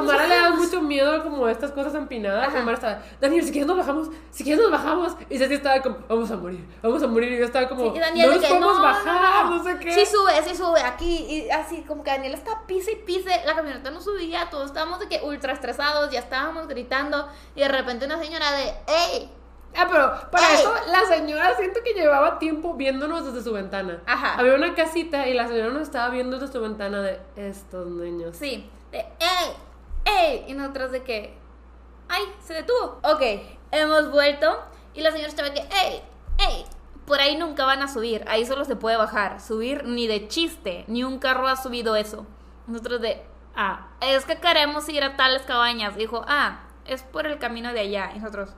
Bajamos. 0.00 0.14
A 0.14 0.16
Mara 0.16 0.28
le 0.28 0.34
da 0.36 0.50
mucho 0.50 0.82
miedo 0.82 1.22
como 1.22 1.48
estas 1.48 1.72
cosas 1.72 1.94
empinadas. 1.94 2.48
Ajá. 2.48 2.58
Y 2.60 2.62
Mara 2.62 2.74
estaba, 2.74 3.02
Daniel, 3.20 3.44
si 3.44 3.50
quieres 3.50 3.66
nos 3.66 3.76
bajamos, 3.76 4.08
si 4.30 4.44
quieres 4.44 4.62
nos 4.62 4.70
bajamos. 4.70 5.16
Y 5.28 5.38
Ceci 5.38 5.54
estaba 5.54 5.80
como, 5.80 5.98
vamos 6.08 6.30
a 6.30 6.36
morir, 6.36 6.64
vamos 6.82 7.02
a 7.02 7.06
morir. 7.06 7.32
Y 7.32 7.38
yo 7.38 7.44
estaba 7.44 7.68
como, 7.68 7.92
Sí, 7.92 7.98
Daniel 7.98 8.28
no 8.28 8.34
nos 8.34 8.42
que, 8.42 8.48
podemos 8.48 8.76
no, 8.76 8.82
bajar, 8.82 9.44
no, 9.46 9.56
no, 9.56 9.64
sé 9.64 9.78
qué. 9.78 9.92
Sí 9.92 10.06
sube, 10.06 10.42
sí 10.44 10.56
sube, 10.56 10.80
aquí, 10.80 11.16
y 11.28 11.50
así, 11.50 11.82
como 11.82 12.02
que 12.04 12.10
Daniel 12.10 12.34
está 12.34 12.62
pise 12.66 12.92
y 12.92 12.96
pise, 12.96 13.30
la 13.44 13.54
camioneta 13.54 13.90
no 13.90 14.00
subía, 14.00 14.48
todos 14.50 14.66
estábamos 14.66 15.00
de 15.00 15.08
que 15.08 15.20
ultra 15.22 15.52
estresados, 15.52 16.10
ya 16.10 16.20
estábamos 16.20 16.68
gritando, 16.68 17.28
y 17.54 17.60
de 17.60 17.68
repente 17.68 18.06
una 18.06 18.18
señora 18.18 18.52
de, 18.52 18.74
¡Ey! 18.86 19.30
Ah, 19.76 19.86
pero 19.90 20.30
para 20.30 20.52
¡Ey! 20.52 20.60
eso 20.60 20.74
la 20.88 21.04
señora 21.04 21.54
siento 21.56 21.80
que 21.84 21.92
llevaba 21.92 22.38
tiempo 22.38 22.74
viéndonos 22.74 23.26
desde 23.26 23.42
su 23.42 23.52
ventana. 23.52 24.00
Ajá. 24.06 24.34
Había 24.34 24.54
una 24.54 24.74
casita 24.74 25.28
y 25.28 25.34
la 25.34 25.46
señora 25.48 25.70
nos 25.70 25.82
estaba 25.82 26.08
viendo 26.08 26.38
desde 26.38 26.52
su 26.52 26.60
ventana 26.60 27.02
de 27.02 27.20
estos 27.36 27.86
niños. 27.88 28.36
Sí, 28.36 28.70
de, 28.90 28.98
¡Ey! 28.98 29.65
¡Ey! 30.06 30.46
Y 30.48 30.54
nosotros 30.54 30.90
de 30.92 31.02
que, 31.02 31.36
¡ay! 32.08 32.22
Se 32.40 32.54
detuvo. 32.54 32.98
Ok, 33.02 33.22
hemos 33.70 34.10
vuelto, 34.10 34.58
y 34.94 35.02
la 35.02 35.10
señora 35.10 35.28
estaba 35.28 35.50
de 35.50 35.54
que, 35.54 35.68
¡Ey! 35.76 36.02
¡Ey! 36.38 36.66
por 37.06 37.20
ahí 37.20 37.36
nunca 37.36 37.64
van 37.64 37.82
a 37.82 37.88
subir, 37.88 38.24
ahí 38.26 38.44
solo 38.44 38.64
se 38.64 38.76
puede 38.76 38.96
bajar. 38.96 39.40
Subir 39.40 39.84
ni 39.84 40.06
de 40.06 40.28
chiste, 40.28 40.84
ni 40.88 41.04
un 41.04 41.18
carro 41.18 41.46
ha 41.46 41.56
subido 41.56 41.96
eso. 41.96 42.26
Nosotros 42.66 43.00
de, 43.00 43.22
ah, 43.54 43.88
es 44.00 44.24
que 44.24 44.38
queremos 44.38 44.88
ir 44.88 45.04
a 45.04 45.16
tales 45.16 45.42
cabañas. 45.42 45.96
Dijo, 45.96 46.24
ah, 46.26 46.64
es 46.84 47.02
por 47.02 47.26
el 47.26 47.38
camino 47.38 47.72
de 47.72 47.80
allá. 47.80 48.10
Y 48.14 48.18
nosotros, 48.18 48.50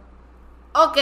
ok. 0.85 0.99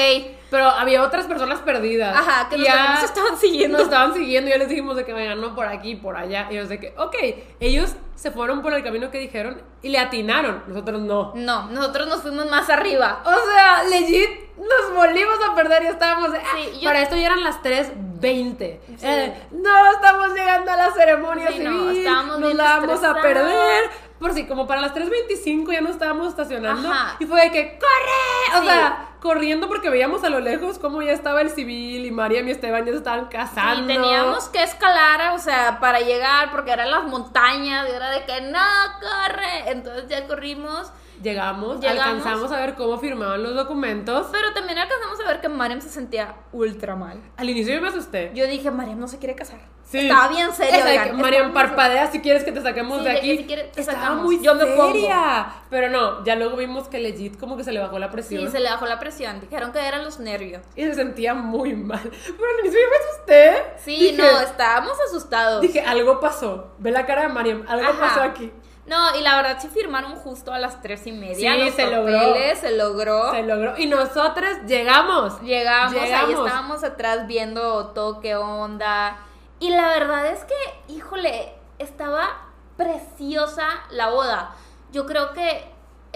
Pero 0.48 0.68
había 0.68 1.02
otras 1.02 1.26
personas 1.26 1.58
perdidas. 1.58 2.16
Ajá, 2.16 2.48
que 2.48 2.58
ya 2.62 2.94
nos 2.94 3.02
estaban 3.02 3.36
siguiendo. 3.40 3.78
Nos 3.78 3.86
estaban 3.88 4.14
siguiendo 4.14 4.48
ya 4.50 4.58
les 4.58 4.68
dijimos 4.68 4.94
de 4.96 5.04
que 5.04 5.12
vayan 5.12 5.40
no 5.40 5.54
por 5.56 5.66
aquí, 5.66 5.96
por 5.96 6.16
allá. 6.16 6.46
Y 6.50 6.54
ellos 6.54 6.68
de 6.68 6.78
que, 6.78 6.94
ok, 6.96 7.14
ellos 7.58 7.96
se 8.14 8.30
fueron 8.30 8.62
por 8.62 8.72
el 8.72 8.82
camino 8.84 9.10
que 9.10 9.18
dijeron 9.18 9.60
y 9.82 9.88
le 9.88 9.98
atinaron. 9.98 10.62
Nosotros 10.68 11.00
no. 11.00 11.32
No, 11.34 11.66
nosotros 11.70 12.06
nos 12.08 12.22
fuimos 12.22 12.48
más 12.48 12.70
arriba. 12.70 13.22
O 13.24 13.52
sea, 13.52 13.82
legit, 13.90 14.30
nos 14.56 14.94
volvimos 14.94 15.36
a 15.50 15.54
perder 15.56 15.82
y 15.82 15.86
estábamos 15.88 16.30
de, 16.32 16.38
ah, 16.38 16.42
Sí, 16.54 16.78
yo- 16.80 16.84
para 16.88 17.02
esto 17.02 17.16
ya 17.16 17.26
eran 17.26 17.42
las 17.42 17.60
3.20. 17.62 18.80
Eh, 19.02 19.34
no, 19.50 19.90
estamos 19.92 20.28
llegando 20.32 20.70
a 20.70 20.76
la 20.76 20.90
ceremonia 20.92 21.48
Sí, 21.50 21.58
no, 21.58 21.70
civil, 21.72 21.98
estábamos 21.98 22.38
nos 22.38 22.54
la 22.54 22.64
vamos 22.78 23.04
a 23.04 23.14
perder. 23.20 23.90
Por 24.18 24.32
si, 24.32 24.46
como 24.46 24.66
para 24.66 24.80
las 24.80 24.94
3.25 24.94 25.72
ya 25.72 25.80
nos 25.82 25.92
estábamos 25.92 26.28
estacionando. 26.28 26.88
Ajá. 26.90 27.16
Y 27.18 27.26
fue 27.26 27.40
de 27.42 27.50
que, 27.50 27.78
¡corre! 27.78 28.58
O 28.58 28.60
Sí. 28.62 28.66
sea, 28.66 29.08
corriendo 29.20 29.68
porque 29.68 29.90
veíamos 29.90 30.22
a 30.24 30.30
lo 30.30 30.40
lejos 30.40 30.78
cómo 30.78 31.02
ya 31.02 31.12
estaba 31.12 31.40
el 31.42 31.50
civil 31.50 32.06
y 32.06 32.10
Mariam 32.10 32.46
y 32.48 32.52
Esteban 32.52 32.84
ya 32.86 32.92
se 32.92 32.98
estaban 32.98 33.26
casando. 33.26 33.82
Y 33.92 33.94
teníamos 33.96 34.48
que 34.48 34.62
escalar, 34.62 35.34
o 35.34 35.38
sea, 35.38 35.78
para 35.80 36.00
llegar, 36.00 36.50
porque 36.50 36.70
eran 36.70 36.90
las 36.90 37.04
montañas, 37.04 37.88
y 37.90 37.94
era 37.94 38.10
de 38.10 38.24
que 38.24 38.40
no, 38.42 38.58
corre. 39.00 39.70
Entonces 39.70 40.08
ya 40.08 40.26
corrimos, 40.26 40.90
Llegamos, 41.22 41.80
Llegamos. 41.80 42.04
alcanzamos 42.04 42.52
a 42.52 42.60
ver 42.60 42.74
cómo 42.74 42.98
firmaban 42.98 43.42
los 43.42 43.54
documentos. 43.54 44.26
pero 44.32 44.52
también 44.52 44.78
alcanzamos 44.78 45.18
a 45.20 45.26
ver 45.26 45.40
que 45.40 45.48
Mariam 45.48 45.80
se 45.80 45.88
sentía 45.88 46.34
ultra 46.52 46.94
mal. 46.96 47.18
Al 47.36 47.48
inicio 47.50 47.74
yo 47.74 47.80
me 47.80 47.88
asusté. 47.88 48.30
Yo 48.34 48.46
dije, 48.46 48.70
Mariam 48.70 48.98
no 49.00 49.08
se 49.08 49.18
quiere 49.18 49.34
casar. 49.34 49.58
Sí. 49.88 49.98
Estaba 49.98 50.26
bien 50.28 50.52
seria, 50.52 50.84
oigan, 50.84 51.06
que, 51.16 51.22
Mariam, 51.22 51.52
parpadea 51.54 52.10
si 52.10 52.20
quieres 52.20 52.42
que 52.42 52.50
te 52.50 52.60
saquemos 52.60 52.98
Sí, 52.98 53.04
de 53.04 53.10
aquí. 53.12 53.36
si 53.38 53.44
quieres 53.46 53.70
te 53.70 53.80
Estaba 53.82 54.00
sacamos. 54.00 54.24
muy 54.24 54.42
Yo 54.42 54.54
me 54.56 54.66
pongo. 54.66 54.92
seria. 54.92 55.46
Pero 55.70 55.90
no, 55.90 56.24
ya 56.24 56.34
luego 56.34 56.56
vimos 56.56 56.88
que 56.88 56.98
legit 56.98 57.38
como 57.38 57.56
que 57.56 57.62
se 57.62 57.70
le 57.70 57.78
bajó 57.78 57.98
la 58.00 58.10
presión. 58.10 58.44
Sí, 58.44 58.50
se 58.50 58.58
le 58.60 58.68
bajó 58.68 58.84
la 58.86 58.98
presión. 58.98 59.40
Dijeron 59.40 59.70
que 59.72 59.78
eran 59.78 60.04
los 60.04 60.18
nervios. 60.18 60.62
Y 60.74 60.82
se 60.82 60.94
sentía 60.94 61.34
muy 61.34 61.74
mal. 61.74 62.00
Pero 62.02 62.48
al 62.52 62.60
inicio 62.64 62.80
yo 62.80 62.90
me 62.90 62.96
asusté. 62.96 63.62
Sí, 63.84 63.96
Dije- 64.10 64.16
no, 64.16 64.40
estábamos 64.40 64.96
asustados. 65.08 65.60
Dije, 65.62 65.80
algo 65.80 66.18
pasó. 66.18 66.74
Ve 66.78 66.90
la 66.90 67.06
cara 67.06 67.22
de 67.22 67.28
Mariam, 67.28 67.64
algo 67.68 67.88
Ajá. 67.88 68.00
pasó 68.00 68.22
aquí. 68.22 68.52
No, 68.86 69.16
y 69.16 69.20
la 69.20 69.36
verdad 69.36 69.58
sí 69.60 69.68
firmaron 69.68 70.14
justo 70.16 70.52
a 70.52 70.58
las 70.58 70.80
tres 70.80 71.06
y 71.06 71.12
media. 71.12 71.54
Sí, 71.54 71.64
los 71.64 71.74
se 71.74 71.90
logró. 71.90 72.34
Se 72.54 72.76
logró. 72.76 73.30
Se 73.32 73.42
logró. 73.42 73.74
Y 73.78 73.86
nosotros 73.86 74.48
llegamos. 74.66 75.40
Llegamos, 75.42 75.94
ahí 75.94 76.06
Llegamos. 76.06 76.46
estábamos 76.46 76.84
atrás 76.84 77.26
viendo 77.26 77.88
todo 77.88 78.20
qué 78.20 78.36
onda. 78.36 79.18
Y 79.58 79.70
la 79.70 79.88
verdad 79.88 80.26
es 80.26 80.44
que, 80.44 80.92
híjole, 80.92 81.54
estaba 81.78 82.42
preciosa 82.76 83.66
la 83.90 84.10
boda. 84.10 84.54
Yo 84.92 85.04
creo 85.06 85.32
que 85.32 85.64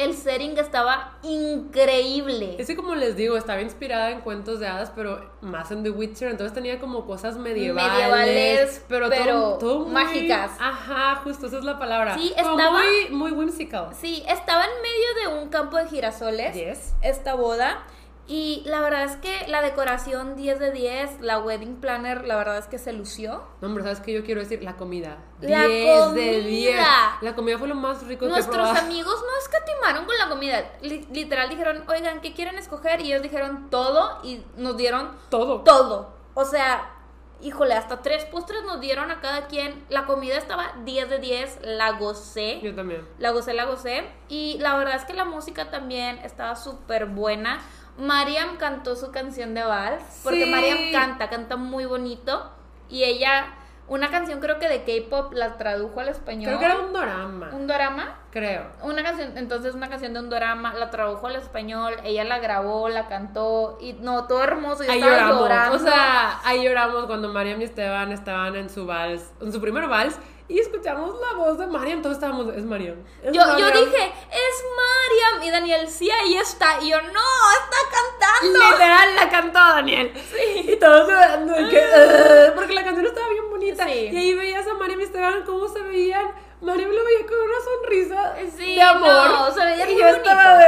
el 0.04 0.14
setting 0.16 0.56
estaba 0.58 1.18
increíble. 1.22 2.56
Es 2.58 2.66
que 2.66 2.76
como 2.76 2.94
les 2.94 3.16
digo, 3.16 3.36
estaba 3.36 3.60
inspirada 3.60 4.10
en 4.10 4.20
cuentos 4.20 4.60
de 4.60 4.66
hadas, 4.66 4.90
pero 4.94 5.30
más 5.40 5.70
en 5.70 5.82
The 5.82 5.90
Witcher, 5.90 6.30
entonces 6.30 6.54
tenía 6.54 6.78
como 6.78 7.06
cosas 7.06 7.36
medievales, 7.36 7.92
Medievales, 7.92 8.84
pero, 8.88 9.08
pero 9.08 9.24
todo, 9.40 9.58
todo 9.58 9.78
muy- 9.80 9.92
mágicas. 9.92 10.50
Ajá, 10.58 11.16
justo, 11.24 11.46
esa 11.46 11.58
es 11.58 11.64
la 11.64 11.78
palabra. 11.78 12.14
Sí, 12.18 12.32
Como 12.40 12.58
estaba- 12.58 12.80
muy, 12.80 13.10
muy 13.16 13.32
whimsical. 13.32 13.88
Sí, 14.00 14.22
estaba 14.28 14.64
en 14.64 14.70
medio 14.82 15.34
de 15.34 15.42
un 15.42 15.48
campo 15.50 15.76
de 15.76 15.86
girasoles. 15.88 16.54
Yes. 16.54 16.94
esta 17.02 17.34
boda. 17.34 17.84
Y 18.32 18.62
la 18.64 18.80
verdad 18.80 19.02
es 19.02 19.16
que 19.16 19.48
la 19.48 19.60
decoración 19.60 20.36
10 20.36 20.60
de 20.60 20.70
10, 20.70 21.20
la 21.20 21.40
wedding 21.40 21.80
planner, 21.80 22.24
la 22.28 22.36
verdad 22.36 22.58
es 22.58 22.66
que 22.68 22.78
se 22.78 22.92
lució. 22.92 23.42
No, 23.60 23.66
hombre, 23.66 23.82
¿sabes 23.82 23.98
qué 23.98 24.12
yo 24.12 24.22
quiero 24.24 24.40
decir? 24.40 24.62
La 24.62 24.76
comida. 24.76 25.18
La 25.40 25.64
10 25.66 26.12
de 26.14 26.40
10. 26.42 26.70
comida. 26.76 27.18
La 27.22 27.34
comida 27.34 27.58
fue 27.58 27.66
lo 27.66 27.74
más 27.74 28.06
rico 28.06 28.20
que 28.20 28.26
he 28.26 28.28
Nuestros 28.28 28.68
amigos 28.78 29.16
no 29.20 29.36
escatimaron 29.42 30.04
con 30.06 30.16
la 30.16 30.28
comida. 30.28 30.62
Li- 30.80 31.08
literal 31.10 31.48
dijeron, 31.48 31.82
oigan, 31.88 32.20
¿qué 32.20 32.32
quieren 32.32 32.56
escoger? 32.56 33.00
Y 33.00 33.08
ellos 33.10 33.22
dijeron 33.22 33.68
todo 33.68 34.20
y 34.22 34.44
nos 34.56 34.76
dieron 34.76 35.10
Todo. 35.28 35.62
todo. 35.62 36.14
O 36.34 36.44
sea, 36.44 36.88
híjole, 37.40 37.74
hasta 37.74 38.00
tres 38.00 38.26
postres 38.26 38.62
nos 38.62 38.80
dieron 38.80 39.10
a 39.10 39.20
cada 39.20 39.48
quien. 39.48 39.84
La 39.88 40.06
comida 40.06 40.36
estaba 40.36 40.72
10 40.84 41.10
de 41.10 41.18
10, 41.18 41.58
la 41.62 41.92
gocé. 41.98 42.60
Yo 42.62 42.76
también. 42.76 43.04
La 43.18 43.30
gocé, 43.32 43.54
la 43.54 43.64
gocé. 43.64 44.04
Y 44.28 44.56
la 44.60 44.76
verdad 44.76 44.94
es 44.94 45.04
que 45.04 45.14
la 45.14 45.24
música 45.24 45.68
también 45.70 46.18
estaba 46.18 46.54
súper 46.54 47.06
buena. 47.06 47.60
Mariam 48.00 48.56
cantó 48.56 48.96
su 48.96 49.10
canción 49.12 49.54
de 49.54 49.62
vals. 49.62 50.02
Porque 50.24 50.44
Sí. 50.44 50.50
Mariam 50.50 50.78
canta, 50.92 51.28
canta 51.28 51.56
muy 51.56 51.84
bonito. 51.84 52.50
Y 52.88 53.04
ella, 53.04 53.54
una 53.88 54.10
canción 54.10 54.40
creo 54.40 54.58
que 54.58 54.68
de 54.68 54.82
K-pop 54.84 55.32
la 55.32 55.56
tradujo 55.56 56.00
al 56.00 56.08
español. 56.08 56.46
Creo 56.46 56.58
que 56.58 56.64
era 56.64 56.78
un 56.78 56.92
dorama. 56.92 57.50
un 57.52 57.66
dorama. 57.66 58.16
Creo. 58.32 58.64
Una 58.82 59.02
canción, 59.02 59.36
entonces 59.36 59.74
una 59.74 59.88
canción 59.88 60.12
de 60.14 60.20
un 60.20 60.30
dorama, 60.30 60.72
la 60.74 60.90
tradujo 60.90 61.26
al 61.26 61.36
español, 61.36 61.94
ella 62.04 62.24
la 62.24 62.38
grabó, 62.38 62.88
la 62.88 63.06
cantó 63.08 63.78
y 63.80 63.92
no, 63.94 64.24
todo 64.28 64.42
hermoso, 64.44 64.84
yo 64.84 64.90
Ahí 64.92 64.98
estaba 64.98 65.16
lloramos. 65.16 65.40
llorando. 65.42 65.76
O 65.76 65.78
sea, 65.80 66.40
ahí 66.44 66.64
lloramos 66.64 67.06
cuando 67.06 67.28
Mariam 67.28 67.60
y 67.60 67.64
Esteban 67.64 68.12
estaban 68.12 68.54
en 68.56 68.70
su 68.70 68.86
vals, 68.86 69.32
en 69.40 69.52
su 69.52 69.60
primer 69.60 69.88
vals, 69.88 70.16
y 70.50 70.58
escuchamos 70.58 71.14
la 71.20 71.36
voz 71.38 71.58
de 71.58 71.66
Mariam. 71.66 72.02
Todos 72.02 72.16
estábamos, 72.16 72.52
es 72.54 72.64
Mariam. 72.64 72.96
es 73.22 73.32
yo, 73.32 73.40
yo 73.40 73.46
Mariam". 73.46 73.72
dije, 73.84 74.12
es 74.30 74.64
Mariam. 74.76 75.42
Y 75.46 75.50
Daniel, 75.50 75.88
sí, 75.88 76.10
ahí 76.10 76.36
está. 76.36 76.80
Y 76.82 76.90
yo, 76.90 77.00
no, 77.00 77.08
está 77.10 77.76
cantando. 77.90 78.58
Literal 78.70 79.14
la 79.16 79.28
cantó 79.28 79.58
Daniel. 79.58 80.12
Y 80.66 80.76
todos 80.76 81.08
llorando. 81.08 81.54
porque 82.54 82.74
la 82.74 82.84
canción 82.84 83.06
estaba 83.06 83.28
bien 83.28 83.48
bonita. 83.50 83.84
Sí. 83.86 84.08
Y 84.12 84.16
ahí 84.16 84.34
veías 84.34 84.66
a 84.66 84.74
Mariam 84.74 85.00
y 85.00 85.04
Esteban 85.04 85.42
cómo 85.44 85.68
se 85.68 85.80
veían. 85.82 86.30
Mariam 86.60 86.90
lo 86.90 87.02
veía 87.04 87.26
con 87.26 87.38
una 87.38 87.60
sonrisa 87.64 88.34
Sí, 88.54 88.74
de 88.74 88.82
amor. 88.82 89.08
no, 89.30 89.50
se 89.54 89.64
veía 89.64 89.90
y 89.90 89.98
yo 89.98 90.06
estaba 90.08 90.60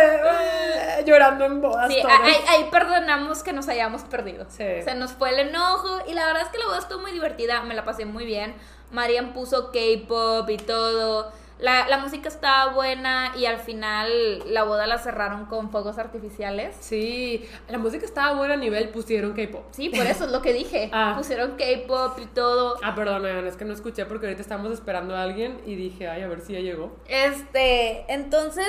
llorando 1.05 1.45
en 1.45 1.61
bodas. 1.61 1.93
Sí, 1.93 2.01
todos. 2.01 2.14
ahí, 2.22 2.35
ahí 2.49 2.68
perdonamos 2.70 3.43
que 3.43 3.53
nos 3.53 3.68
hayamos 3.68 4.03
perdido. 4.05 4.47
Sí. 4.49 4.64
Se 4.85 4.95
nos 4.95 5.12
fue 5.12 5.30
el 5.30 5.49
enojo 5.49 5.99
y 6.07 6.14
la 6.14 6.26
verdad 6.26 6.43
es 6.45 6.49
que 6.49 6.59
la 6.59 6.64
boda 6.66 6.78
estuvo 6.78 7.01
muy 7.01 7.12
divertida, 7.12 7.62
me 7.62 7.74
la 7.74 7.85
pasé 7.85 8.07
muy 8.07 8.24
bien. 8.24 8.55
Mariam 8.93 9.32
puso 9.32 9.72
K-pop 9.72 10.49
y 10.51 10.57
todo. 10.59 11.32
La, 11.59 11.86
la 11.88 11.99
música 11.99 12.28
estaba 12.28 12.72
buena 12.72 13.32
y 13.36 13.47
al 13.47 13.59
final 13.59 14.43
la 14.53 14.64
boda 14.64 14.88
la 14.88 14.99
cerraron 14.99 15.47
con 15.47 15.70
fuegos 15.70 15.97
artificiales. 15.97 16.74
Sí, 16.80 17.49
la 17.68 17.78
música 17.78 18.05
estaba 18.05 18.36
buena 18.36 18.55
a 18.55 18.57
nivel, 18.57 18.88
pusieron 18.88 19.32
K-pop. 19.32 19.62
Sí, 19.70 19.88
por 19.88 20.05
eso 20.05 20.24
es 20.24 20.32
lo 20.32 20.43
que 20.43 20.53
dije. 20.53 20.90
Ah. 20.95 21.14
Pusieron 21.16 21.53
K-pop 21.53 22.18
y 22.20 22.26
todo. 22.26 22.76
Ah, 22.82 22.95
perdón, 22.95 23.24
es 23.47 23.57
que 23.57 23.64
no 23.64 23.72
escuché 23.72 24.05
porque 24.07 24.26
ahorita 24.26 24.43
estamos 24.43 24.72
esperando 24.72 25.16
a 25.16 25.22
alguien 25.22 25.61
y 25.64 25.76
dije, 25.76 26.09
ay, 26.09 26.22
a 26.22 26.28
ver 26.28 26.40
si 26.40 26.53
ya 26.53 26.61
llegó. 26.61 26.97
Este, 27.07 28.12
entonces, 28.12 28.66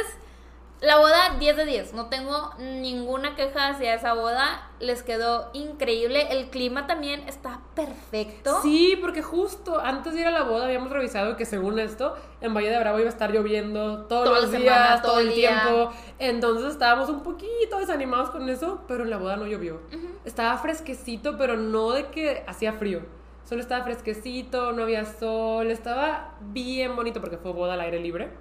la 0.83 0.97
boda 0.97 1.37
10 1.39 1.55
de 1.55 1.65
10. 1.65 1.93
No 1.93 2.07
tengo 2.07 2.51
ninguna 2.59 3.35
queja 3.35 3.69
hacia 3.69 3.93
esa 3.93 4.13
boda. 4.13 4.69
Les 4.81 5.01
quedó 5.01 5.49
increíble. 5.53 6.27
El 6.29 6.49
clima 6.49 6.87
también 6.87 7.21
está 7.25 7.61
perfecto. 7.73 8.59
Sí, 8.61 8.97
porque 8.99 9.21
justo 9.21 9.79
antes 9.79 10.13
de 10.13 10.19
ir 10.21 10.27
a 10.27 10.31
la 10.31 10.43
boda 10.43 10.65
habíamos 10.65 10.91
revisado 10.91 11.37
que 11.37 11.45
según 11.45 11.79
esto, 11.79 12.15
en 12.41 12.53
Valle 12.53 12.69
de 12.69 12.79
Bravo 12.79 12.99
iba 12.99 13.07
a 13.07 13.13
estar 13.13 13.31
lloviendo 13.31 14.05
todos 14.07 14.25
Toda 14.25 14.41
los 14.41 14.51
días, 14.51 14.61
semana, 14.63 15.01
todo, 15.01 15.11
todo 15.13 15.21
el 15.21 15.33
día. 15.33 15.61
tiempo. 15.63 15.91
Entonces 16.19 16.73
estábamos 16.73 17.07
un 17.07 17.23
poquito 17.23 17.79
desanimados 17.79 18.29
con 18.31 18.49
eso, 18.49 18.81
pero 18.85 19.05
en 19.05 19.09
la 19.09 19.17
boda 19.17 19.37
no 19.37 19.47
llovió. 19.47 19.79
Estaba 20.25 20.57
fresquecito, 20.57 21.37
pero 21.37 21.55
no 21.55 21.91
de 21.91 22.07
que 22.07 22.43
hacía 22.45 22.73
frío. 22.73 23.01
Solo 23.45 23.61
estaba 23.61 23.83
fresquecito, 23.85 24.73
no 24.73 24.83
había 24.83 25.05
sol, 25.05 25.71
estaba 25.71 26.35
bien 26.41 26.95
bonito 26.97 27.21
porque 27.21 27.37
fue 27.37 27.53
boda 27.53 27.73
al 27.75 27.81
aire 27.81 27.99
libre. 27.99 28.31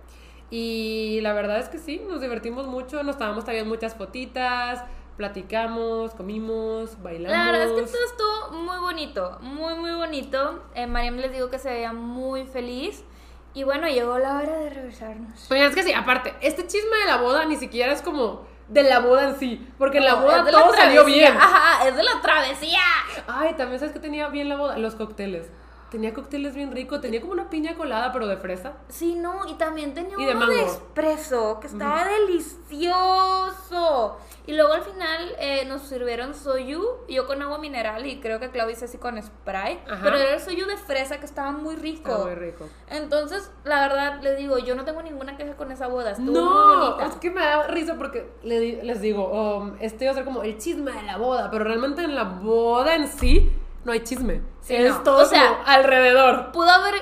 Y 0.53 1.19
la 1.23 1.33
verdad 1.33 1.61
es 1.61 1.71
que 1.71 1.79
sí, 1.79 2.03
nos 2.07 2.21
divertimos 2.21 2.67
mucho, 2.67 3.03
nos 3.03 3.17
tomamos 3.17 3.47
también 3.47 3.67
muchas 3.67 3.95
fotitas, 3.95 4.85
platicamos, 5.17 6.13
comimos, 6.13 7.03
bailamos. 7.03 7.35
La 7.35 7.47
verdad 7.47 7.69
es 7.69 7.73
que 7.73 7.91
todo 7.91 8.05
estuvo 8.05 8.63
muy 8.63 8.79
bonito, 8.79 9.39
muy, 9.41 9.75
muy 9.77 9.93
bonito. 9.93 10.63
Eh, 10.75 10.87
Mariam 10.87 11.17
les 11.17 11.33
digo 11.33 11.49
que 11.49 11.59
se 11.59 11.71
veía 11.71 11.95
muy 11.95 12.45
feliz. 12.45 13.03
Y 13.55 13.65
bueno, 13.65 13.89
llegó 13.89 14.19
la 14.19 14.37
hora 14.37 14.59
de 14.59 14.69
regresarnos. 14.69 15.51
Oigan, 15.51 15.71
es 15.71 15.75
que 15.75 15.85
sí, 15.85 15.93
aparte, 15.95 16.35
este 16.43 16.67
chisme 16.67 16.99
de 16.99 17.07
la 17.07 17.17
boda 17.17 17.47
ni 17.47 17.57
siquiera 17.57 17.91
es 17.91 18.03
como 18.03 18.47
de 18.69 18.83
la 18.83 19.01
boda 19.01 19.31
en 19.31 19.39
sí, 19.39 19.67
porque 19.79 19.99
en 19.99 20.05
la 20.05 20.17
boda 20.17 20.43
la 20.43 20.51
todo 20.51 20.75
salió 20.75 21.07
bien. 21.07 21.35
Ajá, 21.35 21.89
es 21.89 21.97
de 21.97 22.03
la 22.03 22.21
travesía. 22.21 22.83
Ay, 23.27 23.55
también 23.55 23.79
sabes 23.79 23.95
que 23.95 24.01
tenía 24.01 24.29
bien 24.29 24.51
la 24.51 24.57
boda, 24.57 24.77
los 24.77 24.97
cócteles. 24.97 25.51
Tenía 25.93 26.13
cócteles 26.15 26.55
bien 26.55 26.73
ricos, 26.73 27.03
tenía 27.03 27.21
como 27.21 27.35
una 27.35 27.51
piña 27.51 27.77
colada, 27.77 28.11
pero 28.13 28.27
de 28.27 28.39
fresa. 28.39 28.73
Sí, 28.89 29.15
no, 29.15 29.47
y 29.47 29.55
también 29.55 29.93
tenía 29.93 30.13
Y 30.19 30.23
uno 30.23 30.27
de 30.27 30.35
mango. 30.35 30.53
espresso 30.73 31.61
que 31.61 31.67
estaba 31.67 32.07
delicioso. 32.93 34.17
Y 34.47 34.55
luego 34.55 34.73
al 34.73 34.83
final 34.83 35.37
eh, 35.39 35.65
nos 35.67 35.83
sirvieron 35.83 36.35
soyu, 36.35 36.83
yo 37.09 37.27
con 37.27 37.41
agua 37.43 37.59
mineral 37.59 38.05
y 38.07 38.21
creo 38.21 38.41
que 38.41 38.51
Claudia 38.51 38.73
hizo 38.73 38.87
así 38.87 38.99
con 38.99 39.23
spray. 39.23 39.79
Ajá. 39.87 40.01
Pero 40.03 40.17
era 40.17 40.35
el 40.35 40.41
soyu 40.41 40.67
de 40.67 40.77
fresa 40.79 41.21
que 41.21 41.27
estaba 41.27 41.53
muy 41.53 41.77
rico. 41.77 42.11
Está 42.11 42.25
muy 42.25 42.35
rico. 42.35 42.69
Entonces, 42.89 43.51
la 43.65 43.81
verdad, 43.87 44.21
les 44.23 44.39
digo, 44.39 44.59
yo 44.59 44.75
no 44.75 44.85
tengo 44.85 45.03
ninguna 45.03 45.37
queja 45.37 45.55
con 45.57 45.71
esa 45.71 45.87
boda. 45.89 46.13
Estuvo 46.13 46.27
muy 46.33 46.41
No, 46.41 46.87
bonita. 46.91 47.07
es 47.07 47.15
que 47.17 47.31
me 47.31 47.41
da 47.41 47.67
risa 47.69 47.97
porque 47.97 48.33
les 48.43 49.01
digo, 49.01 49.29
um, 49.59 49.77
este 49.79 50.05
iba 50.07 50.13
a 50.13 50.15
ser 50.17 50.25
como 50.25 50.43
el 50.43 50.59
chisme 50.59 50.91
de 50.91 51.03
la 51.03 51.19
boda, 51.19 51.51
pero 51.51 51.65
realmente 51.65 52.03
en 52.03 52.15
la 52.17 52.25
boda 52.25 52.97
en 52.97 53.09
sí 53.09 53.53
no 53.85 53.93
hay 53.93 54.01
chisme. 54.01 54.43
Sí, 54.61 54.75
es 54.77 54.91
no. 54.95 55.03
todo 55.03 55.23
O 55.23 55.25
sea, 55.27 55.49
como 55.49 55.63
alrededor. 55.67 56.53
Pudo 56.53 56.71
haber, 56.71 56.95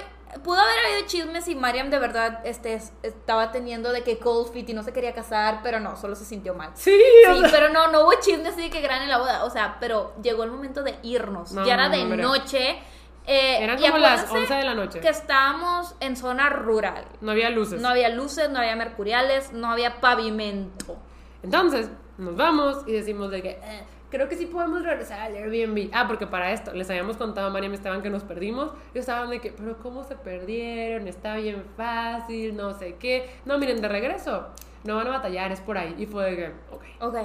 pudo 0.42 0.58
haber 0.60 0.74
habido 0.86 1.06
chismes 1.06 1.44
si 1.44 1.54
Mariam 1.54 1.90
de 1.90 1.98
verdad 1.98 2.40
este, 2.44 2.74
es- 2.74 2.92
estaba 3.02 3.52
teniendo 3.52 3.92
de 3.92 4.02
que 4.02 4.18
cold 4.18 4.52
feet 4.52 4.68
y 4.70 4.74
no 4.74 4.82
se 4.82 4.92
quería 4.92 5.12
casar, 5.14 5.60
pero 5.62 5.78
no, 5.80 5.96
solo 5.96 6.14
se 6.14 6.24
sintió 6.24 6.54
mal. 6.54 6.70
Sí, 6.74 6.98
o 7.30 7.34
Sí, 7.34 7.40
sea, 7.40 7.50
pero 7.50 7.68
no, 7.68 7.88
no 7.88 8.02
hubo 8.02 8.12
chisme 8.20 8.48
así 8.48 8.62
de 8.62 8.70
que 8.70 8.80
gran 8.80 9.02
en 9.02 9.08
la 9.08 9.18
boda. 9.18 9.44
O 9.44 9.50
sea, 9.50 9.76
pero 9.80 10.14
llegó 10.22 10.44
el 10.44 10.50
momento 10.50 10.82
de 10.82 10.98
irnos. 11.02 11.52
No, 11.52 11.66
ya 11.66 11.74
era 11.74 11.88
de 11.88 12.02
hombre. 12.02 12.22
noche. 12.22 12.78
eh, 13.26 13.58
eran 13.62 13.78
como 13.78 13.98
las 13.98 14.24
acuérdense 14.24 14.54
11 14.54 14.54
de 14.54 14.64
la 14.64 14.74
noche. 14.74 15.00
Que 15.00 15.10
estábamos 15.10 15.94
en 16.00 16.16
zona 16.16 16.48
rural. 16.48 17.04
No 17.20 17.30
había 17.32 17.50
luces. 17.50 17.80
No 17.80 17.88
había 17.88 18.08
luces, 18.08 18.48
no 18.50 18.58
había 18.58 18.74
mercuriales, 18.74 19.52
no 19.52 19.70
había 19.70 20.00
pavimento. 20.00 20.96
Entonces, 21.42 21.90
nos 22.18 22.34
vamos 22.36 22.78
y 22.86 22.92
decimos 22.92 23.30
de 23.30 23.42
que 23.42 23.50
"Eh, 23.50 23.84
creo 24.10 24.28
que 24.28 24.36
sí 24.36 24.46
podemos 24.46 24.82
regresar 24.82 25.20
al 25.20 25.34
Airbnb. 25.36 25.90
Ah, 25.92 26.06
porque 26.08 26.26
para 26.26 26.52
esto 26.52 26.72
les 26.72 26.88
habíamos 26.90 27.16
contado 27.16 27.46
a 27.46 27.50
Mariam 27.50 27.72
y 27.72 27.76
Esteban 27.76 28.02
que 28.02 28.10
nos 28.10 28.24
perdimos. 28.24 28.72
Y 28.94 28.98
estaban 28.98 29.30
de 29.30 29.40
que, 29.40 29.52
pero 29.52 29.78
¿cómo 29.78 30.04
se 30.04 30.16
perdieron? 30.16 31.08
Está 31.08 31.36
bien 31.36 31.64
fácil, 31.76 32.56
no 32.56 32.74
sé 32.78 32.96
qué. 32.96 33.30
No, 33.44 33.58
miren, 33.58 33.80
de 33.80 33.88
regreso. 33.88 34.48
No 34.84 34.96
van 34.96 35.06
a 35.08 35.10
batallar, 35.10 35.52
es 35.52 35.60
por 35.60 35.78
ahí. 35.78 35.94
Y 35.98 36.06
fue 36.06 36.30
de 36.30 36.36
que, 36.36 36.46
ok, 36.70 36.82
Ok. 37.00 37.16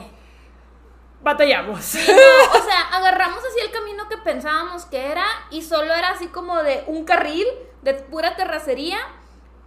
batallamos. 1.21 1.95
No, 1.95 2.59
o 2.59 2.63
sea, 2.63 2.81
agarramos 2.93 3.39
así 3.39 3.59
el 3.65 3.71
camino 3.71 4.07
que 4.09 4.17
pensábamos 4.17 4.85
que 4.85 5.11
era 5.11 5.25
y 5.51 5.61
solo 5.61 5.93
era 5.93 6.09
así 6.11 6.27
como 6.27 6.61
de 6.63 6.83
un 6.87 7.03
carril 7.05 7.45
de 7.81 7.93
pura 7.95 8.35
terracería 8.35 8.97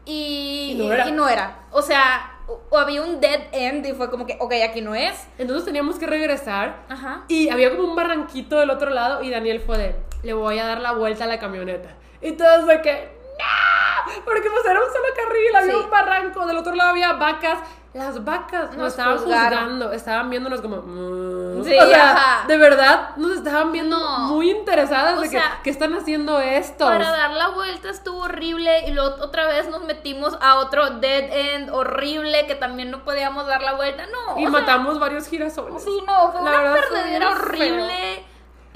y, 0.05 0.73
Y 0.73 0.79
no 0.79 0.93
era. 0.93 1.09
y 1.09 1.13
no 1.13 1.29
era. 1.29 1.61
O 1.73 1.83
sea, 1.83 2.38
o, 2.49 2.79
había 2.79 3.03
un 3.03 3.21
dead 3.21 3.41
end 3.53 3.87
y 3.87 3.93
fue 3.93 4.11
como 4.11 4.27
que, 4.27 4.37
ok, 4.41 4.53
aquí 4.69 4.81
no 4.81 4.95
es. 4.95 5.29
Entonces 5.39 5.65
teníamos 5.65 5.99
que 5.99 6.07
regresar. 6.07 6.85
Ajá. 6.89 7.25
Y 7.29 7.49
había 7.49 7.71
como 7.77 7.89
un 7.91 7.97
barranquito 7.97 8.59
del 8.59 8.71
otro 8.71 8.91
lado 8.91 9.23
y 9.23 9.31
Daniel 9.31 9.61
fue 9.61 9.79
de, 9.79 9.97
le 10.23 10.33
voy 10.33 10.59
a 10.59 10.67
dar 10.67 10.81
la 10.81 10.93
vuelta 10.93 11.25
a 11.25 11.27
la 11.27 11.39
camioneta. 11.39 11.91
Y 12.21 12.33
todos 12.33 12.67
de 12.67 12.81
que, 12.83 13.13
¡no! 13.39 14.23
Porque 14.25 14.49
pues 14.51 14.65
era 14.65 14.81
un 14.81 14.87
solo 14.93 15.07
carril, 15.17 15.57
había 15.57 15.73
Sí. 15.73 15.79
un 15.85 15.91
barranco, 15.91 16.47
del 16.47 16.57
otro 16.57 16.75
lado 16.75 16.91
había 16.91 17.13
vacas. 17.13 17.59
Las 17.99 18.25
vacas 18.25 18.69
nos, 18.69 18.77
Nos 18.77 18.89
estaban 18.93 19.19
juzgaron. 19.19 19.59
juzgando, 19.59 19.93
estaban 19.93 20.31
viéndonos 20.31 20.61
como... 20.61 20.77
"Mm". 20.83 21.65
Sí, 21.65 21.77
o 21.77 21.87
sea, 21.87 22.13
ajá. 22.13 22.47
de 22.47 22.57
verdad, 22.57 23.17
nos 23.17 23.33
estaban 23.33 23.73
viendo 23.73 23.99
No. 23.99 24.19
muy 24.29 24.51
interesadas 24.51 25.19
O 25.19 25.23
de 25.23 25.29
sea, 25.29 25.41
que, 25.57 25.63
¿qué 25.65 25.71
están 25.71 25.93
haciendo 25.95 26.39
estos? 26.41 26.89
Para 26.89 27.11
dar 27.11 27.31
la 27.33 27.49
vuelta 27.49 27.91
estuvo 27.91 28.21
horrible 28.21 28.87
y 28.87 28.93
luego 28.93 29.17
otra 29.25 29.47
vez 29.49 29.69
nos 29.69 29.83
metimos 29.83 30.39
a 30.41 30.57
otro 30.57 30.89
dead 30.91 31.25
end 31.33 31.71
horrible 31.71 32.47
que 32.47 32.55
también 32.55 32.91
no 32.93 33.03
podíamos 33.05 33.47
dar 33.49 33.63
la 33.63 33.75
vuelta. 33.75 34.05
No. 34.07 34.39
y 34.39 34.43
sea, 34.43 34.51
matamos 34.51 35.01
varios 35.01 35.27
girasoles. 35.27 35.83
Sí, 35.83 36.01
no, 36.07 36.31
fue 36.31 36.43
La 36.43 36.51
una 36.51 36.63
verdad 36.63 36.81
perdedera 36.89 37.37
feo. 37.37 37.89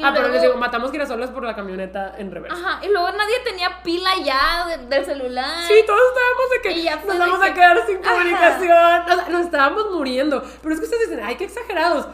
Y 0.03 0.05
Ah, 0.05 0.11
pero 0.13 0.25
les 0.29 0.33
luego- 0.41 0.47
digo, 0.55 0.59
matamos 0.61 0.91
girasoles 0.91 1.31
por 1.31 1.45
la 1.45 1.55
camioneta 1.55 2.15
en 2.19 2.33
reversa. 2.33 2.57
Ajá, 2.57 2.85
y 2.85 2.89
luego 2.91 3.09
nadie 3.13 3.37
tenía 3.45 3.83
pila 3.85 4.11
ya 4.25 4.67
de- 4.67 4.87
del 4.89 5.05
celular. 5.05 5.65
Sí, 5.69 5.75
todos 5.87 6.01
estábamos 6.09 6.51
de 6.51 6.61
que 6.63 6.73
Y 6.73 6.83
ya 6.83 6.99
fue 6.99 7.15
nos 7.15 7.19
vamos 7.19 7.41
que- 7.41 7.51
a 7.51 7.55
quedar 7.55 7.87
sin 7.87 7.99
Ajá. 8.05 8.11
comunicación. 8.13 9.03
O 9.03 9.15
sea, 9.15 9.29
nos 9.31 9.41
estábamos 9.43 9.91
muriendo. 9.93 10.43
Pero 10.61 10.75
es 10.75 10.81
que 10.81 10.87
ustedes 10.87 11.09
dicen, 11.09 11.25
ay, 11.25 11.37
qué 11.37 11.45
exagerados. 11.45 12.07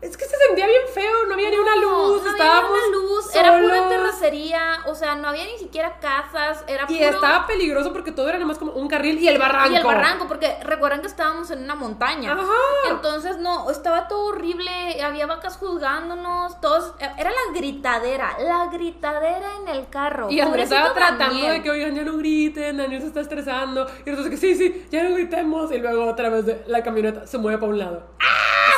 Es 0.00 0.16
que 0.16 0.24
se 0.24 0.34
sentía 0.46 0.66
bien 0.66 0.80
feo, 0.94 1.26
no 1.28 1.34
había 1.34 1.50
ni 1.50 1.56
una 1.56 1.76
luz, 1.76 2.22
no 2.22 2.30
había 2.30 2.32
estábamos 2.32 2.70
ni 2.70 2.96
una 2.96 2.96
luz, 2.96 3.34
era 3.34 3.60
pura 3.60 3.88
terracería, 3.88 4.78
o 4.86 4.94
sea, 4.94 5.14
no 5.14 5.28
había 5.28 5.44
ni 5.44 5.58
siquiera 5.58 5.98
casas, 6.00 6.64
era 6.66 6.84
Y 6.88 6.96
puro... 6.96 7.10
estaba 7.10 7.46
peligroso 7.46 7.92
porque 7.92 8.10
todo 8.10 8.26
era 8.30 8.38
nada 8.38 8.48
más 8.48 8.56
como 8.56 8.72
un 8.72 8.88
carril 8.88 9.18
y 9.18 9.28
el 9.28 9.38
barranco. 9.38 9.72
Y 9.72 9.76
el 9.76 9.84
barranco, 9.84 10.26
porque 10.26 10.56
recuerdan 10.62 11.02
que 11.02 11.06
estábamos 11.06 11.50
en 11.50 11.64
una 11.64 11.74
montaña. 11.74 12.32
Ajá. 12.32 12.44
Entonces, 12.88 13.36
no, 13.38 13.70
estaba 13.70 14.08
todo 14.08 14.28
horrible, 14.28 14.70
había 15.02 15.26
vacas 15.26 15.58
juzgándonos, 15.58 16.58
todos, 16.62 16.94
era 17.18 17.30
la 17.30 17.52
gritadera, 17.54 18.36
la 18.38 18.68
gritadera 18.68 19.50
en 19.60 19.68
el 19.68 19.88
carro. 19.90 20.30
Y 20.30 20.40
Andrés 20.40 20.64
estaba 20.64 20.94
tratando 20.94 21.46
de 21.46 21.62
que, 21.62 21.70
oigan, 21.70 21.94
ya 21.94 22.04
no 22.04 22.16
griten, 22.16 22.78
Daniel 22.78 23.02
se 23.02 23.08
está 23.08 23.20
estresando. 23.20 23.86
Y 24.06 24.10
nosotros 24.10 24.30
que 24.30 24.38
sí, 24.38 24.54
sí, 24.54 24.86
ya 24.90 25.02
no 25.02 25.14
gritemos. 25.14 25.70
Y 25.72 25.78
luego 25.78 26.06
otra 26.06 26.30
vez 26.30 26.46
la 26.66 26.82
camioneta 26.82 27.26
se 27.26 27.36
mueve 27.36 27.58
para 27.58 27.70
un 27.70 27.78
lado. 27.78 28.02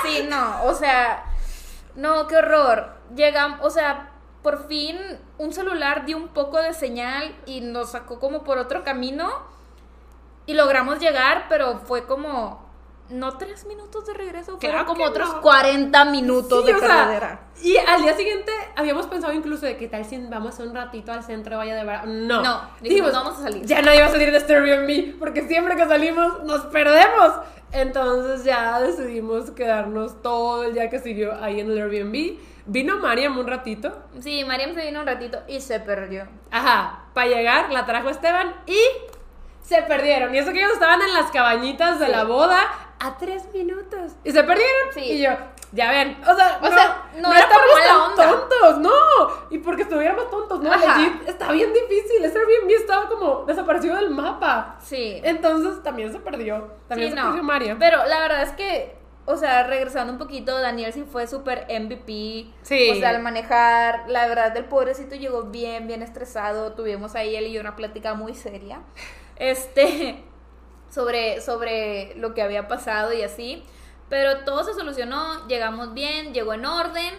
Sí, 0.05 0.27
no, 0.29 0.65
o 0.65 0.75
sea, 0.75 1.12
no, 1.95 2.27
qué 2.27 2.37
horror. 2.37 2.95
Llegamos, 3.15 3.61
o 3.63 3.71
sea, 3.71 4.11
por 4.43 4.67
fin 4.67 4.99
un 5.39 5.53
celular 5.53 6.05
dio 6.05 6.17
un 6.17 6.29
poco 6.29 6.61
de 6.61 6.73
señal 6.73 7.35
y 7.47 7.61
nos 7.61 7.93
sacó 7.93 8.19
como 8.19 8.43
por 8.43 8.59
otro 8.59 8.83
camino 8.85 9.31
y 10.47 10.55
logramos 10.55 10.99
llegar, 10.99 11.47
pero 11.49 11.79
fue 11.81 12.07
como, 12.07 12.62
no 13.13 13.37
tres 13.39 13.65
minutos 13.67 14.07
de 14.07 14.15
regreso, 14.15 14.59
fueron 14.59 14.61
Claro 14.61 14.87
como 14.87 14.99
que 14.99 15.07
otros 15.07 15.29
no. 15.35 15.41
40 15.43 16.05
minutos 16.07 16.65
Sí, 16.67 16.73
de 16.73 16.79
sea, 16.79 16.89
perdedera. 16.89 17.41
y 17.63 17.77
al 17.77 18.03
día 18.03 18.17
siguiente 18.17 18.51
habíamos 18.77 19.07
pensado 19.07 19.33
incluso 19.33 19.67
de 19.67 19.77
qué 19.77 19.87
tal 19.89 20.05
si 20.05 20.17
vamos 20.19 20.59
un 20.59 20.75
ratito 20.75 21.13
al 21.13 21.23
centro 21.23 21.53
de 21.53 21.57
Valle 21.59 21.75
de 21.75 21.85
Bravo. 21.85 22.07
No. 22.07 22.43
No, 22.43 22.61
dijimos, 22.81 23.13
vamos 23.13 23.39
a 23.39 23.43
salir. 23.43 23.65
Ya 23.65 23.81
nadie 23.83 24.01
va 24.01 24.07
a 24.07 24.11
salir 24.11 24.31
de 24.33 24.39
este 24.39 24.55
Airbnb 24.57 25.19
porque 25.19 25.47
siempre 25.47 25.77
que 25.77 25.87
salimos 25.87 26.43
nos 26.45 26.63
perdemos. 26.67 27.33
Entonces 27.73 28.45
ya 28.45 28.81
decidimos 28.81 29.51
quedarnos 29.53 30.21
todo 30.23 30.65
el 30.65 30.75
día 30.75 30.91
que 30.91 30.99
siguió 30.99 31.35
ahí 31.43 31.61
en 31.61 31.71
el 31.71 31.79
Airbnb. 31.79 32.39
Vino 32.67 32.99
Mariam 32.99 33.37
un 33.39 33.47
ratito. 33.47 33.93
Sí, 34.21 34.45
Mariam 34.45 34.75
se 34.75 34.85
vino 34.85 35.01
un 35.01 35.07
ratito 35.07 35.39
y 35.49 35.61
se 35.61 35.81
perdió. 35.81 36.29
Ajá, 36.51 37.07
para 37.15 37.27
llegar 37.29 37.73
la 37.73 37.85
trajo 37.87 38.09
Esteban 38.11 38.55
y 38.67 38.79
se 39.63 39.83
perdieron. 39.83 40.35
Y 40.35 40.39
eso 40.39 40.53
que 40.53 40.59
ellos 40.61 40.73
estaban 40.75 41.01
en 41.03 41.13
las 41.15 41.31
cabañitas 41.31 41.99
de 41.99 42.07
Sí. 42.07 42.13
la 42.13 42.25
boda 42.25 42.59
a 43.05 43.19
tres 43.19 43.53
minutos. 43.53 44.13
Y 44.25 44.31
se 44.31 44.43
perdieron. 44.45 44.93
Sí. 44.95 45.01
Y 45.01 45.23
yo, 45.23 45.31
ya 45.73 45.91
ven, 45.91 46.17
o 46.23 46.35
sea, 46.37 46.59
O 46.63 46.69
no, 46.69 46.71
sea, 46.77 47.03
no 47.17 47.29
no 47.31 47.35
estamos 47.35 47.67
mala 47.73 47.87
tan 48.17 48.29
onda. 48.29 48.49
tontos, 48.49 48.79
no. 48.79 48.91
Y 49.51 49.59
porque 49.59 49.83
estuviéramos 49.83 50.31
tontos, 50.31 50.61
no, 50.63 50.71
legit, 50.71 51.29
está 51.29 51.51
bien 51.53 51.73
difícil. 51.73 52.25
Ese 52.25 52.39
Airbnb 52.39 52.71
estaba 52.71 53.09
como 53.09 53.45
desaparecido 53.45 53.97
del 53.97 54.11
mapa. 54.11 54.77
Sí. 54.81 55.21
Entonces 55.25 55.83
también 55.83 56.13
se 56.13 56.21
perdió. 56.21 56.73
También 56.89 57.11
Sí, 57.11 57.17
se 57.17 57.21
no. 57.21 57.29
perdió 57.29 57.43
María. 57.43 57.77
Pero 57.79 58.05
la 58.07 58.21
verdad 58.21 58.43
es 58.43 58.53
que, 58.53 58.97
o 59.25 59.37
sea, 59.37 59.65
regresando 59.67 60.13
un 60.13 60.19
poquito, 60.19 60.59
Daniel 60.61 60.93
sí 60.93 61.05
fue 61.11 61.27
súper 61.27 61.67
MVP. 61.69 62.47
Sí. 62.63 62.91
O 62.91 62.95
sea, 62.97 63.09
al 63.11 63.21
manejar, 63.23 64.05
la 64.09 64.27
verdad, 64.29 64.57
el 64.57 64.67
pobrecito 64.67 65.15
llegó 65.17 65.45
bien, 65.45 65.87
bien 65.87 66.03
estresado. 66.03 66.73
Tuvimos 66.75 67.15
ahí 67.17 67.35
él 67.35 67.47
y 67.47 67.53
yo 67.53 67.61
una 67.61 67.75
plática 67.77 68.15
muy 68.15 68.35
seria. 68.35 68.81
Este, 69.37 70.23
sobre, 70.93 71.41
sobre 71.41 72.15
lo 72.17 72.35
que 72.35 72.43
había 72.43 72.69
pasado 72.69 73.13
y 73.13 73.23
así. 73.23 73.65
Pero 74.09 74.45
todo 74.45 74.63
se 74.63 74.75
solucionó, 74.75 75.47
llegamos 75.49 75.95
bien, 75.95 76.35
llegó 76.35 76.53
en 76.55 76.67
orden. 76.67 77.15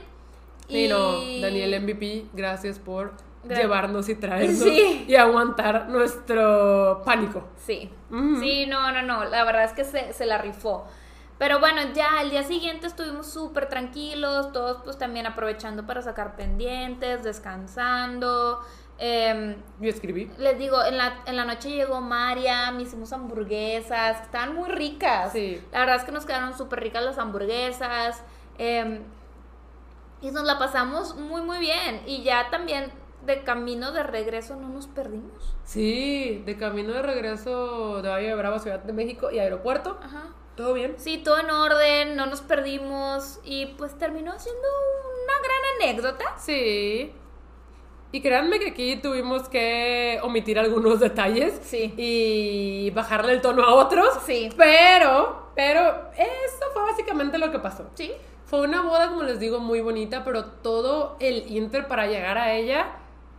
Sí, 0.68 0.88
no, 0.88 1.14
Daniel 1.42 1.82
MVP, 1.82 2.26
gracias 2.34 2.80
por 2.80 3.14
llevarnos 3.48 4.08
y 4.10 4.16
traernos 4.16 4.60
Sí. 4.60 5.06
y 5.08 5.16
aguantar 5.16 5.90
nuestro 5.90 7.02
pánico. 7.04 7.48
Sí. 7.66 7.90
Sí, 8.40 8.66
no, 8.68 8.92
no, 8.92 9.02
no. 9.02 9.26
La 9.26 9.44
verdad 9.44 9.64
es 9.64 9.74
que 9.74 9.84
se, 9.84 10.14
se 10.14 10.26
la 10.26 10.38
rifó. 10.38 10.86
Pero 11.40 11.60
bueno, 11.60 11.82
ya 11.94 12.22
el 12.22 12.30
día 12.30 12.44
siguiente 12.44 12.88
estuvimos 12.88 13.28
súper 13.28 13.68
tranquilos, 13.68 14.54
todos 14.54 14.82
pues 14.84 14.98
también 14.98 15.26
aprovechando 15.26 15.86
para 15.86 16.02
sacar 16.02 16.36
pendientes, 16.36 17.24
descansando. 17.24 18.62
Em, 19.06 19.56
Yo 19.82 19.90
escribí. 19.90 20.32
les 20.38 20.58
digo, 20.58 20.82
en 20.82 20.98
la, 20.98 21.24
en 21.26 21.36
la 21.36 21.44
noche 21.44 21.70
llegó 21.72 22.00
Mariam, 22.00 22.80
hicimos 22.80 23.12
hamburguesas, 23.12 24.22
estaban 24.22 24.56
muy 24.56 24.70
ricas. 24.70 25.34
Sí. 25.34 25.62
La 25.74 25.80
verdad 25.80 25.98
es 25.98 26.04
que 26.06 26.14
nos 26.14 26.26
quedaron 26.26 26.58
súper 26.58 26.80
ricas 26.80 27.04
las 27.04 27.18
hamburguesas. 27.18 28.24
em, 28.58 29.02
y 30.22 30.32
nos 30.32 30.46
la 30.46 30.58
pasamos 30.58 31.16
muy, 31.18 31.42
muy 31.42 31.58
bien. 31.60 32.02
Y 32.06 32.24
ya 32.24 32.50
también 32.50 32.92
de 33.26 33.44
camino 33.44 33.92
de 33.92 34.04
regreso 34.04 34.56
no 34.56 34.70
nos 34.70 34.88
perdimos. 34.88 35.54
Sí, 35.66 36.42
de 36.46 36.56
camino 36.58 36.94
de 36.94 37.02
regreso 37.02 38.02
de 38.02 38.08
Valle 38.08 38.28
de 38.30 38.36
Bravo, 38.36 38.60
Ciudad 38.60 38.80
de 38.80 38.94
México 38.94 39.32
y 39.32 39.40
aeropuerto. 39.40 40.00
Ajá. 40.02 40.28
¿Todo 40.56 40.74
bien? 40.74 40.96
Sí, 40.98 41.18
todo 41.18 41.40
en 41.40 41.50
orden, 41.50 42.16
no 42.16 42.26
nos 42.28 42.40
perdimos 42.42 43.40
y 43.44 43.66
pues 43.78 43.98
terminó 43.98 44.32
siendo 44.40 44.68
una 45.24 45.34
gran 45.42 45.90
anécdota. 45.92 46.26
Sí. 46.38 47.12
Y 48.14 48.22
créanme 48.22 48.60
que 48.60 48.70
aquí 48.70 48.96
tuvimos 48.98 49.50
que 49.50 50.20
omitir 50.22 50.60
algunos 50.60 51.00
detalles 51.00 51.60
Sí. 51.64 51.94
y 51.98 52.92
bajarle 52.92 53.34
el 53.34 53.42
tono 53.42 53.64
a 53.64 53.74
otros. 53.74 54.08
Sí. 54.26 54.50
Pero, 54.56 55.50
pero 55.56 56.12
eso 56.16 56.66
fue 56.74 56.84
básicamente 56.84 57.40
lo 57.40 57.52
que 57.52 57.58
pasó. 57.58 57.90
Sí. 57.96 58.12
Fue 58.46 58.62
una 58.62 58.84
boda, 58.84 59.10
como 59.10 59.24
les 59.24 59.40
digo, 59.40 59.60
muy 59.60 59.82
bonita, 59.82 60.24
pero 60.24 60.46
todo 60.46 61.18
el 61.20 61.52
inter 61.52 61.88
para 61.88 62.06
llegar 62.06 62.38
a 62.38 62.54
ella 62.54 62.86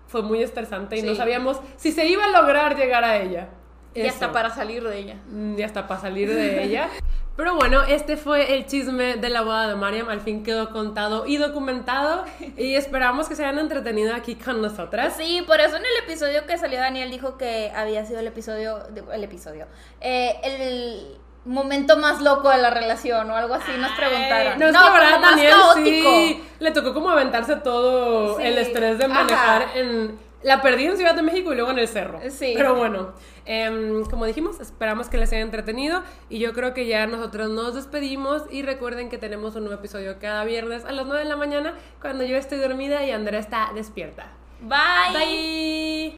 fue 0.08 0.22
muy 0.22 0.42
estresante 0.42 0.98
y 0.98 1.02
no 1.02 1.14
sabíamos 1.14 1.60
si 1.76 1.92
se 1.92 2.06
iba 2.08 2.24
a 2.24 2.28
lograr 2.28 2.76
llegar 2.76 3.04
a 3.04 3.18
ella. 3.22 3.50
Y 3.94 4.00
Eso. 4.00 4.10
hasta 4.10 4.32
para 4.32 4.50
salir 4.50 4.82
de 4.82 4.98
ella. 4.98 5.14
Mm, 5.28 5.56
Ya 5.56 5.66
está 5.66 5.86
para 5.86 6.00
salir 6.00 6.32
de 6.32 6.64
ella. 6.64 6.88
Pero 7.36 7.56
bueno, 7.56 7.82
este 7.82 8.16
fue 8.16 8.54
el 8.54 8.66
chisme 8.66 9.16
de 9.16 9.28
la 9.28 9.42
boda 9.42 9.68
de 9.68 9.74
Mariam. 9.74 10.08
Al 10.08 10.20
fin 10.20 10.44
quedó 10.44 10.70
contado 10.70 11.26
y 11.26 11.36
documentado. 11.36 12.24
Y 12.56 12.76
esperamos 12.76 13.28
que 13.28 13.34
se 13.34 13.44
hayan 13.44 13.58
entretenido 13.58 14.14
aquí 14.14 14.36
con 14.36 14.62
nosotras. 14.62 15.14
Sí, 15.16 15.42
por 15.46 15.60
eso 15.60 15.76
en 15.76 15.82
el 15.82 16.04
episodio 16.04 16.46
que 16.46 16.56
salió 16.58 16.78
Daniel 16.78 17.10
dijo 17.10 17.36
que 17.36 17.72
había 17.74 18.04
sido 18.06 18.20
el 18.20 18.28
episodio, 18.28 18.78
el 19.12 19.24
episodio, 19.24 19.66
eh, 20.00 20.36
el 20.44 21.18
momento 21.44 21.96
más 21.98 22.22
loco 22.22 22.48
de 22.50 22.58
la 22.58 22.70
relación 22.70 23.28
o 23.30 23.36
algo 23.36 23.54
así, 23.54 23.70
nos 23.78 23.90
preguntaron. 23.92 24.58
No, 24.58 24.66
es 24.66 24.72
que 24.72 24.78
la 24.84 24.90
verdad, 24.90 25.20
Daniel 25.20 25.54
sí 25.74 26.42
le 26.60 26.70
tocó 26.70 26.94
como 26.94 27.10
aventarse 27.10 27.56
todo 27.56 28.38
Sí. 28.38 28.44
el 28.44 28.58
estrés 28.58 28.96
de 28.98 29.08
manejar 29.08 29.62
Ajá. 29.62 29.78
en. 29.78 30.18
La 30.44 30.60
perdí 30.62 30.84
en 30.84 30.96
Ciudad 30.96 31.14
de 31.14 31.22
México 31.22 31.52
y 31.52 31.56
luego 31.56 31.70
en 31.70 31.78
el 31.78 31.88
cerro. 31.88 32.20
Sí. 32.28 32.52
Pero 32.54 32.74
bueno, 32.74 33.14
em, 33.46 34.04
como 34.04 34.26
dijimos, 34.26 34.60
esperamos 34.60 35.08
que 35.08 35.16
les 35.16 35.32
haya 35.32 35.40
entretenido. 35.40 36.02
Y 36.28 36.38
yo 36.38 36.52
creo 36.52 36.74
que 36.74 36.86
ya 36.86 37.06
nosotros 37.06 37.48
nos 37.48 37.74
despedimos. 37.74 38.42
Y 38.50 38.62
recuerden 38.62 39.08
que 39.08 39.18
tenemos 39.18 39.56
un 39.56 39.64
nuevo 39.64 39.80
episodio 39.80 40.18
cada 40.20 40.44
viernes 40.44 40.84
a 40.84 40.92
las 40.92 41.06
9 41.06 41.22
de 41.24 41.28
la 41.28 41.36
mañana, 41.36 41.74
cuando 42.00 42.24
yo 42.24 42.36
estoy 42.36 42.58
dormida 42.58 43.04
y 43.04 43.10
Andrea 43.10 43.40
está 43.40 43.70
despierta. 43.74 44.26
Bye. 44.60 45.12
Bye. 45.12 46.12